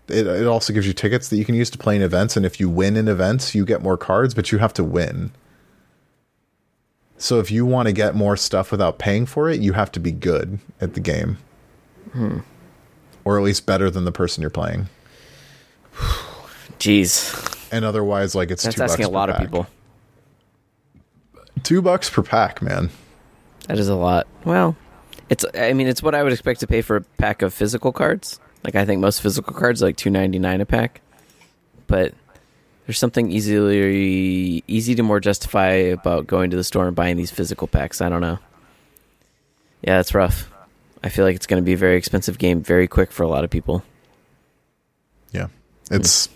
it, 0.10 0.28
it 0.28 0.48
also 0.48 0.74
gives 0.74 0.88
you 0.88 0.94
tickets 0.94 1.30
that 1.30 1.38
you 1.38 1.46
can 1.46 1.56
use 1.56 1.70
to 1.72 1.78
play 1.78 1.96
in 1.96 2.02
events. 2.02 2.38
And 2.38 2.46
if 2.46 2.60
you 2.60 2.70
win 2.70 2.96
in 2.96 3.08
events, 3.08 3.54
you 3.56 3.66
get 3.66 3.82
more 3.82 3.98
cards, 3.98 4.34
but 4.34 4.52
you 4.52 4.58
have 4.58 4.74
to 4.74 4.84
win. 4.84 5.32
So 7.18 7.40
if 7.40 7.50
you 7.52 7.66
want 7.66 7.88
to 7.88 7.94
get 7.94 8.16
more 8.16 8.38
stuff 8.38 8.72
without 8.72 9.00
paying 9.00 9.26
for 9.26 9.50
it, 9.50 9.60
you 9.60 9.74
have 9.74 9.92
to 9.94 10.00
be 10.00 10.12
good 10.12 10.60
at 10.80 10.94
the 10.94 11.00
game. 11.00 11.38
Hmm. 12.14 12.40
Or 13.26 13.38
at 13.38 13.44
least 13.44 13.66
better 13.66 13.90
than 13.90 14.06
the 14.06 14.12
person 14.12 14.42
you're 14.42 14.50
playing. 14.50 14.88
Jeez. 16.80 17.56
And 17.72 17.84
otherwise, 17.84 18.36
like 18.36 18.52
it's 18.52 18.64
That's 18.64 18.76
two 18.76 18.84
asking 18.84 19.06
a 19.06 19.10
bucks 19.10 19.14
per 19.14 19.18
lot 19.18 19.30
of 19.30 19.40
people. 19.40 19.68
Two 21.64 21.82
bucks 21.82 22.10
per 22.10 22.22
pack, 22.22 22.62
man. 22.62 22.90
That 23.68 23.80
is 23.80 23.90
a 23.90 23.96
lot. 23.96 24.28
Well, 24.46 24.76
it's. 25.28 25.44
I 25.54 25.74
mean, 25.74 25.88
it's 25.88 26.02
what 26.02 26.16
I 26.16 26.24
would 26.24 26.32
expect 26.32 26.62
to 26.62 26.68
pay 26.68 26.82
for 26.82 26.98
a 26.98 27.02
pack 27.02 27.42
of 27.42 27.54
physical 27.54 27.92
cards. 27.92 28.40
Like 28.64 28.76
I 28.76 28.86
think 28.86 29.02
most 29.02 29.22
physical 29.22 29.54
cards 29.54 29.82
are 29.82 29.86
like 29.88 29.98
two 29.98 30.10
ninety 30.10 30.40
nine 30.40 30.62
a 30.62 30.66
pack, 30.66 31.02
but 31.88 32.14
there's 32.86 33.00
something 33.00 33.32
easily 33.32 34.64
easy 34.68 34.96
to 34.96 35.04
more 35.04 35.20
justify 35.20 35.72
about 35.72 36.26
going 36.26 36.50
to 36.52 36.58
the 36.58 36.64
store 36.64 36.88
and 36.88 36.96
buying 36.96 37.18
these 37.18 37.32
physical 37.32 37.68
packs. 37.68 38.02
I 38.02 38.10
don't 38.10 38.22
know. 38.22 38.40
Yeah, 39.82 40.00
it's 40.00 40.14
rough. 40.14 40.50
I 41.04 41.10
feel 41.10 41.26
like 41.26 41.36
it's 41.36 41.48
going 41.48 41.62
to 41.62 41.66
be 41.66 41.74
a 41.74 41.78
very 41.78 41.98
expensive 41.98 42.38
game 42.38 42.62
very 42.62 42.88
quick 42.88 43.12
for 43.12 43.24
a 43.24 43.28
lot 43.28 43.44
of 43.44 43.50
people. 43.50 43.84
Yeah, 45.32 45.48
it's. 45.92 46.30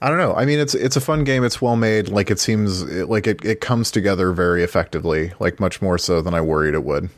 I 0.00 0.08
don't 0.08 0.18
know. 0.18 0.34
I 0.34 0.44
mean, 0.44 0.58
it's 0.58 0.74
it's 0.74 0.96
a 0.96 1.00
fun 1.00 1.24
game. 1.24 1.44
It's 1.44 1.62
well 1.62 1.76
made. 1.76 2.08
Like 2.08 2.30
it 2.30 2.38
seems 2.38 2.82
it, 2.82 3.08
like 3.08 3.26
it, 3.26 3.44
it 3.44 3.60
comes 3.60 3.90
together 3.90 4.32
very 4.32 4.62
effectively. 4.62 5.32
Like 5.38 5.60
much 5.60 5.80
more 5.80 5.96
so 5.96 6.20
than 6.20 6.34
I 6.34 6.40
worried 6.40 6.74
it 6.74 6.84
would. 6.84 7.08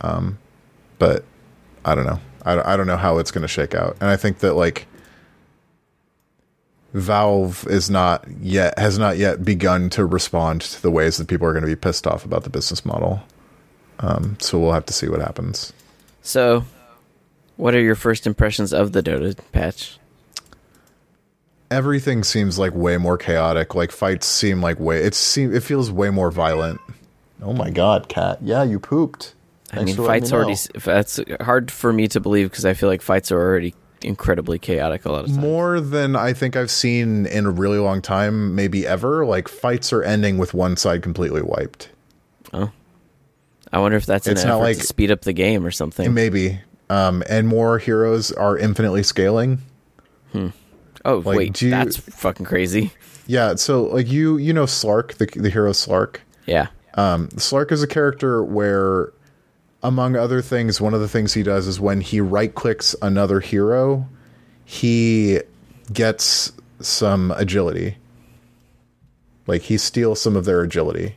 Um, 0.00 0.38
but 0.98 1.24
I 1.84 1.94
don't 1.94 2.06
know. 2.06 2.20
I, 2.44 2.54
don't- 2.54 2.66
I 2.66 2.76
don't 2.76 2.86
know 2.86 2.96
how 2.96 3.18
it's 3.18 3.30
going 3.30 3.42
to 3.42 3.48
shake 3.48 3.74
out. 3.74 3.96
And 4.00 4.10
I 4.10 4.16
think 4.16 4.38
that 4.38 4.54
like 4.54 4.86
Valve 6.92 7.66
is 7.68 7.88
not 7.88 8.24
yet 8.40 8.76
has 8.78 8.98
not 8.98 9.16
yet 9.16 9.44
begun 9.44 9.90
to 9.90 10.04
respond 10.04 10.60
to 10.62 10.82
the 10.82 10.90
ways 10.90 11.18
that 11.18 11.28
people 11.28 11.46
are 11.46 11.52
going 11.52 11.62
to 11.62 11.68
be 11.68 11.76
pissed 11.76 12.04
off 12.06 12.24
about 12.24 12.42
the 12.42 12.50
business 12.50 12.84
model. 12.84 13.22
Um, 14.00 14.36
so 14.40 14.58
we'll 14.58 14.72
have 14.72 14.86
to 14.86 14.92
see 14.92 15.08
what 15.08 15.20
happens. 15.20 15.72
So, 16.22 16.64
what 17.56 17.74
are 17.74 17.80
your 17.80 17.94
first 17.94 18.26
impressions 18.26 18.72
of 18.72 18.92
the 18.92 19.02
Dota 19.02 19.38
patch? 19.52 19.96
everything 21.70 22.24
seems 22.24 22.58
like 22.58 22.74
way 22.74 22.96
more 22.96 23.16
chaotic. 23.16 23.76
Like 23.76 23.92
fights 23.92 24.26
seem 24.26 24.60
like 24.60 24.80
way 24.80 25.04
it 25.04 25.14
seem 25.14 25.54
it 25.54 25.62
feels 25.62 25.92
way 25.92 26.10
more 26.10 26.32
violent. 26.32 26.80
Oh 27.40 27.52
my 27.52 27.70
god, 27.70 28.08
cat! 28.08 28.38
Yeah, 28.42 28.64
you 28.64 28.80
pooped. 28.80 29.34
I 29.72 29.84
mean, 29.84 29.96
fights 29.96 30.32
me 30.32 30.36
already. 30.38 30.56
That's 30.84 31.20
hard 31.40 31.70
for 31.70 31.92
me 31.92 32.08
to 32.08 32.20
believe 32.20 32.50
because 32.50 32.64
I 32.64 32.74
feel 32.74 32.88
like 32.88 33.02
fights 33.02 33.30
are 33.30 33.38
already 33.40 33.74
incredibly 34.02 34.58
chaotic 34.58 35.04
a 35.04 35.12
lot 35.12 35.20
of 35.20 35.26
times. 35.26 35.38
more 35.38 35.78
than 35.80 36.16
I 36.16 36.32
think 36.32 36.56
I've 36.56 36.70
seen 36.70 37.26
in 37.26 37.44
a 37.46 37.50
really 37.50 37.78
long 37.78 38.00
time, 38.02 38.54
maybe 38.54 38.86
ever. 38.86 39.24
Like 39.26 39.46
fights 39.48 39.92
are 39.92 40.02
ending 40.02 40.38
with 40.38 40.54
one 40.54 40.76
side 40.76 41.02
completely 41.02 41.42
wiped. 41.42 41.90
Oh, 42.52 42.72
I 43.72 43.78
wonder 43.78 43.96
if 43.96 44.06
that's 44.06 44.26
an 44.26 44.32
It's 44.32 44.40
effort 44.40 44.48
not 44.48 44.56
to 44.56 44.62
like- 44.62 44.76
speed 44.78 45.10
up 45.10 45.20
the 45.22 45.32
game 45.34 45.64
or 45.66 45.70
something. 45.70 46.12
Maybe. 46.14 46.60
Um, 46.88 47.22
and 47.28 47.46
more 47.46 47.78
heroes 47.78 48.32
are 48.32 48.58
infinitely 48.58 49.02
scaling. 49.04 49.58
Hmm. 50.32 50.48
oh 51.04 51.18
like, 51.18 51.36
wait, 51.38 51.52
do 51.52 51.66
you- 51.66 51.70
that's 51.70 51.96
fucking 51.96 52.46
crazy. 52.46 52.92
Yeah, 53.26 53.54
so 53.54 53.84
like 53.84 54.10
you 54.10 54.38
you 54.38 54.52
know 54.52 54.64
Slark, 54.64 55.14
the 55.18 55.26
the 55.40 55.50
hero 55.50 55.70
Slark. 55.72 56.16
Yeah, 56.46 56.66
Um, 56.94 57.28
Slark 57.36 57.70
is 57.70 57.80
a 57.82 57.86
character 57.86 58.42
where, 58.42 59.12
among 59.82 60.16
other 60.16 60.42
things, 60.42 60.80
one 60.80 60.94
of 60.94 61.00
the 61.00 61.08
things 61.08 61.34
he 61.34 61.42
does 61.42 61.66
is 61.66 61.80
when 61.80 62.00
he 62.00 62.20
right 62.20 62.54
clicks 62.54 62.94
another 63.02 63.40
hero, 63.40 64.08
he 64.64 65.40
gets 65.92 66.52
some 66.80 67.32
agility. 67.32 67.96
Like 69.46 69.62
he 69.62 69.78
steals 69.78 70.20
some 70.20 70.36
of 70.36 70.44
their 70.44 70.60
agility. 70.62 71.16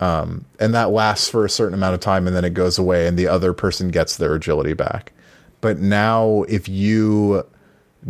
Um, 0.00 0.44
and 0.60 0.72
that 0.74 0.90
lasts 0.90 1.28
for 1.28 1.44
a 1.44 1.50
certain 1.50 1.74
amount 1.74 1.94
of 1.94 2.00
time 2.00 2.26
and 2.26 2.36
then 2.36 2.44
it 2.44 2.54
goes 2.54 2.78
away 2.78 3.08
and 3.08 3.18
the 3.18 3.26
other 3.26 3.52
person 3.52 3.88
gets 3.88 4.16
their 4.16 4.34
agility 4.34 4.74
back. 4.74 5.12
But 5.60 5.78
now, 5.78 6.44
if 6.48 6.68
you 6.68 7.44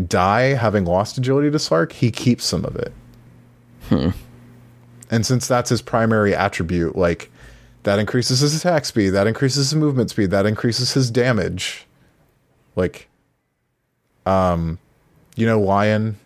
die 0.07 0.55
having 0.55 0.85
lost 0.85 1.17
agility 1.17 1.51
to 1.51 1.57
Slark, 1.57 1.93
he 1.93 2.11
keeps 2.11 2.45
some 2.45 2.65
of 2.67 2.77
it. 2.77 2.93
Hmm. 3.89 4.11
And 5.11 5.25
since 5.25 5.49
that's 5.49 5.71
his 5.71 5.81
primary 5.81 6.35
attribute, 6.35 6.95
like 6.95 7.31
that 7.89 7.99
increases 7.99 8.41
his 8.41 8.55
attack 8.55 8.85
speed, 8.85 9.11
that 9.11 9.27
increases 9.27 9.71
his 9.71 9.75
movement 9.75 10.11
speed, 10.11 10.31
that 10.31 10.45
increases 10.45 10.93
his 10.93 11.11
damage. 11.11 11.87
Like, 12.77 13.09
um, 14.27 14.79
you 15.37 15.47
know, 15.47 15.59
Lion. 15.59 16.19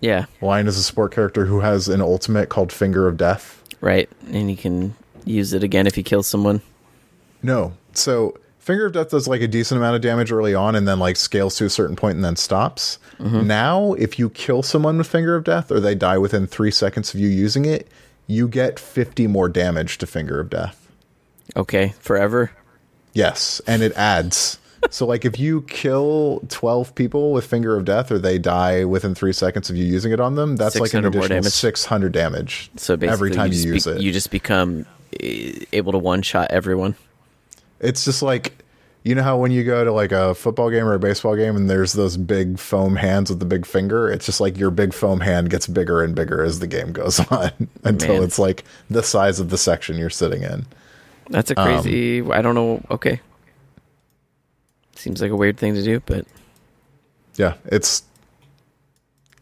yeah, 0.00 0.24
Lion 0.40 0.66
is 0.66 0.78
a 0.78 0.82
sport 0.82 1.12
character 1.12 1.44
who 1.44 1.60
has 1.60 1.88
an 1.88 2.00
ultimate 2.00 2.48
called 2.48 2.72
Finger 2.72 3.06
of 3.06 3.18
Death. 3.18 3.62
right. 3.82 4.08
And 4.32 4.48
he 4.48 4.56
can 4.56 4.94
use 5.26 5.52
it 5.52 5.62
again 5.62 5.86
if 5.86 5.94
he 5.94 6.02
kills 6.02 6.26
someone. 6.26 6.62
No, 7.42 7.74
so 7.92 8.34
Finger 8.58 8.86
of 8.86 8.92
Death 8.94 9.10
does 9.10 9.28
like 9.28 9.42
a 9.42 9.48
decent 9.48 9.78
amount 9.78 9.96
of 9.96 10.02
damage 10.02 10.32
early 10.32 10.54
on, 10.54 10.74
and 10.74 10.88
then 10.88 10.98
like 10.98 11.16
scales 11.16 11.54
to 11.56 11.66
a 11.66 11.70
certain 11.70 11.96
point 11.96 12.14
and 12.16 12.24
then 12.24 12.36
stops. 12.36 12.98
Now, 13.18 13.92
if 13.94 14.18
you 14.18 14.30
kill 14.30 14.62
someone 14.62 14.96
with 14.96 15.06
Finger 15.06 15.36
of 15.36 15.44
Death, 15.44 15.70
or 15.70 15.80
they 15.80 15.94
die 15.94 16.16
within 16.16 16.46
three 16.46 16.70
seconds 16.70 17.12
of 17.12 17.20
you 17.20 17.28
using 17.28 17.66
it, 17.66 17.88
you 18.26 18.48
get 18.48 18.78
fifty 18.80 19.26
more 19.26 19.50
damage 19.50 19.98
to 19.98 20.06
Finger 20.06 20.40
of 20.40 20.48
Death. 20.48 20.79
Okay, 21.56 21.94
forever. 22.00 22.50
Yes, 23.12 23.60
and 23.66 23.82
it 23.82 23.92
adds 23.96 24.58
so 24.88 25.06
like 25.06 25.24
if 25.24 25.38
you 25.38 25.62
kill 25.62 26.42
12 26.48 26.94
people 26.94 27.32
with 27.32 27.44
finger 27.44 27.76
of 27.76 27.84
death 27.84 28.10
or 28.10 28.18
they 28.18 28.38
die 28.38 28.84
within 28.84 29.14
3 29.14 29.32
seconds 29.32 29.68
of 29.68 29.76
you 29.76 29.84
using 29.84 30.12
it 30.12 30.20
on 30.20 30.36
them, 30.36 30.56
that's 30.56 30.78
like 30.78 30.94
an 30.94 31.04
additional 31.04 31.28
damage. 31.28 31.52
600 31.52 32.12
damage 32.12 32.70
So 32.76 32.96
basically, 32.96 33.12
every 33.12 33.30
time 33.32 33.46
you, 33.48 33.52
just 33.52 33.66
use 33.66 33.84
be- 33.86 33.90
it. 33.92 34.00
you 34.00 34.12
just 34.12 34.30
become 34.30 34.86
eh, 35.20 35.64
able 35.72 35.92
to 35.92 35.98
one 35.98 36.22
shot 36.22 36.50
everyone. 36.50 36.94
It's 37.80 38.04
just 38.04 38.22
like 38.22 38.54
you 39.02 39.14
know 39.14 39.22
how 39.22 39.38
when 39.38 39.50
you 39.50 39.64
go 39.64 39.82
to 39.84 39.92
like 39.92 40.12
a 40.12 40.34
football 40.34 40.70
game 40.70 40.84
or 40.84 40.94
a 40.94 40.98
baseball 40.98 41.34
game 41.34 41.56
and 41.56 41.70
there's 41.70 41.94
those 41.94 42.16
big 42.18 42.58
foam 42.58 42.96
hands 42.96 43.30
with 43.30 43.38
the 43.38 43.46
big 43.46 43.64
finger, 43.66 44.10
it's 44.10 44.26
just 44.26 44.40
like 44.40 44.58
your 44.58 44.70
big 44.70 44.92
foam 44.92 45.20
hand 45.20 45.50
gets 45.50 45.66
bigger 45.66 46.02
and 46.02 46.14
bigger 46.14 46.42
as 46.42 46.58
the 46.58 46.66
game 46.66 46.92
goes 46.92 47.18
on 47.30 47.50
until 47.84 48.14
Man. 48.14 48.22
it's 48.22 48.38
like 48.38 48.64
the 48.90 49.02
size 49.02 49.40
of 49.40 49.50
the 49.50 49.58
section 49.58 49.96
you're 49.96 50.10
sitting 50.10 50.42
in. 50.42 50.66
That's 51.30 51.50
a 51.50 51.54
crazy. 51.54 52.20
I 52.22 52.42
don't 52.42 52.54
know. 52.54 52.82
Okay, 52.90 53.20
seems 54.96 55.22
like 55.22 55.30
a 55.30 55.36
weird 55.36 55.56
thing 55.56 55.74
to 55.74 55.82
do, 55.82 56.00
but 56.06 56.26
Yeah, 57.36 57.54
it's 57.66 58.02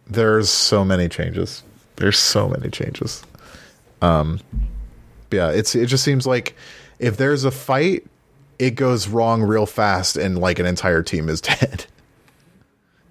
there's 0.06 0.48
so 0.48 0.84
many 0.84 1.08
changes. 1.08 1.62
There's 1.96 2.18
so 2.18 2.48
many 2.48 2.70
changes. 2.70 3.22
Um 4.00 4.40
yeah, 5.30 5.50
it's 5.50 5.74
it 5.74 5.86
just 5.86 6.04
seems 6.04 6.26
like 6.26 6.54
if 6.98 7.16
there's 7.16 7.44
a 7.44 7.50
fight, 7.50 8.06
it 8.58 8.72
goes 8.72 9.08
wrong 9.08 9.42
real 9.42 9.66
fast 9.66 10.16
and 10.16 10.38
like 10.38 10.58
an 10.58 10.66
entire 10.66 11.02
team 11.02 11.28
is 11.28 11.40
dead. 11.42 11.86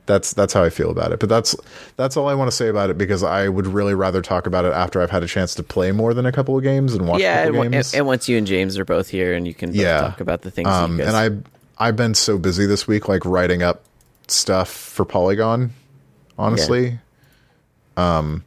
That's 0.07 0.33
that's 0.33 0.53
how 0.53 0.63
I 0.63 0.69
feel 0.71 0.89
about 0.89 1.11
it. 1.11 1.19
But 1.19 1.29
that's 1.29 1.55
that's 1.97 2.17
all 2.17 2.27
I 2.27 2.33
want 2.33 2.49
to 2.49 2.55
say 2.55 2.67
about 2.69 2.89
it 2.89 2.97
because 2.97 3.21
I 3.23 3.47
would 3.49 3.67
really 3.67 3.93
rather 3.93 4.21
talk 4.21 4.47
about 4.47 4.65
it 4.65 4.73
after 4.73 5.01
I've 5.01 5.11
had 5.11 5.21
a 5.21 5.27
chance 5.27 5.53
to 5.55 5.63
play 5.63 5.91
more 5.91 6.13
than 6.15 6.25
a 6.25 6.31
couple 6.31 6.57
of 6.57 6.63
games 6.63 6.93
and 6.95 7.07
watch 7.07 7.21
yeah. 7.21 7.43
a 7.43 7.47
And, 7.47 7.55
and, 7.57 7.71
games. 7.73 7.93
and 7.93 8.05
once 8.07 8.27
you 8.27 8.37
and 8.37 8.47
James 8.47 8.77
are 8.79 8.85
both 8.85 9.09
here, 9.09 9.33
and 9.35 9.45
you 9.47 9.53
can 9.53 9.73
Yeah. 9.73 9.99
talk 10.01 10.19
about 10.21 10.41
the 10.41 10.49
things. 10.49 10.67
Um, 10.69 10.93
you 10.93 11.05
guys, 11.05 11.13
and 11.13 11.45
I 11.77 11.87
I've 11.87 11.95
been 11.95 12.15
so 12.15 12.37
busy 12.39 12.65
this 12.65 12.87
week, 12.87 13.07
like 13.07 13.23
writing 13.25 13.61
up 13.61 13.83
stuff 14.27 14.69
for 14.69 15.05
Polygon. 15.05 15.71
Honestly, 16.39 16.97
um, 17.97 18.43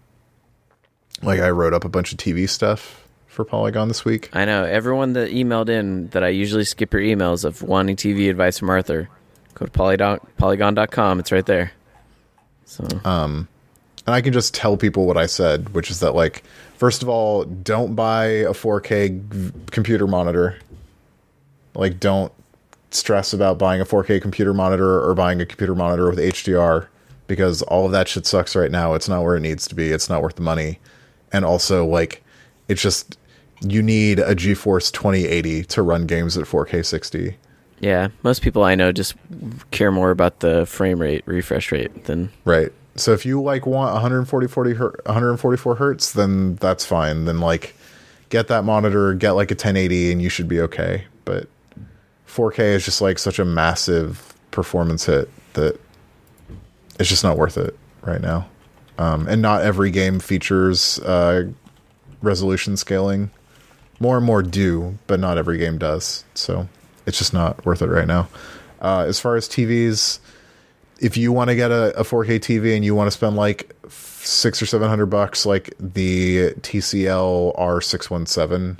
like 1.22 1.40
I 1.40 1.50
wrote 1.50 1.74
up 1.74 1.84
a 1.84 1.88
bunch 1.88 2.12
of 2.12 2.18
TV 2.18 2.48
stuff 2.48 3.06
for 3.26 3.44
Polygon 3.44 3.88
this 3.88 4.04
week. 4.04 4.30
I 4.32 4.44
know 4.44 4.64
everyone 4.64 5.12
that 5.14 5.30
emailed 5.30 5.68
in 5.68 6.08
that 6.08 6.24
I 6.24 6.28
usually 6.28 6.64
skip 6.64 6.92
your 6.92 7.02
emails 7.02 7.44
of 7.44 7.62
wanting 7.62 7.96
TV 7.96 8.30
advice 8.30 8.58
from 8.58 8.70
Arthur. 8.70 9.08
Go 9.54 9.66
to 9.66 9.70
polygon, 9.70 10.20
polygon.com. 10.38 11.20
It's 11.20 11.32
right 11.32 11.44
there. 11.46 11.72
So 12.64 12.86
um, 13.04 13.48
And 14.06 14.14
I 14.14 14.20
can 14.20 14.32
just 14.32 14.54
tell 14.54 14.76
people 14.76 15.06
what 15.06 15.16
I 15.16 15.26
said, 15.26 15.70
which 15.70 15.90
is 15.90 16.00
that 16.00 16.14
like, 16.14 16.44
first 16.76 17.02
of 17.02 17.08
all, 17.08 17.44
don't 17.44 17.94
buy 17.94 18.26
a 18.26 18.50
4K 18.52 19.20
v- 19.20 19.52
computer 19.70 20.06
monitor. 20.06 20.56
Like, 21.74 22.00
don't 22.00 22.32
stress 22.90 23.32
about 23.32 23.58
buying 23.58 23.80
a 23.80 23.84
4K 23.84 24.20
computer 24.20 24.52
monitor 24.54 25.00
or 25.04 25.14
buying 25.14 25.40
a 25.40 25.46
computer 25.46 25.74
monitor 25.74 26.08
with 26.08 26.18
HDR 26.18 26.86
because 27.26 27.62
all 27.62 27.86
of 27.86 27.92
that 27.92 28.08
shit 28.08 28.26
sucks 28.26 28.56
right 28.56 28.70
now. 28.70 28.94
It's 28.94 29.08
not 29.08 29.22
where 29.22 29.36
it 29.36 29.40
needs 29.40 29.68
to 29.68 29.74
be. 29.74 29.90
It's 29.90 30.08
not 30.08 30.22
worth 30.22 30.34
the 30.36 30.42
money. 30.42 30.80
And 31.32 31.44
also, 31.44 31.86
like, 31.86 32.24
it's 32.68 32.82
just 32.82 33.16
you 33.62 33.82
need 33.82 34.18
a 34.18 34.34
GeForce 34.34 34.90
2080 34.92 35.64
to 35.64 35.82
run 35.82 36.06
games 36.06 36.36
at 36.36 36.46
4K 36.46 36.84
60. 36.84 37.36
Yeah, 37.80 38.08
most 38.22 38.42
people 38.42 38.62
I 38.62 38.74
know 38.74 38.92
just 38.92 39.14
care 39.70 39.90
more 39.90 40.10
about 40.10 40.40
the 40.40 40.66
frame 40.66 41.00
rate, 41.00 41.26
refresh 41.26 41.72
rate 41.72 42.04
than 42.04 42.30
Right. 42.44 42.72
So 42.96 43.12
if 43.12 43.24
you 43.24 43.42
like 43.42 43.66
want 43.66 43.92
140 43.94 44.46
40 44.46 44.74
her- 44.74 45.00
144 45.06 45.74
hertz, 45.76 46.12
then 46.12 46.56
that's 46.56 46.84
fine. 46.84 47.24
Then 47.24 47.40
like 47.40 47.74
get 48.28 48.48
that 48.48 48.64
monitor, 48.64 49.14
get 49.14 49.32
like 49.32 49.50
a 49.50 49.54
1080 49.54 50.12
and 50.12 50.20
you 50.22 50.28
should 50.28 50.48
be 50.48 50.60
okay. 50.60 51.04
But 51.24 51.48
4K 52.28 52.74
is 52.74 52.84
just 52.84 53.00
like 53.00 53.18
such 53.18 53.38
a 53.38 53.44
massive 53.44 54.34
performance 54.50 55.06
hit 55.06 55.30
that 55.54 55.80
it's 56.98 57.08
just 57.08 57.24
not 57.24 57.36
worth 57.38 57.56
it 57.56 57.76
right 58.02 58.20
now. 58.20 58.48
Um, 58.98 59.26
and 59.26 59.40
not 59.40 59.62
every 59.62 59.90
game 59.90 60.20
features 60.20 60.98
uh, 61.00 61.48
resolution 62.20 62.76
scaling. 62.76 63.30
More 63.98 64.18
and 64.18 64.26
more 64.26 64.42
do, 64.42 64.98
but 65.06 65.20
not 65.20 65.38
every 65.38 65.58
game 65.58 65.78
does. 65.78 66.24
So 66.34 66.68
it's 67.06 67.18
just 67.18 67.32
not 67.32 67.64
worth 67.64 67.82
it 67.82 67.88
right 67.88 68.06
now. 68.06 68.28
Uh, 68.80 69.04
as 69.06 69.20
far 69.20 69.36
as 69.36 69.48
TVs, 69.48 70.20
if 71.00 71.16
you 71.16 71.32
want 71.32 71.48
to 71.48 71.56
get 71.56 71.70
a, 71.70 71.98
a 71.98 72.04
4K 72.04 72.38
TV 72.38 72.74
and 72.76 72.84
you 72.84 72.94
want 72.94 73.08
to 73.08 73.10
spend 73.10 73.36
like 73.36 73.74
six 73.88 74.60
or 74.60 74.66
seven 74.66 74.88
hundred 74.88 75.06
bucks, 75.06 75.46
like 75.46 75.74
the 75.78 76.50
TCL 76.60 77.58
R617 77.58 78.78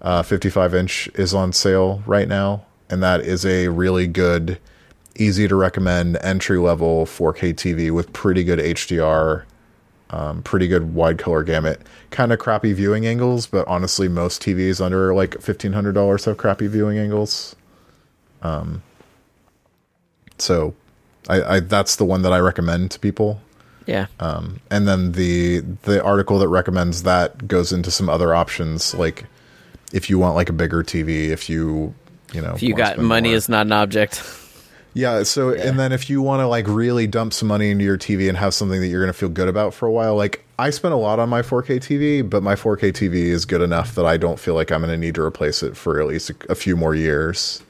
uh, 0.00 0.22
55 0.22 0.74
inch 0.74 1.08
is 1.14 1.34
on 1.34 1.52
sale 1.52 2.02
right 2.06 2.28
now, 2.28 2.64
and 2.90 3.02
that 3.02 3.22
is 3.22 3.46
a 3.46 3.68
really 3.68 4.06
good, 4.06 4.58
easy 5.16 5.48
to 5.48 5.56
recommend 5.56 6.18
entry 6.18 6.58
level 6.58 7.06
4K 7.06 7.54
TV 7.54 7.90
with 7.90 8.12
pretty 8.12 8.44
good 8.44 8.58
HDR, 8.58 9.44
um, 10.14 10.42
pretty 10.42 10.68
good 10.68 10.94
wide 10.94 11.18
color 11.18 11.42
gamut. 11.42 11.80
Kind 12.10 12.32
of 12.32 12.38
crappy 12.38 12.72
viewing 12.72 13.04
angles, 13.04 13.48
but 13.48 13.66
honestly, 13.66 14.06
most 14.06 14.40
TVs 14.40 14.80
under 14.80 15.12
like 15.12 15.40
fifteen 15.40 15.72
hundred 15.72 15.92
dollars 15.92 16.24
have 16.26 16.36
crappy 16.36 16.68
viewing 16.68 16.98
angles. 16.98 17.56
Um, 18.40 18.82
so 20.38 20.74
I, 21.28 21.56
I 21.56 21.60
that's 21.60 21.96
the 21.96 22.04
one 22.04 22.22
that 22.22 22.32
I 22.32 22.38
recommend 22.38 22.92
to 22.92 23.00
people. 23.00 23.40
yeah. 23.86 24.06
Um, 24.20 24.60
and 24.70 24.86
then 24.86 25.12
the 25.12 25.60
the 25.82 26.00
article 26.02 26.38
that 26.38 26.48
recommends 26.48 27.02
that 27.02 27.48
goes 27.48 27.72
into 27.72 27.90
some 27.90 28.08
other 28.08 28.36
options, 28.36 28.94
like 28.94 29.24
if 29.92 30.08
you 30.08 30.20
want 30.20 30.36
like 30.36 30.48
a 30.48 30.52
bigger 30.52 30.84
TV, 30.84 31.30
if 31.30 31.50
you 31.50 31.92
you 32.32 32.40
know 32.40 32.54
if 32.54 32.62
you 32.62 32.76
got 32.76 32.98
money 32.98 33.30
more. 33.30 33.36
is 33.36 33.48
not 33.48 33.66
an 33.66 33.72
object. 33.72 34.22
yeah. 34.94 35.22
So 35.24 35.50
and 35.52 35.78
then 35.78 35.92
if 35.92 36.08
you 36.08 36.22
want 36.22 36.40
to 36.40 36.46
like 36.46 36.66
really 36.66 37.06
dump 37.06 37.32
some 37.32 37.48
money 37.48 37.70
into 37.70 37.84
your 37.84 37.98
TV 37.98 38.28
and 38.28 38.38
have 38.38 38.54
something 38.54 38.80
that 38.80 38.86
you're 38.86 39.02
gonna 39.02 39.12
feel 39.12 39.28
good 39.28 39.48
about 39.48 39.74
for 39.74 39.86
a 39.86 39.92
while, 39.92 40.16
like 40.16 40.44
I 40.58 40.70
spent 40.70 40.94
a 40.94 40.96
lot 40.96 41.18
on 41.18 41.28
my 41.28 41.42
4K 41.42 41.78
TV, 41.80 42.28
but 42.28 42.42
my 42.42 42.54
4K 42.54 42.92
TV 42.92 43.14
is 43.26 43.44
good 43.44 43.60
enough 43.60 43.94
that 43.96 44.06
I 44.06 44.16
don't 44.16 44.38
feel 44.38 44.54
like 44.54 44.70
I'm 44.72 44.80
gonna 44.80 44.96
need 44.96 45.16
to 45.16 45.22
replace 45.22 45.62
it 45.62 45.76
for 45.76 46.00
at 46.00 46.06
least 46.06 46.30
a, 46.30 46.34
a 46.48 46.54
few 46.54 46.76
more 46.76 46.94
years. 46.94 47.62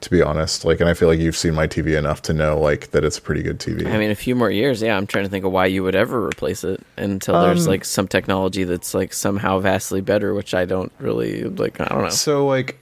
To 0.00 0.10
be 0.10 0.20
honest, 0.20 0.66
like, 0.66 0.80
and 0.80 0.90
I 0.90 0.92
feel 0.92 1.08
like 1.08 1.18
you've 1.18 1.36
seen 1.36 1.54
my 1.54 1.66
TV 1.66 1.96
enough 1.96 2.20
to 2.22 2.34
know 2.34 2.60
like 2.60 2.90
that 2.90 3.04
it's 3.06 3.16
a 3.16 3.22
pretty 3.22 3.42
good 3.42 3.58
TV. 3.58 3.86
I 3.86 3.96
mean, 3.96 4.10
a 4.10 4.14
few 4.14 4.34
more 4.34 4.50
years. 4.50 4.82
Yeah, 4.82 4.98
I'm 4.98 5.06
trying 5.06 5.24
to 5.24 5.30
think 5.30 5.46
of 5.46 5.52
why 5.52 5.64
you 5.64 5.82
would 5.82 5.94
ever 5.94 6.26
replace 6.26 6.62
it 6.62 6.82
until 6.98 7.40
there's 7.40 7.66
Um, 7.66 7.70
like 7.70 7.86
some 7.86 8.06
technology 8.06 8.64
that's 8.64 8.92
like 8.92 9.14
somehow 9.14 9.60
vastly 9.60 10.02
better, 10.02 10.34
which 10.34 10.52
I 10.52 10.66
don't 10.66 10.92
really 10.98 11.44
like. 11.44 11.80
I 11.80 11.86
don't 11.86 12.02
know. 12.02 12.08
So 12.10 12.46
like 12.46 12.78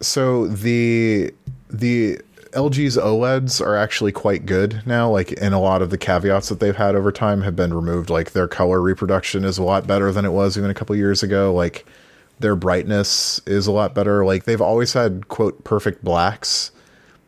so 0.00 0.46
the 0.46 1.34
the 1.68 2.18
LG's 2.52 2.96
OLEDs 2.96 3.60
are 3.60 3.76
actually 3.76 4.12
quite 4.12 4.46
good 4.46 4.82
now 4.86 5.10
like 5.10 5.32
and 5.40 5.54
a 5.54 5.58
lot 5.58 5.82
of 5.82 5.90
the 5.90 5.98
caveats 5.98 6.48
that 6.48 6.60
they've 6.60 6.76
had 6.76 6.94
over 6.94 7.10
time 7.10 7.42
have 7.42 7.56
been 7.56 7.74
removed 7.74 8.10
like 8.10 8.32
their 8.32 8.48
color 8.48 8.80
reproduction 8.80 9.44
is 9.44 9.58
a 9.58 9.62
lot 9.62 9.86
better 9.86 10.12
than 10.12 10.24
it 10.24 10.32
was 10.32 10.56
even 10.56 10.70
a 10.70 10.74
couple 10.74 10.94
years 10.94 11.22
ago 11.22 11.52
like 11.52 11.86
their 12.40 12.56
brightness 12.56 13.40
is 13.46 13.66
a 13.66 13.72
lot 13.72 13.94
better 13.94 14.24
like 14.24 14.44
they've 14.44 14.60
always 14.60 14.92
had 14.92 15.28
quote 15.28 15.64
perfect 15.64 16.04
blacks 16.04 16.70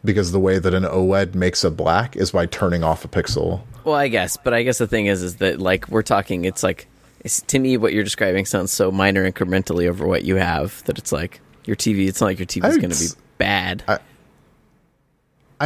because 0.04 0.32
the 0.32 0.40
way 0.40 0.58
that 0.58 0.74
an 0.74 0.84
OLED 0.84 1.34
makes 1.34 1.64
a 1.64 1.70
black 1.70 2.14
is 2.16 2.30
by 2.30 2.46
turning 2.46 2.84
off 2.84 3.04
a 3.04 3.08
pixel 3.08 3.62
Well, 3.84 3.94
I 3.94 4.08
guess, 4.08 4.36
but 4.36 4.54
I 4.54 4.62
guess 4.62 4.78
the 4.78 4.86
thing 4.86 5.06
is, 5.06 5.22
is 5.22 5.36
that 5.36 5.60
like 5.60 5.88
we're 5.88 6.02
talking, 6.02 6.44
it's 6.44 6.62
like 6.62 6.88
it's, 7.20 7.40
to 7.42 7.58
me 7.58 7.76
what 7.76 7.92
you're 7.92 8.04
describing 8.04 8.44
sounds 8.46 8.72
so 8.72 8.90
minor 8.90 9.30
incrementally 9.30 9.88
over 9.88 10.06
what 10.06 10.24
you 10.24 10.36
have 10.36 10.82
that 10.84 10.98
it's 10.98 11.12
like 11.12 11.40
your 11.64 11.76
TV. 11.76 12.08
It's 12.08 12.20
not 12.20 12.28
like 12.28 12.38
your 12.38 12.46
TV 12.46 12.68
is 12.68 12.78
going 12.78 12.90
to 12.90 12.98
be 12.98 13.20
bad. 13.38 13.82
I 13.88 13.98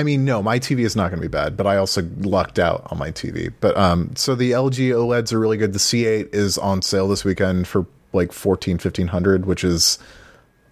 mean, 0.03 0.25
no, 0.25 0.43
my 0.43 0.59
TV 0.59 0.81
is 0.81 0.95
not 0.95 1.11
going 1.11 1.21
to 1.21 1.29
be 1.29 1.31
bad, 1.31 1.57
but 1.57 1.67
I 1.67 1.77
also 1.77 2.09
lucked 2.19 2.59
out 2.59 2.87
on 2.91 2.99
my 2.99 3.11
TV. 3.11 3.53
But 3.61 3.77
um, 3.77 4.15
so 4.17 4.35
the 4.35 4.53
LG 4.53 4.91
OLEDs 4.91 5.33
are 5.33 5.39
really 5.39 5.57
good. 5.57 5.73
The 5.73 5.79
C8 5.79 6.35
is 6.35 6.59
on 6.59 6.83
sale 6.83 7.09
this 7.09 7.25
weekend 7.25 7.67
for 7.67 7.87
like 8.13 8.33
14, 8.33 8.75
1500, 8.75 9.47
which 9.47 9.65
is 9.65 9.99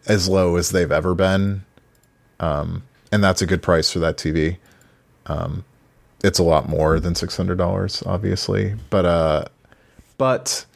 as 0.07 0.29
low 0.29 0.57
as 0.57 0.71
they've 0.71 0.93
ever 0.93 1.15
been. 1.15 1.65
Um, 2.41 2.83
and 3.11 3.25
that's 3.25 3.43
a 3.43 3.47
good 3.47 3.63
price 3.63 3.91
for 3.91 3.99
that 4.01 4.17
TV. 4.17 4.59
Um, 5.27 5.65
it's 6.23 6.39
a 6.39 6.45
lot 6.45 6.69
more 6.69 7.01
than 7.01 7.15
$600, 7.15 8.07
obviously, 8.07 8.75
but, 8.91 9.05
uh, 9.05 9.45
but 10.19 10.67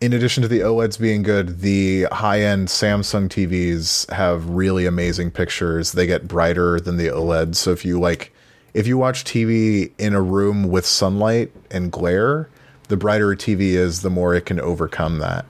in 0.00 0.12
addition 0.12 0.42
to 0.42 0.48
the 0.48 0.60
OLEDs 0.60 0.98
being 0.98 1.22
good, 1.22 1.60
the 1.60 2.04
high 2.12 2.40
end 2.40 2.68
Samsung 2.68 3.28
TVs 3.28 4.10
have 4.10 4.48
really 4.48 4.86
amazing 4.86 5.30
pictures. 5.30 5.92
They 5.92 6.06
get 6.06 6.28
brighter 6.28 6.80
than 6.80 6.96
the 6.96 7.08
OLEDs. 7.08 7.56
So 7.56 7.70
if 7.70 7.84
you 7.84 7.98
like, 7.98 8.32
if 8.74 8.86
you 8.86 8.98
watch 8.98 9.24
TV 9.24 9.92
in 9.98 10.14
a 10.14 10.20
room 10.20 10.64
with 10.64 10.84
sunlight 10.84 11.52
and 11.70 11.90
glare, 11.90 12.48
the 12.88 12.96
brighter 12.96 13.32
a 13.32 13.36
TV 13.36 13.72
is, 13.72 14.02
the 14.02 14.10
more 14.10 14.34
it 14.34 14.46
can 14.46 14.60
overcome 14.60 15.18
that. 15.20 15.46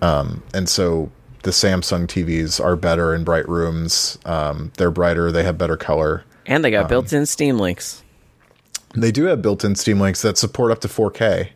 Um, 0.00 0.42
and 0.52 0.68
so 0.68 1.10
the 1.42 1.50
Samsung 1.50 2.06
TVs 2.06 2.62
are 2.62 2.76
better 2.76 3.14
in 3.14 3.24
bright 3.24 3.48
rooms. 3.48 4.18
Um, 4.24 4.70
they're 4.76 4.90
brighter. 4.90 5.32
They 5.32 5.44
have 5.44 5.58
better 5.58 5.76
color. 5.76 6.24
and 6.46 6.64
they 6.64 6.74
um, 6.74 6.82
got 6.82 6.88
built-in 6.88 7.26
Steam 7.26 7.58
links. 7.58 8.02
They 8.94 9.10
do 9.10 9.24
have 9.24 9.42
built-in 9.42 9.74
Steam 9.74 9.98
Links 10.00 10.22
that 10.22 10.38
support 10.38 10.70
up 10.70 10.80
to 10.82 10.88
4K, 10.88 11.50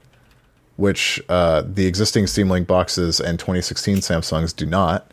which 0.78 1.20
uh, 1.28 1.64
the 1.66 1.86
existing 1.86 2.28
Steam 2.28 2.48
Link 2.48 2.68
boxes 2.68 3.18
and 3.18 3.36
2016 3.36 3.96
Samsungs 3.96 4.54
do 4.54 4.64
not. 4.64 5.10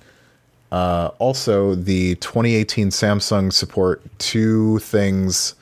Uh, 0.71 1.09
also, 1.17 1.73
the 1.73 2.13
2018 2.15 2.89
Samsung 2.89 3.51
support 3.51 4.03
two 4.19 4.77
things 4.79 5.55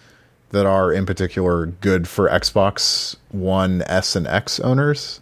that 0.49 0.65
are 0.65 0.91
in 0.91 1.05
particular 1.05 1.67
good 1.67 2.05
for 2.05 2.27
Xbox 2.27 3.15
One 3.29 3.81
S 3.83 4.17
and 4.17 4.27
X 4.27 4.59
owners, 4.59 5.21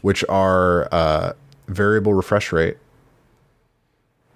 which 0.00 0.24
are 0.30 0.88
uh, 0.90 1.34
variable 1.66 2.14
refresh 2.14 2.50
rate, 2.50 2.78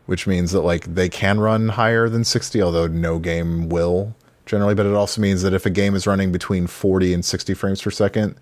which 0.05 0.27
means 0.27 0.53
that 0.53 0.61
like 0.61 0.95
they 0.95 1.09
can 1.09 1.41
run 1.41 1.71
higher 1.71 2.11
than 2.11 2.25
60, 2.25 2.61
although 2.61 2.89
no 2.89 3.19
game 3.19 3.71
will 3.71 4.15
generally. 4.45 4.75
But 4.75 4.85
it 4.85 4.93
also 4.93 5.23
means 5.23 5.41
that 5.41 5.55
if 5.55 5.65
a 5.65 5.71
game 5.71 5.95
is 5.95 6.07
running 6.07 6.31
between 6.31 6.67
40 6.67 7.15
and 7.15 7.25
60 7.25 7.55
frames 7.55 7.81
per 7.81 7.91
second, 7.91 8.37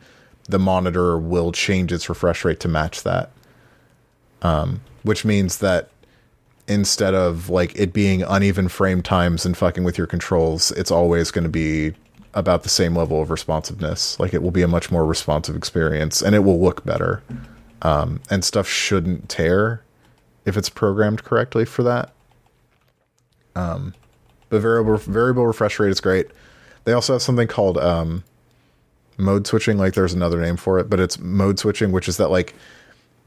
the 0.51 0.59
monitor 0.59 1.19
will 1.19 1.53
change 1.53 1.93
its 1.93 2.09
refresh 2.09 2.45
rate 2.45 2.61
to 2.61 2.69
match 2.69 3.03
that. 3.03 3.31
Um, 4.43 4.81
which 5.03 5.25
means 5.25 5.59
that 5.59 5.91
instead 6.67 7.15
of 7.15 7.51
like 7.51 7.75
it 7.77 7.93
being 7.93 8.23
uneven 8.23 8.69
frame 8.69 9.03
times 9.03 9.45
and 9.45 9.57
fucking 9.57 9.85
with 9.85 9.99
your 9.99 10.07
controls, 10.07 10.71
it's 10.73 10.91
always 10.91 11.31
going 11.31 11.45
to 11.45 11.51
be 11.51 11.95
about 12.33 12.63
the 12.63 12.69
same 12.69 12.95
level 12.95 13.21
of 13.21 13.31
responsiveness. 13.31 14.19
Like 14.21 14.33
it 14.33 14.43
will 14.43 14.51
be 14.51 14.63
a 14.63 14.69
much 14.69 14.91
more 14.91 15.05
responsive 15.05 15.57
experience 15.57 16.23
and 16.23 16.35
it 16.35 16.41
will 16.41 16.61
look 16.61 16.85
better. 16.85 17.23
Um, 17.83 18.21
and 18.31 18.45
stuff 18.45 18.69
shouldn't 18.69 19.29
tear 19.29 19.83
if 20.45 20.57
it's 20.57 20.69
programmed 20.69 21.25
correctly 21.25 21.65
for 21.65 21.83
that. 21.83 22.13
Um, 23.57 23.95
but 24.49 24.61
variable 24.61 24.97
variable 24.97 25.47
refresh 25.47 25.79
rate 25.79 25.91
is 25.91 26.01
great. 26.01 26.29
They 26.85 26.93
also 26.93 27.15
have 27.15 27.23
something 27.23 27.49
called 27.49 27.79
um, 27.79 28.25
mode 29.21 29.47
switching. 29.47 29.79
Like 29.79 29.95
there's 29.95 30.13
another 30.13 30.41
name 30.41 30.57
for 30.57 30.79
it, 30.79 30.91
but 30.91 31.01
it's 31.01 31.19
mode 31.19 31.59
switching, 31.59 31.93
which 31.93 32.09
is 32.09 32.17
that 32.17 32.31
like 32.31 32.55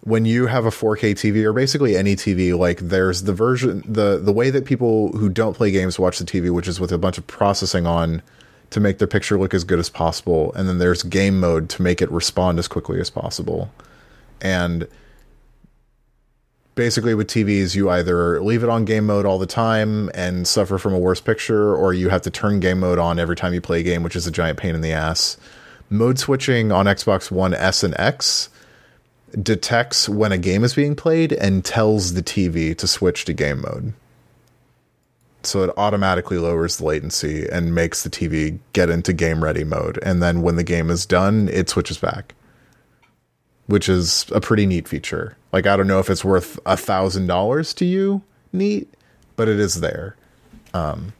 when 0.01 0.25
you 0.25 0.47
have 0.47 0.65
a 0.65 0.69
4K 0.69 1.13
TV 1.13 1.43
or 1.43 1.53
basically 1.53 1.95
any 1.95 2.15
TV, 2.15 2.57
like 2.57 2.79
there's 2.79 3.23
the 3.23 3.33
version 3.33 3.83
the 3.87 4.19
the 4.19 4.33
way 4.33 4.49
that 4.49 4.65
people 4.65 5.15
who 5.17 5.29
don't 5.29 5.55
play 5.55 5.71
games 5.71 5.97
watch 5.97 6.19
the 6.19 6.25
TV, 6.25 6.51
which 6.51 6.67
is 6.67 6.79
with 6.79 6.91
a 6.91 6.97
bunch 6.97 7.17
of 7.17 7.25
processing 7.27 7.85
on 7.85 8.21
to 8.69 8.79
make 8.79 8.97
their 8.97 9.07
picture 9.07 9.37
look 9.37 9.53
as 9.53 9.63
good 9.63 9.79
as 9.79 9.89
possible, 9.89 10.51
and 10.53 10.67
then 10.67 10.79
there's 10.79 11.03
game 11.03 11.39
mode 11.39 11.69
to 11.69 11.81
make 11.81 12.01
it 12.01 12.11
respond 12.11 12.59
as 12.59 12.67
quickly 12.67 12.99
as 12.99 13.09
possible. 13.09 13.71
And 14.41 14.87
basically 16.75 17.13
with 17.13 17.27
TVs, 17.27 17.75
you 17.75 17.89
either 17.89 18.41
leave 18.41 18.63
it 18.63 18.69
on 18.69 18.85
game 18.85 19.05
mode 19.05 19.25
all 19.25 19.37
the 19.37 19.45
time 19.45 20.09
and 20.13 20.47
suffer 20.47 20.77
from 20.77 20.93
a 20.93 20.99
worse 20.99 21.21
picture, 21.21 21.75
or 21.75 21.93
you 21.93 22.09
have 22.09 22.23
to 22.23 22.29
turn 22.29 22.59
game 22.59 22.79
mode 22.79 22.99
on 22.99 23.19
every 23.19 23.35
time 23.35 23.53
you 23.53 23.61
play 23.61 23.79
a 23.81 23.83
game, 23.83 24.03
which 24.03 24.15
is 24.15 24.27
a 24.27 24.31
giant 24.31 24.57
pain 24.57 24.75
in 24.75 24.81
the 24.81 24.91
ass. 24.91 25.37
Mode 25.89 26.19
switching 26.19 26.71
on 26.71 26.85
Xbox 26.85 27.29
One 27.29 27.53
S 27.53 27.83
and 27.83 27.95
X 27.99 28.49
detects 29.41 30.07
when 30.07 30.31
a 30.31 30.37
game 30.37 30.63
is 30.63 30.75
being 30.75 30.95
played 30.95 31.33
and 31.33 31.65
tells 31.65 32.13
the 32.13 32.23
TV 32.23 32.77
to 32.77 32.87
switch 32.87 33.25
to 33.25 33.33
game 33.33 33.61
mode. 33.61 33.93
So 35.43 35.63
it 35.63 35.73
automatically 35.75 36.37
lowers 36.37 36.77
the 36.77 36.85
latency 36.85 37.47
and 37.49 37.75
makes 37.75 38.03
the 38.03 38.09
TV 38.09 38.59
get 38.71 38.89
into 38.89 39.11
game 39.11 39.43
ready 39.43 39.63
mode. 39.63 39.99
And 40.01 40.23
then 40.23 40.41
when 40.41 40.55
the 40.55 40.63
game 40.63 40.89
is 40.89 41.05
done, 41.05 41.49
it 41.49 41.69
switches 41.69 41.97
back, 41.97 42.33
which 43.67 43.89
is 43.89 44.25
a 44.31 44.39
pretty 44.39 44.65
neat 44.65 44.87
feature. 44.87 45.35
Like, 45.51 45.67
I 45.67 45.75
don't 45.75 45.87
know 45.87 45.99
if 45.99 46.09
it's 46.09 46.23
worth 46.23 46.59
a 46.65 46.77
thousand 46.77 47.27
dollars 47.27 47.73
to 47.75 47.85
you, 47.85 48.21
neat, 48.53 48.93
but 49.35 49.49
it 49.49 49.59
is 49.59 49.81
there. 49.81 50.15
Um, 50.73 51.13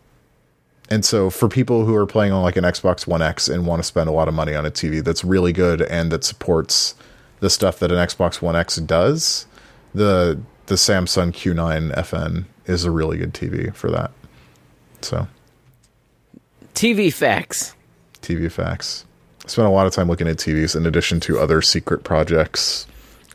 and 0.93 1.03
so 1.03 1.31
for 1.31 1.49
people 1.49 1.85
who 1.85 1.95
are 1.95 2.05
playing 2.05 2.33
on 2.33 2.43
like 2.43 2.55
an 2.55 2.63
Xbox 2.63 3.07
One 3.07 3.23
X 3.23 3.47
and 3.47 3.65
want 3.65 3.79
to 3.79 3.83
spend 3.83 4.07
a 4.07 4.11
lot 4.11 4.27
of 4.27 4.35
money 4.35 4.53
on 4.53 4.63
a 4.63 4.69
TV 4.69 5.03
that's 5.03 5.23
really 5.23 5.51
good 5.51 5.81
and 5.81 6.11
that 6.11 6.23
supports 6.23 6.93
the 7.39 7.49
stuff 7.49 7.79
that 7.79 7.91
an 7.91 7.97
Xbox 7.97 8.43
One 8.43 8.55
X 8.55 8.75
does, 8.75 9.47
the 9.95 10.39
the 10.67 10.75
Samsung 10.75 11.31
Q9 11.31 11.95
FN 11.95 12.45
is 12.67 12.85
a 12.85 12.91
really 12.91 13.17
good 13.17 13.33
TV 13.33 13.73
for 13.73 13.89
that. 13.89 14.11
So 15.01 15.27
TV 16.75 17.11
facts. 17.11 17.73
TV 18.21 18.51
facts. 18.51 19.05
I 19.45 19.47
spent 19.47 19.67
a 19.67 19.71
lot 19.71 19.87
of 19.87 19.93
time 19.93 20.07
looking 20.07 20.27
at 20.27 20.37
TVs 20.37 20.75
in 20.75 20.85
addition 20.85 21.19
to 21.21 21.39
other 21.39 21.63
secret 21.63 22.03
projects 22.03 22.85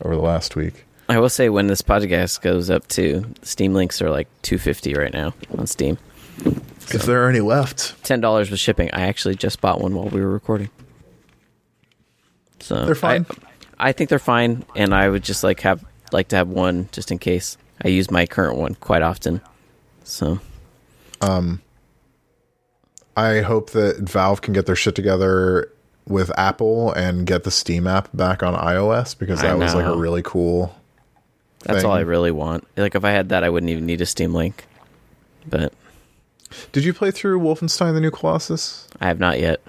over 0.02 0.14
the 0.14 0.22
last 0.22 0.54
week. 0.54 0.84
I 1.08 1.18
will 1.18 1.28
say 1.28 1.48
when 1.48 1.66
this 1.66 1.82
podcast 1.82 2.40
goes 2.40 2.70
up 2.70 2.86
to 2.88 3.24
Steam 3.42 3.74
links 3.74 4.00
are 4.00 4.10
like 4.10 4.28
two 4.42 4.58
fifty 4.58 4.94
right 4.94 5.12
now 5.12 5.34
on 5.58 5.66
Steam. 5.66 5.98
If 6.94 7.02
there 7.04 7.24
are 7.24 7.28
any 7.28 7.40
left, 7.40 8.02
Ten 8.04 8.20
dollars 8.20 8.50
with 8.50 8.60
shipping. 8.60 8.90
I 8.92 9.02
actually 9.02 9.34
just 9.34 9.60
bought 9.60 9.80
one 9.80 9.94
while 9.94 10.08
we 10.08 10.20
were 10.20 10.30
recording. 10.30 10.70
So 12.60 12.84
They're 12.84 12.94
fine. 12.94 13.26
I, 13.78 13.88
I 13.88 13.92
think 13.92 14.10
they're 14.10 14.18
fine, 14.18 14.64
and 14.74 14.94
I 14.94 15.08
would 15.08 15.22
just 15.22 15.44
like 15.44 15.60
have 15.60 15.84
like 16.12 16.28
to 16.28 16.36
have 16.36 16.48
one 16.48 16.88
just 16.92 17.10
in 17.10 17.18
case. 17.18 17.56
I 17.84 17.88
use 17.88 18.10
my 18.10 18.26
current 18.26 18.56
one 18.56 18.74
quite 18.74 19.02
often. 19.02 19.40
So 20.04 20.40
Um, 21.20 21.60
I 23.16 23.40
hope 23.40 23.70
that 23.70 23.98
Valve 23.98 24.40
can 24.42 24.52
get 24.54 24.66
their 24.66 24.74
shit 24.76 24.94
together 24.94 25.70
with 26.06 26.30
Apple 26.38 26.92
and 26.92 27.26
get 27.26 27.44
the 27.44 27.50
Steam 27.50 27.86
app 27.86 28.08
back 28.14 28.42
on 28.42 28.54
iOS 28.54 29.16
because 29.16 29.42
that 29.42 29.58
was 29.58 29.74
like 29.74 29.84
a 29.84 29.96
really 29.96 30.22
cool. 30.24 30.74
that's 31.64 31.82
thing. 31.82 31.86
all 31.90 31.96
I 31.96 32.00
really 32.00 32.30
want. 32.32 32.66
Like 32.76 32.94
if 32.94 33.04
I 33.04 33.10
had 33.10 33.28
that, 33.28 33.44
I 33.44 33.50
wouldn't 33.50 33.70
even 33.70 33.86
need 33.86 34.00
a 34.00 34.06
Steam 34.06 34.32
link. 34.32 34.64
But 35.46 35.72
Did 36.72 36.84
you 36.84 36.92
play 36.94 37.10
through 37.10 37.40
Wolfenstein: 37.40 37.94
The 37.94 38.00
New 38.00 38.10
Colossus? 38.10 38.88
I 39.00 39.06
have 39.08 39.18
not 39.20 39.38
yet. 39.40 39.60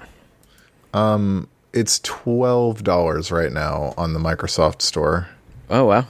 Um, 0.93 1.47
It's 1.73 1.99
twelve 1.99 2.83
dollars 2.83 3.31
right 3.31 3.51
now 3.51 3.93
on 3.97 4.13
the 4.13 4.19
Microsoft 4.19 4.81
Store. 4.81 5.27
Oh 5.69 5.85
wow, 5.85 6.05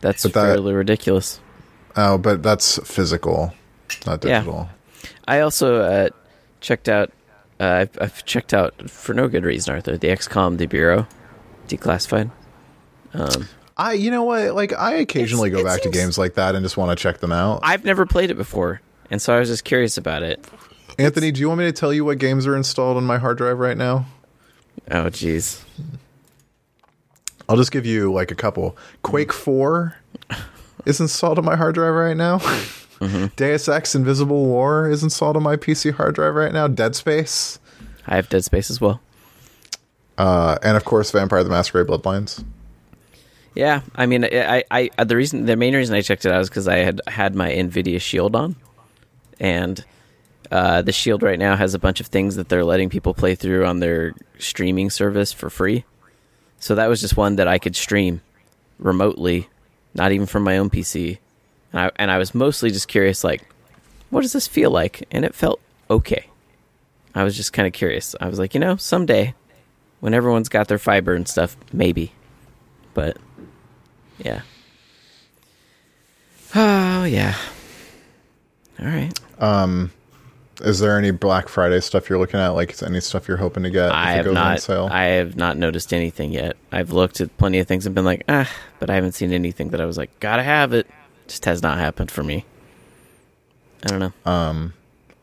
that's 0.00 0.22
But 0.22 0.32
that- 0.34 0.40
fairly 0.42 0.72
ridiculous. 0.72 1.40
Oh, 1.96 2.18
but 2.18 2.42
that's 2.42 2.78
physical, 2.88 3.54
not 4.06 4.24
Yeah. 4.24 4.40
digital. 4.40 4.68
I 5.26 5.40
also 5.40 5.80
uh, 5.82 6.08
checked 6.60 6.88
out. 6.88 7.10
Uh, 7.60 7.64
I've, 7.86 7.98
I've 8.00 8.24
checked 8.24 8.52
out 8.52 8.90
for 8.90 9.14
no 9.14 9.28
good 9.28 9.44
reason, 9.44 9.74
Arthur. 9.74 9.96
The 9.96 10.08
XCOM, 10.08 10.58
the 10.58 10.66
Bureau, 10.66 11.06
declassified. 11.68 12.30
Um, 13.14 13.48
I, 13.76 13.92
you 13.92 14.10
know 14.10 14.24
what? 14.24 14.54
Like, 14.56 14.72
I 14.72 14.94
occasionally 14.94 15.50
go 15.50 15.62
back 15.62 15.82
seems- 15.82 15.94
to 15.94 16.00
games 16.00 16.18
like 16.18 16.34
that 16.34 16.56
and 16.56 16.64
just 16.64 16.76
want 16.76 16.96
to 16.96 17.00
check 17.00 17.18
them 17.18 17.30
out. 17.32 17.60
I've 17.62 17.84
never 17.84 18.06
played 18.06 18.30
it 18.32 18.36
before, 18.36 18.80
and 19.14 19.22
so 19.22 19.32
I 19.32 19.38
was 19.38 19.48
just 19.48 19.62
curious 19.62 19.96
about 19.96 20.24
it. 20.24 20.44
Anthony, 20.98 21.30
do 21.30 21.38
you 21.38 21.46
want 21.46 21.60
me 21.60 21.66
to 21.66 21.72
tell 21.72 21.92
you 21.92 22.04
what 22.04 22.18
games 22.18 22.48
are 22.48 22.56
installed 22.56 22.96
on 22.96 23.04
my 23.04 23.16
hard 23.16 23.38
drive 23.38 23.60
right 23.60 23.76
now? 23.76 24.06
Oh, 24.90 25.04
jeez. 25.04 25.62
I'll 27.48 27.56
just 27.56 27.70
give 27.70 27.86
you 27.86 28.12
like 28.12 28.32
a 28.32 28.34
couple. 28.34 28.76
Quake 29.04 29.32
4 29.32 29.96
is 30.84 31.00
installed 31.00 31.38
on 31.38 31.44
my 31.44 31.54
hard 31.54 31.76
drive 31.76 31.94
right 31.94 32.16
now. 32.16 32.40
Deus 33.36 33.68
Ex 33.68 33.94
Invisible 33.94 34.46
War 34.46 34.90
is 34.90 35.04
installed 35.04 35.36
on 35.36 35.44
my 35.44 35.54
PC 35.54 35.94
hard 35.94 36.16
drive 36.16 36.34
right 36.34 36.52
now. 36.52 36.66
Dead 36.66 36.96
Space. 36.96 37.60
I 38.08 38.16
have 38.16 38.28
Dead 38.28 38.42
Space 38.42 38.68
as 38.68 38.80
well. 38.80 39.00
Uh, 40.18 40.58
and 40.60 40.76
of 40.76 40.84
course, 40.84 41.12
Vampire 41.12 41.44
the 41.44 41.50
Masquerade 41.50 41.86
Bloodlines. 41.86 42.42
Yeah, 43.54 43.82
I 43.94 44.06
mean, 44.06 44.24
I, 44.24 44.64
I, 44.72 44.90
I 44.98 45.04
the 45.04 45.14
reason, 45.14 45.46
the 45.46 45.54
main 45.54 45.76
reason 45.76 45.94
I 45.94 46.00
checked 46.00 46.24
it 46.24 46.32
out 46.32 46.40
is 46.40 46.48
because 46.48 46.66
I 46.66 46.78
had 46.78 47.00
had 47.06 47.36
my 47.36 47.52
Nvidia 47.52 48.00
Shield 48.00 48.34
on, 48.34 48.56
and 49.40 49.84
uh, 50.50 50.82
the 50.82 50.92
Shield 50.92 51.22
right 51.22 51.38
now 51.38 51.56
has 51.56 51.74
a 51.74 51.78
bunch 51.78 52.00
of 52.00 52.06
things 52.06 52.36
that 52.36 52.48
they're 52.48 52.64
letting 52.64 52.90
people 52.90 53.14
play 53.14 53.34
through 53.34 53.66
on 53.66 53.80
their 53.80 54.14
streaming 54.38 54.90
service 54.90 55.32
for 55.32 55.50
free. 55.50 55.84
So 56.58 56.74
that 56.76 56.88
was 56.88 57.00
just 57.00 57.16
one 57.16 57.36
that 57.36 57.48
I 57.48 57.58
could 57.58 57.76
stream 57.76 58.20
remotely, 58.78 59.48
not 59.94 60.12
even 60.12 60.26
from 60.26 60.44
my 60.44 60.58
own 60.58 60.70
PC, 60.70 61.18
and 61.72 61.80
I 61.80 61.90
and 61.96 62.10
I 62.10 62.18
was 62.18 62.34
mostly 62.34 62.70
just 62.70 62.88
curious, 62.88 63.24
like, 63.24 63.42
what 64.10 64.22
does 64.22 64.32
this 64.32 64.46
feel 64.46 64.70
like? 64.70 65.06
And 65.10 65.24
it 65.24 65.34
felt 65.34 65.60
okay. 65.90 66.28
I 67.14 67.24
was 67.24 67.36
just 67.36 67.52
kind 67.52 67.66
of 67.66 67.72
curious. 67.72 68.14
I 68.20 68.28
was 68.28 68.38
like, 68.38 68.54
you 68.54 68.60
know, 68.60 68.76
someday, 68.76 69.34
when 70.00 70.14
everyone's 70.14 70.48
got 70.48 70.68
their 70.68 70.78
fiber 70.78 71.14
and 71.14 71.28
stuff, 71.28 71.56
maybe, 71.72 72.12
but 72.92 73.16
yeah. 74.18 74.42
Oh 76.56 77.02
yeah. 77.02 77.34
All 78.78 78.86
right. 78.86 79.12
Is 80.60 80.78
there 80.78 80.96
any 80.96 81.10
Black 81.10 81.48
Friday 81.48 81.80
stuff 81.80 82.08
you're 82.08 82.18
looking 82.18 82.38
at? 82.38 82.48
Like, 82.48 82.72
is 82.72 82.82
any 82.82 83.00
stuff 83.00 83.26
you're 83.26 83.36
hoping 83.36 83.64
to 83.64 83.70
get? 83.70 83.86
if 83.86 83.92
I 83.92 84.12
it 84.12 84.16
have 84.16 84.24
goes 84.26 84.36
on 84.36 84.44
not. 84.44 84.60
sale? 84.60 84.88
I 84.90 85.02
have 85.04 85.36
not 85.36 85.56
noticed 85.56 85.92
anything 85.92 86.32
yet. 86.32 86.56
I've 86.70 86.92
looked 86.92 87.20
at 87.20 87.36
plenty 87.38 87.58
of 87.58 87.66
things 87.66 87.86
and 87.86 87.94
been 87.94 88.04
like, 88.04 88.22
ah, 88.28 88.50
but 88.78 88.88
I 88.88 88.94
haven't 88.94 89.12
seen 89.12 89.32
anything 89.32 89.70
that 89.70 89.80
I 89.80 89.84
was 89.84 89.98
like, 89.98 90.18
gotta 90.20 90.42
have 90.42 90.72
it. 90.72 90.86
Just 91.26 91.44
has 91.46 91.62
not 91.62 91.78
happened 91.78 92.10
for 92.10 92.22
me. 92.22 92.44
I 93.84 93.88
don't 93.88 93.98
know. 93.98 94.30
Um, 94.30 94.74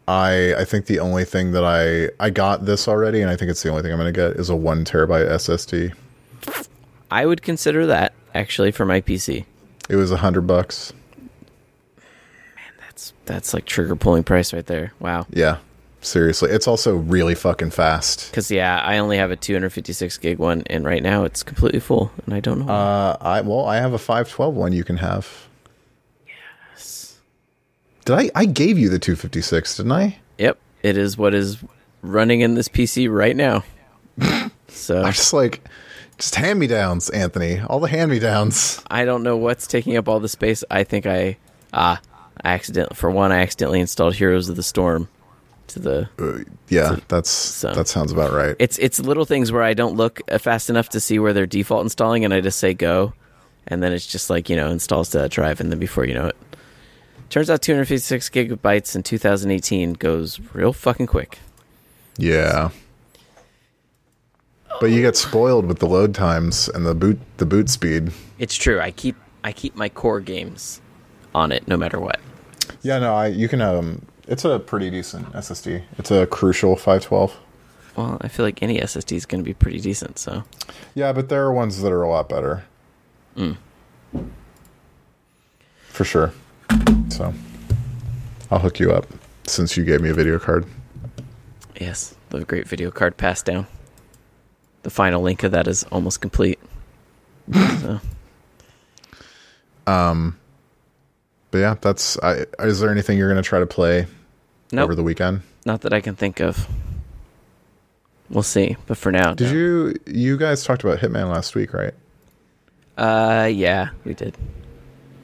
I 0.07 0.53
I 0.55 0.65
think 0.65 0.87
the 0.87 0.99
only 0.99 1.25
thing 1.25 1.51
that 1.51 1.63
I 1.63 2.09
I 2.23 2.29
got 2.29 2.65
this 2.65 2.87
already, 2.87 3.21
and 3.21 3.29
I 3.29 3.35
think 3.35 3.51
it's 3.51 3.63
the 3.63 3.69
only 3.69 3.81
thing 3.83 3.91
I'm 3.91 3.99
going 3.99 4.13
to 4.13 4.17
get 4.19 4.39
is 4.39 4.49
a 4.49 4.55
one 4.55 4.83
terabyte 4.83 5.29
SSD. 5.29 5.93
I 7.09 7.25
would 7.25 7.41
consider 7.41 7.85
that 7.87 8.13
actually 8.33 8.71
for 8.71 8.85
my 8.85 8.99
PC. 9.01 9.45
It 9.89 9.95
was 9.95 10.11
a 10.11 10.17
hundred 10.17 10.41
bucks. 10.47 10.91
That's 13.01 13.13
that's 13.25 13.53
like 13.53 13.65
trigger 13.65 13.95
pulling 13.95 14.23
price 14.23 14.53
right 14.53 14.65
there. 14.65 14.93
Wow. 14.99 15.25
Yeah, 15.31 15.57
seriously, 16.01 16.51
it's 16.51 16.67
also 16.67 16.95
really 16.95 17.33
fucking 17.33 17.71
fast. 17.71 18.29
Because 18.29 18.51
yeah, 18.51 18.79
I 18.79 18.99
only 18.99 19.17
have 19.17 19.31
a 19.31 19.35
256 19.35 20.17
gig 20.19 20.37
one, 20.37 20.63
and 20.67 20.85
right 20.85 21.01
now 21.01 21.23
it's 21.23 21.41
completely 21.41 21.79
full, 21.79 22.11
and 22.25 22.35
I 22.35 22.39
don't 22.39 22.59
know. 22.59 22.71
Uh, 22.71 23.17
I 23.19 23.41
well, 23.41 23.65
I 23.65 23.77
have 23.77 23.93
a 23.93 23.97
512 23.97 24.53
one 24.53 24.73
you 24.73 24.83
can 24.83 24.97
have. 24.97 25.47
Yes. 26.27 27.19
Did 28.05 28.15
I? 28.15 28.29
I 28.35 28.45
gave 28.45 28.77
you 28.77 28.89
the 28.89 28.99
256, 28.99 29.77
didn't 29.77 29.91
I? 29.91 30.19
Yep, 30.37 30.59
it 30.83 30.95
is 30.95 31.17
what 31.17 31.33
is 31.33 31.57
running 32.03 32.41
in 32.41 32.53
this 32.53 32.67
PC 32.67 33.11
right 33.11 33.35
now. 33.35 33.63
so 34.67 35.01
I'm 35.01 35.13
just 35.13 35.33
like, 35.33 35.67
just 36.19 36.35
hand 36.35 36.59
me 36.59 36.67
downs, 36.67 37.09
Anthony. 37.09 37.61
All 37.61 37.79
the 37.79 37.87
hand 37.87 38.11
me 38.11 38.19
downs. 38.19 38.83
I 38.91 39.05
don't 39.05 39.23
know 39.23 39.37
what's 39.37 39.65
taking 39.65 39.97
up 39.97 40.07
all 40.07 40.19
the 40.19 40.29
space. 40.29 40.63
I 40.69 40.83
think 40.83 41.07
I 41.07 41.37
ah, 41.73 41.99
I 42.41 42.53
accident 42.53 42.95
for 42.95 43.11
one, 43.11 43.31
I 43.31 43.41
accidentally 43.41 43.79
installed 43.79 44.15
Heroes 44.15 44.49
of 44.49 44.55
the 44.55 44.63
Storm 44.63 45.07
to 45.67 45.79
the. 45.79 46.09
Uh, 46.19 46.43
yeah, 46.69 46.97
that's 47.07 47.61
that 47.61 47.87
sounds 47.87 48.11
about 48.11 48.31
right. 48.31 48.55
It's 48.59 48.77
it's 48.79 48.99
little 48.99 49.25
things 49.25 49.51
where 49.51 49.63
I 49.63 49.73
don't 49.73 49.95
look 49.95 50.21
uh, 50.31 50.37
fast 50.37 50.69
enough 50.69 50.89
to 50.89 50.99
see 50.99 51.19
where 51.19 51.33
they're 51.33 51.45
default 51.45 51.83
installing, 51.83 52.23
and 52.25 52.33
I 52.33 52.41
just 52.41 52.59
say 52.59 52.73
go, 52.73 53.13
and 53.67 53.81
then 53.81 53.93
it's 53.93 54.05
just 54.05 54.29
like 54.29 54.49
you 54.49 54.55
know 54.55 54.69
installs 54.69 55.09
to 55.09 55.19
that 55.19 55.31
drive, 55.31 55.59
and 55.59 55.71
then 55.71 55.79
before 55.79 56.05
you 56.05 56.13
know 56.13 56.27
it, 56.27 56.35
turns 57.29 57.49
out 57.49 57.61
256 57.61 58.29
gigabytes 58.29 58.95
in 58.95 59.03
2018 59.03 59.93
goes 59.93 60.39
real 60.53 60.73
fucking 60.73 61.07
quick. 61.07 61.39
Yeah. 62.17 62.69
But 64.79 64.87
you 64.87 65.01
get 65.01 65.15
spoiled 65.15 65.65
with 65.65 65.79
the 65.79 65.87
load 65.87 66.15
times 66.15 66.69
and 66.69 66.85
the 66.85 66.95
boot 66.95 67.19
the 67.37 67.45
boot 67.45 67.69
speed. 67.69 68.11
It's 68.39 68.55
true. 68.55 68.79
I 68.79 68.91
keep 68.91 69.15
I 69.43 69.51
keep 69.51 69.75
my 69.75 69.89
core 69.89 70.21
games 70.21 70.81
on 71.33 71.51
it 71.51 71.67
no 71.67 71.77
matter 71.77 71.99
what. 71.99 72.19
Yeah, 72.81 72.99
no, 72.99 73.15
I 73.15 73.27
you 73.27 73.47
can 73.47 73.61
um 73.61 74.05
it's 74.27 74.45
a 74.45 74.59
pretty 74.59 74.89
decent 74.89 75.31
SSD. 75.33 75.83
It's 75.97 76.11
a 76.11 76.25
Crucial 76.27 76.75
512. 76.75 77.37
Well, 77.95 78.17
I 78.21 78.27
feel 78.29 78.45
like 78.45 78.63
any 78.63 78.79
SSD 78.79 79.17
is 79.17 79.25
going 79.25 79.43
to 79.43 79.45
be 79.45 79.53
pretty 79.53 79.79
decent, 79.79 80.17
so. 80.17 80.43
Yeah, 80.95 81.11
but 81.11 81.27
there 81.27 81.43
are 81.43 81.51
ones 81.51 81.81
that 81.81 81.91
are 81.91 82.03
a 82.03 82.09
lot 82.09 82.29
better. 82.29 82.63
Mm. 83.35 83.57
For 85.89 86.05
sure. 86.05 86.33
So, 87.09 87.33
I'll 88.49 88.59
hook 88.59 88.79
you 88.79 88.93
up 88.93 89.07
since 89.45 89.75
you 89.75 89.83
gave 89.83 89.99
me 90.01 90.09
a 90.09 90.13
video 90.13 90.39
card. 90.39 90.65
Yes, 91.79 92.15
the 92.29 92.45
great 92.45 92.67
video 92.67 92.91
card 92.91 93.17
passed 93.17 93.45
down. 93.45 93.67
The 94.83 94.89
final 94.89 95.21
link 95.21 95.43
of 95.43 95.51
that 95.51 95.67
is 95.67 95.83
almost 95.85 96.21
complete. 96.21 96.59
so. 97.53 97.99
Um, 99.85 100.37
but 101.51 101.57
yeah, 101.59 101.75
that's. 101.79 102.17
I, 102.19 102.45
is 102.59 102.79
there 102.79 102.89
anything 102.89 103.17
you're 103.17 103.29
going 103.29 103.41
to 103.41 103.47
try 103.47 103.59
to 103.59 103.65
play 103.65 104.07
nope. 104.71 104.85
over 104.85 104.95
the 104.95 105.03
weekend? 105.03 105.41
Not 105.65 105.81
that 105.81 105.93
I 105.93 106.01
can 106.01 106.15
think 106.15 106.39
of. 106.39 106.67
We'll 108.29 108.43
see, 108.43 108.77
but 108.87 108.97
for 108.97 109.11
now. 109.11 109.33
Did 109.33 109.51
no. 109.51 109.53
you 109.53 109.95
you 110.07 110.37
guys 110.37 110.63
talked 110.63 110.83
about 110.83 110.99
Hitman 110.99 111.29
last 111.29 111.53
week, 111.53 111.73
right? 111.73 111.93
Uh, 112.97 113.49
yeah, 113.51 113.89
we 114.05 114.13
did. 114.13 114.37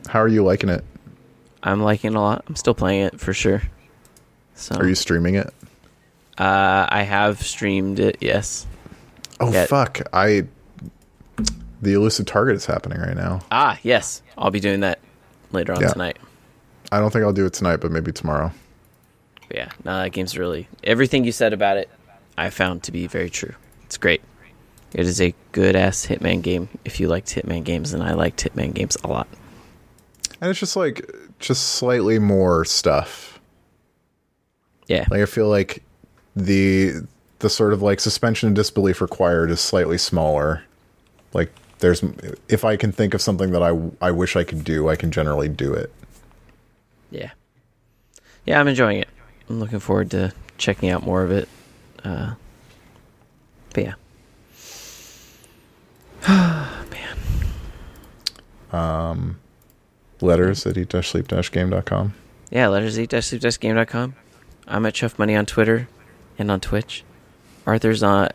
How 0.07 0.21
are 0.21 0.27
you 0.27 0.43
liking 0.43 0.69
it? 0.69 0.83
I'm 1.63 1.81
liking 1.81 2.13
it 2.13 2.17
a 2.17 2.19
lot. 2.19 2.43
I'm 2.47 2.55
still 2.55 2.73
playing 2.73 3.05
it 3.05 3.19
for 3.19 3.33
sure. 3.33 3.61
So. 4.55 4.75
Are 4.75 4.87
you 4.87 4.95
streaming 4.95 5.35
it? 5.35 5.53
Uh, 6.37 6.85
I 6.89 7.03
have 7.03 7.41
streamed 7.41 7.99
it. 7.99 8.17
Yes. 8.19 8.67
Oh 9.39 9.51
Yet. 9.51 9.69
fuck! 9.69 10.01
I 10.11 10.47
the 11.81 11.93
elusive 11.93 12.25
target 12.25 12.55
is 12.55 12.65
happening 12.65 12.99
right 12.99 13.15
now. 13.15 13.41
Ah, 13.51 13.79
yes. 13.83 14.21
I'll 14.37 14.51
be 14.51 14.59
doing 14.59 14.81
that 14.81 14.99
later 15.51 15.73
on 15.73 15.81
yeah. 15.81 15.89
tonight. 15.89 16.17
I 16.91 16.99
don't 16.99 17.11
think 17.11 17.23
I'll 17.23 17.33
do 17.33 17.45
it 17.45 17.53
tonight, 17.53 17.77
but 17.77 17.91
maybe 17.91 18.11
tomorrow. 18.11 18.51
Yeah, 19.53 19.69
no, 19.85 20.03
that 20.03 20.11
game's 20.11 20.37
really 20.37 20.67
everything 20.83 21.23
you 21.23 21.31
said 21.31 21.53
about 21.53 21.77
it. 21.77 21.89
I 22.37 22.49
found 22.49 22.83
to 22.83 22.91
be 22.91 23.07
very 23.07 23.29
true. 23.29 23.55
It's 23.83 23.97
great. 23.97 24.21
It 24.93 25.05
is 25.05 25.21
a 25.21 25.33
good 25.51 25.75
ass 25.75 26.05
Hitman 26.05 26.41
game. 26.41 26.69
If 26.85 26.99
you 26.99 27.07
liked 27.07 27.27
Hitman 27.33 27.63
games, 27.63 27.93
and 27.93 28.03
I 28.03 28.13
liked 28.13 28.43
Hitman 28.43 28.73
games 28.73 28.97
a 29.03 29.07
lot. 29.07 29.27
And 30.39 30.49
it's 30.49 30.59
just 30.59 30.75
like 30.75 31.09
just 31.39 31.75
slightly 31.75 32.19
more 32.19 32.65
stuff. 32.65 33.39
Yeah, 34.87 35.05
like 35.09 35.21
I 35.21 35.25
feel 35.25 35.49
like 35.49 35.83
the 36.35 37.05
the 37.39 37.49
sort 37.49 37.73
of 37.73 37.81
like 37.81 37.99
suspension 37.99 38.49
of 38.49 38.55
disbelief 38.55 39.01
required 39.01 39.51
is 39.51 39.59
slightly 39.59 39.97
smaller. 39.97 40.63
Like 41.33 41.51
there's 41.79 42.03
if 42.47 42.65
I 42.65 42.75
can 42.75 42.91
think 42.91 43.13
of 43.13 43.21
something 43.21 43.51
that 43.51 43.61
I 43.61 43.77
I 44.01 44.11
wish 44.11 44.35
I 44.35 44.43
could 44.43 44.63
do, 44.63 44.89
I 44.89 44.95
can 44.95 45.11
generally 45.11 45.49
do 45.49 45.73
it. 45.73 45.91
Yeah. 47.11 47.31
Yeah, 48.45 48.59
I'm 48.59 48.67
enjoying 48.67 48.99
it. 48.99 49.09
I'm 49.49 49.59
looking 49.59 49.79
forward 49.79 50.11
to 50.11 50.33
checking 50.57 50.89
out 50.89 51.03
more 51.03 51.23
of 51.23 51.31
it. 51.31 51.47
Uh, 52.03 52.33
but 53.73 53.83
yeah. 53.83 53.93
Man. 57.01 57.15
Um, 58.71 59.39
letters 60.21 60.65
at 60.65 60.77
eat-sleep-game.com. 60.77 62.13
Yeah, 62.49 62.67
letters 62.67 62.97
at 62.97 63.13
eat-sleep-game.com. 63.13 64.15
I'm 64.67 64.85
at 64.85 64.93
Chuff 64.93 65.17
Money 65.17 65.35
on 65.35 65.45
Twitter 65.45 65.87
and 66.37 66.51
on 66.51 66.59
Twitch. 66.59 67.03
Arthur's 67.65 68.03
on 68.03 68.29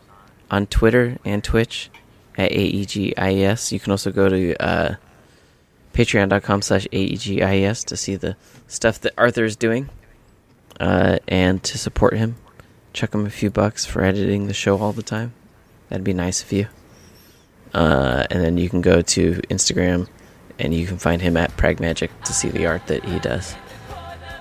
on 0.51 0.67
Twitter 0.67 1.17
and 1.25 1.43
Twitch 1.43 1.89
at 2.37 2.51
AEGIES. 2.51 3.71
You 3.71 3.79
can 3.79 3.91
also 3.91 4.11
go 4.11 4.29
to 4.29 4.55
uh, 4.63 4.95
patreon.com 5.93 6.61
slash 6.61 6.87
AEGIES 6.91 7.83
to 7.85 7.97
see 7.97 8.15
the 8.15 8.35
stuff 8.67 8.99
that 9.01 9.13
Arthur 9.17 9.45
is 9.45 9.55
doing 9.55 9.89
uh, 10.79 11.19
and 11.27 11.63
to 11.63 11.77
support 11.77 12.17
him. 12.17 12.35
Chuck 12.93 13.13
him 13.13 13.25
a 13.25 13.29
few 13.29 13.49
bucks 13.49 13.85
for 13.85 14.03
editing 14.03 14.47
the 14.47 14.53
show 14.53 14.77
all 14.79 14.93
the 14.93 15.03
time. 15.03 15.33
That'd 15.89 16.03
be 16.03 16.13
nice 16.13 16.43
of 16.43 16.51
you. 16.51 16.67
Uh, 17.73 18.25
and 18.29 18.43
then 18.43 18.57
you 18.57 18.69
can 18.69 18.81
go 18.81 19.01
to 19.01 19.33
Instagram 19.49 20.07
and 20.59 20.73
you 20.73 20.85
can 20.85 20.97
find 20.97 21.21
him 21.21 21.35
at 21.37 21.55
Pragmagic 21.57 22.09
to 22.25 22.33
see 22.33 22.49
the 22.49 22.67
art 22.67 22.85
that 22.87 23.03
he 23.03 23.19
does. 23.19 23.55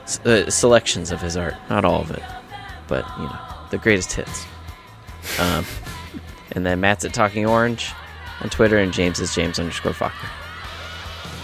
S- 0.04 0.20
uh, 0.26 0.50
selections 0.50 1.10
of 1.10 1.20
his 1.20 1.36
art, 1.36 1.54
not 1.70 1.84
all 1.84 2.02
of 2.02 2.10
it, 2.10 2.22
but 2.88 3.06
you 3.18 3.24
know 3.24 3.38
the 3.70 3.78
greatest 3.78 4.12
hits. 4.12 4.44
Um, 5.38 5.64
and 6.54 6.64
then 6.64 6.80
Matt's 6.80 7.04
at 7.04 7.12
Talking 7.12 7.46
Orange 7.46 7.92
on 8.40 8.50
Twitter, 8.50 8.78
and 8.78 8.92
James 8.92 9.20
is 9.20 9.34
James 9.34 9.58
underscore 9.58 9.92
Faulkner. 9.92 10.30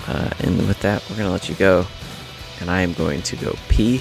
Uh, 0.06 0.30
and 0.40 0.66
with 0.66 0.80
that, 0.80 1.05
we're 1.09 1.16
gonna 1.16 1.30
let 1.30 1.48
you 1.48 1.55
go, 1.55 1.86
and 2.60 2.70
I 2.70 2.80
am 2.82 2.93
going 2.94 3.22
to 3.22 3.36
go 3.36 3.55
pee 3.68 4.01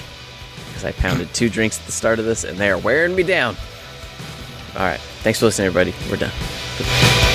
because 0.68 0.84
I 0.84 0.92
pounded 0.92 1.32
two 1.34 1.48
drinks 1.48 1.78
at 1.78 1.86
the 1.86 1.92
start 1.92 2.18
of 2.18 2.24
this, 2.24 2.44
and 2.44 2.56
they 2.58 2.70
are 2.70 2.78
wearing 2.78 3.14
me 3.14 3.22
down. 3.22 3.56
All 4.74 4.86
right, 4.86 5.00
thanks 5.22 5.38
for 5.40 5.46
listening, 5.46 5.66
everybody. 5.66 5.94
We're 6.10 6.16
done. 6.16 7.27